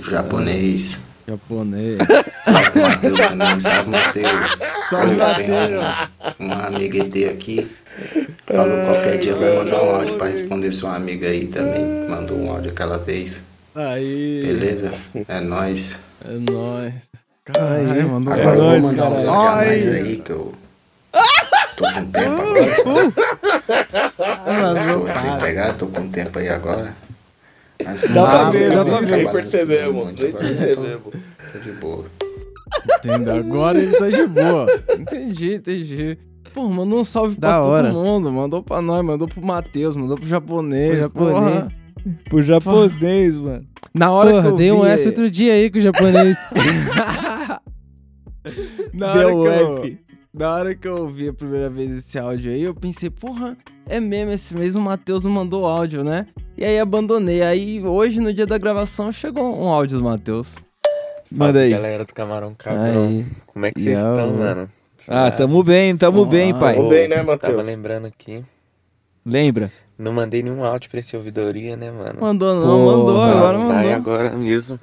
japonês. 0.09 1.01
Japonês. 1.27 1.99
Salve 2.45 2.81
Matheus 2.81 3.21
também, 3.21 3.61
salve 3.61 3.91
Matheus. 3.91 4.59
Salve, 4.89 5.17
um- 6.39 6.45
Uma 6.47 6.67
amiga 6.69 6.99
ET 7.01 7.29
aqui. 7.29 7.69
Falou 8.47 8.85
qualquer 8.85 9.19
dia 9.19 9.35
vai 9.35 9.57
mandar 9.57 9.83
um 9.83 9.91
áudio 9.97 10.15
pra 10.19 10.29
responder 10.29 10.71
sua 10.71 10.95
amiga 10.95 11.27
aí 11.27 11.49
também. 11.49 11.85
Mandou 12.09 12.39
um 12.39 12.49
áudio 12.53 12.71
aquela 12.71 12.97
vez. 12.97 13.43
Aí. 13.75 14.41
Beleza? 14.45 14.93
É 15.27 15.41
nóis. 15.41 15.99
É 16.25 16.53
nóis. 16.53 16.95
Caralho, 17.45 18.09
mandou 18.09 18.33
Agora 18.33 18.57
eu 18.57 18.63
nóis, 18.63 18.83
vou 18.85 18.91
mandar 18.93 19.09
uns 19.11 19.25
mais 19.25 19.89
Ai. 19.89 19.99
aí 20.01 20.17
que 20.19 20.31
eu 20.31 20.53
tô 21.77 21.85
com 21.93 22.07
tempo 22.07 22.41
agora. 22.41 23.11
Tô 24.95 25.13
desempregado, 25.13 25.75
tô 25.79 25.87
com 25.89 26.09
tempo 26.09 26.39
aí 26.39 26.49
agora. 26.49 26.95
Mas 27.85 28.03
Dá 28.05 28.27
pra 28.27 28.51
ver, 28.51 28.71
dá 28.71 28.77
tô 28.85 28.91
pra 28.91 29.01
ver. 29.01 29.07
trabalhando 29.07 29.33
percebemos, 29.33 30.05
nem 30.21 30.33
percebemos. 30.33 31.13
Tô 31.53 31.59
de 31.59 31.73
boa. 31.73 32.05
Entendeu? 33.05 33.35
Agora 33.37 33.79
ele 33.79 33.97
tá 33.97 34.09
de 34.09 34.27
boa. 34.27 34.67
Entendi, 34.99 35.55
entendi. 35.55 36.19
Pô, 36.55 36.69
mandou 36.69 37.01
um 37.01 37.05
salve 37.05 37.37
Da 37.37 37.49
pra 37.49 37.63
hora. 37.63 37.91
todo 37.93 38.03
mundo. 38.03 38.31
Mandou 38.33 38.63
pra 38.63 38.81
nós, 38.83 39.05
mandou 39.07 39.27
pro 39.29 39.43
Matheus, 39.45 39.97
mandou 39.97 40.17
pro 40.17 40.27
japonês. 40.27 40.91
Pro 40.93 41.01
japonês. 41.01 41.33
porra. 41.35 41.69
Pro 42.29 42.43
japonês, 42.43 43.39
mano. 43.39 43.65
Na 43.95 44.11
hora 44.13 44.31
Porra, 44.31 44.43
que 44.43 44.49
eu 44.49 44.57
dei 44.57 44.73
um 44.73 44.83
vi- 44.83 44.89
F 44.89 45.07
outro 45.09 45.31
dia 45.31 45.53
aí 45.53 45.71
com 45.71 45.79
o 45.79 45.81
japonês. 45.81 46.37
Na 48.93 49.13
Deu 49.13 49.37
hora, 49.39 49.57
que 49.57 49.63
eu, 49.63 49.85
F. 49.85 49.99
na 50.33 50.51
hora 50.55 50.75
que 50.75 50.87
eu 50.87 50.97
ouvi 50.97 51.29
a 51.29 51.33
primeira 51.33 51.69
vez 51.69 51.91
esse 51.97 52.19
áudio 52.19 52.53
aí, 52.53 52.63
eu 52.63 52.75
pensei, 52.75 53.11
porra, 53.11 53.57
é 53.87 53.99
mesmo, 53.99 54.33
esse 54.33 54.55
mês 54.55 54.75
o 54.75 54.81
Matheus 54.81 55.25
não 55.25 55.31
mandou 55.31 55.67
áudio, 55.67 56.05
né? 56.05 56.27
E 56.57 56.65
aí 56.65 56.79
abandonei. 56.79 57.43
Aí 57.43 57.85
hoje, 57.85 58.21
no 58.21 58.33
dia 58.33 58.47
da 58.47 58.59
gravação, 58.59 59.11
chegou 59.11 59.45
um 59.61 59.69
áudio 59.69 59.99
do 59.99 60.05
Matheus. 60.05 60.55
Manda 61.33 61.61
aí. 61.61 61.71
galera 61.71 62.05
do 62.05 62.13
Camarão 62.13 62.55
Cabrão. 62.55 63.09
Aí. 63.09 63.27
Como 63.47 63.67
é 63.67 63.71
que 63.73 63.81
vocês 63.81 63.97
estão, 63.99 64.33
mano? 64.33 64.69
Ah, 65.09 65.31
tamo 65.31 65.63
bem, 65.63 65.97
tamo 65.97 66.27
bem, 66.27 66.53
pai. 66.53 66.75
Tamo 66.77 66.89
bem, 66.89 67.09
né, 67.09 67.17
Tava 67.17 67.27
Matheus? 67.33 67.67
lembrando 67.67 68.07
aqui. 68.07 68.45
Lembra? 69.25 69.73
Não 69.99 70.13
mandei 70.13 70.43
nenhum 70.43 70.65
áudio 70.65 70.91
pra 70.91 71.01
esse 71.01 71.17
ouvidoria, 71.17 71.77
né, 71.77 71.91
mano? 71.91 72.21
Mandou 72.21 72.55
não, 72.55 72.63
Porra. 72.63 72.97
mandou, 72.97 73.23
agora 73.23 73.59
Sai 73.59 73.67
mandou. 73.67 73.93
agora 73.93 74.31
mesmo. 74.31 74.81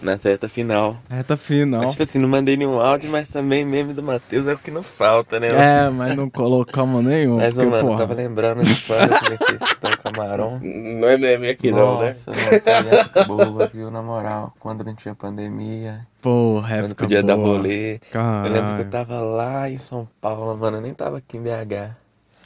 Na 0.00 0.16
certa 0.16 0.48
final. 0.48 0.96
Reta 1.10 1.36
final. 1.36 1.82
Mas, 1.82 1.90
tipo 1.90 2.02
assim, 2.04 2.18
não 2.20 2.28
mandei 2.28 2.56
nenhum 2.56 2.78
áudio, 2.78 3.10
mas 3.10 3.28
também 3.28 3.64
meme 3.64 3.92
do 3.92 4.02
Matheus 4.02 4.46
é 4.46 4.54
o 4.54 4.58
que 4.58 4.70
não 4.70 4.82
falta, 4.82 5.40
né? 5.40 5.48
É, 5.48 5.90
mas 5.90 6.16
não 6.16 6.30
colocamos 6.30 7.04
nenhum. 7.04 7.36
Mas, 7.38 7.52
porque, 7.52 7.68
mano, 7.68 7.84
porra, 7.84 7.98
tava 7.98 8.14
lembrando 8.14 8.62
de 8.62 8.74
quando 8.82 9.12
eu 9.12 9.18
comecei 9.18 9.58
a 9.82 9.96
Camarão. 9.96 10.60
Não 10.62 11.08
é 11.08 11.16
meme 11.18 11.48
aqui 11.48 11.72
não, 11.72 12.00
né? 12.00 12.16
Nossa, 12.26 12.88
época 12.96 13.24
boa, 13.24 13.66
viu? 13.66 13.90
Na 13.90 14.00
moral, 14.00 14.54
quando 14.60 14.84
não 14.84 14.94
tinha 14.94 15.14
pandemia, 15.16 16.06
porra, 16.22 16.68
quando 16.76 16.84
época 16.84 17.04
podia 17.04 17.22
dar 17.22 17.36
boa. 17.36 17.56
rolê. 17.56 17.94
Eu 17.94 18.00
Caralho. 18.12 18.52
lembro 18.52 18.74
que 18.76 18.80
eu 18.82 18.90
tava 18.90 19.18
lá 19.18 19.68
em 19.68 19.78
São 19.78 20.08
Paulo, 20.20 20.56
mano, 20.56 20.76
eu 20.76 20.80
nem 20.80 20.94
tava 20.94 21.18
aqui 21.18 21.36
em 21.38 21.42
BH. 21.42 21.96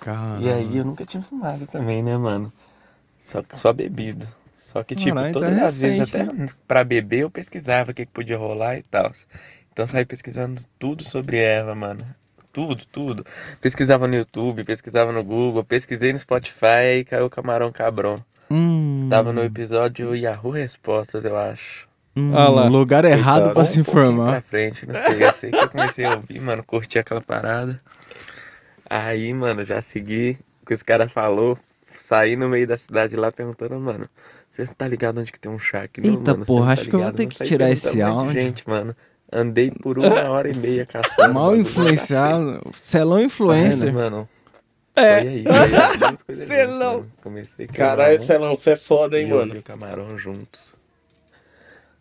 Caralho. 0.00 0.42
E 0.42 0.50
aí 0.50 0.78
eu 0.78 0.84
nunca 0.86 1.04
tinha 1.04 1.22
fumado 1.22 1.66
também, 1.66 2.02
né, 2.02 2.16
mano? 2.16 2.50
Só, 3.20 3.42
só 3.54 3.72
bebido. 3.72 4.26
Só 4.72 4.82
que, 4.82 4.96
tipo, 4.96 5.14
Caralho, 5.14 5.34
todas 5.34 5.50
então 5.50 5.62
é 5.64 5.66
as 5.68 5.80
vezes, 5.80 6.00
até 6.00 6.26
pra 6.66 6.82
beber, 6.82 7.20
eu 7.20 7.30
pesquisava 7.30 7.90
o 7.90 7.94
que, 7.94 8.06
que 8.06 8.12
podia 8.12 8.38
rolar 8.38 8.78
e 8.78 8.82
tal. 8.82 9.12
Então 9.72 9.84
eu 9.84 9.88
saí 9.88 10.04
pesquisando 10.06 10.62
tudo 10.78 11.02
sobre 11.02 11.36
erva, 11.38 11.74
mano. 11.74 12.02
Tudo, 12.52 12.82
tudo. 12.86 13.24
Pesquisava 13.60 14.06
no 14.08 14.14
YouTube, 14.14 14.64
pesquisava 14.64 15.12
no 15.12 15.22
Google, 15.22 15.62
pesquisei 15.64 16.12
no 16.12 16.18
Spotify 16.18 17.00
e 17.00 17.04
caiu 17.04 17.26
o 17.26 17.30
Camarão 17.30 17.70
Cabrão. 17.72 18.16
Hum, 18.50 19.08
Tava 19.10 19.32
no 19.32 19.42
episódio 19.42 20.14
Yahoo 20.14 20.50
Respostas, 20.52 21.24
eu 21.24 21.36
acho. 21.36 21.86
hum, 22.16 22.32
Ah 22.36 22.48
lá. 22.48 22.66
lugar 22.68 23.04
errado 23.04 23.34
Coitado. 23.34 23.54
pra 23.54 23.60
Ou 23.60 23.64
se 23.66 23.78
um 23.78 23.80
informar. 23.82 24.30
Pra 24.32 24.42
frente, 24.42 24.86
não 24.86 24.94
sei. 24.94 25.24
Eu 25.24 25.32
sei 25.32 25.50
que 25.50 25.56
eu 25.58 25.68
comecei 25.70 26.04
a 26.06 26.14
ouvir, 26.16 26.40
mano, 26.40 26.62
curti 26.62 26.98
aquela 26.98 27.20
parada. 27.20 27.80
Aí, 28.88 29.32
mano, 29.32 29.64
já 29.64 29.80
segui 29.80 30.38
o 30.62 30.66
que 30.66 30.74
os 30.74 30.82
caras 30.82 31.10
falou. 31.12 31.58
Saí 31.98 32.36
no 32.36 32.48
meio 32.48 32.66
da 32.66 32.76
cidade 32.76 33.16
lá 33.16 33.30
perguntando, 33.32 33.78
mano, 33.80 34.06
você 34.50 34.66
tá 34.66 34.86
ligado 34.88 35.20
onde 35.20 35.32
que 35.32 35.38
tem 35.40 35.50
um 35.50 35.58
chá 35.58 35.82
aqui? 35.82 36.00
Não, 36.00 36.10
Eita, 36.14 36.32
mano, 36.32 36.46
porra, 36.46 36.66
tá 36.66 36.72
acho 36.72 36.82
que 36.84 36.88
eu 36.88 36.92
vou 36.92 37.00
ligado. 37.00 37.16
ter 37.16 37.22
Não 37.24 37.28
que 37.30 37.44
tirar 37.44 37.70
esse 37.70 37.90
de 37.92 38.02
áudio. 38.02 38.32
Gente, 38.32 38.68
mano. 38.68 38.94
Andei 39.32 39.70
por 39.70 39.98
uma 39.98 40.08
hora 40.30 40.48
e 40.50 40.54
meia 40.56 40.84
caçando. 40.86 41.32
Mal 41.34 41.56
influenciado. 41.56 42.60
Celão 42.74 43.16
Tá 43.18 43.22
influencer. 43.24 43.86
vendo, 43.86 43.94
mano? 43.94 44.28
É. 44.94 45.20
Foi 45.20 45.28
aí, 45.28 45.44
foi 45.44 46.34
aí, 46.34 46.34
Selão. 46.34 47.06
Comecei 47.22 47.66
com 47.66 47.72
Caralho, 47.72 48.18
camarão 48.18 48.26
Celão, 48.26 48.56
você 48.56 48.70
é 48.72 48.76
foda, 48.76 49.18
hein, 49.18 49.26
e 49.28 49.30
mano? 49.30 49.54
o 49.58 49.62
camarão 49.62 50.18
juntos. 50.18 50.74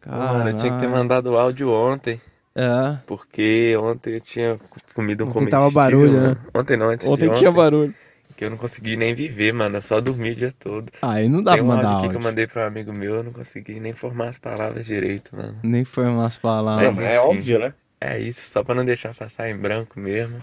Pô, 0.01 0.09
Mano, 0.11 0.49
eu 0.49 0.57
tinha 0.57 0.71
que 0.73 0.79
ter 0.79 0.85
Caralho. 0.87 0.89
mandado 0.91 1.31
o 1.31 1.37
áudio 1.37 1.71
ontem. 1.71 2.19
É. 2.53 2.97
Porque 3.07 3.77
ontem 3.79 4.15
eu 4.15 4.19
tinha 4.21 4.59
comido 4.93 5.23
um 5.23 5.27
Ontem 5.27 5.33
comestível. 5.39 5.59
tava 5.59 5.71
barulho, 5.71 6.11
mano. 6.11 6.29
né? 6.31 6.37
Ontem 6.53 6.75
não, 6.75 6.89
antes 6.89 7.07
Ontem 7.07 7.29
de 7.29 7.37
tinha 7.37 7.49
ontem. 7.49 7.57
barulho. 7.61 7.95
Que 8.41 8.45
eu 8.45 8.49
não 8.49 8.57
consegui 8.57 8.97
nem 8.97 9.13
viver, 9.13 9.53
mano. 9.53 9.77
Eu 9.77 9.83
só 9.83 10.01
dormi 10.01 10.31
o 10.31 10.35
dia 10.35 10.51
todo. 10.57 10.91
Aí 10.99 11.29
não 11.29 11.43
dá 11.43 11.53
Tem 11.53 11.63
pra 11.63 11.71
um 11.71 11.75
mandar 11.77 11.89
áudio 11.89 12.09
que 12.09 12.15
eu 12.15 12.21
mandei 12.21 12.47
pra 12.47 12.63
um 12.63 12.65
amigo 12.65 12.91
meu, 12.91 13.17
eu 13.17 13.23
não 13.23 13.31
consegui 13.31 13.79
nem 13.79 13.93
formar 13.93 14.29
as 14.29 14.39
palavras 14.39 14.87
direito, 14.87 15.35
mano. 15.35 15.59
Nem 15.61 15.85
umas 15.95 16.37
É, 16.37 16.39
palavras. 16.39 16.95
Não, 16.95 17.03
é 17.03 17.19
óbvio, 17.19 17.59
né? 17.59 17.71
É 18.01 18.19
isso, 18.19 18.49
só 18.49 18.63
pra 18.63 18.73
não 18.73 18.83
deixar 18.83 19.13
passar 19.13 19.47
em 19.47 19.55
branco 19.55 19.99
mesmo. 19.99 20.41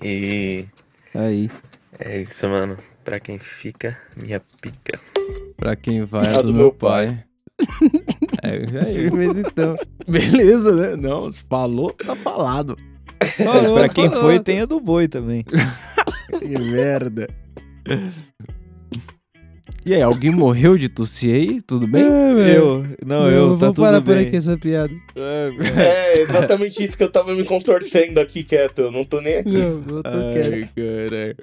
E 0.00 0.66
Aí. 1.12 1.50
É 1.98 2.20
isso, 2.20 2.48
mano. 2.48 2.76
Pra 3.02 3.18
quem 3.18 3.40
fica, 3.40 3.98
minha 4.16 4.40
pica. 4.60 4.96
Pra 5.56 5.74
quem 5.74 6.04
vai, 6.04 6.32
é 6.32 6.42
do, 6.44 6.54
meu 6.54 6.70
pai. 6.70 7.24
é, 8.40 8.54
é 8.54 8.94
Firmeza, 8.94 9.40
então. 9.40 9.76
Beleza, 10.06 10.72
né? 10.76 10.94
Não, 10.94 11.28
falou, 11.32 11.90
tá 11.90 12.14
falado. 12.14 12.76
Mas 13.38 13.70
pra 13.70 13.88
quem 13.88 14.10
foi, 14.10 14.40
tem 14.40 14.60
a 14.60 14.66
do 14.66 14.80
boi 14.80 15.08
também. 15.08 15.44
Que 16.38 16.58
merda. 16.58 17.28
E 19.86 19.94
aí, 19.94 20.02
alguém 20.02 20.30
morreu 20.30 20.76
de 20.78 20.88
tossir 20.88 21.34
aí? 21.34 21.60
Tudo 21.60 21.86
bem? 21.86 22.02
Eu, 22.02 22.84
não, 23.04 23.30
eu, 23.30 23.50
tá 23.50 23.66
vou 23.66 23.74
tudo 23.74 23.82
parar 23.82 24.00
por 24.00 24.16
aqui 24.16 24.34
essa 24.34 24.56
piada. 24.56 24.92
É 25.14 26.20
exatamente 26.22 26.82
isso 26.82 26.96
que 26.96 27.04
eu 27.04 27.10
tava 27.10 27.34
me 27.34 27.44
contorcendo 27.44 28.18
aqui 28.18 28.42
quieto. 28.42 28.80
Eu 28.80 28.90
não 28.90 29.04
tô 29.04 29.20
nem 29.20 29.36
aqui. 29.36 29.52
Não, 29.52 29.82
eu 29.86 30.02
tô 30.02 30.08
Ai, 30.08 30.68
caralho. 30.74 31.36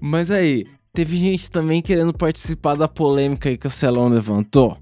Mas 0.00 0.30
aí, 0.30 0.66
teve 0.92 1.16
gente 1.16 1.50
também 1.50 1.82
querendo 1.82 2.12
participar 2.12 2.76
da 2.76 2.86
polêmica 2.86 3.48
aí 3.48 3.58
que 3.58 3.66
o 3.66 3.70
Celão 3.70 4.08
levantou. 4.08 4.78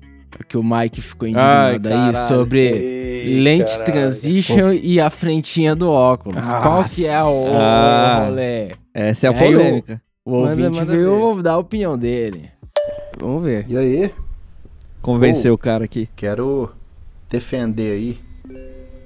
Que 0.47 0.57
o 0.57 0.62
Mike 0.62 1.01
ficou 1.03 1.26
Ai, 1.26 1.32
indignado 1.76 1.89
aí 1.89 2.12
caralho. 2.12 2.28
sobre 2.28 2.61
Ei, 2.61 3.41
lente 3.41 3.70
caralho. 3.70 3.84
transition 3.93 4.72
e 4.72 5.01
a 5.01 5.11
frentinha 5.11 5.74
do 5.74 5.91
óculos. 5.91 6.47
Qual 6.49 6.84
que 6.84 7.07
é 7.07 7.22
o 7.22 7.57
Ah, 7.59 8.24
rolê? 8.28 8.72
Essa 8.95 9.26
é 9.26 9.30
a 9.30 9.32
Aí 9.39 9.55
o- 9.55 9.59
polêmica. 9.59 10.03
O, 10.24 10.30
Manda- 10.43 10.51
ouvinte 10.51 10.70
manda 10.80 10.93
veio 10.93 11.43
dar 11.43 11.53
a 11.53 11.59
opinião 11.59 11.97
dele. 11.99 12.51
Vamos 13.18 13.43
ver. 13.43 13.64
E 13.68 13.76
aí? 13.76 14.14
Convenceu 15.01 15.53
Ô, 15.53 15.55
o 15.55 15.59
cara 15.59 15.84
aqui. 15.84 16.09
Quero 16.14 16.70
defender 17.30 17.93
aí. 17.93 18.20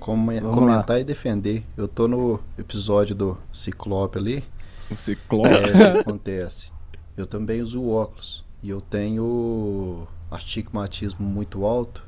come- 0.00 0.40
Vamos 0.40 0.58
comentar 0.58 1.00
e 1.00 1.04
defender. 1.04 1.62
Eu 1.76 1.86
tô 1.86 2.08
no 2.08 2.40
episódio 2.58 3.14
do 3.14 3.38
Ciclope 3.52 4.18
ali. 4.18 4.42
O 4.90 4.96
Ciclope? 4.96 5.48
É, 5.48 5.60
o 5.60 5.92
que 5.94 5.98
acontece? 6.00 6.70
Eu 7.16 7.26
também 7.26 7.62
uso 7.62 7.88
óculos. 7.88 8.44
E 8.62 8.70
eu 8.70 8.80
tenho 8.80 10.06
astigmatismo 10.34 11.24
muito 11.26 11.64
alto. 11.64 12.02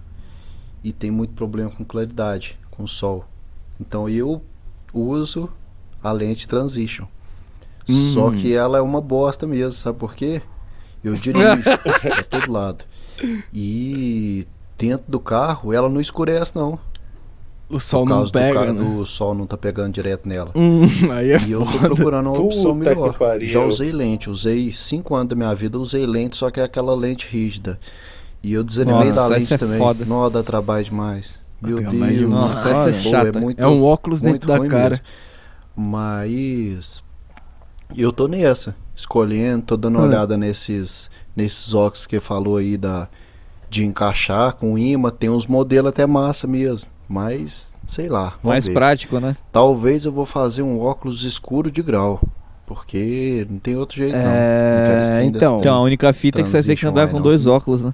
E 0.82 0.92
tenho 0.92 1.12
muito 1.12 1.32
problema 1.34 1.70
com 1.70 1.84
claridade, 1.84 2.58
com 2.70 2.86
sol. 2.86 3.24
Então 3.80 4.08
eu 4.08 4.42
uso 4.92 5.48
a 6.02 6.12
lente 6.12 6.46
Transition. 6.46 7.06
Só 8.12 8.28
Hum. 8.28 8.32
que 8.32 8.52
ela 8.54 8.78
é 8.78 8.80
uma 8.80 9.00
bosta 9.00 9.46
mesmo, 9.46 9.72
sabe 9.72 9.98
por 9.98 10.14
quê? 10.14 10.42
Eu 11.02 11.14
dirijo 11.14 11.62
pra 12.00 12.22
todo 12.24 12.50
lado. 12.52 12.84
E 13.52 14.46
dentro 14.78 15.04
do 15.08 15.20
carro 15.20 15.72
ela 15.72 15.88
não 15.88 16.00
escurece 16.00 16.54
não. 16.56 16.78
O 17.68 17.80
sol 17.80 18.02
Por 18.04 18.08
não 18.10 18.16
causa 18.18 18.32
pega, 18.32 18.60
do, 18.60 18.66
ca- 18.66 18.72
né? 18.72 18.96
do 18.98 19.06
sol 19.06 19.34
não 19.34 19.46
tá 19.46 19.56
pegando 19.56 19.92
direto 19.94 20.28
nela. 20.28 20.52
Hum, 20.54 20.82
aí 21.10 21.30
é 21.32 21.38
e 21.40 21.52
eu 21.52 21.64
tô 21.64 21.78
procurando 21.78 22.28
uma 22.30 22.38
opção 22.38 22.76
Puta 22.78 22.94
que 22.94 23.00
melhor. 23.00 23.40
Já 23.40 23.60
usei 23.64 23.90
lente, 23.90 24.28
usei 24.28 24.70
5 24.72 25.14
anos 25.14 25.28
da 25.30 25.34
minha 25.36 25.54
vida, 25.54 25.78
usei 25.78 26.04
lente, 26.06 26.36
só 26.36 26.50
que 26.50 26.60
é 26.60 26.64
aquela 26.64 26.94
lente 26.94 27.26
rígida. 27.26 27.80
E 28.44 28.52
eu 28.52 28.62
desanimei 28.62 29.06
Nossa, 29.06 29.20
da 29.22 29.26
lente 29.28 29.54
é 29.54 29.58
também. 29.58 29.78
foda. 29.78 30.04
Nó, 30.04 30.28
dá 30.28 30.42
trabalho 30.42 30.84
demais. 30.84 31.36
Meu 31.62 31.78
trabalho 31.78 31.98
Deus. 32.06 32.18
demais. 32.18 32.42
Nossa, 32.54 32.68
essa 32.70 32.90
é 32.90 32.92
chata. 32.92 33.40
muito- 33.40 33.58
É 33.60 33.66
um 33.66 33.82
óculos 33.82 34.20
dentro 34.20 34.46
da 34.46 34.60
cara. 34.68 34.90
mesmo. 34.90 35.04
Mas 35.76 37.02
eu 37.96 38.12
tô 38.12 38.28
nessa, 38.28 38.76
escolhendo, 38.94 39.62
tô 39.64 39.76
dando 39.76 39.96
uma 39.96 40.04
Ah. 40.04 40.08
olhada 40.08 40.36
nesses 40.36 41.10
nesses 41.36 41.74
óculos 41.74 42.06
que 42.06 42.20
falou 42.20 42.58
aí 42.58 42.76
da 42.76 43.08
de 43.68 43.84
encaixar 43.84 44.54
com 44.54 44.78
imã, 44.78 45.10
tem 45.10 45.28
uns 45.30 45.48
modelos 45.48 45.88
até 45.88 46.06
massa 46.06 46.46
mesmo, 46.46 46.88
mas 47.08 47.72
sei 47.88 48.08
lá, 48.08 48.34
Mais 48.40 48.66
ver. 48.68 48.72
prático, 48.74 49.18
né? 49.18 49.34
Talvez 49.50 50.04
eu 50.04 50.12
vou 50.12 50.24
fazer 50.26 50.62
um 50.62 50.78
óculos 50.78 51.24
escuro 51.24 51.72
de 51.72 51.82
grau, 51.82 52.20
porque 52.66 53.44
não 53.50 53.58
tem 53.58 53.74
outro 53.74 53.96
jeito 53.96 54.12
não. 54.12 54.20
É, 54.22 54.94
Não 54.96 55.02
esse 55.02 55.12
trem 55.12 55.30
desse 55.32 55.44
então. 55.44 55.58
Então, 55.58 55.76
a 55.76 55.80
única 55.82 56.12
fita 56.12 56.40
é 56.40 56.44
que 56.44 56.48
você 56.50 56.58
vai 56.58 56.62
ter 56.66 56.76
que 56.76 56.86
andar 56.86 57.08
com 57.08 57.16
não. 57.16 57.22
dois 57.22 57.46
óculos, 57.46 57.82
né? 57.82 57.92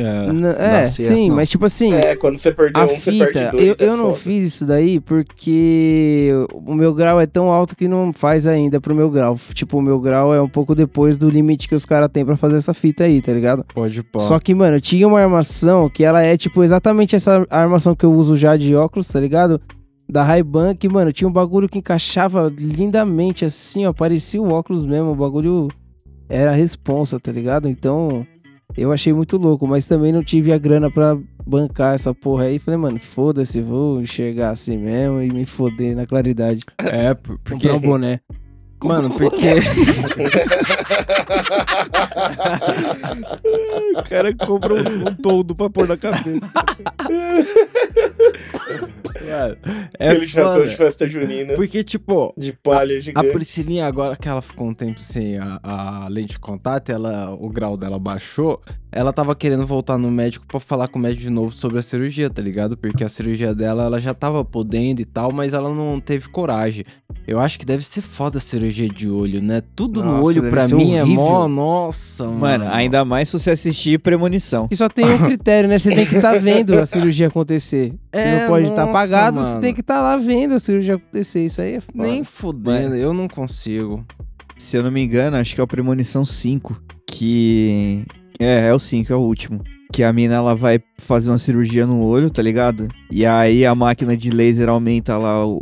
É. 0.00 0.82
É, 0.82 0.86
sim, 0.86 1.28
não. 1.28 1.36
mas 1.36 1.48
tipo 1.50 1.64
assim, 1.64 1.92
É, 1.92 2.16
quando 2.16 2.38
você 2.38 2.52
perdeu 2.52 2.82
a 2.82 2.84
um, 2.84 2.88
você 2.88 3.12
perde 3.12 3.26
fita, 3.26 3.50
dois. 3.52 3.64
eu, 3.66 3.76
é 3.78 3.84
eu 3.90 3.96
não 3.96 4.06
foda. 4.06 4.16
fiz 4.16 4.46
isso 4.46 4.66
daí 4.66 5.00
porque 5.00 6.30
o 6.52 6.74
meu 6.74 6.92
grau 6.94 7.20
é 7.20 7.26
tão 7.26 7.50
alto 7.50 7.76
que 7.76 7.88
não 7.88 8.12
faz 8.12 8.46
ainda 8.46 8.80
pro 8.80 8.94
meu 8.94 9.10
grau. 9.10 9.36
Tipo, 9.54 9.78
o 9.78 9.82
meu 9.82 10.00
grau 10.00 10.34
é 10.34 10.40
um 10.40 10.48
pouco 10.48 10.74
depois 10.74 11.18
do 11.18 11.28
limite 11.28 11.68
que 11.68 11.74
os 11.74 11.84
caras 11.84 12.08
têm 12.12 12.24
pra 12.24 12.36
fazer 12.36 12.56
essa 12.56 12.72
fita 12.74 13.04
aí, 13.04 13.20
tá 13.20 13.32
ligado? 13.32 13.64
Pode 13.74 14.02
pôr. 14.02 14.20
Só 14.20 14.38
que, 14.38 14.54
mano, 14.54 14.80
tinha 14.80 15.06
uma 15.06 15.20
armação 15.20 15.88
que 15.88 16.04
ela 16.04 16.22
é, 16.22 16.36
tipo, 16.36 16.62
exatamente 16.62 17.14
essa 17.16 17.44
armação 17.50 17.94
que 17.94 18.04
eu 18.04 18.12
uso 18.12 18.36
já 18.36 18.56
de 18.56 18.74
óculos, 18.74 19.08
tá 19.08 19.20
ligado? 19.20 19.60
Da 20.08 20.24
Ray-Ban, 20.24 20.74
que, 20.74 20.88
mano, 20.88 21.12
tinha 21.12 21.28
um 21.28 21.32
bagulho 21.32 21.68
que 21.68 21.78
encaixava 21.78 22.52
lindamente, 22.58 23.44
assim, 23.44 23.86
ó, 23.86 23.92
parecia 23.92 24.42
o 24.42 24.52
óculos 24.52 24.84
mesmo, 24.84 25.10
o 25.12 25.14
bagulho 25.14 25.68
era 26.28 26.50
a 26.50 26.54
responsa, 26.54 27.20
tá 27.20 27.30
ligado? 27.30 27.68
Então, 27.68 28.26
eu 28.80 28.92
achei 28.92 29.12
muito 29.12 29.36
louco, 29.36 29.66
mas 29.66 29.86
também 29.86 30.12
não 30.12 30.22
tive 30.24 30.52
a 30.52 30.58
grana 30.58 30.90
pra 30.90 31.16
bancar 31.46 31.94
essa 31.94 32.14
porra 32.14 32.44
aí. 32.44 32.58
Falei, 32.58 32.78
mano, 32.78 32.98
foda-se, 32.98 33.60
vou 33.60 34.00
enxergar 34.00 34.50
assim 34.50 34.76
mesmo 34.76 35.20
e 35.20 35.30
me 35.32 35.44
foder 35.44 35.94
na 35.96 36.06
claridade. 36.06 36.62
É, 36.78 37.14
por- 37.14 37.38
porque... 37.38 37.68
Comprar 37.68 37.74
um 37.74 37.80
boné. 37.80 38.20
Mano, 38.82 39.10
porque... 39.16 39.54
o 43.96 44.02
cara 44.08 44.34
compra 44.34 44.74
um, 44.74 45.08
um 45.08 45.14
toldo 45.14 45.54
pra 45.54 45.70
pôr 45.70 45.86
na 45.86 45.96
cabeça. 45.96 46.50
Mano, 49.30 49.56
é 49.98 50.10
Aquele 50.10 50.28
chapéu 50.28 50.66
de 50.66 50.76
festa 50.76 51.08
junina. 51.08 51.54
Porque, 51.54 51.84
tipo, 51.84 52.34
De 52.36 52.52
palha 52.52 52.96
a 52.96 53.00
gigante. 53.00 53.30
Priscilinha, 53.30 53.86
agora 53.86 54.16
que 54.16 54.28
ela 54.28 54.42
ficou 54.42 54.66
um 54.66 54.74
tempo 54.74 55.00
sem 55.00 55.38
a, 55.38 55.60
a 55.62 56.08
lente 56.08 56.32
de 56.32 56.38
contato, 56.38 56.90
ela, 56.90 57.34
o 57.38 57.48
grau 57.48 57.76
dela 57.76 57.98
baixou, 57.98 58.60
ela 58.90 59.12
tava 59.12 59.34
querendo 59.34 59.66
voltar 59.66 59.96
no 59.96 60.10
médico 60.10 60.44
pra 60.46 60.58
falar 60.58 60.88
com 60.88 60.98
o 60.98 61.02
médico 61.02 61.22
de 61.22 61.30
novo 61.30 61.52
sobre 61.52 61.78
a 61.78 61.82
cirurgia, 61.82 62.28
tá 62.28 62.42
ligado? 62.42 62.76
Porque 62.76 63.04
a 63.04 63.08
cirurgia 63.08 63.54
dela, 63.54 63.84
ela 63.84 64.00
já 64.00 64.12
tava 64.12 64.44
podendo 64.44 65.00
e 65.00 65.04
tal, 65.04 65.32
mas 65.32 65.54
ela 65.54 65.72
não 65.72 66.00
teve 66.00 66.28
coragem. 66.28 66.84
Eu 67.26 67.38
acho 67.38 67.58
que 67.58 67.66
deve 67.66 67.84
ser 67.84 68.02
foda 68.02 68.38
a 68.38 68.40
cirurgia 68.40 68.69
de 68.72 69.08
olho, 69.08 69.42
né? 69.42 69.62
Tudo 69.74 70.02
no 70.02 70.12
Nossa, 70.18 70.26
olho 70.28 70.42
deve 70.42 70.50
pra 70.50 70.68
mim 70.68 70.94
é 70.94 71.02
horrível. 71.02 71.22
mó, 71.24 71.48
nossa, 71.48 72.24
mano. 72.24 72.40
Mano, 72.40 72.64
ainda 72.70 73.04
mais 73.04 73.28
se 73.28 73.38
você 73.38 73.50
assistir 73.50 73.98
Premonição. 73.98 74.68
E 74.70 74.76
só 74.76 74.88
tem 74.88 75.04
um 75.06 75.18
critério, 75.24 75.68
né? 75.68 75.78
Você 75.78 75.94
tem 75.94 76.06
que 76.06 76.14
estar 76.16 76.38
vendo 76.38 76.78
a 76.78 76.84
cirurgia 76.86 77.26
acontecer. 77.28 77.94
Você 78.14 78.20
É, 78.22 78.40
não 78.42 78.48
pode 78.48 78.64
estar 78.66 78.86
nossa, 78.86 78.90
apagado, 78.98 79.36
você 79.42 79.48
mano. 79.50 79.60
tem 79.60 79.74
que 79.74 79.80
estar 79.80 80.00
lá 80.00 80.16
vendo 80.16 80.54
a 80.54 80.60
cirurgia 80.60 80.94
acontecer. 80.94 81.44
Isso 81.46 81.60
aí 81.60 81.74
é 81.74 81.80
foda. 81.80 81.98
Nem 82.06 82.24
fudendo, 82.24 82.94
eu 82.96 83.12
não 83.12 83.28
consigo. 83.28 84.04
Se 84.56 84.76
eu 84.76 84.82
não 84.82 84.90
me 84.90 85.02
engano, 85.02 85.36
acho 85.36 85.54
que 85.54 85.60
é 85.60 85.64
o 85.64 85.66
Premonição 85.66 86.24
5. 86.24 86.80
Que. 87.06 88.04
É, 88.38 88.68
é 88.68 88.74
o 88.74 88.78
5, 88.78 89.12
é 89.12 89.16
o 89.16 89.20
último. 89.20 89.60
Que 89.92 90.04
a 90.04 90.12
mina 90.12 90.34
ela 90.36 90.54
vai 90.54 90.78
fazer 90.98 91.30
uma 91.30 91.38
cirurgia 91.38 91.84
no 91.86 92.00
olho, 92.02 92.30
tá 92.30 92.40
ligado? 92.40 92.86
E 93.10 93.26
aí 93.26 93.66
a 93.66 93.74
máquina 93.74 94.16
de 94.16 94.30
laser 94.30 94.68
aumenta 94.68 95.18
lá 95.18 95.44
o, 95.44 95.60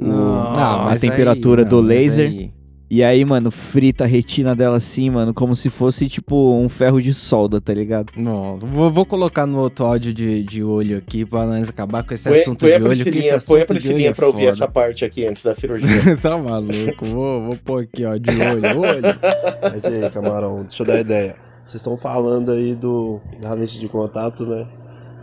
a 0.55 0.95
temperatura 1.01 1.63
aí, 1.63 1.69
do 1.69 1.77
não, 1.81 1.89
laser. 1.89 2.51
E 2.91 3.05
aí, 3.05 3.23
mano, 3.23 3.51
frita 3.51 4.05
a 4.05 4.07
retina 4.07 4.57
dela 4.57 4.79
assim, 4.79 5.11
mano, 5.11 5.35
como 5.35 5.55
se 5.55 5.69
fosse 5.69 6.09
tipo 6.09 6.55
um 6.55 6.71
ferro 6.71 7.03
de 7.03 7.13
solda, 7.13 7.61
tá 7.61 7.75
ligado? 7.75 8.13
Não, 8.17 8.57
vou, 8.57 8.91
vou 8.91 9.05
colocar 9.05 9.45
no 9.47 9.61
outro 9.61 9.85
áudio 9.85 10.15
de, 10.15 10.43
de 10.43 10.63
olho 10.65 10.97
aqui 10.97 11.23
pra 11.27 11.45
nós 11.47 11.69
acabar 11.69 12.03
com 12.03 12.15
esse 12.15 12.27
Põe, 12.31 12.41
assunto 12.41 12.61
põe 12.61 12.77
de 12.79 12.83
olho. 12.83 13.05
Que 13.05 13.19
esse 13.19 13.47
põe 13.47 13.61
a 13.61 13.67
Priscilinha 13.67 14.09
é 14.09 14.15
pra 14.15 14.27
ouvir 14.27 14.45
foda. 14.47 14.53
essa 14.53 14.69
parte 14.69 15.05
aqui 15.05 15.27
antes 15.27 15.43
da 15.43 15.55
cirurgia. 15.55 16.17
tá 16.17 16.39
maluco? 16.39 17.05
Vou, 17.05 17.45
vou 17.45 17.57
pôr 17.57 17.83
aqui, 17.83 18.07
ó, 18.07 18.17
de 18.17 18.31
olho, 18.31 18.81
olho. 18.81 19.19
Mas 19.63 19.85
e 19.85 19.87
aí, 20.05 20.11
camarão, 20.11 20.63
deixa 20.63 20.83
eu 20.83 20.87
dar 20.87 20.99
ideia. 21.01 21.37
Vocês 21.61 21.75
estão 21.75 21.95
falando 21.99 22.53
aí 22.53 22.75
do 22.75 23.21
da 23.43 23.53
lente 23.53 23.79
de 23.79 23.87
contato, 23.89 24.47
né? 24.47 24.67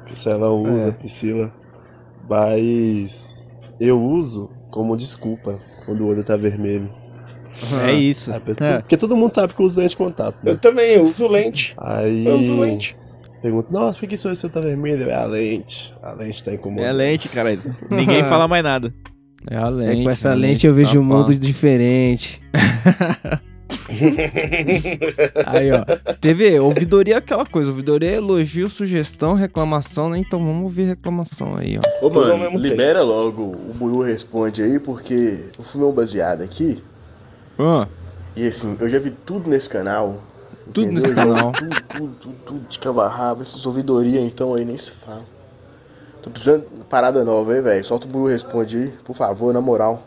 Que 0.05 0.13
o 0.13 0.15
Celão 0.15 0.61
usa, 0.61 0.85
É. 0.85 0.89
a 0.89 0.93
Priscila. 0.93 1.51
Mas 2.29 3.33
eu 3.79 3.99
uso 3.99 4.51
como 4.69 4.95
desculpa 4.95 5.57
quando 5.85 6.01
o 6.01 6.07
olho 6.07 6.23
tá 6.23 6.37
vermelho. 6.37 6.89
É 7.87 7.93
isso. 7.93 8.31
Porque, 8.41 8.63
É. 8.63 8.77
porque 8.79 8.97
todo 8.97 9.15
mundo 9.15 9.33
sabe 9.33 9.53
que 9.53 9.61
eu 9.61 9.65
uso 9.65 9.77
lente 9.79 9.91
de 9.91 9.97
contato, 9.97 10.35
né? 10.43 10.51
Eu 10.51 10.57
também, 10.57 10.91
eu 10.95 11.05
uso 11.05 11.27
lente. 11.27 11.73
Aí. 11.77 12.25
Eu 12.25 12.35
uso 12.37 12.59
lente. 12.59 12.95
Pergunto, 13.41 13.71
nossa, 13.71 13.99
por 13.99 14.07
que 14.07 14.17
seu 14.17 14.33
tá 14.49 14.59
vermelho? 14.59 15.09
É 15.09 15.13
a 15.13 15.25
lente. 15.25 15.93
A 16.01 16.13
lente 16.13 16.43
tá 16.43 16.51
incomodando. 16.53 16.87
É 16.87 16.91
lente, 16.91 17.29
cara. 17.29 17.57
Ninguém 17.89 18.23
fala 18.25 18.47
mais 18.47 18.63
nada. 18.63 18.93
É 19.49 19.55
a 19.57 19.67
É, 19.67 19.69
lente. 19.69 20.03
com 20.03 20.09
essa 20.09 20.31
a 20.31 20.33
lente 20.33 20.65
eu 20.65 20.73
tá 20.73 20.77
vejo 20.77 20.99
um 20.99 21.07
pá. 21.07 21.15
mundo 21.15 21.35
diferente. 21.35 22.41
Aí, 25.45 25.69
ó. 25.71 26.13
TV, 26.19 26.59
ouvidoria 26.59 27.15
é 27.15 27.17
aquela 27.17 27.45
coisa. 27.45 27.69
Ouvidoria 27.71 28.11
é 28.11 28.15
elogio, 28.15 28.69
sugestão, 28.69 29.33
reclamação, 29.33 30.09
né? 30.09 30.17
Então 30.19 30.39
vamos 30.39 30.63
ouvir 30.63 30.83
reclamação 30.85 31.55
aí, 31.55 31.77
ó. 31.77 32.05
Ô, 32.05 32.09
mano, 32.09 32.57
libera 32.57 33.01
logo 33.03 33.41
o 33.43 33.73
Buiu 33.75 33.99
responde 34.01 34.61
aí, 34.61 34.79
porque 34.79 35.43
eu 35.57 35.63
fumei 35.63 35.87
um 35.87 35.91
baseado 35.93 36.41
aqui. 36.41 36.81
Ah, 37.57 37.87
E 38.35 38.47
assim, 38.47 38.75
eu 38.79 38.89
já 38.89 38.99
vi 38.99 39.11
tudo 39.11 39.49
nesse 39.49 39.69
canal. 39.69 40.21
Tudo 40.65 40.81
entendeu? 40.83 40.93
nesse 41.01 41.09
Eu 41.09 41.15
canal. 41.15 41.51
Tudo, 41.51 41.75
tudo, 41.81 42.15
tudo, 42.19 42.35
tudo 42.45 42.67
de 42.67 42.79
cabo 42.79 43.01
a 43.01 43.07
rabo. 43.07 43.41
Essas 43.43 43.65
ouvidorias 43.65 44.23
então 44.23 44.53
aí 44.55 44.65
nem 44.65 44.77
se 44.77 44.91
fala. 44.91 45.23
Tô 46.21 46.29
precisando 46.29 46.61
de 46.61 46.83
parada 46.85 47.23
nova, 47.23 47.55
hein, 47.55 47.61
velho? 47.61 47.83
Solta 47.85 48.05
o 48.07 48.09
Buiu 48.09 48.25
responde 48.27 48.77
aí, 48.77 48.87
por 49.03 49.15
favor, 49.15 49.53
na 49.53 49.61
moral. 49.61 50.03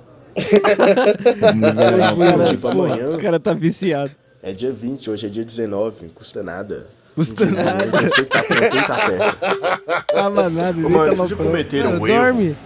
liberar 1.54 1.94
Hoje 1.94 2.14
o 2.14 2.16
mesmo, 2.16 2.32
cara, 2.38 2.44
tipo, 2.44 2.68
amanhã. 2.68 3.08
Os 3.08 3.16
caras 3.16 3.40
tá 3.40 3.52
viciado. 3.54 4.10
É 4.42 4.52
dia 4.52 4.72
20, 4.72 5.10
hoje 5.10 5.26
é 5.26 5.28
dia 5.28 5.44
19, 5.44 6.06
não 6.06 6.10
custa 6.10 6.42
nada. 6.42 6.88
Custa 7.14 7.44
nada. 7.46 7.86
19, 7.86 8.08
Você 8.08 8.24
que 8.24 8.30
tá 8.30 8.42
pronto, 8.42 8.62
eita 8.62 8.94
peça. 8.94 10.02
Tava 10.12 10.50
nada, 10.50 10.78
Ô, 10.86 10.88
mano, 10.88 11.16
vocês 11.16 11.28
já 11.30 11.36
cometeram 11.36 11.90
um 11.90 12.06
erro 12.06 12.24
dorme. 12.24 12.56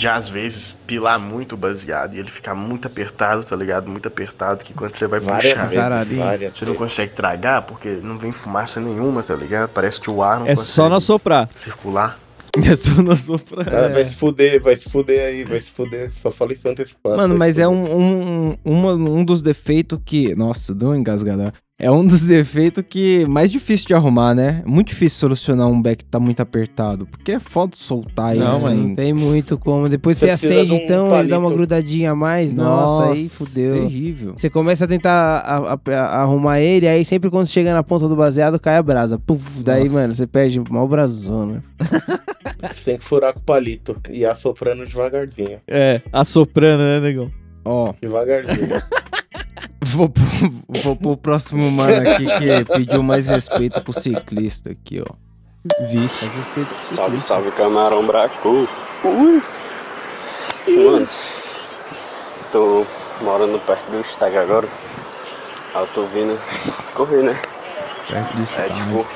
De, 0.00 0.08
às 0.08 0.30
vezes, 0.30 0.74
pilar 0.86 1.20
muito 1.20 1.52
o 1.52 1.56
baseado 1.58 2.14
e 2.14 2.18
ele 2.18 2.30
ficar 2.30 2.54
muito 2.54 2.86
apertado, 2.86 3.44
tá 3.44 3.54
ligado? 3.54 3.86
Muito 3.90 4.08
apertado, 4.08 4.64
que 4.64 4.72
quando 4.72 4.96
você 4.96 5.06
vai 5.06 5.20
Várias 5.20 5.52
puxar, 5.52 5.68
vezes, 5.68 6.16
várias 6.16 6.56
você 6.58 6.64
não 6.64 6.74
consegue 6.74 7.12
tragar 7.12 7.62
porque 7.62 8.00
não 8.02 8.16
vem 8.18 8.32
fumaça 8.32 8.80
nenhuma, 8.80 9.22
tá 9.22 9.34
ligado? 9.36 9.68
Parece 9.68 10.00
que 10.00 10.10
o 10.10 10.22
ar 10.22 10.40
não 10.40 10.46
É 10.46 10.54
consegue 10.54 10.68
só 10.70 10.88
não 10.88 11.00
soprar. 11.00 11.50
circular. 11.54 12.18
É 12.68 12.74
só 12.74 13.00
não 13.00 13.14
soprar. 13.16 13.68
Ah, 13.72 13.88
vai 13.88 14.04
se 14.06 14.14
fuder, 14.16 14.60
vai 14.60 14.76
se 14.76 14.88
fuder 14.90 15.24
aí, 15.28 15.44
vai 15.44 15.60
se 15.60 15.70
fuder. 15.70 16.10
Só 16.20 16.32
fala 16.32 16.52
isso 16.52 16.66
antecipado. 16.68 17.16
Mano, 17.16 17.36
mas 17.36 17.60
é 17.60 17.68
um, 17.68 17.96
um, 17.96 18.56
uma- 18.64 18.94
um 18.94 19.24
dos 19.24 19.40
defeitos 19.40 20.00
que. 20.04 20.34
Nossa, 20.34 20.74
deu 20.74 20.88
uma 20.88 20.96
engasgada. 20.96 21.52
É 21.80 21.90
um 21.90 22.04
dos 22.06 22.20
defeitos 22.28 22.84
que 22.88 23.24
mais 23.26 23.50
difícil 23.50 23.86
de 23.88 23.94
arrumar, 23.94 24.34
né? 24.34 24.62
É 24.64 24.68
muito 24.68 24.88
difícil 24.88 25.18
solucionar 25.18 25.66
um 25.66 25.80
back 25.80 26.04
que 26.04 26.10
tá 26.10 26.20
muito 26.20 26.40
apertado. 26.40 27.06
Porque 27.06 27.32
é 27.32 27.40
foda 27.40 27.74
soltar 27.74 28.36
ele. 28.36 28.44
Não, 28.44 28.56
assim. 28.56 28.74
não 28.76 28.94
tem 28.94 29.12
muito 29.12 29.56
como. 29.58 29.88
Depois 29.88 30.16
Você 30.18 30.26
você, 30.26 30.46
acende, 30.46 30.66
de 30.66 30.72
um 30.72 30.76
então, 30.76 31.18
ele 31.18 31.28
dá 31.28 31.36
uma 31.38 31.44
palito. 31.48 31.56
grudadinha 31.56 32.10
a 32.12 32.14
mais. 32.14 32.54
Nossa, 32.54 33.04
aí 33.12 33.22
Nossa, 33.22 33.36
fudeu. 33.44 33.72
terrível. 33.72 34.32
Você 34.36 34.50
começa 34.50 34.84
a 34.84 34.88
tentar 34.88 35.10
a- 35.38 35.74
a- 35.74 35.94
a- 35.94 36.20
arrumar 36.22 36.60
ele, 36.60 36.86
aí 36.86 37.04
sempre 37.04 37.30
quando 37.30 37.46
chega 37.46 37.72
na 37.72 37.82
ponta 37.82 38.06
do 38.06 38.14
baseado, 38.14 38.60
cai 38.60 38.76
a 38.76 38.82
brasa. 38.82 39.18
Puf, 39.18 39.62
daí, 39.62 39.84
Nossa. 39.84 39.94
mano, 39.94 40.14
você 40.14 40.26
perde 40.26 40.60
mal 40.70 40.86
brazona. 40.86 41.64
Que 42.84 42.98
furar 42.98 43.32
com 43.32 43.40
o 43.40 43.42
palito 43.42 43.96
e 44.10 44.24
assoprando 44.24 44.84
devagarzinho. 44.84 45.58
É, 45.66 46.00
assoprando, 46.12 46.82
né, 46.82 47.00
negão? 47.00 47.30
Ó. 47.64 47.92
Devagarzinho. 48.00 48.68
Vou, 49.82 50.08
pro- 50.08 50.24
vou 50.82 50.96
pro 50.96 51.16
próximo 51.16 51.70
mano 51.70 52.08
aqui 52.10 52.26
que 52.26 52.64
pediu 52.74 53.02
mais 53.02 53.28
respeito 53.28 53.80
pro 53.82 53.92
ciclista 53.92 54.70
aqui, 54.70 55.00
ó. 55.00 55.14
Vixe. 55.86 56.24
Mais 56.24 56.36
respeito 56.36 56.74
pro 56.74 56.84
Salve, 56.84 57.20
salve, 57.20 57.50
camarão 57.52 58.06
braco. 58.06 58.68
Ui. 59.04 59.42
Mano, 60.68 61.08
tô 62.52 62.86
morando 63.22 63.58
perto 63.60 63.90
do 63.90 64.00
estádio 64.00 64.40
agora. 64.40 64.68
Aí 65.74 65.82
eu 65.82 65.86
tô 65.88 66.04
vindo 66.04 66.38
correr, 66.94 67.22
né? 67.22 67.40
Perto 68.08 68.32
do 68.34 68.40
É 68.40 68.44
estádio. 68.44 68.74
tipo. 68.76 69.06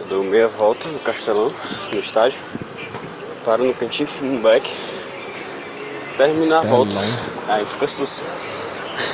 Eu 0.00 0.06
dou 0.08 0.24
meia 0.24 0.48
volta 0.48 0.88
no 0.88 0.98
castelão, 1.00 1.52
no 1.92 1.98
estádio. 1.98 2.38
Paro 3.44 3.64
no 3.64 3.74
cantinho, 3.74 4.08
fumo 4.08 4.32
um 4.34 4.42
beck. 4.42 4.70
Termina 6.16 6.60
a 6.60 6.62
volta. 6.62 6.96
Aí 7.48 7.64
fica 7.66 7.86
sus. 7.86 8.24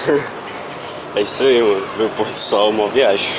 é 1.17 1.21
isso 1.21 1.43
aí, 1.43 1.61
mano. 1.61 2.07
O 2.07 2.11
Porto 2.11 2.35
Sol, 2.35 2.71
uma 2.71 2.89
viagem. 2.89 3.33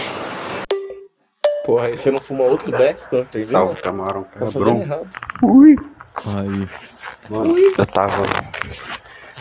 Porra, 1.66 1.88
aí 1.88 1.98
você 1.98 2.12
não 2.12 2.20
fuma 2.20 2.44
outro 2.44 2.70
beck, 2.72 3.00
não 3.10 3.24
tem 3.24 3.46
Salve, 3.46 3.82
camarão. 3.82 4.24
Tá 4.24 4.40
fazendo 4.42 4.66
Cabrão. 4.66 4.82
errado. 4.82 5.08
Ui. 5.42 5.78
Aí. 6.26 6.70
Mano, 7.30 7.58
eu 7.58 7.86
tava 7.86 8.24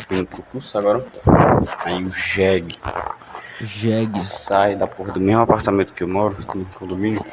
indo 0.08 0.26
pro 0.26 0.42
curso 0.44 0.78
agora. 0.78 1.04
Aí 1.84 2.04
o 2.04 2.10
Jeg. 2.12 2.78
Jeg. 3.60 4.20
Sai 4.22 4.76
da 4.76 4.86
porra 4.86 5.12
do 5.12 5.20
mesmo 5.20 5.42
apartamento 5.42 5.92
que 5.92 6.04
eu 6.04 6.08
moro, 6.08 6.36
no 6.54 6.64
condomínio. 6.66 7.24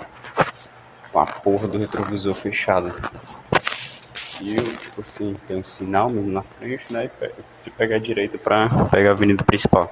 Com 1.11 1.19
a 1.19 1.25
porra 1.27 1.67
do 1.67 1.77
retrovisor 1.77 2.33
fechado. 2.33 2.93
E 4.41 4.55
eu, 4.55 4.63
tipo 4.77 5.01
assim, 5.01 5.35
tem 5.47 5.57
um 5.57 5.63
sinal 5.63 6.09
mesmo 6.09 6.31
na 6.31 6.41
frente, 6.41 6.83
né? 6.89 7.09
E 7.21 7.29
se 7.63 7.69
pegar 7.69 7.97
a 7.97 7.99
direita 7.99 8.37
pra 8.37 8.69
pegar 8.89 9.09
a 9.09 9.13
avenida 9.13 9.43
principal. 9.43 9.91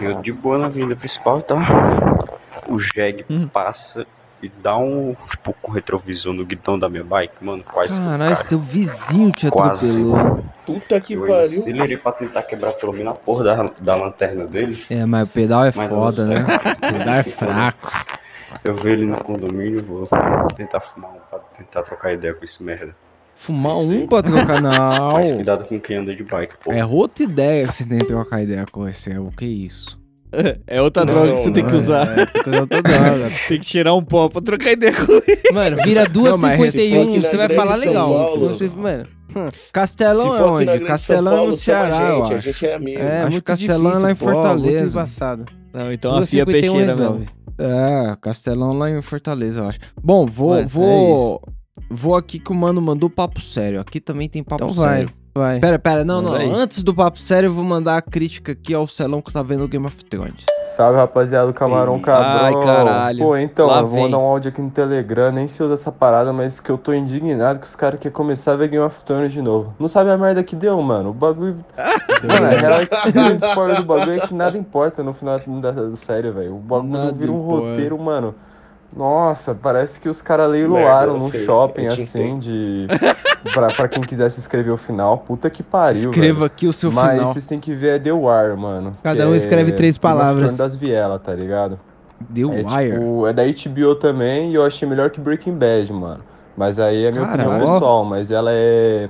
Eu 0.00 0.20
de 0.20 0.32
boa 0.32 0.58
na 0.58 0.66
avenida 0.66 0.94
principal, 0.96 1.40
tá? 1.42 1.56
O 2.68 2.78
Jeg 2.78 3.24
passa 3.52 4.06
e 4.42 4.48
dá 4.48 4.76
um, 4.76 5.14
tipo, 5.30 5.54
com 5.62 5.70
o 5.70 5.74
retrovisor 5.74 6.32
no 6.32 6.44
guidão 6.44 6.76
da 6.78 6.88
minha 6.88 7.04
bike, 7.04 7.32
mano, 7.40 7.62
quase 7.62 7.96
eu 7.98 8.04
Caralho, 8.04 8.36
seu 8.36 8.58
vizinho 8.58 9.30
te 9.30 9.48
Quase. 9.48 9.90
atropelou. 10.00 10.44
Puta 10.66 11.00
que 11.00 11.14
Eu 11.14 11.20
pariu. 11.20 11.40
acelerei 11.42 11.96
pra 11.96 12.10
tentar 12.12 12.42
quebrar 12.42 12.72
pelo 12.72 12.92
menos 12.92 13.12
a 13.12 13.14
porra 13.14 13.44
da, 13.44 13.70
da 13.80 13.94
lanterna 13.94 14.44
dele. 14.44 14.76
É, 14.90 15.06
mas 15.06 15.28
o 15.28 15.32
pedal 15.32 15.64
é 15.64 15.72
Mas 15.74 15.90
foda, 15.90 16.22
eu 16.22 16.26
né? 16.26 16.44
O 16.44 16.92
pedal 16.98 17.14
é 17.14 17.22
fraco. 17.22 17.92
Eu 18.64 18.74
vi 18.74 18.90
ele 18.90 19.06
no 19.06 19.16
condomínio, 19.22 19.82
vou 19.82 20.08
tentar 20.56 20.80
fumar 20.80 21.10
um 21.10 21.18
pra 21.30 21.38
tentar 21.56 21.82
trocar 21.82 22.12
ideia 22.12 22.34
com 22.34 22.44
esse 22.44 22.62
merda. 22.62 22.94
Fumar 23.34 23.76
um 23.76 24.06
pra 24.06 24.22
trocar, 24.22 24.60
não. 24.62 25.12
Mas 25.14 25.32
cuidado 25.32 25.64
com 25.64 25.80
quem 25.80 25.96
anda 25.96 26.14
de 26.14 26.22
bike, 26.22 26.54
pô. 26.62 26.72
É 26.72 26.84
outra 26.84 27.24
ideia 27.24 27.66
que 27.66 27.72
você 27.74 27.84
tem 27.84 27.98
que 27.98 28.06
trocar 28.06 28.42
ideia 28.42 28.64
com 28.70 28.86
esse. 28.88 29.10
É 29.10 29.18
o 29.18 29.30
que 29.30 29.44
é 29.44 29.48
isso? 29.48 30.00
É 30.66 30.80
outra 30.80 31.04
Não, 31.04 31.12
droga 31.12 31.32
que 31.32 31.40
você 31.40 31.50
tem 31.50 31.62
não, 31.62 31.68
que 31.70 31.76
usar. 31.76 32.18
é, 32.18 32.24
tem 32.26 32.42
que 32.42 32.48
usar 32.48 32.60
outra 32.62 32.82
droga. 32.82 33.30
tem 33.48 33.60
que 33.60 33.66
tirar 33.66 33.94
um 33.94 34.02
pó 34.02 34.28
pra 34.30 34.40
trocar 34.40 34.72
ideia 34.72 34.94
com 34.94 35.12
ele. 35.12 35.42
Mano, 35.52 35.76
vira 35.84 36.04
Não, 36.08 36.38
mas 36.38 36.58
2,51, 36.58 36.58
respeite 36.64 37.20
você 37.20 37.36
vai 37.36 37.48
falar 37.50 37.76
legal. 37.76 38.08
Paulo. 38.08 38.46
Você, 38.46 38.68
mano, 38.68 39.04
Castelão 39.72 40.32
Se 40.32 40.38
é 40.40 40.44
aqui 40.44 40.64
na 40.64 40.72
onde? 40.72 40.84
Castelão 40.86 41.32
é 41.32 41.36
Paulo, 41.36 41.50
no 41.50 41.52
Ceará, 41.56 42.14
gente, 42.22 42.34
a 42.34 42.38
gente 42.38 42.66
é 42.66 42.74
amigo. 42.74 43.00
É, 43.00 43.04
Acho 43.18 43.24
que 43.26 43.30
muito 43.32 43.44
Castelão 43.44 43.76
é 43.76 43.78
difícil, 43.84 44.02
lá 44.06 44.10
em 44.10 44.14
pô, 44.16 44.24
muito 44.24 44.36
Fortaleza. 44.36 44.98
embaçado. 44.98 45.44
Não, 45.72 45.92
então 45.92 46.16
a 46.16 46.26
51 46.26 46.52
peixeira 46.52 46.86
resolve. 46.86 47.18
mesmo. 47.20 47.32
É, 47.62 48.16
Castelão 48.20 48.72
lá 48.72 48.90
em 48.90 49.00
Fortaleza, 49.00 49.60
eu 49.60 49.66
acho. 49.68 49.78
Bom, 50.02 50.26
vou, 50.26 50.50
Mano, 50.56 50.68
vou, 50.68 51.42
vou 51.88 52.16
aqui 52.16 52.38
que 52.38 52.50
o 52.50 52.54
mano 52.54 52.80
mandou 52.82 53.08
papo 53.08 53.40
sério. 53.40 53.80
Aqui 53.80 54.00
também 54.00 54.28
tem 54.28 54.42
papo 54.42 54.64
Então 54.64 54.82
sério. 54.82 55.08
vai. 55.08 55.21
Pera, 55.60 55.78
pera, 55.78 56.04
não, 56.04 56.16
Manda 56.20 56.30
não. 56.30 56.36
aí. 56.36 56.52
Antes 56.52 56.82
do 56.82 56.94
papo 56.94 57.18
sério, 57.18 57.46
eu 57.48 57.52
vou 57.54 57.64
mandar 57.64 57.96
a 57.96 58.02
crítica 58.02 58.52
aqui 58.52 58.74
ao 58.74 58.86
Celão 58.86 59.22
que 59.22 59.32
tá 59.32 59.42
vendo 59.42 59.64
o 59.64 59.68
Game 59.68 59.86
of 59.86 60.04
Thrones. 60.04 60.44
Salve 60.76 60.98
rapaziada 60.98 61.46
do 61.46 61.54
Camarão 61.54 61.98
Cabrão. 62.00 62.44
Ai, 62.44 62.66
caralho. 62.66 63.18
Pô, 63.18 63.36
então, 63.36 63.66
Lá 63.66 63.78
eu 63.78 63.86
vou 63.86 63.94
vem. 63.94 64.02
mandar 64.04 64.18
um 64.18 64.22
áudio 64.26 64.50
aqui 64.50 64.60
no 64.60 64.70
Telegram, 64.70 65.32
nem 65.32 65.48
sei 65.48 65.66
dessa 65.68 65.90
parada, 65.90 66.34
mas 66.34 66.60
que 66.60 66.68
eu 66.68 66.76
tô 66.76 66.92
indignado 66.92 67.60
que 67.60 67.66
os 67.66 67.74
caras 67.74 67.98
querem 67.98 68.14
começar 68.14 68.52
a 68.52 68.56
ver 68.56 68.68
Game 68.68 68.84
of 68.84 69.02
Thrones 69.04 69.32
de 69.32 69.40
novo. 69.40 69.74
Não 69.78 69.88
sabe 69.88 70.10
a 70.10 70.18
merda 70.18 70.42
que 70.42 70.54
deu, 70.54 70.80
mano? 70.82 71.10
O 71.10 71.14
bagulho. 71.14 71.64
mano, 71.78 72.46
a 72.46 72.50
real 72.50 72.80
é 72.82 72.86
que 72.86 73.08
o 73.08 73.12
grande 73.12 73.46
spoiler 73.46 73.76
do 73.78 73.84
bagulho 73.84 74.12
é 74.22 74.26
que 74.26 74.34
nada 74.34 74.58
importa 74.58 75.02
no 75.02 75.14
final 75.14 75.40
da, 75.60 75.70
da 75.70 75.96
série, 75.96 76.30
velho. 76.30 76.56
O 76.56 76.58
bagulho 76.58 76.92
Nada 76.92 77.12
vira 77.12 77.32
um 77.32 77.42
importa. 77.42 77.68
roteiro, 77.68 77.98
mano. 77.98 78.34
Nossa, 78.94 79.54
parece 79.54 79.98
que 80.00 80.08
os 80.08 80.20
caras 80.20 80.50
leiloaram 80.50 81.18
num 81.18 81.30
shopping 81.32 81.86
assim 81.86 82.38
de. 82.38 82.86
pra, 83.54 83.68
pra 83.68 83.88
quem 83.88 84.02
quisesse 84.02 84.38
escrever 84.38 84.70
o 84.70 84.76
final. 84.76 85.18
Puta 85.18 85.48
que 85.48 85.62
pariu. 85.62 85.98
Escreva 86.10 86.40
velho. 86.40 86.44
aqui 86.46 86.66
o 86.66 86.72
seu 86.72 86.92
Mas 86.92 87.12
final. 87.12 87.26
vocês 87.32 87.46
têm 87.46 87.58
que 87.58 87.72
ver 87.74 87.96
é 87.96 87.98
The 87.98 88.12
Wire, 88.12 88.56
mano. 88.56 88.96
Cada 89.02 89.28
um 89.28 89.32
é 89.32 89.36
escreve 89.36 89.72
três 89.72 89.96
Game 89.96 90.12
of 90.14 90.18
palavras. 90.20 90.56
Das 90.58 90.74
vielas, 90.74 91.20
tá 91.22 91.34
ligado? 91.34 91.80
The 92.32 92.40
É, 92.42 92.44
Wire. 92.44 92.92
tipo, 92.92 93.26
é 93.26 93.32
da 93.32 93.42
HBO 93.44 93.94
também 93.94 94.50
e 94.50 94.54
eu 94.54 94.64
achei 94.64 94.86
melhor 94.88 95.10
que 95.10 95.18
Breaking 95.20 95.54
Bad, 95.54 95.92
mano. 95.92 96.20
Mas 96.56 96.78
aí 96.78 97.06
é 97.06 97.10
minha 97.10 97.24
opinião 97.24 97.58
pessoal, 97.58 98.04
mas 98.04 98.30
ela 98.30 98.50
é 98.52 99.08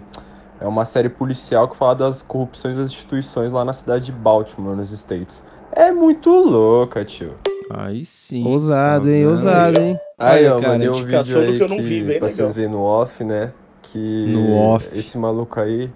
é 0.60 0.66
uma 0.68 0.84
série 0.84 1.08
policial 1.08 1.66
que 1.66 1.74
fala 1.76 1.92
das 1.96 2.22
corrupções 2.22 2.76
das 2.76 2.84
instituições 2.92 3.50
lá 3.50 3.64
na 3.64 3.72
cidade 3.72 4.04
de 4.06 4.12
Baltimore, 4.12 4.76
nos 4.76 4.92
States. 4.92 5.42
É 5.72 5.90
muito 5.90 6.30
louca, 6.30 7.04
tio. 7.04 7.32
Aí 7.70 8.04
sim. 8.04 8.46
Ousado, 8.46 9.08
hein? 9.10 9.20
vendo? 9.22 9.28
Ousado, 9.30 9.80
hein? 9.80 9.98
Aí, 10.18 10.46
ó, 10.48 10.60
cara, 10.60 10.72
mandei 10.74 10.88
um 10.88 11.04
vídeo 11.04 11.38
aí 11.40 11.56
que 11.56 11.62
eu 11.64 11.68
não 11.68 11.80
vi, 11.82 12.02
bem 12.02 12.18
pra 12.18 12.28
legal. 12.28 12.28
vocês 12.28 12.52
verem 12.52 12.70
no 12.70 12.82
off, 12.82 13.24
né? 13.24 13.52
Que 13.82 14.26
No 14.32 14.56
off. 14.56 14.88
esse 14.96 15.18
maluco 15.18 15.58
aí 15.60 15.90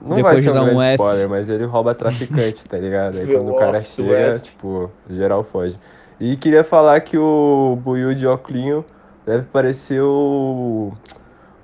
não 0.00 0.16
Depois 0.16 0.22
vai 0.22 0.36
ser 0.42 0.50
um 0.50 0.62
um 0.62 0.64
grande 0.66 0.82
F. 0.82 0.92
spoiler, 0.94 1.28
mas 1.28 1.48
ele 1.48 1.64
rouba 1.64 1.94
traficante, 1.94 2.64
tá 2.64 2.76
ligado? 2.78 3.18
Aí 3.18 3.26
quando 3.32 3.50
o 3.50 3.54
cara 3.56 3.78
off, 3.78 3.86
chega, 3.88 4.38
tipo, 4.38 4.90
geral 5.08 5.42
foge. 5.44 5.78
E 6.20 6.36
queria 6.36 6.64
falar 6.64 7.00
que 7.00 7.16
o 7.18 7.78
Buiu 7.82 8.14
de 8.14 8.26
Oclinho 8.26 8.84
deve 9.24 9.44
parecer 9.44 10.00
o 10.02 10.92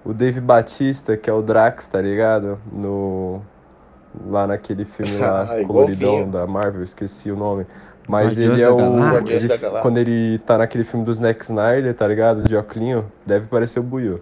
o 0.04 0.12
Dave 0.12 0.40
Batista, 0.40 1.16
que 1.16 1.30
é 1.30 1.32
o 1.32 1.40
Drax, 1.42 1.86
tá 1.86 2.00
ligado? 2.00 2.58
No 2.72 3.40
lá 4.28 4.46
naquele 4.46 4.84
filme 4.84 5.16
lá 5.16 5.42
Ah, 5.52 5.64
coloridão 5.64 6.14
igualzinho. 6.14 6.26
da 6.32 6.46
Marvel, 6.46 6.82
esqueci 6.82 7.30
o 7.30 7.36
nome. 7.36 7.66
Mas 8.08 8.36
Guardiões 8.36 8.54
ele 8.54 8.62
é 8.62 8.70
o 8.70 9.80
quando 9.80 9.98
ele 9.98 10.38
tá 10.40 10.58
naquele 10.58 10.84
filme 10.84 11.04
do 11.04 11.14
Zack 11.14 11.42
Snyder, 11.44 11.94
tá 11.94 12.06
ligado? 12.06 12.42
De 12.42 12.56
Oclinho, 12.56 13.10
deve 13.26 13.46
parecer 13.46 13.78
o 13.80 13.82
Buiu. 13.82 14.18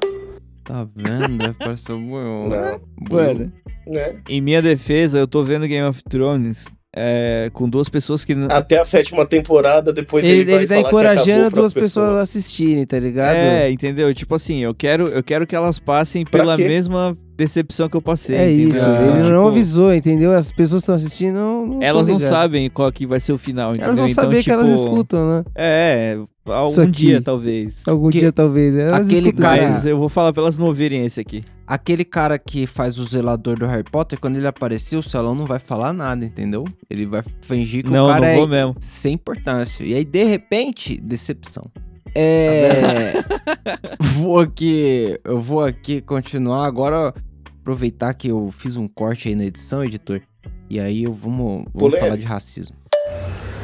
Tá 0.65 0.87
vendo? 0.95 1.39
Deve 1.39 1.55
parecer 1.55 1.93
um 1.93 2.07
bom. 2.09 2.49
Não. 2.49 2.81
Mano, 3.11 3.53
Né? 3.87 4.17
em 4.29 4.41
minha 4.41 4.61
defesa, 4.63 5.19
eu 5.19 5.27
tô 5.27 5.43
vendo 5.43 5.67
Game 5.67 5.87
of 5.89 6.03
Thrones 6.05 6.67
é, 6.95 7.51
com 7.53 7.69
duas 7.69 7.89
pessoas 7.89 8.25
que. 8.25 8.35
Até 8.49 8.79
a 8.79 8.85
sétima 8.85 9.25
temporada, 9.25 9.93
depois 9.93 10.23
ele, 10.25 10.41
Ele, 10.41 10.45
vai 10.45 10.55
ele 10.57 10.67
tá 10.67 10.79
encorajando 10.79 11.51
duas 11.51 11.73
pessoas 11.73 12.17
a 12.17 12.21
assistirem, 12.21 12.85
tá 12.87 12.99
ligado? 12.99 13.35
É, 13.37 13.71
entendeu? 13.71 14.13
Tipo 14.15 14.35
assim, 14.35 14.59
eu 14.59 14.75
quero, 14.75 15.09
eu 15.09 15.23
quero 15.23 15.47
que 15.47 15.57
elas 15.57 15.79
passem 15.79 16.25
Pra 16.25 16.41
pela 16.41 16.57
quê? 16.57 16.67
mesma 16.69 17.17
decepção 17.41 17.89
que 17.89 17.97
eu 17.97 18.03
passei. 18.03 18.37
É 18.37 18.51
entendeu? 18.53 18.69
isso, 18.69 18.81
Então, 18.81 19.03
ele 19.03 19.23
tipo, 19.23 19.29
não 19.35 19.49
avisou, 19.49 19.93
entendeu? 19.95 20.33
As 20.33 20.53
pessoas 20.53 20.83
que 20.83 20.85
estão 20.85 20.95
assistindo 20.95 21.35
não, 21.35 21.67
não 21.67 21.83
Elas 21.83 22.07
não 22.09 22.19
sabem 22.19 22.69
qual 22.71 22.93
que 22.93 23.07
vai 23.07 23.19
ser 23.19 23.33
o 23.33 23.39
final, 23.39 23.71
entendeu? 23.71 23.87
Elas 23.87 23.99
vão 23.99 24.07
Então, 24.09 24.25
saber 24.25 24.43
que 24.45 24.51
elas 24.51 24.69
tipo, 24.69 24.79
escutam, 24.79 25.29
né? 25.29 25.45
É, 25.55 26.19
algum 26.47 26.83
aqui. 26.83 26.91
dia 26.91 27.21
talvez. 27.23 27.83
Algum 27.89 28.11
Que- 28.11 28.19
dia 28.19 28.33
talvez. 28.33 28.75
Elas 28.77 29.07
Aquele 29.07 29.29
escutam 29.29 29.43
cara- 29.51 29.83
eu 29.89 29.99
vou 29.99 30.09
falar 30.09 30.33
pra 30.33 30.43
elas 30.43 30.59
não 30.59 30.67
ouvirem 30.67 31.05
esse 31.05 31.21
aqui. 31.21 31.43
Aquele 31.67 32.05
cara 32.05 32.39
que 32.39 32.67
faz 32.67 32.99
o 32.99 33.05
zelador 33.05 33.57
do 33.59 33.65
Harry 33.67 33.85
Potter, 33.85 34.19
quando 34.21 34.37
ele 34.37 34.47
aparecer, 34.47 34.97
o 34.97 35.03
salão 35.03 35.35
não 35.35 35.47
vai 35.47 35.59
falar 35.61 35.93
nada, 35.93 36.25
entendeu? 36.25 36.65
Ele 36.91 37.07
vai 37.07 37.23
fingir 37.43 37.85
que 37.85 37.91
Não, 37.91 38.07
o 38.07 38.09
cara 38.09 38.21
não 38.21 38.27
é 38.29 38.37
vou 38.37 38.49
mesmo. 38.49 38.75
sem 38.81 39.15
importância. 39.15 39.85
E 39.85 39.95
aí, 39.95 40.05
de 40.05 40.25
repente, 40.25 41.01
decepção. 41.01 41.65
É. 42.13 43.13
vou 44.17 44.41
aqui. 44.41 45.17
Eu 45.25 45.39
vou 45.41 45.63
aqui 45.65 46.01
continuar. 46.01 46.67
Agora, 46.67 47.15
aproveitar 47.61 48.15
que 48.15 48.29
eu 48.29 48.51
fiz 48.51 48.77
um 48.77 48.89
corte 48.89 49.29
aí 49.29 49.35
na 49.35 49.45
edição, 49.45 49.85
editor. 49.85 50.21
E 50.69 50.81
aí 50.81 51.05
eu 51.05 51.13
vamos, 51.13 51.65
vamos 51.75 51.99
falar 51.99 52.17
de 52.17 52.25
racismo. 52.25 52.77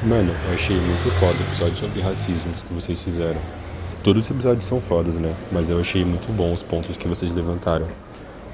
Mano, 0.05 0.33
eu 0.47 0.55
achei 0.55 0.77
muito 0.77 1.11
foda 1.19 1.39
o 1.39 1.43
episódio 1.43 1.77
sobre 1.77 2.01
racismo 2.01 2.53
que 2.69 2.75
vocês 2.75 3.01
fizeram. 3.01 3.41
Todos 4.05 4.27
os 4.27 4.31
episódios 4.31 4.65
são 4.65 4.81
fodas, 4.81 5.19
né? 5.19 5.29
Mas 5.51 5.71
eu 5.71 5.81
achei 5.81 6.05
muito 6.05 6.33
bom 6.33 6.53
os 6.53 6.63
pontos 6.63 6.97
que 6.97 7.09
vocês 7.09 7.33
levantaram. 7.33 7.87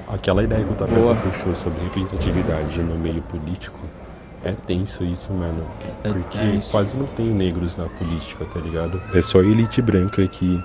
Aquela 0.07 0.43
ideia 0.43 0.63
que 0.63 0.71
o 0.71 0.75
Tapeça 0.75 1.13
puxou 1.15 1.53
sobre 1.53 1.81
representatividade 1.83 2.81
no 2.81 2.97
meio 2.97 3.21
político, 3.23 3.79
é 4.43 4.51
tenso 4.51 5.03
isso, 5.03 5.31
mano. 5.33 5.65
É 6.03 6.11
Porque 6.11 6.37
tenso. 6.37 6.71
quase 6.71 6.95
não 6.95 7.05
tem 7.05 7.27
negros 7.27 7.77
na 7.77 7.87
política, 7.87 8.45
tá 8.45 8.59
ligado? 8.59 9.01
É 9.13 9.21
só 9.21 9.41
elite 9.41 9.81
branca 9.81 10.27
que 10.27 10.61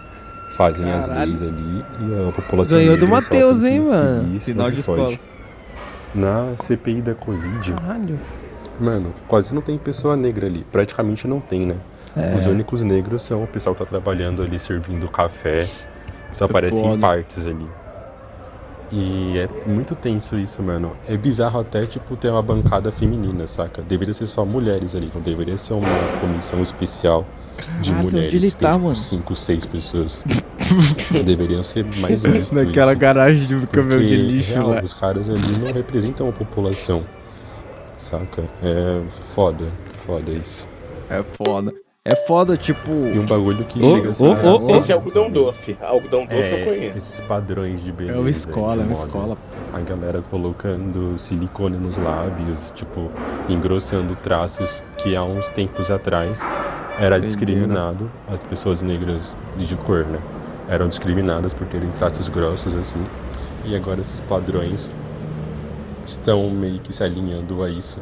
fazem 0.59 0.91
as 0.91 1.07
Caralho. 1.07 1.31
leis 1.31 1.43
ali 1.45 1.85
e 2.01 2.29
a 2.29 2.33
população 2.33 2.79
Ganhou 2.79 2.97
do 2.99 3.07
Matheus, 3.07 3.63
hein, 3.63 3.81
mano? 3.81 4.29
onde 4.35 4.39
de 4.41 4.55
pode. 4.55 4.81
escola. 4.81 5.13
Na 6.13 6.57
CPI 6.57 7.01
da 7.01 7.15
Covid, 7.15 7.73
Caralho. 7.75 8.19
Mano, 8.81 9.15
quase 9.29 9.55
não 9.55 9.63
tem 9.63 9.79
pessoa 9.79 10.17
negra 10.17 10.47
ali. 10.47 10.67
Praticamente 10.73 11.29
não 11.29 11.41
tem, 11.41 11.65
né? 11.65 11.77
É. 12.17 12.35
Os 12.37 12.47
únicos 12.47 12.83
negros 12.83 13.23
são 13.23 13.45
o 13.45 13.47
pessoal 13.47 13.75
que 13.75 13.85
tá 13.85 13.87
trabalhando 13.89 14.43
ali 14.43 14.59
servindo 14.59 15.09
café. 15.09 15.69
Só 16.33 16.45
É 16.45 16.49
aparecem 16.49 16.95
em 16.95 16.99
partes 16.99 17.47
ali. 17.47 17.67
E 18.91 19.39
é 19.39 19.49
muito 19.69 19.95
tenso 19.95 20.37
isso, 20.39 20.63
mano. 20.63 20.93
É 21.07 21.17
bizarro 21.17 21.61
até, 21.61 21.87
tipo, 21.87 22.17
ter 22.17 22.31
uma 22.31 22.43
bancada 22.43 22.91
feminina, 22.91 23.47
saca? 23.47 23.83
Deveria 23.83 24.15
ser 24.15 24.27
só 24.27 24.45
mulheres 24.45 24.95
ali, 24.97 25.11
não 25.15 25.21
deveria 25.21 25.57
ser 25.57 25.75
uma 25.75 25.89
comissão 26.21 26.63
especial 26.63 27.27
de 27.81 27.91
Caralho, 27.91 28.07
onde 28.07 28.17
mulheres. 28.17 28.35
ele 28.35 28.51
tá, 28.51 28.73
tipo, 28.73 28.85
mano? 28.85 28.97
Cinco, 28.97 29.35
seis 29.37 29.67
pessoas. 29.67 30.21
Deveriam 31.25 31.63
ser 31.65 31.85
mais 31.97 32.23
vistos 32.23 32.53
Naquela 32.53 32.93
isso. 32.93 33.01
garagem 33.01 33.47
de 33.47 33.67
caminhão 33.69 34.01
de 34.01 34.17
lixo 34.17 34.53
real, 34.53 34.69
lá. 34.69 34.83
os 34.83 34.93
caras 34.93 35.29
ali 35.31 35.57
não 35.59 35.73
representam 35.73 36.29
a 36.29 36.33
população. 36.33 37.05
Saca? 37.97 38.43
É 38.63 39.03
foda, 39.35 39.67
foda 39.95 40.31
isso. 40.31 40.67
É 41.11 41.23
foda. 41.23 41.73
É 42.07 42.15
foda, 42.15 42.57
tipo. 42.57 42.91
E 42.91 43.19
um 43.19 43.27
bagulho 43.27 43.65
que 43.65 43.81
Ô, 43.81 43.97
chega 43.97 44.11
a 44.11 44.13
ser 44.15 44.25
ô, 44.25 44.29
ô, 44.29 44.33
engraçado. 44.33 44.79
Esse 44.79 44.93
é 44.93 44.95
algodão 44.95 45.31
doce. 45.31 45.77
Algodão 45.81 46.21
doce 46.27 46.37
eu 46.53 46.59
É, 46.59 46.65
conheço. 46.65 46.97
esses 46.97 47.21
padrões 47.21 47.83
de 47.85 47.93
beleza. 47.93 48.17
É 48.17 48.21
uma 48.21 48.31
escola, 48.31 48.73
é 48.73 48.77
uma 48.77 48.85
moda. 48.87 48.93
escola. 48.93 49.39
A 49.75 49.81
galera 49.81 50.23
colocando 50.23 51.19
silicone 51.19 51.77
nos 51.77 51.99
lábios, 51.99 52.71
tipo, 52.75 53.11
engrossando 53.49 54.17
traços 54.17 54.83
que 54.97 55.15
há 55.15 55.23
uns 55.23 55.51
tempos 55.51 55.91
atrás 55.91 56.41
era 56.99 57.19
Entenderam. 57.19 57.21
discriminado 57.21 58.11
as 58.29 58.43
pessoas 58.45 58.81
negras 58.81 59.37
de 59.59 59.77
cor, 59.77 60.07
né? 60.07 60.19
Eram 60.71 60.89
discriminadas 60.89 61.53
por 61.53 61.67
terem 61.67 61.91
traços 61.93 62.29
grossos 62.29 62.75
assim. 62.75 63.03
E 63.67 63.77
agora 63.77 64.01
esses 64.01 64.21
padrões 64.21 64.95
estão 66.07 66.49
meio 66.51 66.79
que 66.81 66.93
se 66.93 67.03
alinhando 67.05 67.63
a 67.63 67.69
isso. 67.69 68.01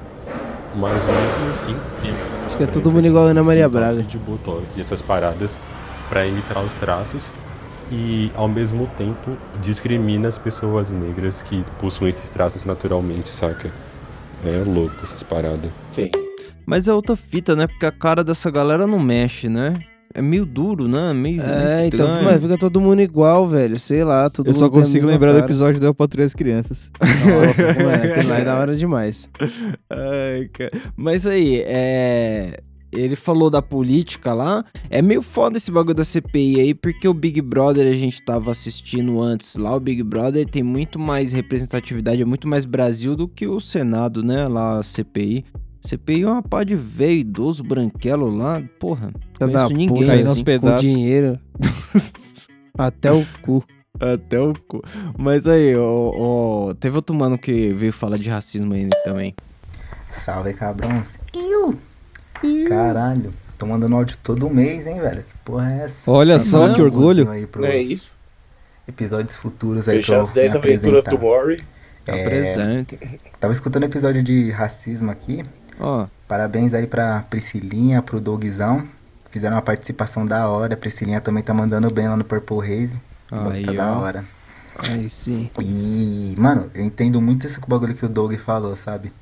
Mas 0.77 1.07
mesmo 1.07 1.51
assim, 1.51 1.77
tem 2.03 2.13
Acho 2.45 2.57
que 2.59 2.65
é 2.65 2.67
todo 2.67 2.93
mundo 2.93 3.07
igual 3.07 3.27
a 3.27 3.31
Ana 3.31 3.43
Maria 3.43 3.69
Braga. 3.69 4.03
de 4.03 4.19
botox 4.19 4.63
e 4.77 4.81
essas 4.81 5.01
paradas 5.01 5.59
pra 6.09 6.27
imitar 6.27 6.63
os 6.65 6.73
traços 6.75 7.25
e 7.91 8.31
ao 8.35 8.47
mesmo 8.47 8.87
tempo 8.97 9.37
discrimina 9.63 10.29
as 10.29 10.37
pessoas 10.37 10.91
negras 10.91 11.41
que 11.43 11.65
possuem 11.81 12.11
esses 12.11 12.29
traços 12.31 12.65
naturalmente, 12.65 13.29
saca? 13.29 13.73
É 14.45 14.63
louco 14.65 14.95
essas 15.03 15.23
paradas. 15.23 15.71
Sim. 15.93 16.11
Mas 16.67 16.89
é 16.89 16.93
outra 16.93 17.17
fita, 17.17 17.57
né? 17.57 17.67
Porque 17.67 17.87
a 17.87 17.93
cara 17.93 18.23
dessa 18.23 18.51
galera 18.51 18.87
não 18.87 18.99
mexe, 18.99 19.49
né? 19.49 19.75
É 20.17 20.23
meio 20.23 20.47
duro, 20.47 20.89
né? 20.89 21.13
Meio 21.13 21.43
É, 21.43 21.89
então 21.89 22.07
estranho. 22.07 22.25
mano, 22.25 22.41
fica 22.41 22.57
todo 22.57 22.81
mundo 22.81 23.03
igual, 23.03 23.47
velho. 23.47 23.79
Sei 23.79 24.03
lá, 24.03 24.31
todo 24.31 24.47
Eu 24.47 24.55
só 24.55 24.71
consigo 24.71 25.07
lembrar 25.07 25.33
do 25.33 25.41
cara. 25.41 25.47
episódio 25.47 25.79
da 25.79 25.93
Patrulha 25.93 26.25
das 26.25 26.33
Crianças. 26.35 26.91
Nossa, 27.01 27.67
mano, 27.75 28.03
aquele 28.03 28.27
lá 28.27 28.39
é 28.39 28.45
da 28.45 28.59
hora 28.59 28.75
demais. 28.75 29.29
Ai, 29.91 30.49
cara. 30.53 30.71
Mas 30.97 31.27
aí, 31.27 31.63
é. 31.67 32.61
Ele 32.93 33.15
falou 33.15 33.51
da 33.51 33.61
política 33.61 34.33
lá. 34.33 34.65
É 34.89 35.03
meio 35.03 35.21
foda 35.21 35.59
esse 35.59 35.71
bagulho 35.71 35.95
da 35.97 36.05
CPI 36.05 36.61
aí, 36.61 36.73
porque 36.75 37.07
o 37.07 37.13
Big 37.13 37.43
Brother 37.43 37.87
a 37.87 37.93
gente 37.95 38.23
tava 38.23 38.51
assistindo 38.51 39.21
antes 39.21 39.55
lá. 39.57 39.75
O 39.77 39.81
Big 39.81 40.03
Brother 40.03 40.47
tem 40.47 40.63
muito 40.63 40.99
mais 40.99 41.31
representatividade, 41.33 42.23
é 42.23 42.25
muito 42.25 42.49
mais 42.49 42.65
Brasil 42.65 43.15
do 43.15 43.29
que 43.29 43.47
o 43.47 43.61
Senado, 43.61 44.23
né? 44.23 44.49
Lá 44.49 44.79
a 44.79 44.83
CPI. 44.83 45.45
CPI 45.87 46.23
é 46.23 46.27
uma 46.27 46.43
pá 46.43 46.65
de 46.65 46.75
velho 46.75 47.13
idoso 47.13 47.63
branquelo 47.63 48.35
lá. 48.35 48.63
Porra, 48.79 49.13
Filha 49.39 49.51
da 49.53 49.65
conheço 49.67 49.75
ninguém. 49.75 50.11
assim. 50.11 50.35
com 50.39 50.45
pedaços. 50.45 50.83
dinheiro. 50.83 51.39
Até 52.77 53.13
o 53.13 53.27
cu. 53.41 53.65
Até 53.99 54.39
o 54.39 54.53
cu. 54.69 54.83
Mas 55.17 55.47
aí, 55.47 55.75
ó, 55.77 56.13
ó, 56.15 56.75
teve 56.75 56.97
outro 56.97 57.15
mano 57.15 57.39
que 57.39 57.73
veio 57.73 57.93
falar 57.93 58.19
de 58.19 58.29
racismo 58.29 58.75
aí 58.75 58.89
também. 59.05 59.35
Salve, 60.11 60.53
cabrão. 60.55 61.03
Iu. 61.35 61.79
Caralho, 62.69 63.33
tô 63.57 63.65
mandando 63.67 63.97
áudio 63.97 64.19
todo 64.23 64.51
mês, 64.51 64.87
hein, 64.87 65.01
velho? 65.01 65.23
Que 65.23 65.39
porra 65.45 65.73
é 65.73 65.85
essa? 65.85 66.11
Olha 66.11 66.35
Tá 66.35 66.41
só, 66.41 66.73
que 66.73 66.83
orgulho. 66.83 67.31
Aí 67.31 67.47
pro 67.47 67.65
é 67.65 67.79
isso? 67.79 68.15
Episódios 68.87 69.35
futuros 69.37 69.89
aí 69.89 69.97
Fechar 69.97 70.15
pra 70.15 70.23
as 70.25 70.29
eu 70.29 70.35
10 70.35 70.53
me 70.53 70.59
aventuras 70.59 71.05
do 71.05 71.19
Mori. 71.19 71.63
É, 72.07 72.23
Apresente. 72.23 72.99
Tava 73.41 73.53
escutando 73.53 73.85
episódio 73.85 74.23
de 74.23 74.51
racismo 74.51 75.11
aqui. 75.11 75.43
Ó, 75.79 76.07
Parabéns 76.29 76.75
aí 76.75 76.87
pra 76.87 77.23
Priscilinha, 77.31 78.03
pro 78.03 78.21
Dogzão. 78.21 78.87
Fizeram 79.31 79.57
uma 79.57 79.63
participação 79.63 80.27
da 80.27 80.49
hora. 80.49 80.75
A 80.75 80.77
Priscilinha 80.77 81.21
também 81.21 81.43
tá 81.43 81.55
mandando 81.55 81.89
bem 81.91 82.09
lá 82.09 82.17
no 82.17 82.25
Purple 82.25 82.59
Haze. 82.61 82.97
Aí, 83.31 83.65
tá 83.65 83.73
da 83.73 83.93
ó. 83.93 84.01
hora. 84.01 84.25
Aí 84.91 85.09
sim. 85.09 85.51
E, 85.61 86.35
mano, 86.37 86.71
eu 86.75 86.85
entendo 86.85 87.21
muito 87.21 87.47
esse 87.47 87.61
bagulho 87.61 87.95
que 87.95 88.05
o 88.05 88.09
Doug 88.09 88.35
falou, 88.39 88.77
sabe? 88.77 89.13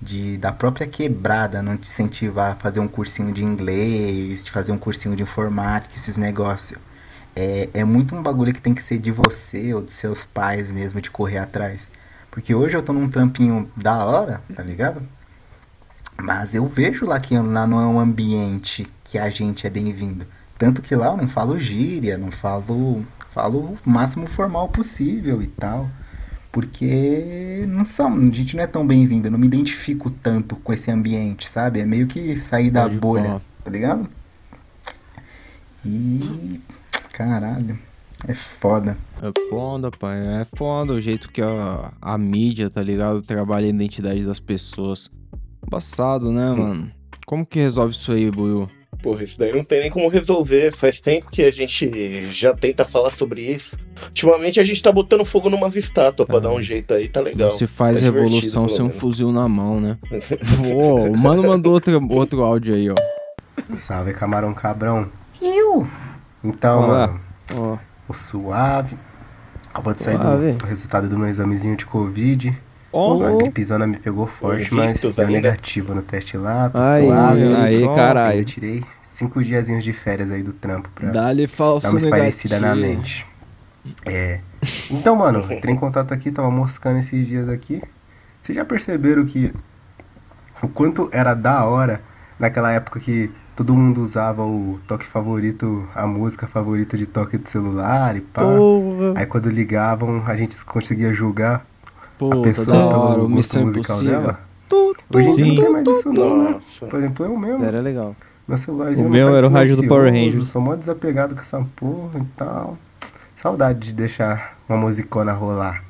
De 0.00 0.38
da 0.38 0.52
própria 0.52 0.86
quebrada 0.86 1.62
não 1.62 1.76
te 1.76 1.88
incentivar 1.88 2.52
a 2.52 2.56
fazer 2.56 2.80
um 2.80 2.88
cursinho 2.88 3.32
de 3.32 3.44
inglês, 3.44 4.44
de 4.44 4.50
fazer 4.50 4.72
um 4.72 4.78
cursinho 4.78 5.14
de 5.14 5.22
informática, 5.22 5.94
esses 5.94 6.16
negócios. 6.16 6.78
É, 7.36 7.68
é 7.74 7.84
muito 7.84 8.14
um 8.14 8.22
bagulho 8.22 8.54
que 8.54 8.60
tem 8.60 8.74
que 8.74 8.82
ser 8.82 8.98
de 8.98 9.10
você 9.10 9.74
ou 9.74 9.82
dos 9.82 9.94
seus 9.94 10.24
pais 10.24 10.72
mesmo, 10.72 11.00
de 11.00 11.10
correr 11.10 11.38
atrás. 11.38 11.88
Porque 12.30 12.54
hoje 12.54 12.76
eu 12.76 12.82
tô 12.82 12.92
num 12.92 13.10
trampinho 13.10 13.70
da 13.76 14.04
hora, 14.04 14.40
tá 14.54 14.62
ligado? 14.62 15.02
Mas 16.20 16.54
eu 16.54 16.66
vejo 16.66 17.06
lá 17.06 17.18
que 17.20 17.36
lá 17.36 17.66
não 17.66 17.80
é 17.80 17.86
um 17.86 18.00
ambiente 18.00 18.86
que 19.04 19.18
a 19.18 19.28
gente 19.30 19.66
é 19.66 19.70
bem-vindo. 19.70 20.26
Tanto 20.58 20.80
que 20.80 20.94
lá 20.94 21.08
eu 21.08 21.16
não 21.16 21.28
falo 21.28 21.58
gíria, 21.58 22.16
não 22.16 22.30
falo. 22.30 23.04
Falo 23.30 23.76
o 23.84 23.90
máximo 23.90 24.26
formal 24.28 24.68
possível 24.68 25.42
e 25.42 25.48
tal. 25.48 25.90
Porque 26.52 27.64
não 27.68 27.84
são, 27.84 28.14
a 28.16 28.22
gente 28.22 28.54
não 28.54 28.62
é 28.62 28.66
tão 28.66 28.86
bem-vindo. 28.86 29.26
Eu 29.26 29.32
não 29.32 29.38
me 29.38 29.46
identifico 29.46 30.08
tanto 30.08 30.54
com 30.54 30.72
esse 30.72 30.88
ambiente, 30.88 31.48
sabe? 31.48 31.80
É 31.80 31.84
meio 31.84 32.06
que 32.06 32.36
sair 32.36 32.70
da 32.70 32.82
Pode 32.82 32.98
bolha, 32.98 33.42
tá 33.64 33.70
ligado? 33.70 34.08
E. 35.84 36.60
Caralho. 37.12 37.76
É 38.26 38.34
foda. 38.34 38.96
É 39.20 39.30
foda, 39.50 39.90
pai. 39.90 40.18
É 40.18 40.46
foda 40.56 40.94
o 40.94 41.00
jeito 41.00 41.28
que 41.28 41.42
a, 41.42 41.92
a 42.00 42.16
mídia, 42.16 42.70
tá 42.70 42.82
ligado? 42.82 43.20
Trabalha 43.20 43.66
a 43.66 43.68
identidade 43.68 44.24
das 44.24 44.40
pessoas. 44.40 45.10
Embaçado, 45.66 46.30
né, 46.30 46.50
mano? 46.50 46.90
Como 47.26 47.44
que 47.46 47.58
resolve 47.58 47.94
isso 47.94 48.12
aí, 48.12 48.30
Buiu? 48.30 48.68
Porra, 49.02 49.22
isso 49.22 49.38
daí 49.38 49.52
não 49.54 49.62
tem 49.64 49.80
nem 49.82 49.90
como 49.90 50.08
resolver. 50.08 50.72
Faz 50.72 51.00
tempo 51.00 51.30
que 51.30 51.42
a 51.42 51.50
gente 51.50 52.22
já 52.32 52.54
tenta 52.54 52.84
falar 52.84 53.10
sobre 53.10 53.42
isso. 53.42 53.76
Ultimamente 54.06 54.58
a 54.60 54.64
gente 54.64 54.82
tá 54.82 54.90
botando 54.90 55.24
fogo 55.24 55.50
numas 55.50 55.76
estátuas 55.76 56.26
pra 56.26 56.38
dar 56.38 56.50
um 56.50 56.62
jeito 56.62 56.94
aí, 56.94 57.08
tá 57.08 57.20
legal. 57.20 57.50
Não 57.50 57.56
se 57.56 57.66
faz 57.66 57.98
Tá 58.00 58.06
revolução 58.06 58.68
sem 58.68 58.82
um 58.84 58.90
fuzil 58.90 59.30
na 59.30 59.46
mão, 59.48 59.78
né? 59.80 59.98
Ô, 60.74 61.10
o 61.10 61.16
mano 61.16 61.42
mandou 61.42 61.74
outro, 61.74 62.00
outro 62.10 62.42
áudio 62.42 62.74
aí, 62.74 62.88
ó. 62.90 62.94
Salve, 63.76 64.14
camarão 64.14 64.54
cabrão. 64.54 65.10
Iu. 65.40 65.86
Então, 66.42 66.84
Olá. 66.84 67.06
mano, 67.08 67.20
Ó, 67.56 67.78
o 68.08 68.12
suave. 68.14 68.96
Acabou 69.70 69.92
de 69.92 70.02
sair 70.02 70.16
Suave. 70.16 70.52
do, 70.52 70.58
do 70.58 70.66
resultado 70.66 71.08
do 71.08 71.18
meu 71.18 71.28
examezinho 71.28 71.76
de 71.76 71.84
Covid. 71.84 72.56
Ó. 72.94 73.22
A 73.26 73.36
gripezona 73.36 73.86
me 73.86 73.96
pegou 73.98 74.26
forte, 74.26 74.72
mas 74.72 75.00
deu 75.00 75.10
ainda. 75.18 75.26
negativo 75.26 75.94
no 75.94 76.02
teste 76.02 76.36
lá. 76.36 76.70
Tô 76.70 76.78
Aí, 76.80 77.06
suave. 77.06 77.54
aí, 77.56 77.94
caralho. 77.94 78.40
Eu 78.40 78.44
tirei 78.44 78.84
cinco 79.02 79.42
diazinhos 79.42 79.82
de 79.82 79.92
férias 79.92 80.30
aí 80.30 80.42
do 80.42 80.52
trampo 80.52 80.88
pra 80.94 81.10
Dá-lhe 81.10 81.46
falso 81.46 81.82
dar 81.86 81.90
uma 81.90 81.98
espairecida 82.00 82.60
na 82.60 82.74
negativo. 82.74 82.96
mente. 82.98 83.26
É. 84.06 84.40
Então, 84.90 85.16
mano, 85.16 85.40
entrei 85.52 85.74
em 85.74 85.78
contato 85.78 86.12
aqui, 86.14 86.30
tava 86.30 86.50
moscando 86.50 87.00
esses 87.00 87.26
dias 87.26 87.48
aqui. 87.48 87.82
Vocês 88.40 88.56
já 88.56 88.64
perceberam 88.64 89.24
que 89.24 89.52
o 90.62 90.68
quanto 90.68 91.08
era 91.12 91.34
da 91.34 91.64
hora 91.64 92.00
naquela 92.38 92.70
época 92.72 93.00
que 93.00 93.30
todo 93.56 93.74
mundo 93.74 94.02
usava 94.02 94.42
o 94.44 94.80
toque 94.86 95.06
favorito, 95.06 95.88
a 95.94 96.06
música 96.06 96.46
favorita 96.46 96.96
de 96.96 97.06
toque 97.06 97.38
do 97.38 97.48
celular 97.48 98.16
e 98.16 98.20
pá. 98.20 98.42
Porra. 98.42 99.14
Aí 99.16 99.26
quando 99.26 99.48
ligavam, 99.48 100.22
a 100.26 100.36
gente 100.36 100.62
conseguia 100.64 101.12
julgar 101.12 101.64
a 102.14 102.18
Puta, 102.18 102.40
pessoa 102.42 102.76
hora, 102.84 103.14
pelo 103.14 103.24
o 103.24 103.28
gosto 103.28 103.34
Missão 103.34 103.62
musical 103.66 103.96
Impossível. 103.96 104.20
dela. 104.20 104.40
Hoje 105.14 105.28
em 105.28 105.34
dia 105.34 105.54
não 105.54 105.62
tem 105.62 105.72
mais 105.72 105.88
isso 105.88 106.12
não, 106.12 106.42
né? 106.42 106.60
Por 106.90 106.98
exemplo, 106.98 107.26
eu 107.26 107.36
mesmo. 107.36 107.64
Era 107.64 107.80
legal. 107.80 108.16
Meu 108.46 108.58
celularzinho 108.58 109.08
O 109.08 109.10
meu 109.10 109.34
era 109.34 109.46
o 109.46 109.50
rádio 109.50 109.76
do 109.76 109.86
Power 109.86 110.12
Rangers. 110.12 110.48
Sou 110.48 110.60
mó 110.60 110.74
desapegado 110.74 111.34
com 111.34 111.40
essa 111.40 111.64
porra 111.76 112.18
e 112.20 112.24
tal. 112.36 112.76
Saudade 113.40 113.80
de 113.80 113.92
deixar 113.92 114.58
uma 114.68 114.78
musicona 114.78 115.32
rolar. 115.32 115.82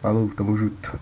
Falou, 0.00 0.28
tamo 0.36 0.56
junto. 0.56 0.98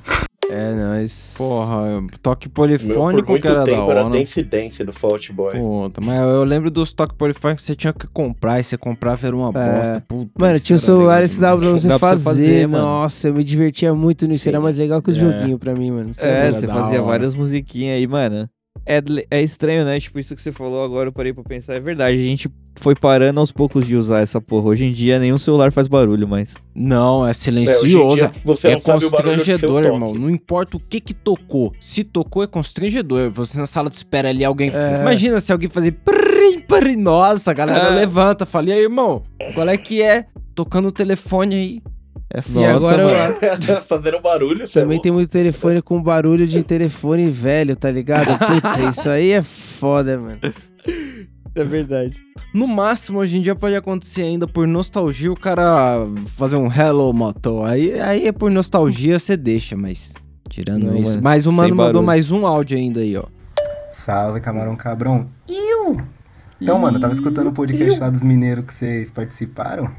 É, 0.51 0.75
nós. 0.75 1.35
Porra, 1.37 2.03
toque 2.23 2.47
Meu, 2.49 2.55
polifônico 2.55 3.31
muito 3.31 3.43
que 3.43 3.49
era 3.49 3.61
da 3.61 3.65
tempo 3.65 3.91
era 3.91 4.05
hora. 4.07 4.11
Dance 4.19 4.43
Dance 4.43 4.85
do 4.85 4.93
Fault 4.93 5.33
Boy. 5.33 5.59
Puta, 5.59 6.01
mas 6.01 6.19
eu 6.21 6.45
lembro 6.45 6.71
dos 6.71 6.93
toques 6.93 7.17
polifônicos 7.17 7.65
que 7.65 7.67
você 7.67 7.75
tinha 7.75 7.93
que 7.93 8.07
comprar 8.07 8.61
e 8.61 8.65
você 8.65 8.77
comprava 8.77 9.27
era 9.27 9.35
uma 9.37 9.51
bosta. 9.51 10.01
Puta, 10.07 10.31
Mano, 10.39 10.61
tinha 10.61 10.75
um 10.75 10.79
era 10.79 10.87
celular 10.87 11.23
esse 11.25 11.41
dava 11.41 11.61
pra 11.61 11.71
você 11.71 11.99
fazer. 11.99 12.23
fazer, 12.25 12.69
mano. 12.69 12.85
Nossa, 12.85 13.29
eu 13.29 13.35
me 13.35 13.43
divertia 13.43 13.93
muito 13.95 14.27
nisso. 14.27 14.49
Era 14.49 14.61
mais 14.61 14.77
legal 14.77 15.03
que 15.03 15.11
os 15.11 15.17
É. 15.17 15.21
joguinhos 15.21 15.59
pra 15.59 15.75
mim, 15.75 15.91
mano. 15.91 16.11
Isso 16.11 16.25
É, 16.25 16.49
era 16.49 16.55
você 16.61 16.67
da 16.67 16.75
fazia 16.75 16.99
hora. 16.99 17.07
várias 17.07 17.35
musiquinhas 17.35 17.97
aí, 17.97 18.07
mano. 18.07 18.49
É, 18.87 19.03
é 19.31 19.43
estranho, 19.43 19.85
né? 19.85 19.99
Tipo, 19.99 20.19
isso 20.21 20.35
que 20.35 20.41
você 20.41 20.53
falou 20.53 20.85
agora, 20.85 21.09
eu 21.09 21.13
parei 21.13 21.33
pra 21.33 21.43
pensar. 21.43 21.75
É 21.75 21.81
verdade, 21.81 22.17
a 22.17 22.23
gente 22.23 22.49
foi 22.77 22.95
parando 22.95 23.41
aos 23.41 23.51
poucos 23.51 23.87
de 23.87 23.97
usar 23.97 24.21
essa 24.21 24.41
porra. 24.41 24.67
Hoje 24.69 24.85
em 24.85 24.93
dia, 24.93 25.19
nenhum 25.19 25.39
celular 25.39 25.73
faz 25.73 25.89
barulho, 25.89 26.29
mas... 26.29 26.55
Não, 26.75 27.27
é 27.27 27.33
silencioso. 27.33 27.87
É, 27.87 28.27
em 28.27 28.31
dia 28.31 28.31
você 28.45 28.69
é 28.69 28.81
constrangedor, 28.81 29.85
irmão. 29.85 30.15
Não 30.15 30.31
importa 30.31 30.77
o 30.77 30.81
que 30.81 31.01
que 31.01 31.13
tocou. 31.15 31.73
Se 31.81 32.05
tocou, 32.05 32.43
é 32.43 32.47
constrangedor. 32.47 33.31
Você 33.31 33.59
na 33.59 33.67
sala 33.67 33.91
de 33.91 33.97
espera 33.97 34.29
ali, 34.29 34.45
alguém. 34.45 34.71
É. 34.73 35.01
Imagina 35.01 35.41
se 35.41 35.51
alguém 35.53 35.69
fazer. 35.69 35.93
prrim, 35.93 36.61
prrim. 36.61 36.97
Nossa, 36.97 37.51
a 37.51 37.55
galera 37.55 37.89
É. 37.89 37.95
levanta, 37.95 38.47
fala, 38.47 38.69
e 38.69 38.73
aí, 38.73 38.83
irmão? 38.83 39.23
Qual 39.55 39.69
é 39.69 39.77
que 39.77 40.03
é? 40.03 40.27
Tocando 40.55 40.89
o 40.89 40.93
telefone 40.93 41.55
aí. 41.55 41.83
É 42.29 42.41
E 42.41 42.43
foda. 42.43 42.75
agora 42.75 43.05
mano. 43.05 43.37
eu- 43.69 43.83
Fazendo 43.87 44.21
barulho, 44.21 44.65
é 44.65 44.67
Também 44.67 45.01
tem 45.01 45.13
muito 45.13 45.31
telefone 45.31 45.81
com 45.81 46.03
barulho 46.03 46.47
de 46.47 46.63
telefone 46.63 47.31
velho, 47.31 47.77
tá 47.77 47.91
ligado? 47.91 48.27
Puta, 48.39 48.83
isso 48.91 49.09
aí 49.09 49.31
é 49.31 49.43
foda, 49.43 50.19
mano. 50.19 50.39
É 51.55 51.65
verdade. 51.65 52.21
No 52.53 52.67
máximo, 52.67 53.19
hoje 53.21 53.39
em 53.39 53.43
dia 53.43 53.55
pode 53.55 53.75
acontecer 53.77 54.23
ainda 54.23 54.47
por 54.47 54.67
nostalgia 54.67 55.33
o 55.33 55.39
cara 55.39 55.99
fazer 56.37 56.57
um 56.57 56.71
hello 56.71 57.13
moto. 57.13 57.63
Aí, 57.65 57.99
aí 58.01 58.27
é 58.27 58.33
por 58.33 58.51
nostalgia, 58.51 59.19
você 59.19 59.37
deixa, 59.37 59.77
mas. 59.77 60.13
Tirando 60.49 60.85
Não, 60.87 60.97
isso. 60.97 61.19
o 61.19 61.53
sem 61.53 61.53
mano 61.53 61.75
mandou 61.75 61.77
barulho. 61.95 62.03
mais 62.03 62.31
um 62.31 62.47
áudio 62.47 62.77
ainda 62.77 63.01
aí, 63.01 63.17
ó. 63.17 63.25
Salve, 64.05 64.41
camarão 64.41 64.77
cabrão. 64.77 65.29
Iu! 65.49 66.01
Então, 66.61 66.79
mano, 66.79 66.97
eu 66.97 67.01
tava 67.01 67.13
escutando 67.15 67.49
o 67.49 67.53
podcast 67.53 67.99
lá 68.01 68.09
dos 68.11 68.23
mineiros 68.23 68.65
que 68.65 68.75
vocês 68.75 69.11
participaram. 69.11 69.91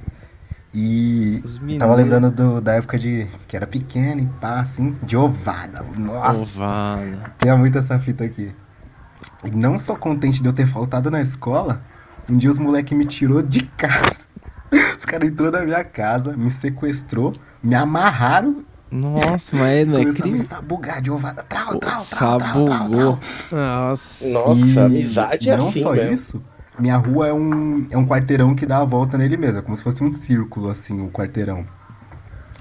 E 0.74 1.42
tava 1.80 1.96
lembrando 1.96 2.30
do- 2.30 2.62
da 2.62 2.74
época 2.74 3.00
de 3.00 3.28
que 3.48 3.56
era 3.56 3.66
pequeno 3.66 4.22
e 4.22 4.26
pá, 4.40 4.60
assim, 4.62 4.96
de 5.04 5.16
ovada. 5.18 5.84
Nossa, 5.98 6.42
Ovada. 6.42 7.34
tinha 7.40 7.56
muito 7.58 7.78
essa 7.78 8.00
fita 8.00 8.24
aqui. 8.24 8.54
E 9.44 9.50
não 9.52 9.80
só 9.80 9.96
contente 9.96 10.42
de 10.42 10.48
eu 10.48 10.54
ter 10.54 10.68
faltado 10.68 11.10
na 11.10 11.22
escola, 11.22 11.82
um 12.30 12.38
dia 12.38 12.52
os 12.52 12.60
moleque 12.60 12.94
me 12.94 13.06
tirou 13.06 13.42
de 13.42 13.62
casa. 13.78 14.28
Os 14.98 15.06
caras 15.06 15.30
entrou 15.30 15.52
na 15.52 15.62
minha 15.62 15.84
casa, 15.84 16.36
me 16.36 16.52
sequestrou, 16.52 17.34
me 17.64 17.74
amarraram 17.74 18.66
Nossa, 18.92 19.56
mas 19.56 19.88
não 19.88 20.00
é 20.00 20.04
começaram 20.04 20.10
a 20.12 20.14
crime? 20.14 20.40
me 20.40 20.46
sabugar 20.46 21.02
de 21.02 21.10
ovada. 21.10 21.44
Trau, 21.44 21.76
trau, 21.78 22.04
trau, 22.06 22.06
trau, 22.06 22.38
trau, 22.38 22.60
trau. 22.60 22.60
Sabugou. 22.80 23.20
Nossa. 23.52 24.28
Nossa, 24.34 24.62
E 24.62 24.80
amizade 24.80 25.50
é 25.50 25.58
não 25.58 25.68
assim 25.70 25.82
só 25.84 25.92
mesmo. 25.94 26.14
isso, 26.14 26.44
minha 26.80 26.98
rua 26.98 27.28
é 27.28 27.34
um, 27.34 27.86
é 27.90 27.98
um 27.98 28.06
quarteirão 28.06 28.56
que 28.56 28.66
dá 28.66 28.78
a 28.80 28.86
volta 28.86 29.18
nele 29.18 29.38
mesmo, 29.38 29.60
é 29.60 29.62
como 29.62 29.76
se 29.76 29.84
fosse 29.84 30.04
um 30.04 30.12
círculo, 30.12 30.70
assim, 30.70 31.02
o 31.02 31.10
quarteirão. 31.10 31.66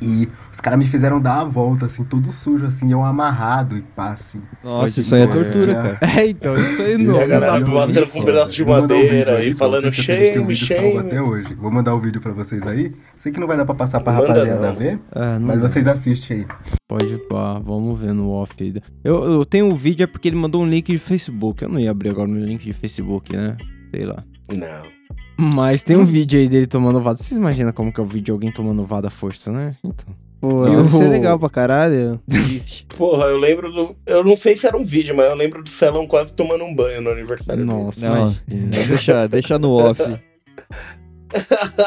E 0.00 0.28
os 0.52 0.60
caras 0.60 0.78
me 0.78 0.86
fizeram 0.86 1.20
dar 1.20 1.40
a 1.40 1.44
volta, 1.44 1.86
assim, 1.86 2.04
todo 2.04 2.30
sujo, 2.30 2.66
assim, 2.66 2.92
eu 2.92 3.02
amarrado 3.02 3.78
e 3.78 3.80
pá, 3.80 4.10
assim. 4.10 4.42
Nossa, 4.62 5.00
isso 5.00 5.14
aí 5.14 5.22
é 5.22 5.26
tortura, 5.26 5.74
cara. 5.74 5.98
É, 6.20 6.28
então, 6.28 6.54
isso 6.54 6.82
aí 6.82 6.98
não. 6.98 7.16
E 7.16 7.22
a 7.22 7.26
galera 7.26 7.60
não 7.60 7.66
dá 7.66 7.86
batendo 7.86 8.08
com 8.08 8.20
um 8.20 8.24
pedaço 8.24 8.52
de 8.52 8.62
o 8.62 8.68
madeira 8.68 9.42
e 9.42 9.54
falando 9.54 9.88
um 9.88 9.92
shame, 9.92 10.54
shame. 10.54 10.98
até 10.98 11.20
hoje. 11.20 11.54
Vou 11.54 11.70
mandar 11.70 11.94
o 11.94 12.00
vídeo 12.00 12.20
pra 12.20 12.32
vocês 12.32 12.62
aí. 12.66 12.92
Sei 13.22 13.32
que 13.32 13.40
não 13.40 13.46
vai 13.46 13.56
dar 13.56 13.64
pra 13.64 13.74
passar 13.74 14.00
pra 14.00 14.12
Manda 14.12 14.28
rapaziada 14.28 14.66
não. 14.68 14.76
ver, 14.76 14.98
não 15.14 15.40
mas 15.40 15.60
dá. 15.60 15.68
vocês 15.68 15.86
assistem 15.86 16.38
aí. 16.38 16.46
Pode 16.86 17.18
pá, 17.28 17.58
vamos 17.58 17.98
ver 17.98 18.12
no 18.12 18.30
off 18.30 18.52
aí. 18.60 18.74
Eu, 19.02 19.24
eu 19.24 19.44
tenho 19.44 19.66
um 19.66 19.74
vídeo 19.74 20.04
é 20.04 20.06
porque 20.06 20.28
ele 20.28 20.36
mandou 20.36 20.62
um 20.62 20.66
link 20.68 20.92
de 20.92 20.98
Facebook. 20.98 21.62
Eu 21.62 21.70
não 21.70 21.80
ia 21.80 21.90
abrir 21.90 22.10
agora 22.10 22.28
no 22.28 22.38
link 22.38 22.62
de 22.62 22.72
Facebook, 22.74 23.34
né? 23.34 23.56
Sei 23.90 24.04
lá. 24.04 24.22
Não. 24.52 24.96
Mas 25.38 25.82
tem 25.82 25.96
um 25.96 26.04
vídeo 26.04 26.38
aí 26.40 26.48
dele 26.48 26.66
tomando 26.66 27.00
vada. 27.00 27.18
Vocês 27.18 27.36
imaginam 27.36 27.72
como 27.72 27.92
que 27.92 28.00
é 28.00 28.02
o 28.02 28.06
vídeo 28.06 28.24
de 28.26 28.30
alguém 28.30 28.50
tomando 28.52 28.84
vada 28.86 29.08
à 29.08 29.10
força, 29.10 29.52
né? 29.52 29.76
Então. 29.84 30.14
Pô, 30.40 30.66
E 30.66 30.70
deve 30.70 30.82
o- 30.82 30.86
ser 30.86 31.08
legal 31.08 31.38
pra 31.38 31.48
caralho. 31.50 32.20
Porra, 32.96 33.24
eu 33.26 33.36
lembro 33.38 33.70
do. 33.72 33.96
Eu 34.06 34.22
não 34.24 34.36
sei 34.36 34.56
se 34.56 34.66
era 34.66 34.76
um 34.76 34.84
vídeo, 34.84 35.14
mas 35.16 35.26
eu 35.30 35.34
lembro 35.36 35.62
do 35.62 35.68
Celão 35.70 36.06
quase 36.06 36.34
tomando 36.34 36.62
um 36.64 36.74
banho 36.74 37.00
no 37.02 37.10
aniversário 37.10 37.64
Nossa, 37.64 38.00
Não, 38.06 38.34
imagina. 38.48 38.86
deixa, 38.86 39.26
deixa 39.28 39.58
no 39.58 39.72
off. 39.72 40.02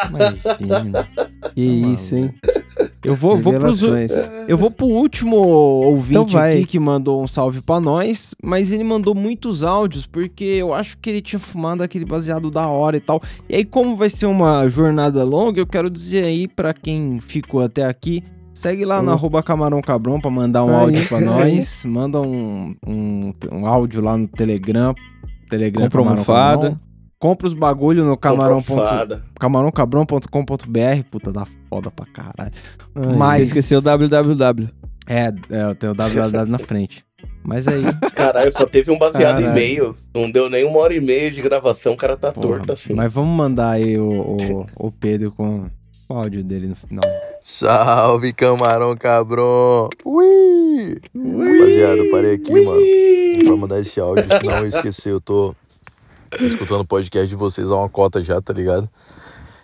Imagina. 0.10 1.08
Que 1.56 1.62
isso, 1.62 2.16
hein? 2.16 2.34
Eu 3.04 3.16
vou, 3.16 3.38
vou 3.38 3.54
pros, 3.54 3.82
eu 4.48 4.58
vou 4.58 4.70
pro 4.70 4.86
último 4.86 5.38
ouvinte 5.38 6.12
Então 6.12 6.40
aqui 6.42 6.66
que 6.66 6.80
mandou 6.80 7.24
um 7.24 7.28
salve 7.28 7.62
pra 7.62 7.80
nós, 7.80 8.36
mas 8.44 8.72
ele 8.72 8.84
mandou 8.84 9.16
muitos 9.16 9.64
áudios 9.64 10.06
porque 10.06 10.44
eu 10.44 10.74
acho 10.74 10.98
que 10.98 11.10
ele 11.10 11.22
tinha 11.22 11.40
fumado 11.40 11.82
aquele 11.82 12.04
baseado 12.04 12.52
da 12.52 12.68
hora 12.68 12.98
e 12.98 13.00
tal. 13.00 13.22
E 13.48 13.56
aí, 13.56 13.64
como 13.66 13.96
vai 13.96 14.10
ser 14.10 14.26
uma 14.26 14.68
jornada 14.68 15.24
longa, 15.24 15.62
eu 15.62 15.68
quero 15.68 15.90
dizer 15.90 16.26
aí 16.26 16.48
pra 16.48 16.74
quem 16.74 17.20
ficou 17.22 17.62
até 17.62 17.86
aqui, 17.86 18.22
segue 18.54 18.84
lá 18.84 19.02
no 19.02 19.12
Oh. 19.12 19.14
arroba 19.14 19.42
camarão 19.42 19.82
cabrão 19.82 20.20
pra 20.20 20.30
mandar 20.30 20.66
um 20.66 20.76
áudio 20.76 21.08
pra 21.08 21.22
nós. 21.22 21.84
Manda 21.86 22.20
um, 22.22 22.76
um, 22.86 23.32
um 23.52 23.66
áudio 23.66 24.02
lá 24.02 24.18
no 24.18 24.28
Telegram. 24.28 24.94
Telegram 25.50 25.86
Compra 25.86 25.98
Camarão 26.00 26.12
almofada. 26.14 26.82
Compra 27.20 27.48
os 27.48 27.54
bagulho 27.54 28.06
no 28.06 28.16
camarão. 28.16 28.64
camarãocabrão.com.br. 29.38 31.04
Puta, 31.12 31.32
dá 31.32 31.46
foda 31.70 31.92
pra 31.92 32.06
caralho. 32.06 32.54
Ai, 32.96 33.16
Mas- 33.16 33.36
Você 33.38 33.44
esqueceu 33.44 33.80
o 33.80 33.82
www. 33.82 34.70
É, 35.08 35.34
é, 35.50 35.64
eu 35.64 35.76
tenho 35.76 35.92
o 35.92 35.96
www 35.96 36.46
na 36.50 36.60
frente. 36.60 37.04
Mas 37.44 37.68
aí. 37.68 37.82
Caralho, 38.16 38.52
só 38.54 38.66
teve 38.66 38.92
um 38.92 38.98
baseado 38.98 39.42
Caralho. 39.42 39.50
e 39.52 39.54
meio. 39.54 39.98
Não 40.14 40.32
deu 40.32 40.50
nem 40.50 40.64
uma 40.66 40.80
hora 40.80 40.94
e 40.94 41.02
meia 41.02 41.30
de 41.32 41.42
gravação, 41.42 41.94
o 41.94 41.98
cara 41.98 42.16
tá 42.16 42.32
porra, 42.32 42.48
torto 42.48 42.72
assim. 42.74 42.94
Mas 42.94 43.12
vamos 43.12 43.36
mandar 43.36 43.72
aí 43.72 43.98
o, 43.98 44.38
o, 44.38 44.66
o 44.88 44.92
Pedro 44.92 45.32
com 45.32 45.66
o 46.10 46.14
áudio 46.14 46.44
dele 46.44 46.68
no 46.68 46.76
final. 46.76 47.02
Salve, 47.44 48.32
camarão 48.34 48.96
cabrão! 48.96 49.90
Ui! 50.06 51.00
Rapaziada, 51.16 51.98
eu 51.98 52.12
parei 52.12 52.36
aqui, 52.36 52.62
mano, 52.62 52.82
pra 53.46 53.56
mandar 53.58 53.80
esse 53.80 54.00
áudio, 54.00 54.26
senão 54.42 54.60
eu 54.60 54.68
esqueci, 54.68 55.10
eu 55.10 55.20
tô 55.20 55.56
escutando 56.40 56.82
o 56.82 56.86
podcast 56.86 57.28
de 57.28 57.36
vocês 57.36 57.70
há 57.70 57.76
uma 57.76 57.90
cota 57.90 58.22
já, 58.22 58.42
tá 58.42 58.54
ligado? 58.54 58.90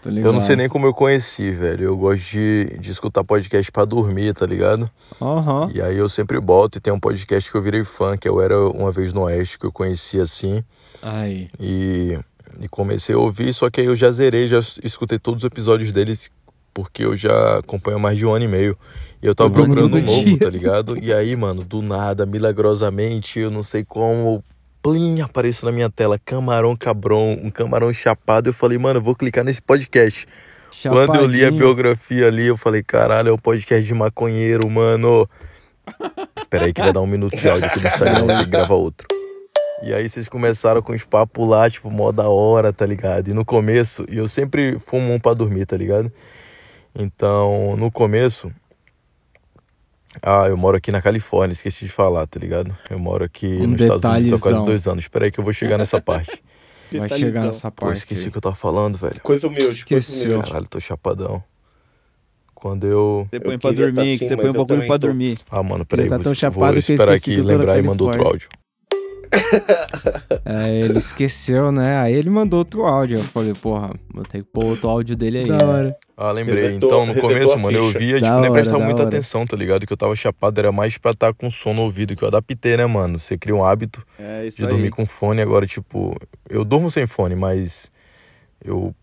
Eu 0.06 0.32
não 0.32 0.40
sei 0.40 0.56
nem 0.56 0.70
como 0.70 0.86
eu 0.86 0.94
conheci, 0.94 1.50
velho. 1.50 1.86
Eu 1.86 1.98
gosto 1.98 2.30
de, 2.30 2.78
de 2.80 2.92
escutar 2.92 3.24
podcast 3.24 3.72
pra 3.72 3.86
dormir, 3.86 4.36
tá 4.36 4.46
ligado? 4.46 4.88
Aham. 5.20 5.72
E 5.74 5.82
aí 5.82 5.98
eu 5.98 6.08
sempre 6.08 6.40
boto 6.40 6.78
e 6.78 6.82
tem 6.82 6.94
um 6.94 7.00
podcast 7.00 7.50
que 7.50 7.58
eu 7.58 7.62
virei 7.62 7.84
fã, 7.84 8.16
que 8.16 8.30
eu 8.30 8.40
era 8.40 8.60
uma 8.70 8.92
vez 8.92 9.14
no 9.14 9.22
Oeste, 9.22 9.58
que 9.58 9.66
eu 9.66 9.72
conheci 9.72 10.20
assim. 10.20 10.64
Aí. 11.02 11.50
E, 11.60 12.20
e 12.62 12.68
comecei 12.68 13.16
a 13.16 13.18
ouvir, 13.18 13.52
só 13.52 13.68
que 13.72 13.82
aí 13.82 13.88
eu 13.88 13.96
já 13.96 14.12
zerei, 14.12 14.48
já 14.48 14.60
escutei 14.84 15.18
todos 15.18 15.44
os 15.44 15.48
episódios 15.48 15.92
deles, 15.92 16.30
porque 16.72 17.04
eu 17.04 17.16
já 17.16 17.58
acompanho 17.58 17.98
há 17.98 18.00
mais 18.00 18.16
de 18.16 18.28
um 18.28 18.32
ano 18.32 18.46
e 18.46 18.48
meio. 18.48 18.78
E 19.24 19.26
eu 19.26 19.34
tava 19.34 19.50
Todo- 19.50 19.64
procurando 19.64 19.98
um 19.98 20.02
novo, 20.02 20.24
dia. 20.24 20.38
tá 20.38 20.50
ligado? 20.52 21.00
E 21.00 21.12
aí, 21.12 21.36
mano, 21.36 21.64
do 21.64 21.82
nada, 21.82 22.28
milagrosamente, 22.28 23.40
eu 23.40 23.50
não 23.50 23.64
sei 23.64 23.84
como, 23.84 24.44
plim, 24.86 25.20
apareceu 25.20 25.66
na 25.66 25.72
minha 25.72 25.90
tela, 25.90 26.20
camarão 26.24 26.76
cabrão, 26.76 27.32
um 27.32 27.50
camarão 27.50 27.92
chapado. 27.92 28.50
Eu 28.50 28.54
falei, 28.54 28.78
mano, 28.78 29.00
eu 29.00 29.04
vou 29.04 29.16
clicar 29.16 29.44
nesse 29.44 29.60
podcast. 29.60 30.28
Quando 30.84 31.16
eu 31.16 31.26
li 31.26 31.38
a 31.38 31.46
Chapadinho. 31.46 31.58
biografia 31.58 32.28
ali, 32.28 32.46
eu 32.46 32.56
falei, 32.56 32.84
caralho, 32.84 33.30
é 33.30 33.32
o 33.32 33.38
podcast 33.38 33.84
de 33.84 33.94
maconheiro, 33.96 34.70
mano. 34.70 35.28
Peraí 36.52 36.72
que 36.72 36.82
vai 36.82 36.94
dar 36.94 37.02
um 37.02 37.08
minuto 37.08 37.36
de 37.36 37.50
áudio 37.50 37.66
aqui 37.66 37.80
no 37.80 37.88
Instagram, 37.88 38.20
vou 38.20 38.28
ter 38.28 38.44
que 38.44 38.50
gravar 38.52 38.76
outro. 38.76 39.08
E 39.82 39.92
aí 39.92 40.08
vocês 40.08 40.30
começaram 40.30 40.84
com 40.84 40.94
os 40.94 41.04
papos 41.04 41.50
lá, 41.50 41.68
tipo, 41.68 41.90
mó 41.90 42.12
da 42.12 42.30
hora, 42.30 42.72
tá 42.72 42.86
ligado? 42.86 43.30
E 43.30 43.34
no 43.34 43.44
começo, 43.44 44.06
e 44.08 44.18
eu 44.18 44.28
sempre 44.28 44.78
fumo 44.78 45.12
um 45.12 45.20
pra 45.20 45.34
dormir, 45.34 45.66
tá 45.66 45.76
ligado? 45.76 46.12
Então, 46.94 47.76
no 47.76 47.90
começo. 47.90 48.52
Ah, 50.22 50.46
eu 50.48 50.58
moro 50.58 50.78
aqui 50.78 50.92
na 50.92 51.02
Califórnia, 51.02 51.54
esqueci 51.54 51.86
de 51.86 51.92
falar, 51.92 52.26
tá 52.28 52.40
ligado? 52.40 52.76
Eu 52.90 52.98
moro 53.00 53.24
aqui 53.26 53.48
Um 53.48 53.68
nos 53.68 53.82
Estados 53.82 54.04
Unidos 54.06 54.28
há 54.28 54.30
quase 54.32 54.38
detalhezão. 54.44 54.66
dois 54.66 54.88
anos. 54.88 55.04
Espera 55.04 55.26
aí 55.26 55.32
que 55.32 55.40
eu 55.40 55.44
vou 55.44 55.54
chegar 55.54 55.78
nessa 55.78 56.00
parte. 56.02 56.44
Vai 56.92 57.10
chegar 57.10 57.46
nessa 57.46 57.72
Pô, 57.72 57.88
parte. 57.88 57.98
esqueci 57.98 58.24
aí. 58.24 58.28
o 58.30 58.32
que 58.32 58.38
eu 58.38 58.42
tava 58.42 58.56
falando, 58.56 58.98
velho. 58.98 59.20
Coisa 59.22 59.48
humilde, 59.48 59.66
coisa 59.66 59.80
Esqueceu. 59.80 60.26
humilde. 60.32 60.48
Caralho, 60.50 60.68
tô 60.68 60.80
chapadão. 60.80 61.44
Quando 62.54 62.88
eu. 62.88 63.28
Você 63.30 63.40
põe 63.40 63.54
Eu 63.54 63.60
pra 63.60 63.70
tá 63.72 63.76
dormir, 63.76 64.00
assim, 64.02 64.18
que 64.18 64.28
você 64.28 64.36
mas 64.36 64.38
põe 64.38 64.46
um 64.46 64.56
eu 64.56 64.66
bagulho 64.66 64.88
pra 64.88 64.96
tô. 65.00 65.08
dormir. 65.08 65.38
Ah, 65.52 65.62
mano, 65.64 65.86
peraí. 65.86 66.04
Ele 66.06 66.10
tá 66.10 66.16
vou, 66.18 66.24
tão 66.24 66.30
vou 66.32 66.36
chapado 66.36 66.72
que 66.72 66.78
eu 66.92 66.96
esperar 66.96 67.16
esqueci 67.16 67.32
aqui 67.32 67.40
eu 67.42 67.46
lembrar 67.46 67.78
e 67.78 67.82
manda 67.82 68.04
outro 68.04 68.26
áudio. 68.26 68.48
É, 70.48 70.80
ele 70.80 71.00
esqueceu, 71.00 71.72
né? 71.72 71.98
Aí 71.98 72.14
ele 72.14 72.30
mandou 72.30 72.60
outro 72.60 72.86
áudio. 72.86 73.18
Eu 73.18 73.24
falei, 73.24 73.54
porra, 73.54 73.92
vou 74.14 74.24
ter 74.24 74.40
que 74.40 74.44
pôr 74.44 74.66
outro 74.66 74.88
áudio 74.90 75.16
dele 75.16 75.40
aí. 75.40 75.48
Da 75.48 75.58
né? 75.58 75.64
hora. 75.66 75.98
Ah, 76.16 76.32
lembrei. 76.32 76.76
Então, 76.76 77.06
no 77.06 77.16
começo, 77.16 77.58
mano, 77.58 77.78
eu 77.78 77.90
via, 77.90 78.20
Da 78.22 78.28
tipo, 78.28 78.40
nem 78.42 78.52
prestava 78.52 78.80
muita 78.80 79.00
hora. 79.02 79.08
atenção, 79.08 79.44
tá 79.46 79.58
ligado? 79.58 79.86
Que 79.88 79.92
eu 79.94 79.98
tava 79.98 80.16
chapado, 80.16 80.60
era 80.60 80.72
mais 80.72 80.98
pra 81.00 81.12
estar 81.12 81.34
com 81.34 81.50
som 81.50 81.74
no 81.74 81.82
ouvido, 81.82 82.16
que 82.16 82.24
eu 82.24 82.28
adaptei, 82.28 82.78
né, 82.78 82.86
mano? 82.86 83.18
Você 83.18 83.38
cria 83.38 83.56
um 83.56 83.66
hábito 83.66 84.06
É 84.20 84.48
de 84.50 84.64
aí. 84.64 84.70
dormir 84.70 84.92
com 84.92 85.06
fone. 85.06 85.42
Agora, 85.42 85.66
tipo, 85.66 86.16
eu 86.48 86.64
durmo 86.64 86.92
sem 86.92 87.08
fone, 87.08 87.36
mas 87.36 87.90
eu 88.64 88.94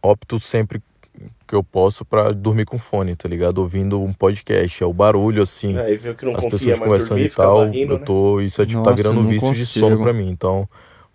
opto 0.00 0.38
sempre 0.38 0.80
que 1.46 1.54
eu 1.54 1.62
posso 1.62 2.04
pra 2.04 2.32
dormir 2.32 2.64
com 2.64 2.78
fone, 2.78 3.14
tá 3.14 3.28
ligado? 3.28 3.58
Ouvindo 3.58 4.00
um 4.02 4.12
podcast. 4.12 4.82
É 4.82 4.86
o 4.86 4.92
barulho, 4.92 5.42
assim. 5.42 5.76
Aí 5.78 5.96
viu 5.96 6.14
que 6.14 6.24
não 6.24 6.32
as 6.36 6.44
pessoas 6.44 6.78
conversando 6.78 7.08
dormir, 7.18 7.26
e 7.26 7.30
tal. 7.30 7.58
ficava 7.58 7.70
rindo, 7.72 7.94
eu 7.94 7.98
tô. 8.00 8.40
Isso 8.40 8.60
é 8.60 8.66
tipo, 8.66 8.82
tá 8.82 8.90
Nossa, 8.90 9.02
virando 9.02 9.22
não 9.22 9.28
vício 9.28 9.54
de 9.54 9.64
sono 9.64 9.86
consigo. 9.86 10.02
pra 10.02 10.12
mim. 10.12 10.28
Então, 10.28 10.68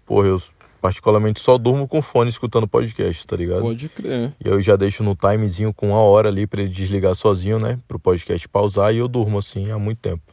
porra, 0.05 0.27
eu 0.27 0.41
particularmente 0.81 1.39
só 1.39 1.57
durmo 1.57 1.87
com 1.87 2.01
fone 2.01 2.29
escutando 2.29 2.67
podcast, 2.67 3.27
tá 3.27 3.35
ligado? 3.35 3.61
Pode 3.61 3.87
crer. 3.89 4.33
E 4.43 4.47
eu 4.47 4.59
já 4.61 4.75
deixo 4.75 5.03
no 5.03 5.15
timezinho 5.15 5.73
com 5.73 5.89
uma 5.89 5.99
hora 5.99 6.29
ali 6.29 6.47
pra 6.47 6.61
ele 6.61 6.71
desligar 6.71 7.13
sozinho, 7.13 7.59
né? 7.59 7.77
Pro 7.87 7.99
podcast 7.99 8.47
pausar 8.49 8.93
e 8.93 8.97
eu 8.97 9.07
durmo 9.07 9.37
assim 9.37 9.69
há 9.69 9.77
muito 9.77 9.99
tempo. 9.99 10.23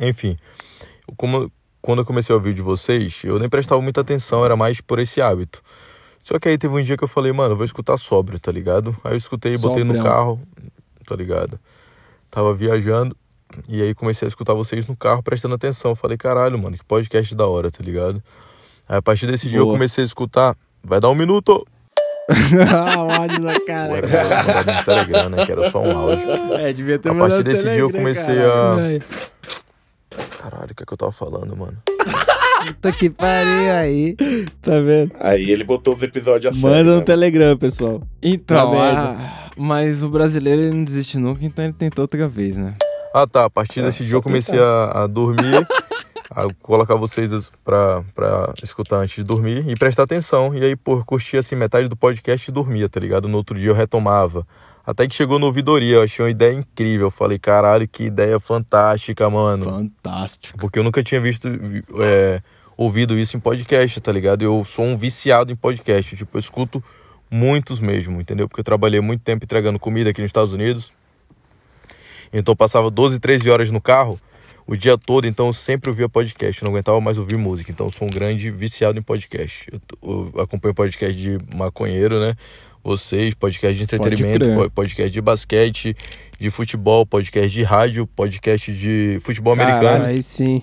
Enfim, 0.00 0.36
como, 1.16 1.52
quando 1.82 1.98
eu 1.98 2.04
comecei 2.04 2.32
a 2.32 2.36
ouvir 2.36 2.54
de 2.54 2.62
vocês, 2.62 3.20
eu 3.24 3.38
nem 3.38 3.48
prestava 3.48 3.80
muita 3.82 4.00
atenção, 4.00 4.44
era 4.44 4.56
mais 4.56 4.80
por 4.80 4.98
esse 4.98 5.20
hábito. 5.20 5.62
Só 6.22 6.38
que 6.38 6.48
aí 6.48 6.56
teve 6.56 6.72
um 6.72 6.82
dia 6.82 6.96
que 6.96 7.02
eu 7.02 7.08
falei, 7.08 7.32
mano, 7.32 7.52
eu 7.54 7.56
vou 7.56 7.64
escutar 7.64 7.96
sóbrio, 7.96 8.38
tá 8.38 8.52
ligado? 8.52 8.96
Aí 9.02 9.12
eu 9.12 9.16
escutei, 9.16 9.58
botei 9.58 9.82
no 9.82 10.00
carro, 10.00 10.40
tá 11.04 11.16
ligado? 11.16 11.58
Tava 12.30 12.54
viajando 12.54 13.16
e 13.68 13.82
aí 13.82 13.92
comecei 13.92 14.24
a 14.26 14.28
escutar 14.28 14.54
vocês 14.54 14.86
no 14.86 14.96
carro 14.96 15.20
prestando 15.20 15.56
atenção. 15.56 15.96
Falei, 15.96 16.16
caralho, 16.16 16.56
mano, 16.56 16.78
que 16.78 16.84
podcast 16.84 17.34
da 17.34 17.44
hora, 17.46 17.72
tá 17.72 17.82
ligado? 17.82 18.22
Aí 18.88 18.96
a 18.98 19.02
partir 19.02 19.26
desse 19.26 19.48
dia 19.48 19.58
eu 19.58 19.64
Boa. 19.64 19.74
comecei 19.74 20.04
a 20.04 20.06
escutar, 20.06 20.56
vai 20.82 21.00
dar 21.00 21.10
um 21.10 21.14
minuto. 21.14 21.66
ah, 22.72 23.18
áudio 23.18 23.42
da 23.42 23.66
cara. 23.66 23.96
era 23.96 24.06
pra 24.06 24.54
mandar 24.54 24.76
no 24.78 24.84
Telegram, 24.84 25.28
né? 25.28 25.44
Que 25.44 25.52
era 25.52 25.70
só 25.72 25.82
um 25.82 25.98
áudio. 25.98 26.54
É, 26.54 26.72
devia 26.72 27.00
ter 27.00 27.10
A 27.10 27.14
partir 27.16 27.42
desse 27.42 27.64
dia 27.64 27.80
eu 27.80 27.90
comecei 27.90 28.36
caralho. 28.36 29.02
a. 30.38 30.42
Caralho, 30.42 30.70
o 30.70 30.74
que 30.74 30.84
é 30.84 30.86
que 30.86 30.92
eu 30.92 30.96
tava 30.96 31.10
falando, 31.12 31.56
mano? 31.56 31.78
Puta 32.66 32.92
que 32.92 33.10
pariu 33.10 33.72
aí. 33.72 34.16
Tá 34.60 34.80
vendo? 34.80 35.12
Aí 35.20 35.50
ele 35.50 35.64
botou 35.64 35.94
os 35.94 36.02
episódios 36.02 36.54
a 36.54 36.58
sério, 36.58 36.76
Manda 36.76 36.90
no 36.92 36.98
né? 36.98 37.04
Telegram, 37.04 37.56
pessoal. 37.56 38.02
Então, 38.22 38.72
Tá 38.72 39.10
ah, 39.16 39.50
mas 39.56 40.02
o 40.02 40.08
brasileiro 40.08 40.60
ele 40.60 40.74
não 40.76 40.84
desiste 40.84 41.18
nunca, 41.18 41.44
então 41.44 41.64
ele 41.64 41.74
tentou 41.74 42.02
outra 42.02 42.28
vez, 42.28 42.56
né? 42.56 42.74
Ah, 43.14 43.26
tá. 43.26 43.44
A 43.44 43.50
partir 43.50 43.82
desse 43.82 44.04
dia 44.04 44.14
eu 44.16 44.22
comecei 44.22 44.58
a, 44.58 45.02
a 45.02 45.06
dormir, 45.06 45.66
a 46.30 46.46
colocar 46.62 46.94
vocês 46.96 47.50
pra, 47.64 48.02
pra 48.14 48.52
escutar 48.62 48.96
antes 48.96 49.16
de 49.16 49.24
dormir 49.24 49.68
e 49.68 49.74
prestar 49.74 50.04
atenção. 50.04 50.54
E 50.54 50.64
aí, 50.64 50.76
pô, 50.76 51.04
curtia 51.04 51.40
assim 51.40 51.56
metade 51.56 51.88
do 51.88 51.96
podcast 51.96 52.50
e 52.50 52.54
dormia, 52.54 52.88
tá 52.88 52.98
ligado? 53.00 53.28
No 53.28 53.36
outro 53.36 53.58
dia 53.58 53.70
eu 53.70 53.74
retomava. 53.74 54.46
Até 54.84 55.06
que 55.06 55.14
chegou 55.14 55.38
no 55.38 55.46
ouvidoria, 55.46 55.96
eu 55.96 56.02
achei 56.02 56.24
uma 56.24 56.30
ideia 56.30 56.52
incrível. 56.52 57.06
Eu 57.06 57.10
falei, 57.10 57.38
caralho, 57.38 57.86
que 57.86 58.04
ideia 58.04 58.40
fantástica, 58.40 59.30
mano. 59.30 59.64
Fantástico. 59.66 60.58
Porque 60.58 60.76
eu 60.78 60.82
nunca 60.82 61.04
tinha 61.04 61.20
visto, 61.20 61.46
é, 62.00 62.42
ouvido 62.82 63.18
isso 63.18 63.36
em 63.36 63.40
podcast, 63.40 64.00
tá 64.00 64.12
ligado? 64.12 64.42
Eu 64.42 64.64
sou 64.64 64.84
um 64.84 64.96
viciado 64.96 65.52
em 65.52 65.56
podcast. 65.56 66.16
Tipo, 66.16 66.36
eu 66.36 66.40
escuto 66.40 66.82
muitos 67.30 67.80
mesmo, 67.80 68.20
entendeu? 68.20 68.48
Porque 68.48 68.60
eu 68.60 68.64
trabalhei 68.64 69.00
muito 69.00 69.22
tempo 69.22 69.44
entregando 69.44 69.78
comida 69.78 70.10
aqui 70.10 70.20
nos 70.20 70.28
Estados 70.28 70.52
Unidos. 70.52 70.92
Então 72.32 72.52
eu 72.52 72.56
passava 72.56 72.90
12, 72.90 73.20
13 73.20 73.50
horas 73.50 73.70
no 73.70 73.80
carro 73.80 74.18
o 74.66 74.76
dia 74.76 74.96
todo, 74.96 75.26
então 75.26 75.48
eu 75.48 75.52
sempre 75.52 75.90
ouvia 75.90 76.08
podcast. 76.08 76.62
Eu 76.62 76.66
não 76.66 76.72
aguentava 76.72 77.00
mais 77.00 77.18
ouvir 77.18 77.36
música. 77.36 77.70
Então 77.70 77.86
eu 77.86 77.90
sou 77.90 78.06
um 78.06 78.10
grande 78.10 78.50
viciado 78.50 78.98
em 78.98 79.02
podcast. 79.02 79.68
Eu, 79.70 80.32
eu 80.34 80.40
acompanho 80.40 80.74
podcast 80.74 81.20
de 81.20 81.38
maconheiro, 81.54 82.20
né? 82.20 82.34
Vocês, 82.82 83.32
podcast 83.34 83.76
de 83.76 83.84
entretenimento, 83.84 84.70
podcast 84.70 85.10
de 85.10 85.20
basquete, 85.20 85.96
de 86.38 86.50
futebol, 86.50 87.06
podcast 87.06 87.50
de 87.50 87.62
rádio, 87.62 88.06
podcast 88.08 88.72
de 88.72 89.20
futebol 89.22 89.56
Caralho, 89.56 89.76
americano. 89.76 90.04
Aí 90.06 90.22
sim. 90.22 90.60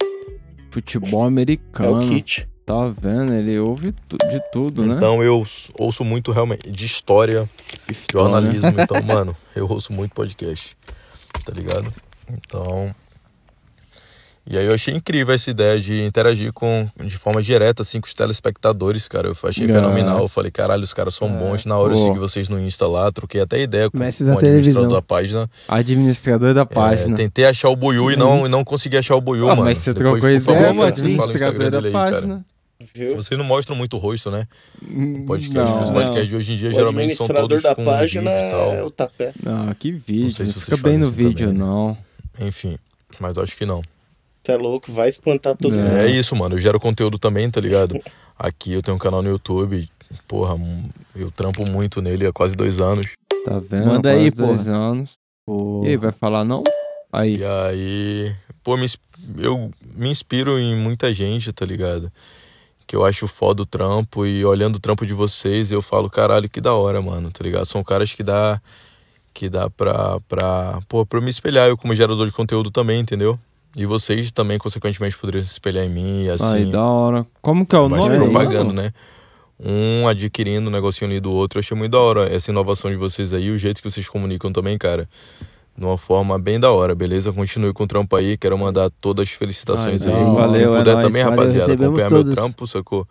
Futebol 0.69 1.23
americano. 1.23 2.01
É 2.01 2.05
o 2.05 2.09
kit. 2.09 2.47
Tá 2.65 2.87
vendo? 2.87 3.33
Ele 3.33 3.57
ouve 3.57 3.91
de 4.29 4.39
tudo, 4.51 4.85
né? 4.85 4.95
Então 4.95 5.23
eu 5.23 5.43
ouço 5.79 6.03
muito 6.03 6.31
realmente 6.31 6.69
de 6.69 6.85
história, 6.85 7.49
História. 7.89 8.29
jornalismo. 8.29 8.79
Então, 8.79 9.01
mano, 9.01 9.35
eu 9.55 9.67
ouço 9.67 9.91
muito 9.91 10.13
podcast. 10.13 10.77
Tá 11.43 11.51
ligado? 11.51 11.91
Então. 12.31 12.93
E 14.51 14.57
aí 14.57 14.65
eu 14.65 14.73
achei 14.73 14.95
incrível 14.95 15.31
essa 15.35 15.51
ideia 15.51 15.79
de 15.79 16.01
interagir 16.03 16.51
com 16.51 16.87
de 17.05 17.15
forma 17.19 17.39
direta, 17.39 17.83
assim, 17.83 18.01
com 18.01 18.07
os 18.07 18.15
telespectadores, 18.15 19.07
cara. 19.07 19.27
Eu 19.27 19.35
achei 19.43 19.65
É. 19.65 19.67
fenomenal. 19.67 20.21
Eu 20.21 20.27
falei, 20.27 20.49
caralho, 20.49 20.83
os 20.83 20.91
caras 20.91 21.13
são 21.13 21.29
bons. 21.31 21.67
Na 21.67 21.77
hora 21.77 21.93
eu 21.93 21.97
Pô. 21.99 22.07
segui 22.07 22.17
vocês 22.19 22.49
no 22.49 22.59
Insta 22.59 22.87
lá, 22.87 23.11
troquei 23.11 23.41
até 23.41 23.61
ideia 23.61 23.91
com, 23.91 23.99
com 23.99 24.03
o 24.03 24.07
administrador 24.07 24.39
televisão. 24.41 24.89
da 24.89 25.01
página. 25.03 25.49
Administrador 25.67 26.53
da 26.55 26.61
É, 26.61 26.65
página. 26.65 27.15
tentei 27.15 27.45
achar 27.45 27.69
o 27.69 27.75
Buiu 27.75 28.09
e 28.11 28.15
não, 28.15 28.47
e 28.47 28.49
não 28.49 28.63
consegui 28.63 28.97
achar 28.97 29.15
o 29.15 29.21
Buiu, 29.21 29.45
Ah, 29.45 29.55
mano. 29.55 29.65
mas 29.65 29.77
você 29.77 29.93
Depois, 29.93 30.19
trocou 30.19 30.39
por 30.39 30.41
favor, 30.41 30.59
ideia 30.59 30.73
eu 30.73 30.79
o 30.79 30.83
administrador 30.83 31.35
Instagram 31.35 31.69
da 31.69 31.79
dele 31.81 31.87
aí, 31.87 31.93
cara. 31.93 32.11
página. 32.15 32.45
Viu? 32.95 33.15
Vocês 33.17 33.37
não 33.37 33.45
mostram 33.45 33.75
muito 33.75 33.97
o 33.97 33.99
rosto, 33.99 34.31
né? 34.31 34.47
Hum, 34.81 35.25
Podcast, 35.27 35.69
não. 35.69 35.83
os 35.83 35.89
podcasts 35.91 36.27
de 36.27 36.35
hoje 36.35 36.53
em 36.53 36.57
dia 36.57 36.69
O 36.69 36.73
geralmente 36.73 37.15
são 37.15 37.25
administrador 37.25 37.49
todos 37.49 37.61
da 37.63 37.75
com 37.75 37.85
página 37.85 38.31
vídeo 38.31 38.47
e 38.47 38.51
tal. 38.51 38.73
é 38.73 38.83
o 38.83 38.89
tapé. 38.89 39.33
Não, 39.43 39.73
que 39.75 39.91
Não 39.91 39.99
vídeo. 39.99 40.31
sei 40.31 40.45
Não, 40.47 40.53
se 40.53 40.59
vocês 40.59 40.63
fica 40.77 40.89
bem 40.89 40.97
no 40.97 41.05
assim 41.05 41.15
vídeo, 41.15 41.47
também, 41.49 41.59
né? 41.61 41.65
não. 41.65 41.97
Enfim, 42.39 42.79
mas 43.19 43.37
acho 43.37 43.55
que 43.55 43.65
não. 43.65 43.83
Você 44.49 44.53
é 44.53 44.57
louco, 44.57 44.91
vai 44.91 45.09
espantar 45.09 45.55
todo 45.55 45.75
mundo. 45.75 45.97
É 45.97 46.07
isso, 46.07 46.35
mano. 46.35 46.55
Eu 46.55 46.59
gero 46.59 46.79
conteúdo 46.79 47.19
também, 47.19 47.49
tá 47.51 47.61
ligado? 47.61 47.99
Aqui 48.37 48.73
eu 48.73 48.81
tenho 48.81 48.95
um 48.95 48.99
canal 48.99 49.21
no 49.21 49.29
YouTube. 49.29 49.87
Porra, 50.27 50.59
eu 51.15 51.29
trampo 51.29 51.69
muito 51.69 52.01
nele 52.01 52.25
há 52.25 52.33
quase 52.33 52.55
dois 52.55 52.79
anos. 52.79 53.05
Tá 53.45 53.59
vendo? 53.59 53.85
Manda 53.85 54.09
Quase 54.09 54.23
aí, 54.23 54.31
dois 54.31 54.63
porra. 54.65 54.75
anos. 54.75 55.11
E 55.83 55.87
aí, 55.89 55.97
vai 55.97 56.11
falar 56.11 56.43
não? 56.43 56.63
Aí. 57.13 57.37
E 57.37 57.45
aí, 57.45 58.35
pô, 58.63 58.75
me 58.75 58.87
eu 59.37 59.69
me 59.95 60.09
inspiro 60.09 60.57
em 60.57 60.75
muita 60.75 61.13
gente, 61.13 61.53
tá 61.53 61.65
ligado? 61.65 62.11
Que 62.87 62.95
eu 62.95 63.05
acho 63.05 63.27
foda 63.27 63.61
o 63.61 63.65
trampo 63.67 64.25
e 64.25 64.43
olhando 64.43 64.77
o 64.77 64.79
trampo 64.79 65.05
de 65.05 65.13
vocês, 65.13 65.71
eu 65.71 65.81
falo, 65.81 66.09
caralho, 66.09 66.49
que 66.49 66.59
da 66.59 66.73
hora, 66.73 66.99
mano, 67.01 67.29
tá 67.31 67.43
ligado? 67.43 67.65
São 67.65 67.83
caras 67.83 68.13
que 68.13 68.23
dá 68.23 68.59
que 69.31 69.47
dá 69.47 69.69
pra, 69.69 70.19
pra, 70.21 70.79
pô, 70.89 71.05
pra 71.05 71.19
eu 71.19 71.23
me 71.23 71.29
espelhar, 71.29 71.69
eu 71.69 71.77
como 71.77 71.93
gerador 71.93 72.25
de 72.25 72.31
conteúdo 72.31 72.71
também, 72.71 72.99
entendeu? 72.99 73.39
E 73.75 73.85
vocês 73.85 74.31
também, 74.31 74.57
consequentemente, 74.57 75.17
poderiam 75.17 75.43
se 75.43 75.51
espelhar 75.51 75.85
em 75.85 75.89
mim 75.89 76.23
e 76.23 76.29
assim. 76.29 76.45
Aí, 76.45 76.65
da 76.65 76.83
hora. 76.83 77.25
Como 77.41 77.65
que 77.65 77.75
é 77.75 77.79
o 77.79 77.89
mais 77.89 78.03
nome? 78.05 78.17
propagando, 78.17 78.73
né? 78.73 78.91
Um 79.59 80.07
adquirindo 80.07 80.69
um 80.69 80.71
negocinho 80.71 81.09
ali 81.11 81.19
do 81.19 81.31
outro. 81.31 81.57
Eu 81.57 81.61
achei 81.61 81.77
muito 81.77 81.91
da 81.91 81.99
hora 81.99 82.33
essa 82.33 82.49
inovação 82.49 82.89
de 82.89 82.97
vocês 82.97 83.33
aí, 83.33 83.51
o 83.51 83.57
jeito 83.57 83.81
que 83.81 83.89
vocês 83.91 84.07
comunicam 84.07 84.51
também, 84.51 84.77
cara. 84.77 85.07
De 85.77 85.85
uma 85.85 85.97
forma 85.97 86.37
bem 86.39 86.59
da 86.59 86.71
hora, 86.71 86.95
beleza? 86.95 87.31
Continue 87.31 87.71
com 87.73 87.83
o 87.83 87.87
trampo 87.87 88.15
aí. 88.15 88.37
Quero 88.37 88.57
mandar 88.57 88.89
todas 88.99 89.29
as 89.29 89.33
felicitações 89.33 90.05
Ai, 90.05 90.11
aí. 90.11 90.17
hora. 90.17 90.25
Quem 90.25 90.35
Valeu, 90.35 90.73
é 90.73 90.77
puder 90.79 90.93
nóis. 90.93 91.05
também, 91.07 91.23
Valeu, 91.23 91.39
rapaziada, 91.39 91.73
acompanhar 91.73 92.09
meu 92.09 92.19
todas. 92.23 92.35
trampo, 92.35 92.67
sacou? 92.67 93.07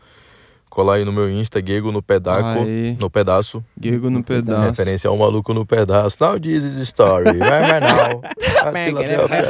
Colar 0.79 0.95
aí 0.95 1.05
no 1.05 1.13
meu 1.13 1.29
Insta, 1.29 1.61
Gego 1.61 1.91
no 1.91 2.01
Pedaco, 2.01 2.61
Aí. 2.61 2.97
no 3.03 3.11
pedaço. 3.11 3.65
Guigo 3.77 4.09
no 4.11 4.23
pedaço. 4.23 4.71
Referência 4.71 5.11
ao 5.11 5.17
maluco 5.17 5.53
no 5.53 5.67
pedaço. 5.67 6.17
Now 6.21 6.39
this 6.39 6.63
is 6.63 6.75
the 6.77 6.83
story. 6.85 7.25
Vai, 7.37 7.63
vai, 7.67 7.81
não. 7.81 8.21
A 8.63 8.73
Filadélfia, 8.87 9.43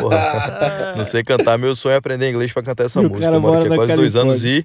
não. 0.00 0.96
Não 0.98 1.04
sei 1.04 1.24
cantar. 1.24 1.58
Meu 1.58 1.74
sonho 1.74 1.94
é 1.94 1.96
aprender 1.96 2.30
inglês 2.30 2.52
pra 2.52 2.62
cantar 2.62 2.84
essa 2.86 3.00
E 3.00 3.08
música. 3.08 3.26
Eu 3.26 3.40
moro 3.40 3.64
aqui 3.64 3.72
há 3.72 3.76
quase 3.76 3.96
dois 3.96 4.14
anos 4.14 4.44
e 4.44 4.64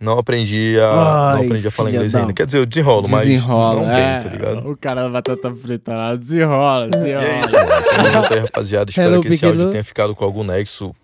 não 0.00 0.18
aprendi 0.20 0.76
a, 0.78 0.82
não 0.94 1.38
Ai, 1.40 1.46
aprendi 1.46 1.66
a 1.66 1.70
falar 1.72 1.90
inglês 1.90 2.12
da- 2.12 2.18
ainda. 2.20 2.32
Quer 2.32 2.46
dizer, 2.46 2.58
eu 2.58 2.66
desenrolo, 2.66 3.08
mas 3.08 3.26
Desenrola, 3.26 3.80
não 3.80 3.90
é. 3.90 4.20
bem, 4.20 4.22
tá 4.30 4.36
ligado? 4.36 4.70
O 4.70 4.76
cara 4.76 5.02
da 5.02 5.08
batata 5.08 5.52
frita 5.54 5.94
lá, 5.94 6.14
desenrola, 6.14 6.88
E 6.92 7.10
é 7.10 7.40
desenrola. 7.40 7.82
Tamo 7.82 8.08
junto 8.10 8.34
aí, 8.34 8.38
rapaziada. 8.40 8.90
Espero 8.90 9.08
Hello, 9.14 9.22
que 9.22 9.28
esse 9.28 9.36
pequeno. 9.38 9.52
áudio 9.58 9.70
tenha 9.72 9.82
ficado 9.84 10.14
com 10.14 10.24
algum 10.24 10.44
nexo. 10.44 10.94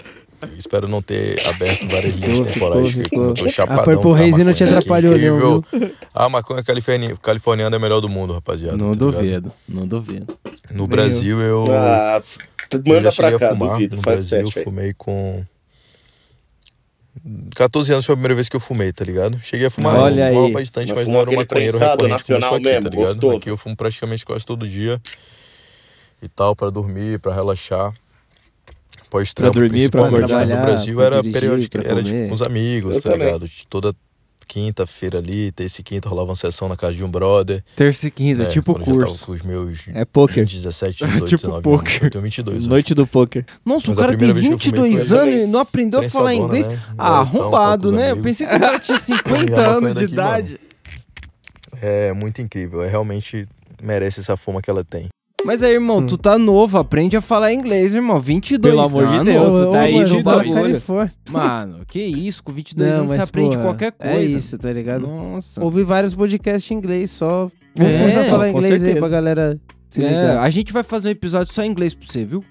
Espero 0.58 0.88
não 0.88 1.02
ter 1.02 1.38
aberto 1.48 1.86
várias 1.88 2.14
linhas 2.14 2.52
temporais. 2.52 2.94
como 3.10 3.24
eu 3.26 3.34
tô 3.34 3.48
chapadão 3.48 3.80
A 3.82 3.84
Purple 3.84 4.02
com 4.02 4.14
Haze 4.14 4.44
não 4.44 4.54
te 4.54 4.64
atrapalhou, 4.64 5.18
não, 5.18 5.62
viu? 5.70 5.92
A 6.14 6.28
maconha 6.28 6.62
californi- 6.62 7.16
californiana 7.18 7.76
é 7.76 7.78
a 7.78 7.80
melhor 7.80 8.00
do 8.00 8.08
mundo, 8.08 8.32
rapaziada. 8.32 8.76
Não 8.76 8.92
tá 8.92 9.04
ligado? 9.04 9.12
duvido, 9.12 9.52
não 9.68 9.86
duvido. 9.86 10.38
No 10.70 10.86
Brasil, 10.86 11.40
eu. 11.40 11.64
Ah, 11.70 12.22
eu 12.72 12.82
manda 12.86 13.02
já 13.02 13.10
cheguei 13.10 13.30
pra 13.30 13.38
cá, 13.38 13.46
a 13.46 13.56
fumar. 13.56 13.68
duvido. 13.72 13.96
No 13.96 14.02
Faz 14.02 14.16
Brasil, 14.28 14.38
teste 14.44 14.56
eu 14.56 14.60
aí. 14.60 14.64
fumei 14.64 14.94
com. 14.96 15.44
14 17.54 17.92
anos 17.92 18.06
foi 18.06 18.12
a 18.14 18.16
primeira 18.16 18.34
vez 18.34 18.48
que 18.48 18.56
eu 18.56 18.60
fumei, 18.60 18.92
tá 18.92 19.04
ligado? 19.04 19.38
Cheguei 19.42 19.66
a 19.66 19.70
fumar, 19.70 19.94
Olha 19.96 20.26
não, 20.26 20.28
fumava 20.30 20.46
aí. 20.46 20.52
bastante, 20.52 20.88
Mas 20.88 20.98
mas, 21.04 21.08
não 21.08 21.20
era 21.20 21.30
um 21.30 21.34
maconheiro 21.34 21.76
recorrente 21.78 21.96
como 21.98 22.08
eu 22.08 22.12
nacional 22.12 22.54
aqui, 22.54 22.64
tá 22.64 22.70
mesmo, 22.70 22.88
ligado? 22.88 23.06
gostoso. 23.06 23.36
Aqui 23.36 23.50
eu 23.50 23.56
fumo 23.56 23.76
praticamente 23.76 24.24
quase 24.24 24.46
todo 24.46 24.66
dia 24.66 25.00
e 26.22 26.28
tal, 26.28 26.54
pra 26.56 26.70
dormir, 26.70 27.18
pra 27.18 27.34
relaxar. 27.34 27.92
Pós-trampo, 29.10 29.52
Pra 29.52 29.60
dormir, 29.62 29.90
pra 29.90 30.06
acordar. 30.06 30.22
no 30.22 30.28
Trabalhar, 30.28 30.64
Brasil 30.64 31.02
era 31.02 31.16
dirigir, 31.20 31.32
periódico, 31.40 31.78
era 31.78 32.02
tipo 32.02 32.28
com 32.28 32.34
os 32.34 32.42
amigos, 32.42 32.96
Eu 32.96 33.02
tá 33.02 33.10
também. 33.10 33.26
ligado? 33.26 33.50
Toda 33.68 33.92
quinta-feira 34.46 35.18
ali, 35.18 35.52
terça 35.52 35.80
e 35.80 35.84
quinta 35.84 36.08
rolava 36.08 36.30
uma 36.30 36.36
sessão 36.36 36.68
na 36.68 36.76
casa 36.76 36.96
de 36.96 37.04
um 37.04 37.08
brother. 37.10 37.62
Terça 37.76 38.08
e 38.08 38.10
quinta, 38.10 38.42
né, 38.44 38.50
tipo 38.50 38.74
curso. 38.74 39.14
tava 39.14 39.26
com 39.26 39.32
os 39.32 39.42
meus 39.42 39.78
É 39.94 40.04
poker. 40.04 40.44
17, 40.44 41.04
18, 41.04 41.26
Tipo 41.26 41.42
19 41.42 41.62
poker. 41.62 41.90
anos. 41.92 42.02
Eu 42.02 42.10
tenho 42.10 42.22
22 42.24 42.56
hoje. 42.58 42.68
Noite 42.68 42.94
do 42.94 43.06
poker. 43.06 43.44
Nossa, 43.64 43.88
Mas 43.88 43.96
o 43.96 44.00
cara 44.00 44.12
tem 44.12 44.18
primeira 44.18 44.34
vez 44.34 44.46
que 44.46 44.68
eu 44.68 44.74
fumei 44.74 44.90
22 44.90 45.08
foi 45.08 45.18
anos 45.18 45.34
e 45.34 45.46
não 45.46 45.60
aprendeu 45.60 46.00
a 46.00 46.10
falar 46.10 46.34
inglês. 46.34 46.66
né? 46.66 46.80
Ah, 46.98 47.18
arrombado, 47.20 47.92
né? 47.92 48.10
Eu 48.10 48.16
pensei 48.16 48.46
que 48.46 48.54
o 48.56 48.58
cara 48.60 48.78
tinha 48.80 48.98
50 48.98 49.30
E 49.30 49.54
a 49.54 49.56
maconha 49.56 49.68
anos 49.76 49.88
de 49.94 50.00
mano. 50.00 50.12
idade. 50.12 50.60
É 51.80 52.12
muito 52.12 52.42
incrível. 52.42 52.82
É 52.82 52.88
realmente 52.88 53.46
merece 53.82 54.20
essa 54.20 54.36
fama 54.36 54.60
que 54.60 54.68
ela 54.70 54.84
tem. 54.84 55.08
Mas 55.44 55.62
aí, 55.62 55.72
irmão, 55.72 56.04
tu 56.06 56.16
tá 56.18 56.38
novo, 56.38 56.78
aprende 56.78 57.16
a 57.16 57.20
falar 57.20 57.52
inglês, 57.52 57.94
irmão. 57.94 58.20
22 58.20 58.72
Pelo 58.74 58.86
amor 58.86 59.06
de 59.06 59.14
anos. 59.14 59.24
Deus, 59.24 59.54
Ô, 59.54 59.70
tá 59.70 59.80
aí 59.80 59.94
mano, 59.94 60.06
de 60.08 60.22
bagulho 60.22 60.76
é. 60.76 61.10
Mano, 61.30 61.78
que 61.86 61.98
isso, 62.00 62.42
com 62.42 62.52
22 62.52 62.88
Não, 62.90 62.98
anos 63.00 63.10
você 63.12 63.20
aprende 63.22 63.56
porra, 63.56 63.62
qualquer 63.68 63.94
É 63.98 64.12
coisa. 64.14 64.38
isso, 64.38 64.58
tá 64.58 64.72
ligado? 64.72 65.06
Nossa. 65.06 65.62
Ouvi 65.64 65.82
vários 65.82 66.14
podcasts 66.14 66.70
em 66.70 66.74
inglês 66.74 67.10
só. 67.10 67.50
Vamos 67.76 67.92
É, 67.92 67.98
começar 68.00 68.20
a 68.22 68.24
falar 68.24 68.50
inglês 68.50 68.72
aí 68.74 68.78
certeza. 68.80 68.98
pra 69.00 69.08
galera 69.08 69.58
se 69.88 70.04
É, 70.04 70.08
ligar. 70.08 70.40
a 70.42 70.50
gente 70.50 70.72
vai 70.72 70.82
fazer 70.82 71.08
um 71.08 71.12
episódio 71.12 71.52
só 71.52 71.62
em 71.64 71.70
inglês 71.70 71.94
pra 71.94 72.06
você, 72.06 72.24
viu? 72.24 72.44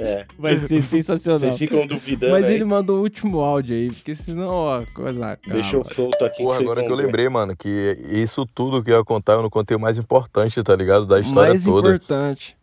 É. 0.00 0.26
Vai 0.38 0.56
ser 0.56 0.82
sensacional. 0.82 1.40
Vocês 1.40 1.58
ficam 1.58 1.86
duvidando 1.86 2.32
Mas 2.32 2.46
aí. 2.46 2.54
ele 2.54 2.64
mandou 2.64 2.98
o 2.98 3.02
último 3.02 3.40
áudio 3.40 3.76
aí, 3.76 3.90
porque 3.90 4.14
senão, 4.14 4.48
ó, 4.48 4.82
coisa 4.94 5.32
acaba. 5.32 5.54
Deixa 5.54 5.76
eu 5.76 5.84
solto 5.84 6.24
aqui. 6.24 6.42
Porra, 6.42 6.56
vocês 6.56 6.68
agora 6.68 6.84
que 6.84 6.90
eu 6.92 6.96
ver. 6.96 7.04
lembrei, 7.06 7.28
mano, 7.28 7.56
que 7.56 7.96
isso 8.10 8.46
tudo 8.54 8.82
que 8.82 8.90
eu 8.90 8.98
ia 8.98 9.04
contar, 9.04 9.34
eu 9.34 9.42
não 9.42 9.50
contei 9.50 9.76
o 9.76 9.80
mais 9.80 9.98
importante, 9.98 10.62
tá 10.62 10.74
ligado? 10.74 11.06
Da 11.06 11.20
história 11.20 11.50
Mais 11.50 11.64
toda. 11.64 11.88
importante. 11.88 12.56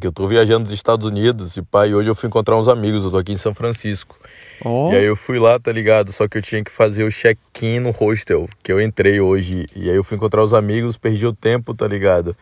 Que 0.00 0.08
eu 0.08 0.12
tô 0.12 0.26
viajando 0.26 0.60
nos 0.60 0.72
Estados 0.72 1.06
Unidos 1.06 1.56
e 1.56 1.62
pai, 1.62 1.94
hoje 1.94 2.08
eu 2.08 2.16
fui 2.16 2.26
encontrar 2.28 2.56
uns 2.58 2.66
amigos, 2.66 3.04
eu 3.04 3.12
tô 3.12 3.18
aqui 3.18 3.32
em 3.32 3.36
São 3.36 3.54
Francisco. 3.54 4.18
Ó. 4.64 4.92
E 4.92 4.96
aí 4.96 5.04
eu 5.04 5.14
fui 5.14 5.38
lá, 5.38 5.56
tá 5.60 5.70
ligado? 5.70 6.10
Só 6.10 6.26
que 6.26 6.36
eu 6.36 6.42
tinha 6.42 6.64
que 6.64 6.70
fazer 6.70 7.04
o 7.04 7.12
check-in 7.12 7.78
no 7.78 7.90
hostel, 7.90 8.48
que 8.60 8.72
eu 8.72 8.80
entrei 8.80 9.20
hoje. 9.20 9.66
E 9.76 9.88
aí 9.88 9.94
eu 9.94 10.02
fui 10.02 10.16
encontrar 10.16 10.42
os 10.42 10.52
amigos, 10.52 10.96
perdi 10.98 11.24
o 11.24 11.32
tempo, 11.32 11.72
tá 11.74 11.86
ligado? 11.86 12.36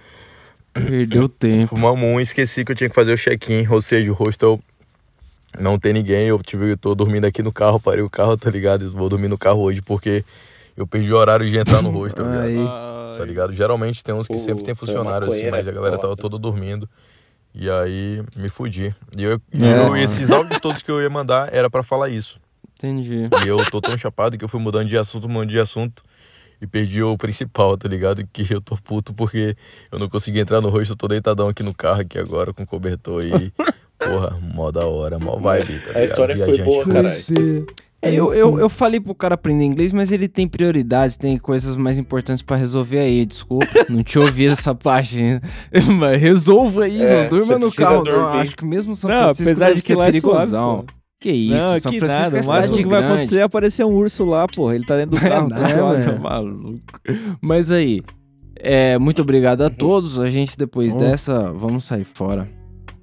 Perdeu 0.72 1.28
tempo. 1.30 1.68
Fumamos 1.68 2.02
um 2.02 2.18
e 2.18 2.22
esqueci 2.22 2.64
que 2.64 2.72
eu 2.72 2.76
tinha 2.76 2.88
que 2.88 2.94
fazer 2.94 3.12
o 3.12 3.16
check-in, 3.18 3.66
ou 3.68 3.80
seja, 3.80 4.10
o 4.10 4.14
hostel 4.14 4.60
não 5.58 5.78
tem 5.78 5.92
ninguém. 5.92 6.28
Eu 6.28 6.38
tive, 6.40 6.72
eu 6.72 6.76
tô 6.76 6.94
dormindo 6.94 7.24
aqui 7.26 7.42
no 7.42 7.52
carro, 7.52 7.78
parei 7.80 8.02
o 8.02 8.10
carro, 8.10 8.36
tá 8.36 8.50
ligado? 8.50 8.84
Eu 8.86 8.90
vou 8.92 9.08
dormir 9.08 9.28
no 9.28 9.38
carro 9.38 9.60
hoje 9.60 9.82
porque 9.82 10.24
eu 10.76 10.86
perdi 10.86 11.12
o 11.12 11.16
horário 11.16 11.48
de 11.48 11.56
entrar 11.58 11.82
no 11.82 11.90
hostel, 11.90 12.24
viado. 12.30 12.44
Aí. 12.44 13.18
tá 13.18 13.24
ligado? 13.24 13.52
Geralmente 13.52 14.02
tem 14.02 14.14
uns 14.14 14.26
que 14.26 14.32
Pô, 14.34 14.38
sempre 14.40 14.64
tem 14.64 14.74
funcionário 14.74 15.30
assim, 15.30 15.50
mas 15.50 15.68
a 15.68 15.72
galera 15.72 15.96
é 15.96 15.98
tava 15.98 16.16
toda 16.16 16.38
dormindo. 16.38 16.88
E 17.54 17.68
aí 17.68 18.22
me 18.34 18.48
fudi. 18.48 18.94
E 19.14 19.22
eu, 19.24 19.38
e 19.52 19.62
É. 19.64 19.86
eu- 19.86 19.94
esses 19.96 20.30
áudios 20.30 20.58
todos 20.58 20.82
que 20.82 20.90
eu 20.90 21.02
ia 21.02 21.10
mandar 21.10 21.52
era 21.52 21.68
pra 21.68 21.82
falar 21.82 22.08
isso. 22.08 22.40
Entendi. 22.78 23.24
E 23.44 23.46
eu 23.48 23.58
tô 23.70 23.78
tão 23.80 23.96
chapado 23.98 24.38
que 24.38 24.44
eu 24.44 24.48
fui 24.48 24.58
mudando 24.58 24.88
de 24.88 24.96
assunto, 24.96 25.28
mudando 25.28 25.50
de 25.50 25.58
assunto. 25.60 26.02
E 26.62 26.66
perdi 26.68 27.02
o 27.02 27.18
principal, 27.18 27.76
tá 27.76 27.88
ligado? 27.88 28.24
Que 28.32 28.46
eu 28.54 28.60
tô 28.60 28.76
puto 28.76 29.12
porque 29.12 29.56
eu 29.90 29.98
não 29.98 30.08
consegui 30.08 30.38
entrar 30.38 30.60
no 30.60 30.68
rosto, 30.68 30.92
eu 30.92 30.96
tô 30.96 31.08
deitadão 31.08 31.48
aqui 31.48 31.60
no 31.60 31.74
carro 31.74 32.02
aqui 32.02 32.16
agora 32.20 32.52
com 32.52 32.64
cobertor 32.64 33.24
e. 33.24 33.52
Porra, 33.98 34.38
mó 34.40 34.70
da 34.70 34.86
hora, 34.86 35.18
mó 35.18 35.36
vibe, 35.36 35.78
tá? 35.80 35.98
A 35.98 36.04
história 36.04 36.36
foi 36.36 36.46
Viajante. 36.46 36.64
boa, 36.64 36.84
caralho. 36.84 37.66
É, 38.00 38.12
eu, 38.12 38.34
eu, 38.34 38.58
eu 38.58 38.68
falei 38.68 39.00
pro 39.00 39.14
cara 39.14 39.36
aprender 39.36 39.64
inglês, 39.64 39.92
mas 39.92 40.10
ele 40.10 40.26
tem 40.26 40.48
prioridades, 40.48 41.16
tem 41.16 41.38
coisas 41.38 41.76
mais 41.76 41.98
importantes 41.98 42.42
pra 42.42 42.56
resolver 42.56 42.98
aí. 42.98 43.24
Desculpa, 43.24 43.66
não 43.88 44.02
tinha 44.02 44.24
ouvido 44.24 44.52
essa 44.52 44.74
parte 44.74 45.18
ainda. 45.18 45.42
Mas 45.98 46.20
resolva 46.20 46.84
aí, 46.84 47.00
É, 47.00 47.22
não 47.22 47.30
durma 47.30 47.58
no 47.60 47.72
carro, 47.72 48.02
não. 48.02 48.28
Acho 48.30 48.56
que 48.56 48.64
mesmo 48.64 48.96
São 48.96 49.08
Não, 49.08 49.22
Francisco 49.22 49.50
apesar 49.50 49.74
de 49.74 49.80
que 49.80 49.86
ser 49.86 49.94
lá 49.94 50.08
é 50.08 50.12
suave, 50.12 50.20
perigosão. 50.20 50.84
Que 51.22 51.30
isso, 51.30 51.60
Não, 51.60 51.78
São 51.78 51.92
que 51.92 51.98
Francisco 52.00 52.22
nada. 52.24 52.38
é 52.38 52.42
O 52.42 52.46
máximo 52.46 52.76
que 52.76 52.84
vai 52.84 52.98
grande. 53.00 53.12
acontecer 53.14 53.38
é 53.38 53.42
aparecer 53.42 53.84
um 53.86 53.92
urso 53.94 54.24
lá, 54.24 54.46
porra. 54.46 54.74
Ele 54.74 54.84
tá 54.84 54.96
dentro 54.96 55.18
do 55.18 55.20
carro. 55.20 55.48
tá 55.48 55.56
É, 55.68 55.76
suave. 55.78 56.06
mano, 56.06 56.20
maluco. 56.22 56.80
Mas 57.40 57.70
aí, 57.72 58.02
é, 58.56 58.98
muito 58.98 59.22
obrigado 59.22 59.62
a 59.62 59.70
todos. 59.70 60.18
A 60.18 60.28
gente 60.28 60.56
depois 60.58 60.94
dessa, 60.94 61.50
vamos 61.52 61.84
sair 61.84 62.04
fora. 62.04 62.48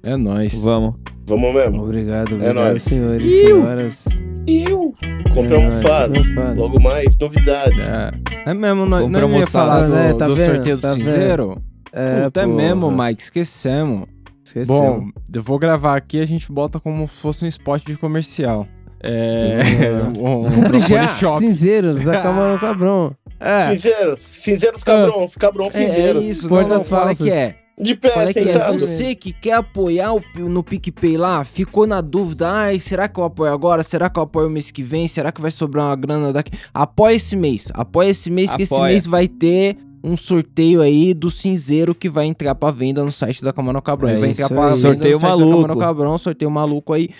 É 0.02 0.16
nóis. 0.16 0.54
Vamos. 0.54 0.94
Vamos 1.26 1.54
mesmo. 1.54 1.82
Obrigado, 1.82 2.32
É 2.32 2.34
obrigado, 2.34 2.54
nóis. 2.54 2.82
senhores 2.82 3.24
e 3.24 3.44
senhoras. 3.46 4.20
Eu 4.46 4.92
comprei 5.32 5.62
É 5.62 5.68
um 5.68 5.70
fado. 5.82 6.24
fado. 6.34 6.60
Logo 6.60 6.80
mais, 6.80 7.16
novidades. 7.18 7.78
É, 7.84 8.10
é 8.50 8.54
mesmo, 8.54 8.86
nós, 8.86 9.06
não 9.08 9.36
ia 9.36 9.46
falar 9.46 9.86
do, 9.86 9.92
né? 9.92 10.14
Tá 10.14 10.26
do 10.26 10.34
vendo? 10.34 10.54
sorteio 10.54 10.76
do 10.76 10.82
Tá 10.82 10.92
vendo? 10.94 11.04
cinzeiro? 11.04 11.62
É, 11.92 12.24
é 12.24 12.30
porra. 12.30 12.46
mesmo, 12.46 12.90
Mike, 12.90 13.22
esquecemos. 13.22 14.08
Esquecemos. 14.44 14.80
Bom, 14.80 15.08
eu 15.34 15.42
vou 15.42 15.58
gravar 15.58 15.96
aqui 15.96 16.20
a 16.20 16.26
gente 16.26 16.50
bota 16.50 16.80
como 16.80 17.06
se 17.08 17.14
fosse 17.16 17.44
um 17.44 17.48
spot 17.48 17.84
de 17.86 17.96
comercial. 17.96 18.66
É. 19.02 19.60
um, 20.18 20.46
um 20.46 20.50
Compre 20.50 20.80
já, 20.80 21.08
cinzeiros 21.38 22.04
da 22.04 22.20
Camarão 22.22 22.58
Cabrão. 22.58 23.16
É, 23.38 23.70
Cinzeiros, 23.74 24.20
cinzeiros 24.20 24.84
cabrões, 24.84 25.34
cabrão 25.34 25.64
É, 25.66 25.68
é 25.68 25.70
cinzeiros. 25.70 26.24
isso, 26.24 26.46
Portas 26.48 26.82
é 26.86 26.90
falsas. 26.90 27.18
que 27.26 27.30
é? 27.32 27.56
De 27.80 27.94
pé, 27.94 28.10
Qual 28.10 28.28
é 28.28 28.32
que 28.34 28.38
é? 28.40 28.72
Você 28.72 29.14
que 29.14 29.32
quer 29.32 29.54
apoiar 29.54 30.12
o, 30.12 30.22
no 30.36 30.62
PicPay 30.62 31.16
lá, 31.16 31.42
ficou 31.44 31.86
na 31.86 32.02
dúvida, 32.02 32.46
ai, 32.50 32.78
será 32.78 33.08
que 33.08 33.18
eu 33.18 33.24
apoio 33.24 33.50
agora? 33.50 33.82
Será 33.82 34.10
que 34.10 34.18
eu 34.18 34.24
apoio 34.24 34.50
mês 34.50 34.70
que 34.70 34.82
vem? 34.82 35.08
Será 35.08 35.32
que 35.32 35.40
vai 35.40 35.50
sobrar 35.50 35.86
uma 35.86 35.96
grana 35.96 36.30
daqui? 36.30 36.52
Apoia 36.74 37.14
esse 37.14 37.34
mês, 37.34 37.68
apoia 37.72 38.10
esse 38.10 38.28
mês 38.30 38.54
que 38.54 38.64
esse 38.64 38.74
Apoia. 38.74 38.90
mês 38.92 39.06
vai 39.06 39.26
ter 39.26 39.78
um 40.02 40.16
sorteio 40.16 40.80
aí 40.80 41.12
do 41.12 41.28
cinzeiro 41.30 41.94
que 41.94 42.08
vai 42.08 42.26
entrar 42.26 42.54
pra 42.54 42.70
venda 42.70 43.04
no 43.04 43.12
site 43.12 43.42
da 43.44 43.52
Camarão 43.52 43.80
Cabrão. 43.82 44.08
É 44.08 44.18
vai 44.18 44.30
entrar 44.30 44.48
pra 44.48 44.64
aí. 44.64 44.70
venda 44.70 44.76
Sorteio 44.80 45.14
no 45.14 45.20
site 45.20 45.30
maluco. 45.30 45.50
da 45.50 45.68
Camarão 45.68 45.78
Cabrão, 45.80 46.18
sorteio 46.18 46.50
maluco 46.50 46.92
aí. 46.92 47.10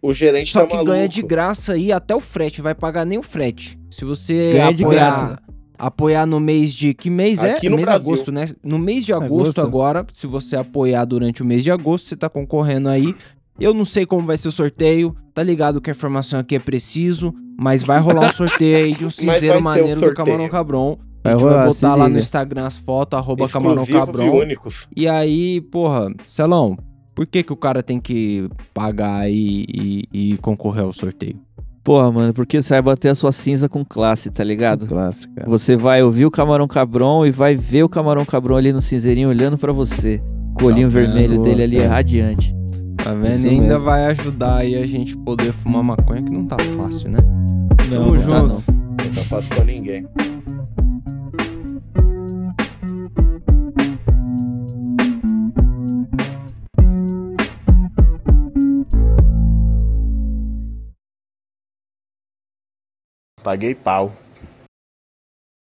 O 0.00 0.12
gerente 0.12 0.52
Só 0.52 0.60
tá 0.60 0.66
que 0.66 0.72
maluco. 0.74 0.90
ganha 0.92 1.08
de 1.08 1.22
graça 1.22 1.74
aí 1.74 1.92
até 1.92 2.14
o 2.14 2.20
frete, 2.20 2.60
vai 2.62 2.74
pagar 2.74 3.04
nem 3.04 3.18
o 3.18 3.22
frete. 3.22 3.78
Se 3.90 4.04
você 4.04 4.52
Ganha 4.52 4.72
de 4.74 4.84
apoiar, 4.84 5.10
graça. 5.26 5.42
apoiar 5.78 6.26
no 6.26 6.40
mês 6.40 6.74
de 6.74 6.94
que 6.94 7.08
mês 7.10 7.42
Aqui 7.44 7.66
é? 7.66 7.70
no 7.70 7.76
mês 7.76 7.88
Brasil. 7.88 8.06
agosto, 8.08 8.32
né? 8.32 8.48
No 8.64 8.78
mês 8.78 9.04
de 9.04 9.12
agosto, 9.12 9.32
Agosto. 9.60 9.60
agora, 9.60 10.06
se 10.12 10.26
você 10.26 10.56
apoiar 10.56 11.04
durante 11.04 11.42
o 11.42 11.44
mês 11.46 11.62
de 11.62 11.70
agosto, 11.70 12.08
você 12.08 12.16
tá 12.16 12.28
concorrendo 12.28 12.88
aí. 12.88 13.14
Eu 13.60 13.74
não 13.74 13.84
sei 13.84 14.06
como 14.06 14.26
vai 14.26 14.38
ser 14.38 14.48
o 14.48 14.52
sorteio, 14.52 15.14
tá 15.34 15.42
ligado 15.42 15.80
que 15.80 15.90
a 15.90 15.92
informação 15.92 16.40
aqui 16.40 16.56
é 16.56 16.58
preciso, 16.58 17.32
mas 17.56 17.82
vai 17.82 18.00
rolar 18.00 18.28
um 18.30 18.32
sorteio 18.32 18.76
aí 18.86 18.94
de 18.94 19.04
um 19.04 19.10
cinzeiro 19.10 19.58
um 19.58 19.60
maneiro 19.60 19.88
do 19.90 20.00
sorteio. 20.00 20.14
Camarão 20.26 20.48
Cabron. 20.48 20.98
Vai 21.22 21.32
a 21.32 21.36
gente 21.36 21.44
vai 21.44 21.52
rolar, 21.52 21.66
botar 21.68 21.94
lá 21.94 22.08
no. 22.08 22.18
Instagram 22.18 22.66
as 22.66 22.76
fotos, 22.76 23.18
arroba 23.18 23.48
Camarão 23.48 23.84
e 23.88 24.28
únicos. 24.28 24.88
E 24.96 25.06
aí, 25.08 25.60
porra, 25.60 26.12
Celão, 26.26 26.76
por 27.14 27.26
que 27.26 27.42
que 27.42 27.52
o 27.52 27.56
cara 27.56 27.82
tem 27.82 28.00
que 28.00 28.48
pagar 28.74 29.20
aí 29.20 29.64
e, 29.68 30.04
e 30.12 30.36
concorrer 30.38 30.82
ao 30.84 30.92
sorteio? 30.92 31.36
Porra, 31.84 32.12
mano, 32.12 32.32
porque 32.32 32.62
você 32.62 32.74
vai 32.74 32.82
bater 32.82 33.08
a 33.08 33.14
sua 33.14 33.32
cinza 33.32 33.68
com 33.68 33.84
classe, 33.84 34.30
tá 34.30 34.44
ligado? 34.44 34.86
Clássica. 34.86 35.44
Você 35.48 35.76
vai 35.76 36.02
ouvir 36.02 36.26
o 36.26 36.30
Camarão 36.30 36.68
Cabron 36.68 37.26
e 37.26 37.30
vai 37.32 37.56
ver 37.56 37.82
o 37.82 37.88
Camarão 37.88 38.24
Cabron 38.24 38.56
ali 38.56 38.72
no 38.72 38.80
cinzeirinho 38.80 39.28
olhando 39.28 39.58
pra 39.58 39.72
você. 39.72 40.22
Colinho 40.54 40.86
Tá 40.88 40.94
vermelho 40.94 41.32
vendo? 41.34 41.42
dele 41.42 41.62
ali 41.64 41.78
é 41.78 41.86
radiante. 41.86 42.54
Tá 42.96 43.12
vendo? 43.14 43.32
Isso 43.32 43.46
E 43.48 43.50
ainda 43.50 43.66
mesmo. 43.68 43.84
vai 43.84 44.04
ajudar 44.06 44.58
aí 44.58 44.76
a 44.76 44.86
gente 44.86 45.16
poder 45.16 45.52
fumar 45.52 45.82
maconha, 45.82 46.22
que 46.22 46.32
não 46.32 46.46
tá 46.46 46.56
fácil, 46.76 47.10
né? 47.10 47.18
Não, 47.90 48.04
Tamo 48.04 48.14
não 48.14 48.22
tá 48.28 48.38
junto. 48.38 48.48
não. 48.48 48.62
Não 49.04 49.14
tá 49.14 49.20
fácil 49.22 49.48
pra 49.54 49.64
ninguém. 49.64 50.06
Paguei 63.42 63.74
pau. 63.74 64.12